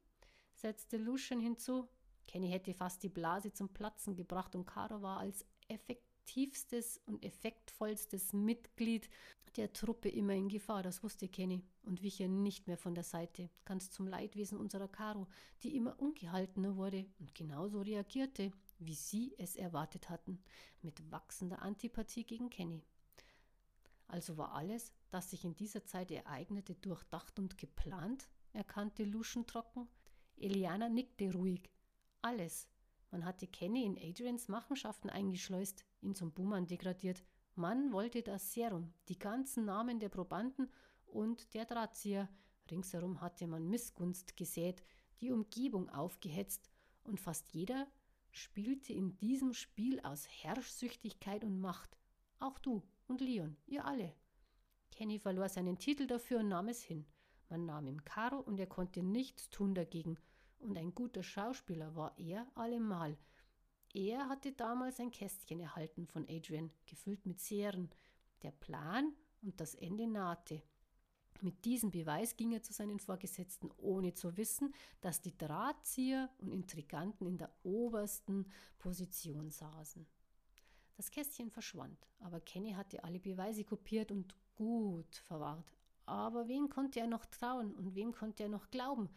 setzte 0.53 0.97
Lucian 0.97 1.39
hinzu. 1.39 1.87
Kenny 2.27 2.49
hätte 2.49 2.73
fast 2.73 3.03
die 3.03 3.09
Blase 3.09 3.53
zum 3.53 3.69
Platzen 3.69 4.15
gebracht 4.15 4.55
und 4.55 4.65
Caro 4.65 5.01
war 5.01 5.19
als 5.19 5.45
effektivstes 5.69 6.99
und 7.05 7.23
effektvollstes 7.23 8.33
Mitglied 8.33 9.09
der 9.57 9.73
Truppe 9.73 10.09
immer 10.09 10.33
in 10.33 10.49
Gefahr, 10.49 10.83
das 10.83 11.03
wusste 11.03 11.27
Kenny 11.27 11.63
und 11.83 12.03
wich 12.03 12.19
ihr 12.19 12.27
nicht 12.27 12.67
mehr 12.67 12.77
von 12.77 12.93
der 12.93 13.03
Seite, 13.03 13.49
ganz 13.65 13.89
zum 13.89 14.07
Leidwesen 14.07 14.57
unserer 14.57 14.87
Caro, 14.87 15.27
die 15.63 15.75
immer 15.75 15.99
ungehaltener 15.99 16.75
wurde 16.75 17.07
und 17.19 17.33
genauso 17.33 17.81
reagierte, 17.81 18.51
wie 18.77 18.93
sie 18.93 19.33
es 19.37 19.55
erwartet 19.55 20.09
hatten, 20.09 20.39
mit 20.81 21.11
wachsender 21.11 21.61
Antipathie 21.61 22.23
gegen 22.23 22.49
Kenny. 22.49 22.83
Also 24.07 24.37
war 24.37 24.53
alles, 24.53 24.93
das 25.09 25.31
sich 25.31 25.43
in 25.43 25.55
dieser 25.55 25.83
Zeit 25.85 26.11
ereignete, 26.11 26.75
durchdacht 26.75 27.39
und 27.39 27.57
geplant? 27.57 28.29
Erkannte 28.57 29.03
Lucian 29.03 29.45
trocken. 29.45 29.87
Eliana 30.35 30.89
nickte 30.89 31.31
ruhig. 31.31 31.71
Alles. 32.21 32.67
Man 33.11 33.23
hatte 33.23 33.47
Kenny 33.47 33.85
in 33.85 33.97
Adrians 33.97 34.49
Machenschaften 34.49 35.09
eingeschleust, 35.09 35.85
ihn 36.01 36.15
zum 36.15 36.33
Buhmann 36.33 36.67
degradiert. 36.67 37.23
Man 37.55 37.93
wollte 37.93 38.21
das 38.21 38.53
Serum, 38.53 38.93
die 39.07 39.17
ganzen 39.17 39.65
Namen 39.65 39.99
der 39.99 40.09
Probanden 40.09 40.69
und 41.05 41.53
der 41.53 41.65
Drahtzieher. 41.65 42.29
Ringsherum 42.69 43.21
hatte 43.21 43.47
man 43.47 43.69
Missgunst 43.69 44.35
gesät, 44.35 44.83
die 45.21 45.31
Umgebung 45.31 45.89
aufgehetzt 45.89 46.69
und 47.03 47.19
fast 47.19 47.49
jeder 47.53 47.87
spielte 48.31 48.93
in 48.93 49.17
diesem 49.17 49.53
Spiel 49.53 49.99
aus 50.01 50.27
Herrschsüchtigkeit 50.27 51.43
und 51.43 51.59
Macht. 51.59 51.97
Auch 52.39 52.59
du 52.59 52.83
und 53.07 53.21
Leon, 53.21 53.57
ihr 53.65 53.85
alle. 53.85 54.13
Kenny 54.91 55.17
verlor 55.17 55.49
seinen 55.49 55.79
Titel 55.79 56.07
dafür 56.07 56.39
und 56.39 56.49
nahm 56.49 56.67
es 56.67 56.83
hin. 56.83 57.05
Man 57.49 57.65
nahm 57.65 57.87
ihm 57.87 58.03
Karo 58.03 58.39
und 58.39 58.59
er 58.59 58.67
konnte 58.67 59.03
nichts 59.03 59.49
tun 59.49 59.73
dagegen. 59.73 60.17
Und 60.59 60.77
ein 60.77 60.93
guter 60.93 61.23
Schauspieler 61.23 61.95
war 61.95 62.17
er 62.17 62.47
allemal. 62.55 63.17
Er 63.93 64.27
hatte 64.27 64.51
damals 64.51 64.99
ein 64.99 65.11
Kästchen 65.11 65.59
erhalten 65.59 66.07
von 66.07 66.27
Adrian, 66.29 66.71
gefüllt 66.85 67.25
mit 67.25 67.39
Seeren. 67.39 67.89
Der 68.43 68.51
Plan 68.51 69.13
und 69.41 69.59
das 69.59 69.75
Ende 69.75 70.07
nahte. 70.07 70.61
Mit 71.41 71.65
diesem 71.65 71.91
Beweis 71.91 72.35
ging 72.35 72.51
er 72.51 72.63
zu 72.63 72.73
seinen 72.73 72.99
Vorgesetzten, 72.99 73.69
ohne 73.77 74.13
zu 74.13 74.37
wissen, 74.37 74.73
dass 75.01 75.21
die 75.21 75.37
Drahtzieher 75.37 76.29
und 76.39 76.51
Intriganten 76.51 77.27
in 77.27 77.37
der 77.37 77.51
obersten 77.63 78.51
Position 78.79 79.51
saßen. 79.51 80.07
Das 80.95 81.11
Kästchen 81.11 81.51
verschwand, 81.51 82.07
aber 82.19 82.39
Kenny 82.39 82.71
hatte 82.71 83.03
alle 83.03 83.19
Beweise 83.19 83.63
kopiert 83.63 84.11
und 84.11 84.35
gut 84.55 85.15
verwahrt. 85.27 85.76
Aber 86.07 86.47
wen 86.47 86.69
konnte 86.69 87.01
er 87.01 87.07
noch 87.07 87.25
trauen 87.25 87.75
und 87.75 87.93
wem 87.93 88.13
konnte 88.13 88.43
er 88.43 88.49
noch 88.49 88.71
glauben? 88.71 89.09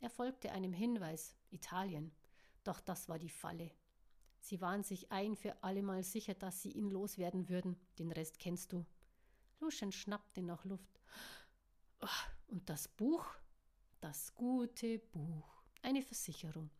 Er 0.00 0.08
folgte 0.08 0.52
einem 0.52 0.72
Hinweis, 0.72 1.34
Italien. 1.50 2.12
Doch 2.64 2.80
das 2.80 3.08
war 3.08 3.18
die 3.18 3.28
Falle. 3.28 3.72
Sie 4.40 4.60
waren 4.60 4.84
sich 4.84 5.10
ein 5.10 5.36
für 5.36 5.62
allemal 5.62 6.04
sicher, 6.04 6.34
dass 6.34 6.62
sie 6.62 6.70
ihn 6.70 6.90
loswerden 6.90 7.48
würden. 7.48 7.76
Den 7.98 8.12
Rest 8.12 8.38
kennst 8.38 8.72
du. 8.72 8.86
Lucian 9.60 9.92
schnappte 9.92 10.42
nach 10.42 10.64
Luft. 10.64 11.00
Und 12.46 12.68
das 12.68 12.86
Buch? 12.86 13.26
Das 14.00 14.34
gute 14.34 15.00
Buch. 15.00 15.62
Eine 15.82 16.02
Versicherung. 16.02 16.70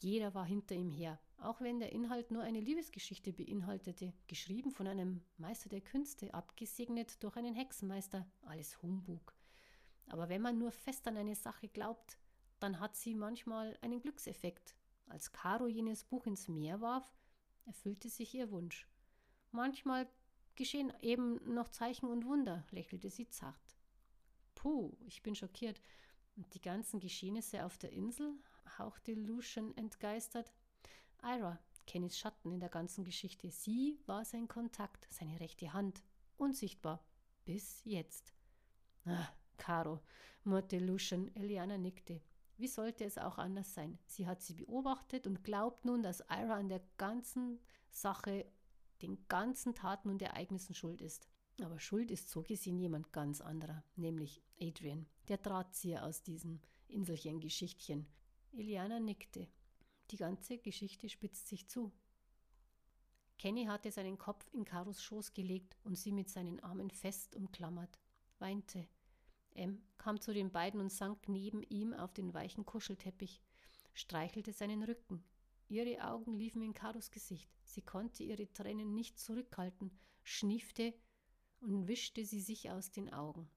Jeder 0.00 0.34
war 0.34 0.46
hinter 0.46 0.74
ihm 0.74 0.90
her, 0.90 1.18
auch 1.38 1.60
wenn 1.60 1.80
der 1.80 1.92
Inhalt 1.92 2.30
nur 2.30 2.42
eine 2.42 2.60
Liebesgeschichte 2.60 3.32
beinhaltete, 3.32 4.12
geschrieben 4.28 4.70
von 4.70 4.86
einem 4.86 5.22
Meister 5.36 5.68
der 5.68 5.80
Künste, 5.80 6.32
abgesegnet 6.34 7.22
durch 7.22 7.36
einen 7.36 7.54
Hexenmeister, 7.54 8.30
alles 8.42 8.80
Humbug. 8.82 9.34
Aber 10.06 10.28
wenn 10.28 10.42
man 10.42 10.58
nur 10.58 10.70
fest 10.70 11.06
an 11.08 11.16
eine 11.16 11.34
Sache 11.34 11.68
glaubt, 11.68 12.18
dann 12.60 12.80
hat 12.80 12.96
sie 12.96 13.14
manchmal 13.14 13.76
einen 13.82 14.00
Glückseffekt. 14.00 14.76
Als 15.06 15.32
Caro 15.32 15.66
jenes 15.66 16.04
Buch 16.04 16.26
ins 16.26 16.48
Meer 16.48 16.80
warf, 16.80 17.12
erfüllte 17.66 18.08
sich 18.08 18.34
ihr 18.34 18.50
Wunsch. 18.50 18.86
Manchmal 19.50 20.08
geschehen 20.54 20.92
eben 21.00 21.54
noch 21.54 21.68
Zeichen 21.68 22.06
und 22.08 22.24
Wunder, 22.26 22.64
lächelte 22.70 23.10
sie 23.10 23.28
zart. 23.28 23.76
Puh, 24.54 24.92
ich 25.06 25.22
bin 25.22 25.34
schockiert. 25.34 25.80
Und 26.36 26.52
die 26.54 26.60
ganzen 26.60 27.00
Geschehnisse 27.00 27.64
auf 27.64 27.78
der 27.78 27.92
Insel? 27.92 28.38
Hauchte 28.76 29.14
Lucian 29.14 29.76
entgeistert. 29.76 30.52
Ira, 31.22 31.58
Kennys 31.86 32.18
Schatten 32.18 32.52
in 32.52 32.60
der 32.60 32.68
ganzen 32.68 33.04
Geschichte. 33.04 33.50
Sie 33.50 33.98
war 34.06 34.24
sein 34.24 34.48
Kontakt, 34.48 35.06
seine 35.10 35.40
rechte 35.40 35.72
Hand. 35.72 36.02
Unsichtbar. 36.36 37.02
Bis 37.44 37.82
jetzt. 37.84 38.34
Ah, 39.06 39.28
Caro, 39.56 40.00
murrte 40.44 40.78
Lucian. 40.78 41.34
Eliana 41.34 41.78
nickte. 41.78 42.20
Wie 42.58 42.68
sollte 42.68 43.04
es 43.04 43.18
auch 43.18 43.38
anders 43.38 43.72
sein? 43.72 43.98
Sie 44.06 44.26
hat 44.26 44.42
sie 44.42 44.54
beobachtet 44.54 45.26
und 45.26 45.44
glaubt 45.44 45.84
nun, 45.84 46.02
dass 46.02 46.20
Ira 46.28 46.56
an 46.56 46.68
der 46.68 46.82
ganzen 46.96 47.60
Sache, 47.90 48.44
den 49.00 49.26
ganzen 49.28 49.74
Taten 49.74 50.10
und 50.10 50.20
Ereignissen 50.20 50.74
schuld 50.74 51.00
ist. 51.00 51.28
Aber 51.62 51.80
schuld 51.80 52.10
ist 52.10 52.28
so 52.28 52.42
gesehen 52.42 52.78
jemand 52.78 53.12
ganz 53.12 53.40
anderer, 53.40 53.82
nämlich 53.96 54.42
Adrian, 54.60 55.06
der 55.28 55.38
Drahtzieher 55.38 56.04
aus 56.04 56.22
diesem 56.22 56.60
Inselchen-Geschichtchen. 56.88 58.06
Iliana 58.58 58.98
nickte. 58.98 59.46
Die 60.10 60.16
ganze 60.16 60.58
Geschichte 60.58 61.08
spitzt 61.08 61.46
sich 61.46 61.68
zu. 61.68 61.92
Kenny 63.38 63.66
hatte 63.66 63.92
seinen 63.92 64.18
Kopf 64.18 64.48
in 64.52 64.64
Karos 64.64 65.00
Schoß 65.00 65.32
gelegt 65.32 65.76
und 65.84 65.96
sie 65.96 66.10
mit 66.10 66.28
seinen 66.28 66.58
Armen 66.60 66.90
fest 66.90 67.36
umklammert, 67.36 68.00
weinte. 68.40 68.88
M 69.54 69.80
kam 69.96 70.20
zu 70.20 70.34
den 70.34 70.50
beiden 70.50 70.80
und 70.80 70.90
sank 70.90 71.28
neben 71.28 71.62
ihm 71.62 71.92
auf 71.92 72.12
den 72.12 72.34
weichen 72.34 72.66
Kuschelteppich, 72.66 73.40
streichelte 73.94 74.52
seinen 74.52 74.82
Rücken. 74.82 75.22
Ihre 75.68 76.02
Augen 76.02 76.34
liefen 76.34 76.62
in 76.62 76.74
Karos 76.74 77.12
Gesicht. 77.12 77.48
Sie 77.62 77.82
konnte 77.82 78.24
ihre 78.24 78.52
Tränen 78.52 78.92
nicht 78.92 79.20
zurückhalten, 79.20 79.96
schniefte 80.24 80.94
und 81.60 81.86
wischte 81.86 82.24
sie 82.24 82.40
sich 82.40 82.70
aus 82.70 82.90
den 82.90 83.12
Augen. 83.12 83.48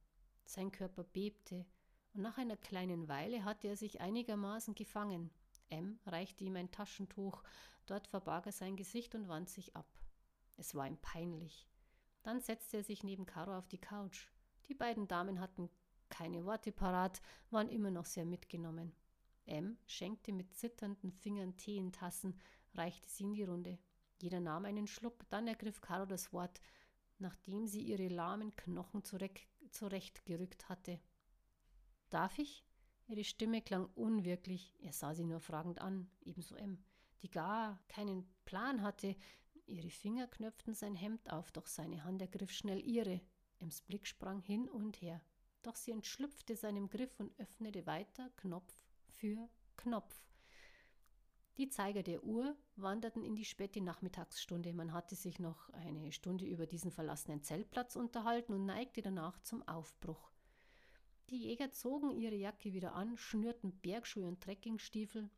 Sein 0.45 0.71
Körper 0.71 1.03
bebte, 1.03 1.65
und 2.13 2.21
nach 2.21 2.37
einer 2.37 2.57
kleinen 2.57 3.07
Weile 3.07 3.43
hatte 3.43 3.67
er 3.67 3.77
sich 3.77 4.01
einigermaßen 4.01 4.75
gefangen. 4.75 5.31
M 5.69 5.99
reichte 6.05 6.43
ihm 6.43 6.55
ein 6.55 6.71
Taschentuch, 6.71 7.43
dort 7.85 8.07
verbarg 8.07 8.45
er 8.45 8.51
sein 8.51 8.75
Gesicht 8.75 9.15
und 9.15 9.27
wand 9.27 9.49
sich 9.49 9.75
ab. 9.75 9.87
Es 10.57 10.75
war 10.75 10.87
ihm 10.87 10.97
peinlich. 10.97 11.67
Dann 12.23 12.41
setzte 12.41 12.77
er 12.77 12.83
sich 12.83 13.03
neben 13.03 13.25
Caro 13.25 13.57
auf 13.57 13.67
die 13.67 13.79
Couch. 13.79 14.27
Die 14.67 14.75
beiden 14.75 15.07
Damen 15.07 15.39
hatten 15.39 15.69
keine 16.09 16.45
Worte 16.45 16.71
parat, 16.71 17.21
waren 17.49 17.69
immer 17.69 17.91
noch 17.91 18.05
sehr 18.05 18.25
mitgenommen. 18.25 18.93
M 19.45 19.77
schenkte 19.87 20.33
mit 20.33 20.53
zitternden 20.53 21.11
Fingern 21.11 21.57
Tee 21.57 21.77
in 21.77 21.91
Tassen, 21.91 22.39
reichte 22.75 23.09
sie 23.09 23.23
in 23.23 23.33
die 23.33 23.43
Runde. 23.43 23.79
Jeder 24.21 24.39
nahm 24.39 24.65
einen 24.65 24.87
Schluck, 24.87 25.27
dann 25.29 25.47
ergriff 25.47 25.81
Caro 25.81 26.05
das 26.05 26.31
Wort 26.31 26.61
nachdem 27.21 27.67
sie 27.67 27.81
ihre 27.81 28.07
lahmen 28.07 28.55
Knochen 28.55 29.03
zurechtgerückt 29.03 30.67
hatte. 30.67 30.99
Darf 32.11 32.37
ich? 32.37 32.63
Ihre 33.07 33.23
Stimme 33.23 33.61
klang 33.61 33.89
unwirklich. 33.95 34.75
Er 34.81 34.93
sah 34.93 35.15
sie 35.15 35.23
nur 35.23 35.39
fragend 35.39 35.81
an, 35.81 36.09
ebenso 36.21 36.55
M, 36.55 36.83
die 37.21 37.31
gar 37.31 37.79
keinen 37.87 38.29
Plan 38.45 38.83
hatte. 38.83 39.15
Ihre 39.65 39.89
Finger 39.89 40.27
knöpften 40.27 40.73
sein 40.73 40.95
Hemd 40.95 41.31
auf, 41.31 41.51
doch 41.51 41.67
seine 41.67 42.03
Hand 42.03 42.21
ergriff 42.21 42.51
schnell 42.51 42.85
ihre. 42.85 43.21
Ems 43.59 43.81
Blick 43.81 44.05
sprang 44.05 44.41
hin 44.41 44.69
und 44.69 45.01
her. 45.01 45.21
Doch 45.61 45.75
sie 45.75 45.91
entschlüpfte 45.91 46.55
seinem 46.55 46.89
Griff 46.89 47.19
und 47.19 47.37
öffnete 47.39 47.85
weiter 47.85 48.29
Knopf 48.37 48.73
für 49.07 49.49
Knopf. 49.77 50.21
Die 51.57 51.69
Zeiger 51.69 52.03
der 52.03 52.23
Uhr 52.23 52.57
wanderten 52.75 53.23
in 53.23 53.35
die 53.35 53.45
späte 53.45 53.81
Nachmittagsstunde. 53.81 54.73
Man 54.73 54.93
hatte 54.93 55.15
sich 55.15 55.39
noch 55.39 55.69
eine 55.69 56.11
Stunde 56.11 56.45
über 56.45 56.65
diesen 56.65 56.91
verlassenen 56.91 57.43
Zeltplatz 57.43 57.95
unterhalten 57.95 58.53
und 58.53 58.65
neigte 58.65 59.01
danach 59.01 59.39
zum 59.43 59.65
Aufbruch. 59.67 60.31
Die 61.31 61.37
Jäger 61.37 61.71
zogen 61.71 62.11
ihre 62.11 62.35
Jacke 62.35 62.73
wieder 62.73 62.93
an, 62.93 63.15
schnürten 63.15 63.71
Bergschuhe 63.71 64.27
und 64.27 64.41
Trekkingstiefel, 64.41 65.29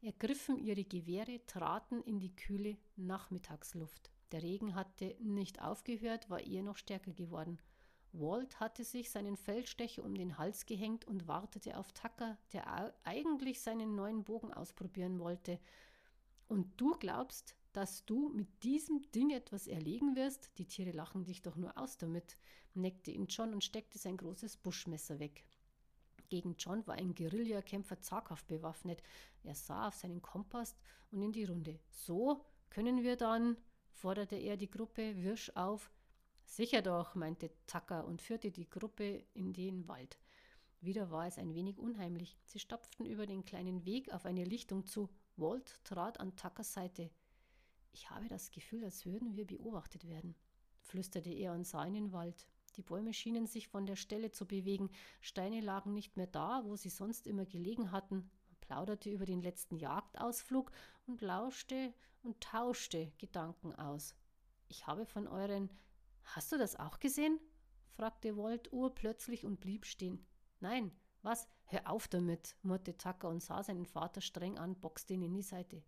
ergriffen 0.00 0.56
ihre 0.56 0.84
Gewehre, 0.84 1.44
traten 1.44 2.04
in 2.04 2.20
die 2.20 2.36
kühle 2.36 2.76
Nachmittagsluft. 2.94 4.12
Der 4.30 4.44
Regen 4.44 4.76
hatte 4.76 5.16
nicht 5.18 5.60
aufgehört, 5.60 6.30
war 6.30 6.38
eher 6.38 6.62
noch 6.62 6.76
stärker 6.76 7.12
geworden. 7.12 7.58
Walt 8.12 8.60
hatte 8.60 8.84
sich 8.84 9.10
seinen 9.10 9.36
Feldstecher 9.36 10.04
um 10.04 10.14
den 10.14 10.38
Hals 10.38 10.66
gehängt 10.66 11.04
und 11.04 11.26
wartete 11.26 11.76
auf 11.76 11.90
Tucker, 11.94 12.38
der 12.52 12.94
eigentlich 13.02 13.60
seinen 13.60 13.96
neuen 13.96 14.22
Bogen 14.22 14.54
ausprobieren 14.54 15.18
wollte. 15.18 15.58
Und 16.46 16.80
du 16.80 16.92
glaubst, 16.92 17.56
dass 17.72 18.04
du 18.04 18.28
mit 18.30 18.62
diesem 18.62 19.02
Ding 19.12 19.30
etwas 19.30 19.66
erlegen 19.66 20.16
wirst? 20.16 20.50
Die 20.58 20.66
Tiere 20.66 20.92
lachen 20.92 21.24
dich 21.24 21.42
doch 21.42 21.56
nur 21.56 21.76
aus 21.78 21.98
damit, 21.98 22.36
neckte 22.74 23.10
ihn 23.10 23.26
John 23.26 23.52
und 23.52 23.64
steckte 23.64 23.98
sein 23.98 24.16
großes 24.16 24.56
Buschmesser 24.56 25.18
weg. 25.18 25.44
Gegen 26.28 26.56
John 26.56 26.86
war 26.86 26.94
ein 26.94 27.14
Guerillakämpfer 27.14 28.00
zaghaft 28.00 28.46
bewaffnet. 28.46 29.02
Er 29.42 29.54
sah 29.54 29.88
auf 29.88 29.94
seinen 29.94 30.22
Kompass 30.22 30.76
und 31.10 31.22
in 31.22 31.32
die 31.32 31.44
Runde. 31.44 31.80
So 31.90 32.44
können 32.70 33.02
wir 33.02 33.16
dann, 33.16 33.56
forderte 33.90 34.36
er 34.36 34.56
die 34.56 34.70
Gruppe 34.70 35.22
wirsch 35.22 35.50
auf, 35.56 35.90
Sicher 36.50 36.82
doch, 36.82 37.14
meinte 37.14 37.48
Tucker 37.68 38.04
und 38.04 38.20
führte 38.20 38.50
die 38.50 38.68
Gruppe 38.68 39.24
in 39.34 39.52
den 39.52 39.86
Wald. 39.86 40.18
Wieder 40.80 41.12
war 41.12 41.28
es 41.28 41.38
ein 41.38 41.54
wenig 41.54 41.78
unheimlich. 41.78 42.36
Sie 42.44 42.58
stapften 42.58 43.06
über 43.06 43.24
den 43.24 43.44
kleinen 43.44 43.84
Weg 43.84 44.12
auf 44.12 44.26
eine 44.26 44.42
Lichtung 44.42 44.84
zu. 44.84 45.08
Walt 45.36 45.78
trat 45.84 46.18
an 46.18 46.34
Tuckers 46.34 46.72
Seite. 46.72 47.08
Ich 47.92 48.10
habe 48.10 48.28
das 48.28 48.50
Gefühl, 48.50 48.84
als 48.84 49.06
würden 49.06 49.34
wir 49.34 49.46
beobachtet 49.46 50.06
werden, 50.06 50.34
flüsterte 50.80 51.30
er 51.30 51.52
und 51.52 51.66
sah 51.66 51.84
in 51.84 51.94
den 51.94 52.12
Wald. 52.12 52.46
Die 52.76 52.82
Bäume 52.82 53.12
schienen 53.12 53.46
sich 53.46 53.68
von 53.68 53.86
der 53.86 53.96
Stelle 53.96 54.30
zu 54.30 54.46
bewegen, 54.46 54.90
Steine 55.20 55.60
lagen 55.60 55.92
nicht 55.92 56.16
mehr 56.16 56.28
da, 56.28 56.62
wo 56.64 56.76
sie 56.76 56.88
sonst 56.88 57.26
immer 57.26 57.44
gelegen 57.44 57.90
hatten. 57.90 58.30
Man 58.46 58.56
plauderte 58.60 59.10
über 59.10 59.26
den 59.26 59.42
letzten 59.42 59.76
Jagdausflug 59.76 60.70
und 61.06 61.20
lauschte 61.20 61.92
und 62.22 62.40
tauschte 62.40 63.12
Gedanken 63.18 63.74
aus. 63.74 64.14
Ich 64.68 64.86
habe 64.86 65.04
von 65.04 65.26
euren 65.26 65.70
Hast 66.22 66.52
du 66.52 66.58
das 66.58 66.76
auch 66.76 67.00
gesehen? 67.00 67.40
fragte 67.96 68.36
Walt 68.36 68.72
urplötzlich 68.72 69.44
und 69.44 69.60
blieb 69.60 69.84
stehen. 69.84 70.24
Nein, 70.60 70.92
was? 71.22 71.48
Hör 71.64 71.90
auf 71.90 72.08
damit, 72.08 72.56
murrte 72.62 72.96
Tucker 72.96 73.28
und 73.28 73.42
sah 73.42 73.62
seinen 73.62 73.86
Vater 73.86 74.20
streng 74.20 74.58
an, 74.58 74.78
boxte 74.80 75.14
ihn 75.14 75.22
in 75.22 75.34
die 75.34 75.42
Seite. 75.42 75.82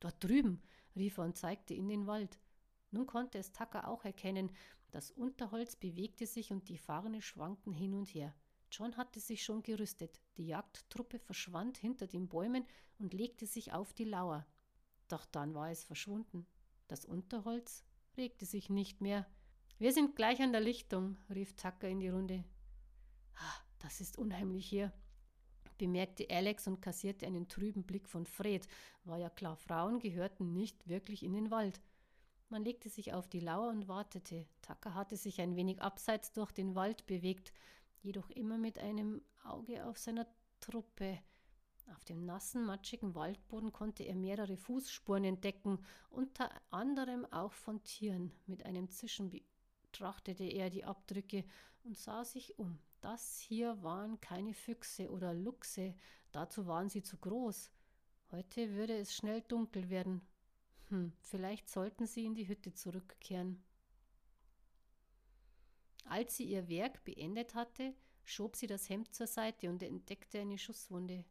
Dort 0.00 0.22
drüben, 0.24 0.62
rief 0.96 1.18
er 1.18 1.24
und 1.24 1.36
zeigte 1.36 1.74
in 1.74 1.88
den 1.88 2.06
Wald. 2.06 2.38
Nun 2.90 3.06
konnte 3.06 3.38
es 3.38 3.52
Tucker 3.52 3.88
auch 3.88 4.04
erkennen. 4.04 4.50
Das 4.90 5.10
Unterholz 5.10 5.76
bewegte 5.76 6.26
sich 6.26 6.52
und 6.52 6.68
die 6.68 6.78
Farne 6.78 7.22
schwankten 7.22 7.72
hin 7.72 7.94
und 7.94 8.08
her. 8.08 8.34
John 8.70 8.96
hatte 8.96 9.20
sich 9.20 9.44
schon 9.44 9.62
gerüstet. 9.62 10.20
Die 10.36 10.46
Jagdtruppe 10.46 11.18
verschwand 11.18 11.78
hinter 11.78 12.06
den 12.06 12.28
Bäumen 12.28 12.66
und 12.98 13.14
legte 13.14 13.46
sich 13.46 13.72
auf 13.72 13.92
die 13.92 14.04
Lauer. 14.04 14.46
Doch 15.08 15.26
dann 15.26 15.54
war 15.54 15.70
es 15.70 15.84
verschwunden. 15.84 16.46
Das 16.88 17.04
Unterholz 17.04 17.84
regte 18.16 18.46
sich 18.46 18.70
nicht 18.70 19.00
mehr. 19.00 19.26
Wir 19.78 19.92
sind 19.92 20.16
gleich 20.16 20.40
an 20.40 20.52
der 20.52 20.60
Lichtung, 20.60 21.18
rief 21.28 21.54
Tucker 21.56 21.88
in 21.88 22.00
die 22.00 22.08
Runde. 22.08 22.44
Ah, 23.34 23.60
das 23.78 24.00
ist 24.00 24.16
unheimlich 24.16 24.66
hier, 24.66 24.92
bemerkte 25.78 26.28
Alex 26.30 26.66
und 26.66 26.80
kassierte 26.80 27.26
einen 27.26 27.48
trüben 27.48 27.84
Blick 27.84 28.08
von 28.08 28.26
Fred. 28.26 28.68
War 29.04 29.18
ja 29.18 29.30
klar, 29.30 29.56
Frauen 29.56 29.98
gehörten 29.98 30.52
nicht 30.52 30.88
wirklich 30.88 31.22
in 31.22 31.32
den 31.32 31.50
Wald. 31.50 31.80
Man 32.48 32.64
legte 32.64 32.90
sich 32.90 33.14
auf 33.14 33.28
die 33.28 33.40
Lauer 33.40 33.70
und 33.70 33.88
wartete. 33.88 34.46
Tucker 34.60 34.94
hatte 34.94 35.16
sich 35.16 35.40
ein 35.40 35.56
wenig 35.56 35.80
abseits 35.80 36.32
durch 36.32 36.52
den 36.52 36.74
Wald 36.74 37.06
bewegt, 37.06 37.52
jedoch 38.02 38.28
immer 38.30 38.58
mit 38.58 38.78
einem 38.78 39.22
Auge 39.42 39.86
auf 39.86 39.96
seiner 39.96 40.26
Truppe. 40.60 41.18
Auf 41.94 42.04
dem 42.04 42.24
nassen, 42.24 42.64
matschigen 42.64 43.14
Waldboden 43.14 43.72
konnte 43.72 44.02
er 44.04 44.14
mehrere 44.14 44.56
Fußspuren 44.56 45.24
entdecken, 45.24 45.78
unter 46.10 46.50
anderem 46.70 47.24
auch 47.32 47.52
von 47.52 47.82
Tieren. 47.84 48.32
Mit 48.46 48.64
einem 48.64 48.90
Zischen 48.90 49.30
betrachtete 49.82 50.44
er 50.44 50.70
die 50.70 50.84
Abdrücke 50.84 51.44
und 51.84 51.96
sah 51.96 52.24
sich 52.24 52.58
um. 52.58 52.78
Das 53.02 53.40
hier 53.40 53.82
waren 53.82 54.20
keine 54.20 54.54
Füchse 54.54 55.10
oder 55.10 55.34
Luchse, 55.34 55.96
dazu 56.30 56.68
waren 56.68 56.88
sie 56.88 57.02
zu 57.02 57.18
groß. 57.18 57.72
Heute 58.30 58.74
würde 58.74 58.96
es 58.96 59.12
schnell 59.12 59.42
dunkel 59.42 59.90
werden. 59.90 60.22
Hm, 60.88 61.12
vielleicht 61.20 61.68
sollten 61.68 62.06
sie 62.06 62.24
in 62.24 62.36
die 62.36 62.46
Hütte 62.46 62.72
zurückkehren. 62.72 63.60
Als 66.04 66.36
sie 66.36 66.44
ihr 66.44 66.68
Werk 66.68 67.02
beendet 67.02 67.56
hatte, 67.56 67.92
schob 68.22 68.54
sie 68.54 68.68
das 68.68 68.88
Hemd 68.88 69.12
zur 69.12 69.26
Seite 69.26 69.68
und 69.68 69.82
entdeckte 69.82 70.38
eine 70.38 70.56
Schusswunde. 70.56 71.24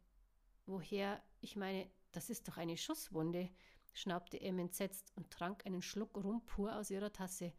Woher, 0.66 1.22
ich 1.40 1.56
meine, 1.56 1.90
das 2.12 2.28
ist 2.28 2.46
doch 2.48 2.58
eine 2.58 2.76
Schusswunde, 2.76 3.48
schnaubte 3.94 4.38
Em 4.38 4.58
entsetzt 4.58 5.10
und 5.16 5.30
trank 5.30 5.64
einen 5.64 5.80
Schluck 5.80 6.18
Rum 6.18 6.44
pur 6.44 6.76
aus 6.76 6.90
ihrer 6.90 7.12
Tasse. 7.14 7.54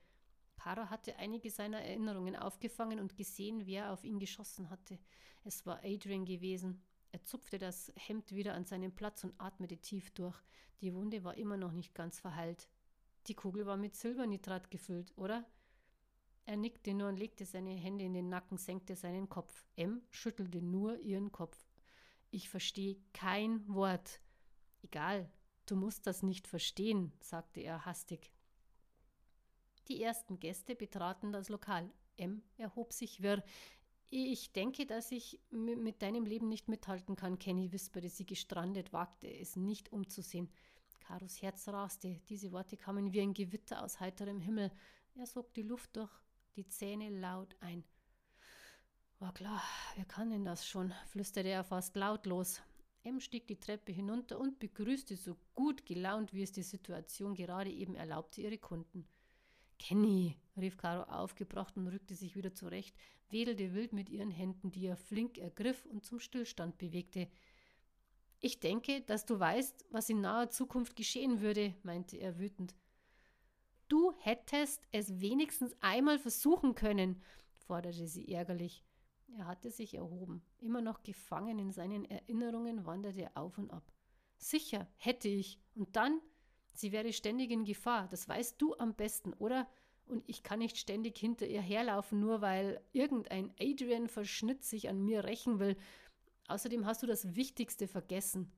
Caro 0.56 0.90
hatte 0.90 1.18
einige 1.18 1.52
seiner 1.52 1.82
Erinnerungen 1.82 2.36
aufgefangen 2.36 3.00
und 3.00 3.16
gesehen, 3.16 3.66
wer 3.66 3.92
auf 3.92 4.04
ihn 4.04 4.20
geschossen 4.20 4.70
hatte. 4.70 4.98
Es 5.44 5.66
war 5.66 5.84
Adrian 5.84 6.26
gewesen. 6.26 6.82
Er 7.12 7.24
zupfte 7.24 7.60
das 7.60 7.92
Hemd 7.96 8.32
wieder 8.32 8.56
an 8.56 8.66
seinen 8.66 8.96
Platz 8.96 9.24
und 9.24 9.40
atmete 9.40 9.78
tief 9.78 10.12
durch. 10.12 10.38
Die 10.82 10.94
Wunde 10.94 11.24
war 11.24 11.38
immer 11.38 11.58
noch 11.58 11.72
nicht 11.72 11.94
ganz 11.94 12.20
verheilt. 12.20 12.68
Die 13.28 13.36
Kugel 13.36 13.66
war 13.66 13.78
mit 13.78 13.96
Silbernitrat 13.96 14.72
gefüllt, 14.72 15.14
oder? 15.16 15.46
Er 16.46 16.58
nickte 16.58 16.94
nur 16.94 17.08
und 17.08 17.18
legte 17.18 17.46
seine 17.46 17.72
Hände 17.72 18.04
in 18.04 18.14
den 18.14 18.28
Nacken, 18.28 18.58
senkte 18.58 18.96
seinen 18.96 19.30
Kopf. 19.30 19.64
M 19.76 20.02
schüttelte 20.10 20.62
nur 20.62 20.98
ihren 21.00 21.32
Kopf. 21.32 21.58
Ich 22.32 22.50
verstehe 22.50 22.98
kein 23.14 23.66
Wort. 23.68 24.20
Egal, 24.82 25.32
du 25.66 25.76
musst 25.76 26.06
das 26.08 26.24
nicht 26.24 26.48
verstehen, 26.48 27.14
sagte 27.22 27.62
er 27.62 27.86
hastig. 27.86 28.33
Die 29.88 30.02
ersten 30.02 30.40
Gäste 30.40 30.76
betraten 30.76 31.32
das 31.32 31.50
Lokal. 31.50 31.90
M 32.18 32.42
erhob 32.58 32.94
sich 32.94 33.22
wirr. 33.22 33.44
Ich 34.10 34.54
denke, 34.54 34.86
dass 34.86 35.12
ich 35.12 35.40
mit 35.50 36.02
deinem 36.02 36.26
Leben 36.26 36.48
nicht 36.48 36.68
mithalten 36.68 37.16
kann, 37.16 37.40
Kenny, 37.40 37.72
wisperte 37.72 38.10
sie 38.10 38.26
gestrandet, 38.26 38.94
wagte 38.94 39.28
es 39.28 39.56
nicht 39.56 39.92
umzusehen. 39.92 40.50
Karos 41.00 41.42
Herz 41.42 41.68
raste. 41.68 42.22
Diese 42.30 42.52
Worte 42.52 42.78
kamen 42.78 43.12
wie 43.12 43.22
ein 43.22 43.34
Gewitter 43.34 43.84
aus 43.84 44.00
heiterem 44.00 44.40
Himmel. 44.40 44.72
Er 45.16 45.26
sog 45.26 45.54
die 45.54 45.64
Luft 45.64 45.96
durch 45.96 46.12
die 46.56 46.68
Zähne 46.68 47.10
laut 47.10 47.56
ein. 47.60 47.84
War 49.20 49.34
klar, 49.34 49.62
wer 49.96 50.06
kann 50.06 50.30
denn 50.30 50.46
das 50.46 50.68
schon? 50.68 50.94
flüsterte 51.08 51.50
er 51.50 51.64
fast 51.64 51.96
lautlos. 51.96 52.62
M 53.04 53.20
stieg 53.20 53.48
die 53.48 53.60
Treppe 53.60 53.92
hinunter 53.92 54.40
und 54.40 54.60
begrüßte 54.60 55.18
so 55.18 55.36
gut 55.54 55.86
gelaunt, 55.86 56.34
wie 56.34 56.44
es 56.44 56.52
die 56.52 56.64
Situation 56.64 57.34
gerade 57.34 57.70
eben 57.70 57.96
erlaubte, 57.96 58.42
ihre 58.42 58.58
Kunden. 58.58 59.08
Kenny, 59.80 60.38
rief 60.58 60.78
Caro 60.78 61.04
aufgebracht 61.04 61.78
und 61.78 61.88
rückte 61.88 62.16
sich 62.16 62.36
wieder 62.36 62.54
zurecht, 62.54 62.96
wedelte 63.30 63.74
wild 63.74 63.94
mit 63.94 64.10
ihren 64.10 64.32
Händen, 64.32 64.72
die 64.72 64.86
er 64.86 64.98
flink 64.98 65.38
ergriff 65.38 65.86
und 65.86 66.06
zum 66.06 66.20
Stillstand 66.20 66.78
bewegte. 66.78 67.28
Ich 68.40 68.60
denke, 68.60 69.02
dass 69.02 69.26
du 69.26 69.40
weißt, 69.40 69.86
was 69.90 70.10
in 70.10 70.22
naher 70.22 70.50
Zukunft 70.50 70.96
geschehen 70.96 71.42
würde, 71.42 71.74
meinte 71.84 72.18
er 72.18 72.40
wütend. 72.40 72.76
Du 73.88 74.14
hättest 74.20 74.82
es 74.92 75.22
wenigstens 75.22 75.76
einmal 75.82 76.20
versuchen 76.20 76.76
können, 76.76 77.22
forderte 77.54 78.08
sie 78.08 78.28
ärgerlich. 78.34 78.84
Er 79.38 79.48
hatte 79.48 79.72
sich 79.72 79.96
erhoben. 79.96 80.44
Immer 80.60 80.82
noch 80.82 81.04
gefangen 81.04 81.58
in 81.58 81.72
seinen 81.72 82.06
Erinnerungen 82.06 82.86
wanderte 82.86 83.22
er 83.22 83.38
auf 83.38 83.58
und 83.58 83.72
ab. 83.72 83.92
Sicher, 84.38 84.88
hätte 84.98 85.30
ich. 85.30 85.60
Und 85.74 85.96
dann 85.96 86.20
Sie 86.74 86.92
wäre 86.92 87.14
ständig 87.14 87.52
in 87.52 87.66
Gefahr, 87.66 88.08
das 88.10 88.28
weißt 88.28 88.62
du 88.62 88.76
am 88.78 88.96
besten, 88.96 89.34
oder? 89.34 89.68
Und 90.06 90.24
ich 90.28 90.44
kann 90.44 90.60
nicht 90.60 90.78
ständig 90.78 91.18
hinter 91.18 91.48
ihr 91.48 91.62
herlaufen, 91.62 92.20
nur 92.20 92.42
weil 92.42 92.82
irgendein 92.92 93.54
Adrian 93.60 94.08
Verschnitt 94.08 94.64
sich 94.64 94.90
an 94.90 95.04
mir 95.04 95.24
rächen 95.24 95.60
will. 95.60 95.78
Außerdem 96.48 96.86
hast 96.86 97.04
du 97.04 97.08
das 97.08 97.36
Wichtigste 97.36 97.88
vergessen. 97.88 98.52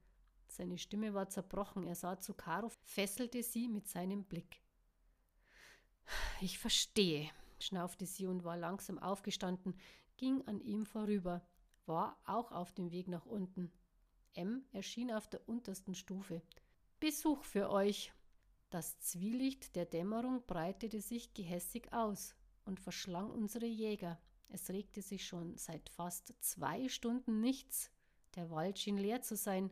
Seine 0.47 0.77
Stimme 0.77 1.13
war 1.13 1.29
zerbrochen. 1.29 1.83
Er 1.83 1.95
sah 1.95 2.17
zu 2.19 2.33
Caro, 2.33 2.69
fesselte 2.83 3.43
sie 3.43 3.67
mit 3.67 3.87
seinem 3.87 4.23
Blick. 4.23 4.61
Ich 6.41 6.57
verstehe, 6.57 7.29
schnaufte 7.59 8.05
sie 8.05 8.27
und 8.27 8.43
war 8.43 8.57
langsam 8.57 8.99
aufgestanden, 8.99 9.75
ging 10.17 10.41
an 10.47 10.61
ihm 10.61 10.85
vorüber, 10.85 11.45
war 11.85 12.17
auch 12.25 12.51
auf 12.51 12.71
dem 12.71 12.91
Weg 12.91 13.07
nach 13.07 13.25
unten. 13.25 13.71
M 14.33 14.65
erschien 14.71 15.11
auf 15.11 15.27
der 15.27 15.47
untersten 15.47 15.95
Stufe. 15.95 16.41
Besuch 16.99 17.43
für 17.43 17.69
euch. 17.69 18.13
Das 18.69 18.99
Zwielicht 18.99 19.75
der 19.75 19.85
Dämmerung 19.85 20.45
breitete 20.45 21.01
sich 21.01 21.33
gehässig 21.33 21.91
aus 21.93 22.35
und 22.65 22.79
verschlang 22.79 23.29
unsere 23.29 23.65
Jäger. 23.65 24.19
Es 24.47 24.69
regte 24.69 25.01
sich 25.01 25.25
schon 25.25 25.57
seit 25.57 25.89
fast 25.89 26.33
zwei 26.41 26.87
Stunden 26.89 27.41
nichts. 27.41 27.91
Der 28.35 28.49
Wald 28.49 28.79
schien 28.79 28.97
leer 28.97 29.21
zu 29.21 29.35
sein. 29.35 29.69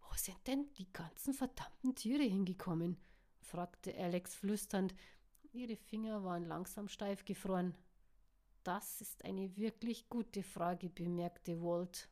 Wo 0.00 0.14
sind 0.16 0.46
denn 0.46 0.72
die 0.74 0.92
ganzen 0.92 1.34
verdammten 1.34 1.94
Tiere 1.94 2.24
hingekommen? 2.24 2.96
fragte 3.40 3.96
Alex 3.96 4.34
flüsternd. 4.34 4.94
Ihre 5.52 5.76
Finger 5.76 6.24
waren 6.24 6.44
langsam 6.44 6.88
steif 6.88 7.24
gefroren. 7.24 7.74
Das 8.64 9.00
ist 9.00 9.24
eine 9.24 9.56
wirklich 9.56 10.08
gute 10.08 10.42
Frage, 10.42 10.90
bemerkte 10.90 11.60
Walt. 11.62 12.09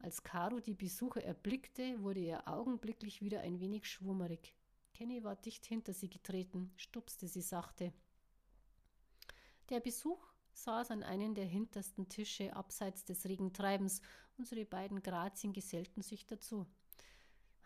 Als 0.00 0.22
Caro 0.22 0.60
die 0.60 0.74
Besucher 0.74 1.24
erblickte, 1.24 2.00
wurde 2.02 2.20
ihr 2.20 2.46
augenblicklich 2.46 3.20
wieder 3.20 3.40
ein 3.40 3.60
wenig 3.60 3.86
schwummerig. 3.86 4.54
Kenny 4.94 5.22
war 5.24 5.36
dicht 5.36 5.66
hinter 5.66 5.92
sie 5.92 6.08
getreten, 6.08 6.72
stupste 6.76 7.26
sie 7.26 7.42
sachte. 7.42 7.92
Der 9.68 9.80
Besuch 9.80 10.24
saß 10.52 10.90
an 10.92 11.02
einem 11.02 11.34
der 11.34 11.44
hintersten 11.44 12.08
Tische 12.08 12.54
abseits 12.54 13.04
des 13.04 13.26
regen 13.26 13.52
Treibens. 13.52 14.00
Unsere 14.36 14.64
beiden 14.64 15.02
Grazien 15.02 15.52
gesellten 15.52 16.02
sich 16.02 16.26
dazu. 16.26 16.66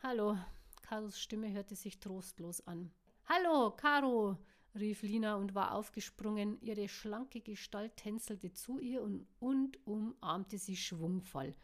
Hallo, 0.03 0.37
Caros 0.83 1.19
Stimme 1.19 1.53
hörte 1.53 1.77
sich 1.77 2.01
trostlos 2.01 2.67
an. 2.67 2.91
Hallo, 3.27 3.71
Caro, 3.71 4.37
rief 4.75 5.03
Lina 5.03 5.37
und 5.37 5.55
war 5.55 5.75
aufgesprungen. 5.75 6.61
Ihre 6.61 6.89
schlanke 6.89 7.41
Gestalt 7.41 7.97
tänzelte 7.97 8.53
zu 8.53 8.79
ihr 8.79 9.03
und, 9.03 9.27
und 9.39 9.87
umarmte 9.87 10.59
sie 10.59 10.77
schwungvoll. 10.77 11.55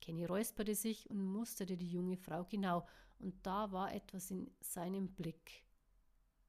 Kenny 0.00 0.24
räusperte 0.24 0.74
sich 0.74 1.08
und 1.10 1.22
musterte 1.22 1.76
die 1.76 1.90
junge 1.90 2.16
Frau 2.16 2.44
genau, 2.44 2.86
und 3.18 3.34
da 3.46 3.72
war 3.72 3.92
etwas 3.92 4.30
in 4.30 4.50
seinem 4.60 5.08
Blick. 5.08 5.64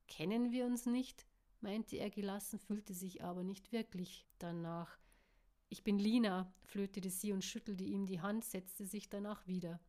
Kennen 0.08 0.52
wir 0.52 0.66
uns 0.66 0.86
nicht? 0.86 1.26
meinte 1.62 1.98
er 1.98 2.10
gelassen, 2.10 2.58
fühlte 2.58 2.94
sich 2.94 3.24
aber 3.24 3.44
nicht 3.44 3.72
wirklich 3.72 4.26
danach. 4.38 4.98
Ich 5.68 5.84
bin 5.84 6.00
Lina, 6.00 6.52
flötete 6.62 7.10
sie 7.10 7.34
und 7.34 7.44
schüttelte 7.44 7.84
ihm 7.84 8.06
die 8.06 8.22
Hand, 8.22 8.46
setzte 8.46 8.86
sich 8.86 9.10
danach 9.10 9.46
wieder. 9.46 9.80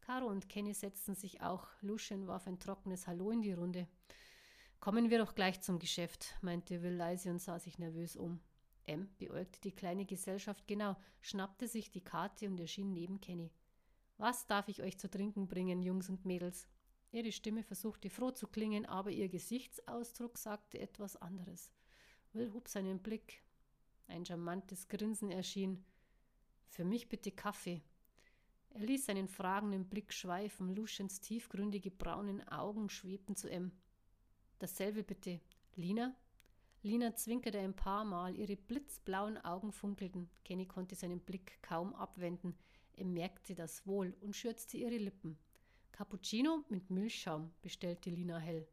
Caro 0.00 0.26
und 0.26 0.48
Kenny 0.48 0.74
setzten 0.74 1.14
sich 1.14 1.40
auch. 1.40 1.66
Lucien 1.80 2.26
warf 2.26 2.46
ein 2.46 2.60
trockenes 2.60 3.06
Hallo 3.06 3.30
in 3.30 3.40
die 3.40 3.52
Runde. 3.52 3.88
Kommen 4.80 5.08
wir 5.08 5.18
doch 5.18 5.34
gleich 5.34 5.62
zum 5.62 5.78
Geschäft, 5.78 6.34
meinte 6.42 6.82
Will 6.82 6.94
leise 6.94 7.30
und 7.30 7.40
sah 7.40 7.58
sich 7.58 7.78
nervös 7.78 8.16
um. 8.16 8.40
M 8.86 9.08
beäugte 9.18 9.60
die 9.60 9.72
kleine 9.72 10.04
Gesellschaft 10.04 10.66
genau, 10.66 10.96
schnappte 11.20 11.68
sich 11.68 11.90
die 11.90 12.04
Karte 12.04 12.46
und 12.46 12.58
erschien 12.60 12.92
neben 12.92 13.20
Kenny. 13.20 13.50
Was 14.18 14.46
darf 14.46 14.68
ich 14.68 14.82
euch 14.82 14.98
zu 14.98 15.10
trinken 15.10 15.48
bringen, 15.48 15.82
Jungs 15.82 16.08
und 16.08 16.24
Mädels? 16.24 16.68
Ihre 17.10 17.32
Stimme 17.32 17.62
versuchte 17.62 18.10
froh 18.10 18.30
zu 18.30 18.46
klingen, 18.46 18.86
aber 18.86 19.10
ihr 19.10 19.28
Gesichtsausdruck 19.28 20.36
sagte 20.36 20.78
etwas 20.80 21.16
anderes. 21.16 21.72
Will 22.32 22.52
hob 22.52 22.68
seinen 22.68 23.00
Blick. 23.00 23.42
Ein 24.08 24.26
charmantes 24.26 24.88
Grinsen 24.88 25.30
erschien. 25.30 25.84
Für 26.68 26.84
mich 26.84 27.08
bitte 27.08 27.30
Kaffee. 27.30 27.82
Er 28.70 28.80
ließ 28.80 29.06
seinen 29.06 29.28
fragenden 29.28 29.88
Blick 29.88 30.12
schweifen. 30.12 30.74
Luciens 30.74 31.20
tiefgründige 31.20 31.92
braunen 31.92 32.46
Augen 32.48 32.90
schwebten 32.90 33.36
zu 33.36 33.48
M. 33.48 33.70
Dasselbe 34.58 35.04
bitte. 35.04 35.40
Lina? 35.76 36.16
Lina 36.84 37.16
zwinkerte 37.16 37.58
ein 37.60 37.74
paar 37.74 38.04
Mal, 38.04 38.36
ihre 38.36 38.56
blitzblauen 38.56 39.38
Augen 39.38 39.72
funkelten. 39.72 40.28
Kenny 40.44 40.66
konnte 40.66 40.94
seinen 40.94 41.18
Blick 41.18 41.62
kaum 41.62 41.94
abwenden. 41.94 42.54
Er 42.92 43.06
merkte 43.06 43.54
das 43.54 43.86
wohl 43.86 44.14
und 44.20 44.36
schürzte 44.36 44.76
ihre 44.76 44.98
Lippen. 44.98 45.38
Cappuccino 45.92 46.62
mit 46.68 46.90
Milchschaum, 46.90 47.50
bestellte 47.62 48.10
Lina 48.10 48.36
hell. 48.36 48.68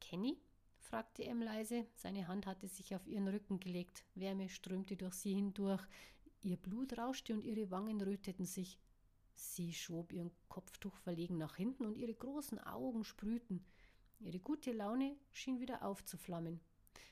Kenny? 0.00 0.40
fragte 0.78 1.24
M 1.24 1.42
leise. 1.42 1.86
Seine 1.94 2.26
Hand 2.26 2.46
hatte 2.46 2.68
sich 2.68 2.96
auf 2.96 3.06
ihren 3.06 3.28
Rücken 3.28 3.60
gelegt. 3.60 4.06
Wärme 4.14 4.48
strömte 4.48 4.96
durch 4.96 5.14
sie 5.14 5.34
hindurch. 5.34 5.82
Ihr 6.40 6.56
Blut 6.56 6.96
rauschte 6.96 7.34
und 7.34 7.44
ihre 7.44 7.70
Wangen 7.70 8.00
röteten 8.00 8.46
sich. 8.46 8.78
Sie 9.34 9.74
schob 9.74 10.10
ihren 10.10 10.30
Kopftuch 10.48 10.96
verlegen 10.96 11.36
nach 11.36 11.56
hinten 11.56 11.84
und 11.84 11.98
ihre 11.98 12.14
großen 12.14 12.60
Augen 12.60 13.04
sprühten. 13.04 13.62
Ihre 14.20 14.38
gute 14.38 14.72
Laune 14.72 15.18
schien 15.32 15.60
wieder 15.60 15.84
aufzuflammen. 15.84 16.62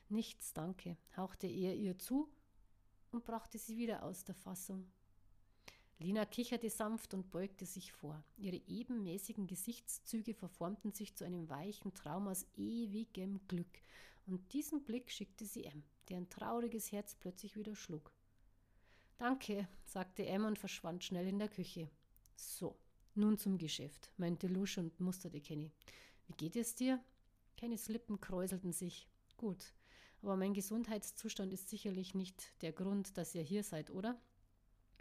Nichts, 0.09 0.53
danke, 0.53 0.97
hauchte 1.17 1.47
er 1.47 1.75
ihr 1.75 1.99
zu 1.99 2.29
und 3.11 3.25
brachte 3.25 3.59
sie 3.59 3.77
wieder 3.77 4.03
aus 4.03 4.25
der 4.25 4.35
Fassung. 4.35 4.91
Lina 5.99 6.27
kicherte 6.27 6.69
sanft 6.71 7.15
und 7.15 7.31
beugte 7.31 7.67
sich 7.67 7.93
vor. 7.93 8.23
Ihre 8.37 8.61
ebenmäßigen 8.67 9.47
Gesichtszüge 9.47 10.35
verformten 10.35 10.93
sich 10.93 11.15
zu 11.15 11.25
einem 11.25 11.49
weichen 11.49 11.95
Traum 11.95 12.29
aus 12.29 12.47
ewigem 12.57 13.41
Glück. 13.47 13.81
Und 14.27 14.53
diesen 14.53 14.85
Blick 14.85 15.11
schickte 15.11 15.47
sie 15.47 15.65
M, 15.65 15.85
deren 16.09 16.29
trauriges 16.29 16.91
Herz 16.93 17.15
plötzlich 17.15 17.57
wieder 17.57 17.77
schlug. 17.77 18.13
Danke, 19.19 19.69
sagte 19.85 20.27
M 20.27 20.45
und 20.45 20.59
verschwand 20.59 21.05
schnell 21.05 21.29
in 21.29 21.39
der 21.39 21.49
Küche. 21.49 21.89
So, 22.35 22.77
nun 23.15 23.39
zum 23.39 23.59
Geschäft, 23.59 24.13
meinte 24.17 24.49
Lusch 24.49 24.77
und 24.79 24.99
musterte 24.99 25.41
Kenny. 25.41 25.71
Wie 26.27 26.35
geht 26.35 26.57
es 26.57 26.75
dir? 26.75 27.03
Kennys 27.57 27.89
Lippen 27.89 28.21
kräuselten 28.21 28.73
sich. 28.73 29.09
Gut, 29.45 29.75
aber 30.23 30.39
mein 30.39 30.55
Gesundheitszustand 30.55 31.53
ist 31.53 31.69
sicherlich 31.69 32.15
nicht 32.15 32.63
der 32.63 32.73
Grund, 32.73 33.19
dass 33.19 33.35
ihr 33.35 33.43
hier 33.43 33.63
seid, 33.63 33.91
oder? 33.91 34.19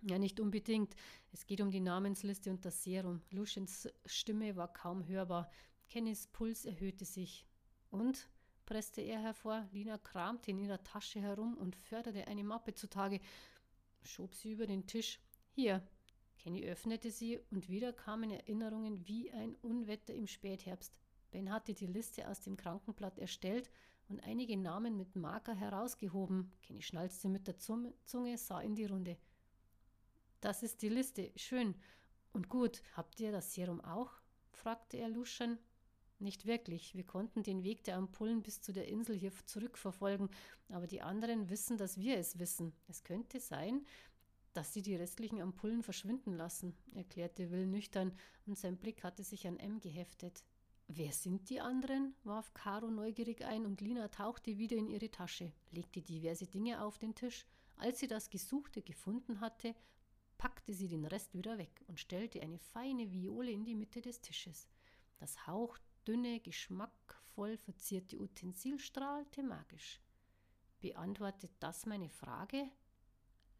Ja, 0.02 0.20
nicht 0.20 0.41
unbedingt. 0.41 0.98
Es 1.32 1.45
geht 1.45 1.61
um 1.61 1.72
die 1.72 1.80
Namensliste 1.80 2.49
und 2.49 2.65
das 2.65 2.84
Serum. 2.84 3.22
Luciens 3.32 3.88
Stimme 4.06 4.57
war 4.57 4.68
kaum 4.68 5.07
hörbar. 5.07 5.49
Kennys 5.90 6.28
Puls 6.28 6.65
erhöhte 6.65 7.06
sich. 7.06 7.45
Und? 7.90 8.28
presste 8.65 8.99
er 8.99 9.22
hervor. 9.22 9.65
Lina 9.72 9.98
kramte 9.98 10.52
in 10.52 10.60
ihrer 10.60 10.84
Tasche 10.84 11.22
herum 11.22 11.56
und 11.56 11.78
förderte 11.78 12.28
eine 12.28 12.44
Mappe 12.44 12.74
zutage, 12.74 13.22
schob 14.02 14.36
sie 14.36 14.52
über 14.52 14.68
den 14.68 14.88
Tisch. 14.88 15.22
Hier. 15.52 15.88
Kenny 16.38 16.65
öffnete 16.65 17.11
sie 17.11 17.40
und 17.49 17.70
wieder 17.70 17.94
kamen 17.94 18.30
Erinnerungen 18.30 19.07
wie 19.07 19.32
ein 19.32 19.56
Unwetter 19.61 20.14
im 20.14 20.28
Spätherbst. 20.28 20.99
Ben 21.32 21.49
hatte 21.49 21.74
die 21.74 21.88
Liste 21.88 22.28
aus 22.28 22.41
dem 22.41 22.57
Krankenblatt 22.57 23.20
erstellt 23.20 23.70
und 24.14 24.23
einige 24.23 24.56
Namen 24.57 24.95
mit 24.95 25.15
Marker 25.15 25.56
herausgehoben. 25.56 26.52
Kenny 26.61 26.84
schnalzte 26.84 27.30
mit 27.30 27.48
der 27.48 27.57
Zunge, 27.57 28.38
sah 28.38 28.61
in 28.61 28.76
die 28.76 28.85
Runde. 28.85 29.18
Das 30.40 30.61
ist 30.61 30.84
die 30.84 30.90
Liste. 30.90 31.31
Schön. 31.35 31.73
Und 32.31 32.48
gut. 32.48 32.84
Habt 32.95 33.19
ihr 33.19 33.31
das 33.31 33.56
Serum 33.56 33.81
auch? 33.81 34.11
fragte 34.52 34.98
er 34.98 35.10
Luschen. 35.10 35.57
Nicht 36.19 36.45
wirklich. 36.45 36.94
Wir 36.94 37.06
konnten 37.06 37.41
den 37.41 37.64
Weg 37.64 37.84
der 37.85 37.98
Ampullen 37.98 38.44
bis 38.44 38.61
zu 38.61 38.72
der 38.72 38.88
Insel 38.88 39.18
hier 39.18 39.31
zurückverfolgen, 39.48 40.30
aber 40.69 40.85
die 40.85 41.02
anderen 41.02 41.49
wissen, 41.49 41.77
dass 41.77 41.98
wir 41.98 42.18
es 42.18 42.38
wissen. 42.38 42.72
Es 42.88 43.03
könnte 43.03 43.40
sein, 43.40 43.84
dass 44.53 44.73
sie 44.73 44.84
die 44.84 44.95
restlichen 44.95 45.41
Ampullen 45.41 45.81
verschwinden 45.81 46.34
lassen, 46.34 46.77
erklärte 46.94 47.49
Will 47.49 47.65
nüchtern, 47.65 48.15
und 48.45 48.60
sein 48.60 48.77
Blick 48.77 49.03
hatte 49.03 49.23
sich 49.23 49.48
an 49.48 49.57
M 49.57 49.80
geheftet. 49.80 50.44
Wer 50.88 51.11
sind 51.11 51.49
die 51.49 51.61
anderen? 51.61 52.14
warf 52.23 52.53
Caro 52.53 52.91
neugierig 52.91 53.43
ein, 53.45 53.65
und 53.65 53.81
Lina 53.81 54.10
tauchte 54.10 54.57
wieder 54.57 54.77
in 54.77 54.88
ihre 54.88 55.10
Tasche, 55.10 55.51
legte 55.72 56.01
diverse 56.01 56.45
Dinge 56.45 56.81
auf 56.84 56.97
den 56.97 57.15
Tisch. 57.15 57.45
Als 57.77 57.99
sie 57.99 58.07
das 58.07 58.30
Gesuchte 58.30 58.81
gefunden 58.81 59.39
hatte, 59.39 59.76
packte 60.38 60.73
sie 60.73 60.88
den 60.88 61.05
Rest 61.05 61.34
wieder 61.34 61.57
weg 61.57 61.81
und 61.88 61.99
stellte 61.99 62.41
eine 62.41 62.60
feine 62.60 63.11
Viole 63.11 63.51
in 63.51 63.64
die 63.65 63.76
Mitte 63.76 64.01
des 64.01 64.22
Tisches. 64.22 64.68
Das 65.18 65.47
hauchdünne, 65.47 66.41
geschmackvoll 66.41 67.57
verzierte 67.57 68.19
Utensil 68.19 68.77
strahlte 68.77 69.41
magisch. 69.41 70.01
Beantwortet 70.81 71.51
das 71.60 71.85
meine 71.85 72.10
Frage? 72.10 72.69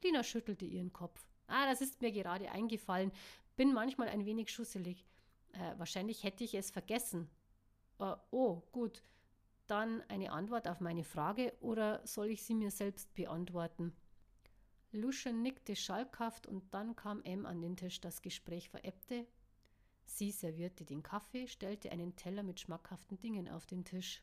Lina 0.03 0.23
schüttelte 0.23 0.65
ihren 0.65 0.91
Kopf. 0.91 1.25
Ah, 1.47 1.65
das 1.65 1.79
ist 1.79 2.01
mir 2.01 2.11
gerade 2.11 2.51
eingefallen. 2.51 3.13
Bin 3.55 3.73
manchmal 3.73 4.09
ein 4.09 4.25
wenig 4.25 4.51
schusselig. 4.51 5.05
Äh, 5.53 5.77
wahrscheinlich 5.77 6.23
hätte 6.23 6.43
ich 6.43 6.55
es 6.55 6.71
vergessen. 6.71 7.30
Äh, 7.99 8.15
oh, 8.31 8.61
gut. 8.71 9.03
Dann 9.67 10.01
eine 10.09 10.31
Antwort 10.31 10.67
auf 10.67 10.81
meine 10.81 11.03
Frage 11.03 11.53
oder 11.61 12.05
soll 12.05 12.27
ich 12.27 12.43
sie 12.43 12.53
mir 12.53 12.69
selbst 12.69 13.13
beantworten? 13.13 13.93
Luschen 14.91 15.41
nickte 15.41 15.75
schalkhaft 15.75 16.45
und 16.45 16.73
dann 16.73 16.95
kam 16.95 17.23
M 17.23 17.45
an 17.45 17.61
den 17.61 17.77
Tisch. 17.77 18.01
Das 18.01 18.21
Gespräch 18.21 18.69
verebbte. 18.69 19.25
Sie 20.05 20.31
servierte 20.31 20.85
den 20.85 21.01
Kaffee, 21.01 21.47
stellte 21.47 21.91
einen 21.91 22.15
Teller 22.15 22.43
mit 22.43 22.59
schmackhaften 22.59 23.19
Dingen 23.19 23.47
auf 23.47 23.65
den 23.65 23.85
Tisch. 23.85 24.21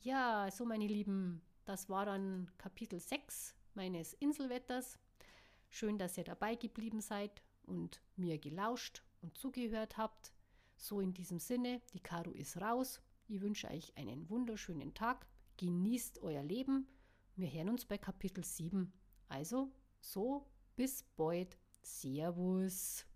Ja, 0.00 0.48
so 0.52 0.64
meine 0.64 0.86
Lieben, 0.86 1.42
das 1.64 1.88
war 1.88 2.06
dann 2.06 2.50
Kapitel 2.58 3.00
6 3.00 3.56
meines 3.74 4.14
Inselwetters. 4.14 4.98
Schön, 5.68 5.98
dass 5.98 6.16
ihr 6.16 6.24
dabei 6.24 6.54
geblieben 6.54 7.00
seid 7.00 7.42
und 7.64 8.00
mir 8.14 8.38
gelauscht 8.38 9.02
und 9.22 9.36
zugehört 9.36 9.96
habt. 9.96 10.32
So 10.76 11.00
in 11.00 11.12
diesem 11.12 11.38
Sinne, 11.38 11.80
die 11.92 12.00
Karu 12.00 12.32
ist 12.32 12.60
raus. 12.60 13.00
Ich 13.28 13.40
wünsche 13.40 13.68
euch 13.68 13.96
einen 13.96 14.28
wunderschönen 14.28 14.94
Tag. 14.94 15.26
Genießt 15.56 16.22
euer 16.22 16.42
Leben. 16.42 16.86
Wir 17.34 17.50
hören 17.52 17.70
uns 17.70 17.84
bei 17.84 17.98
Kapitel 17.98 18.44
7. 18.44 18.92
Also, 19.28 19.72
so, 20.00 20.46
bis 20.76 21.02
bald. 21.16 21.56
Servus. 21.82 23.06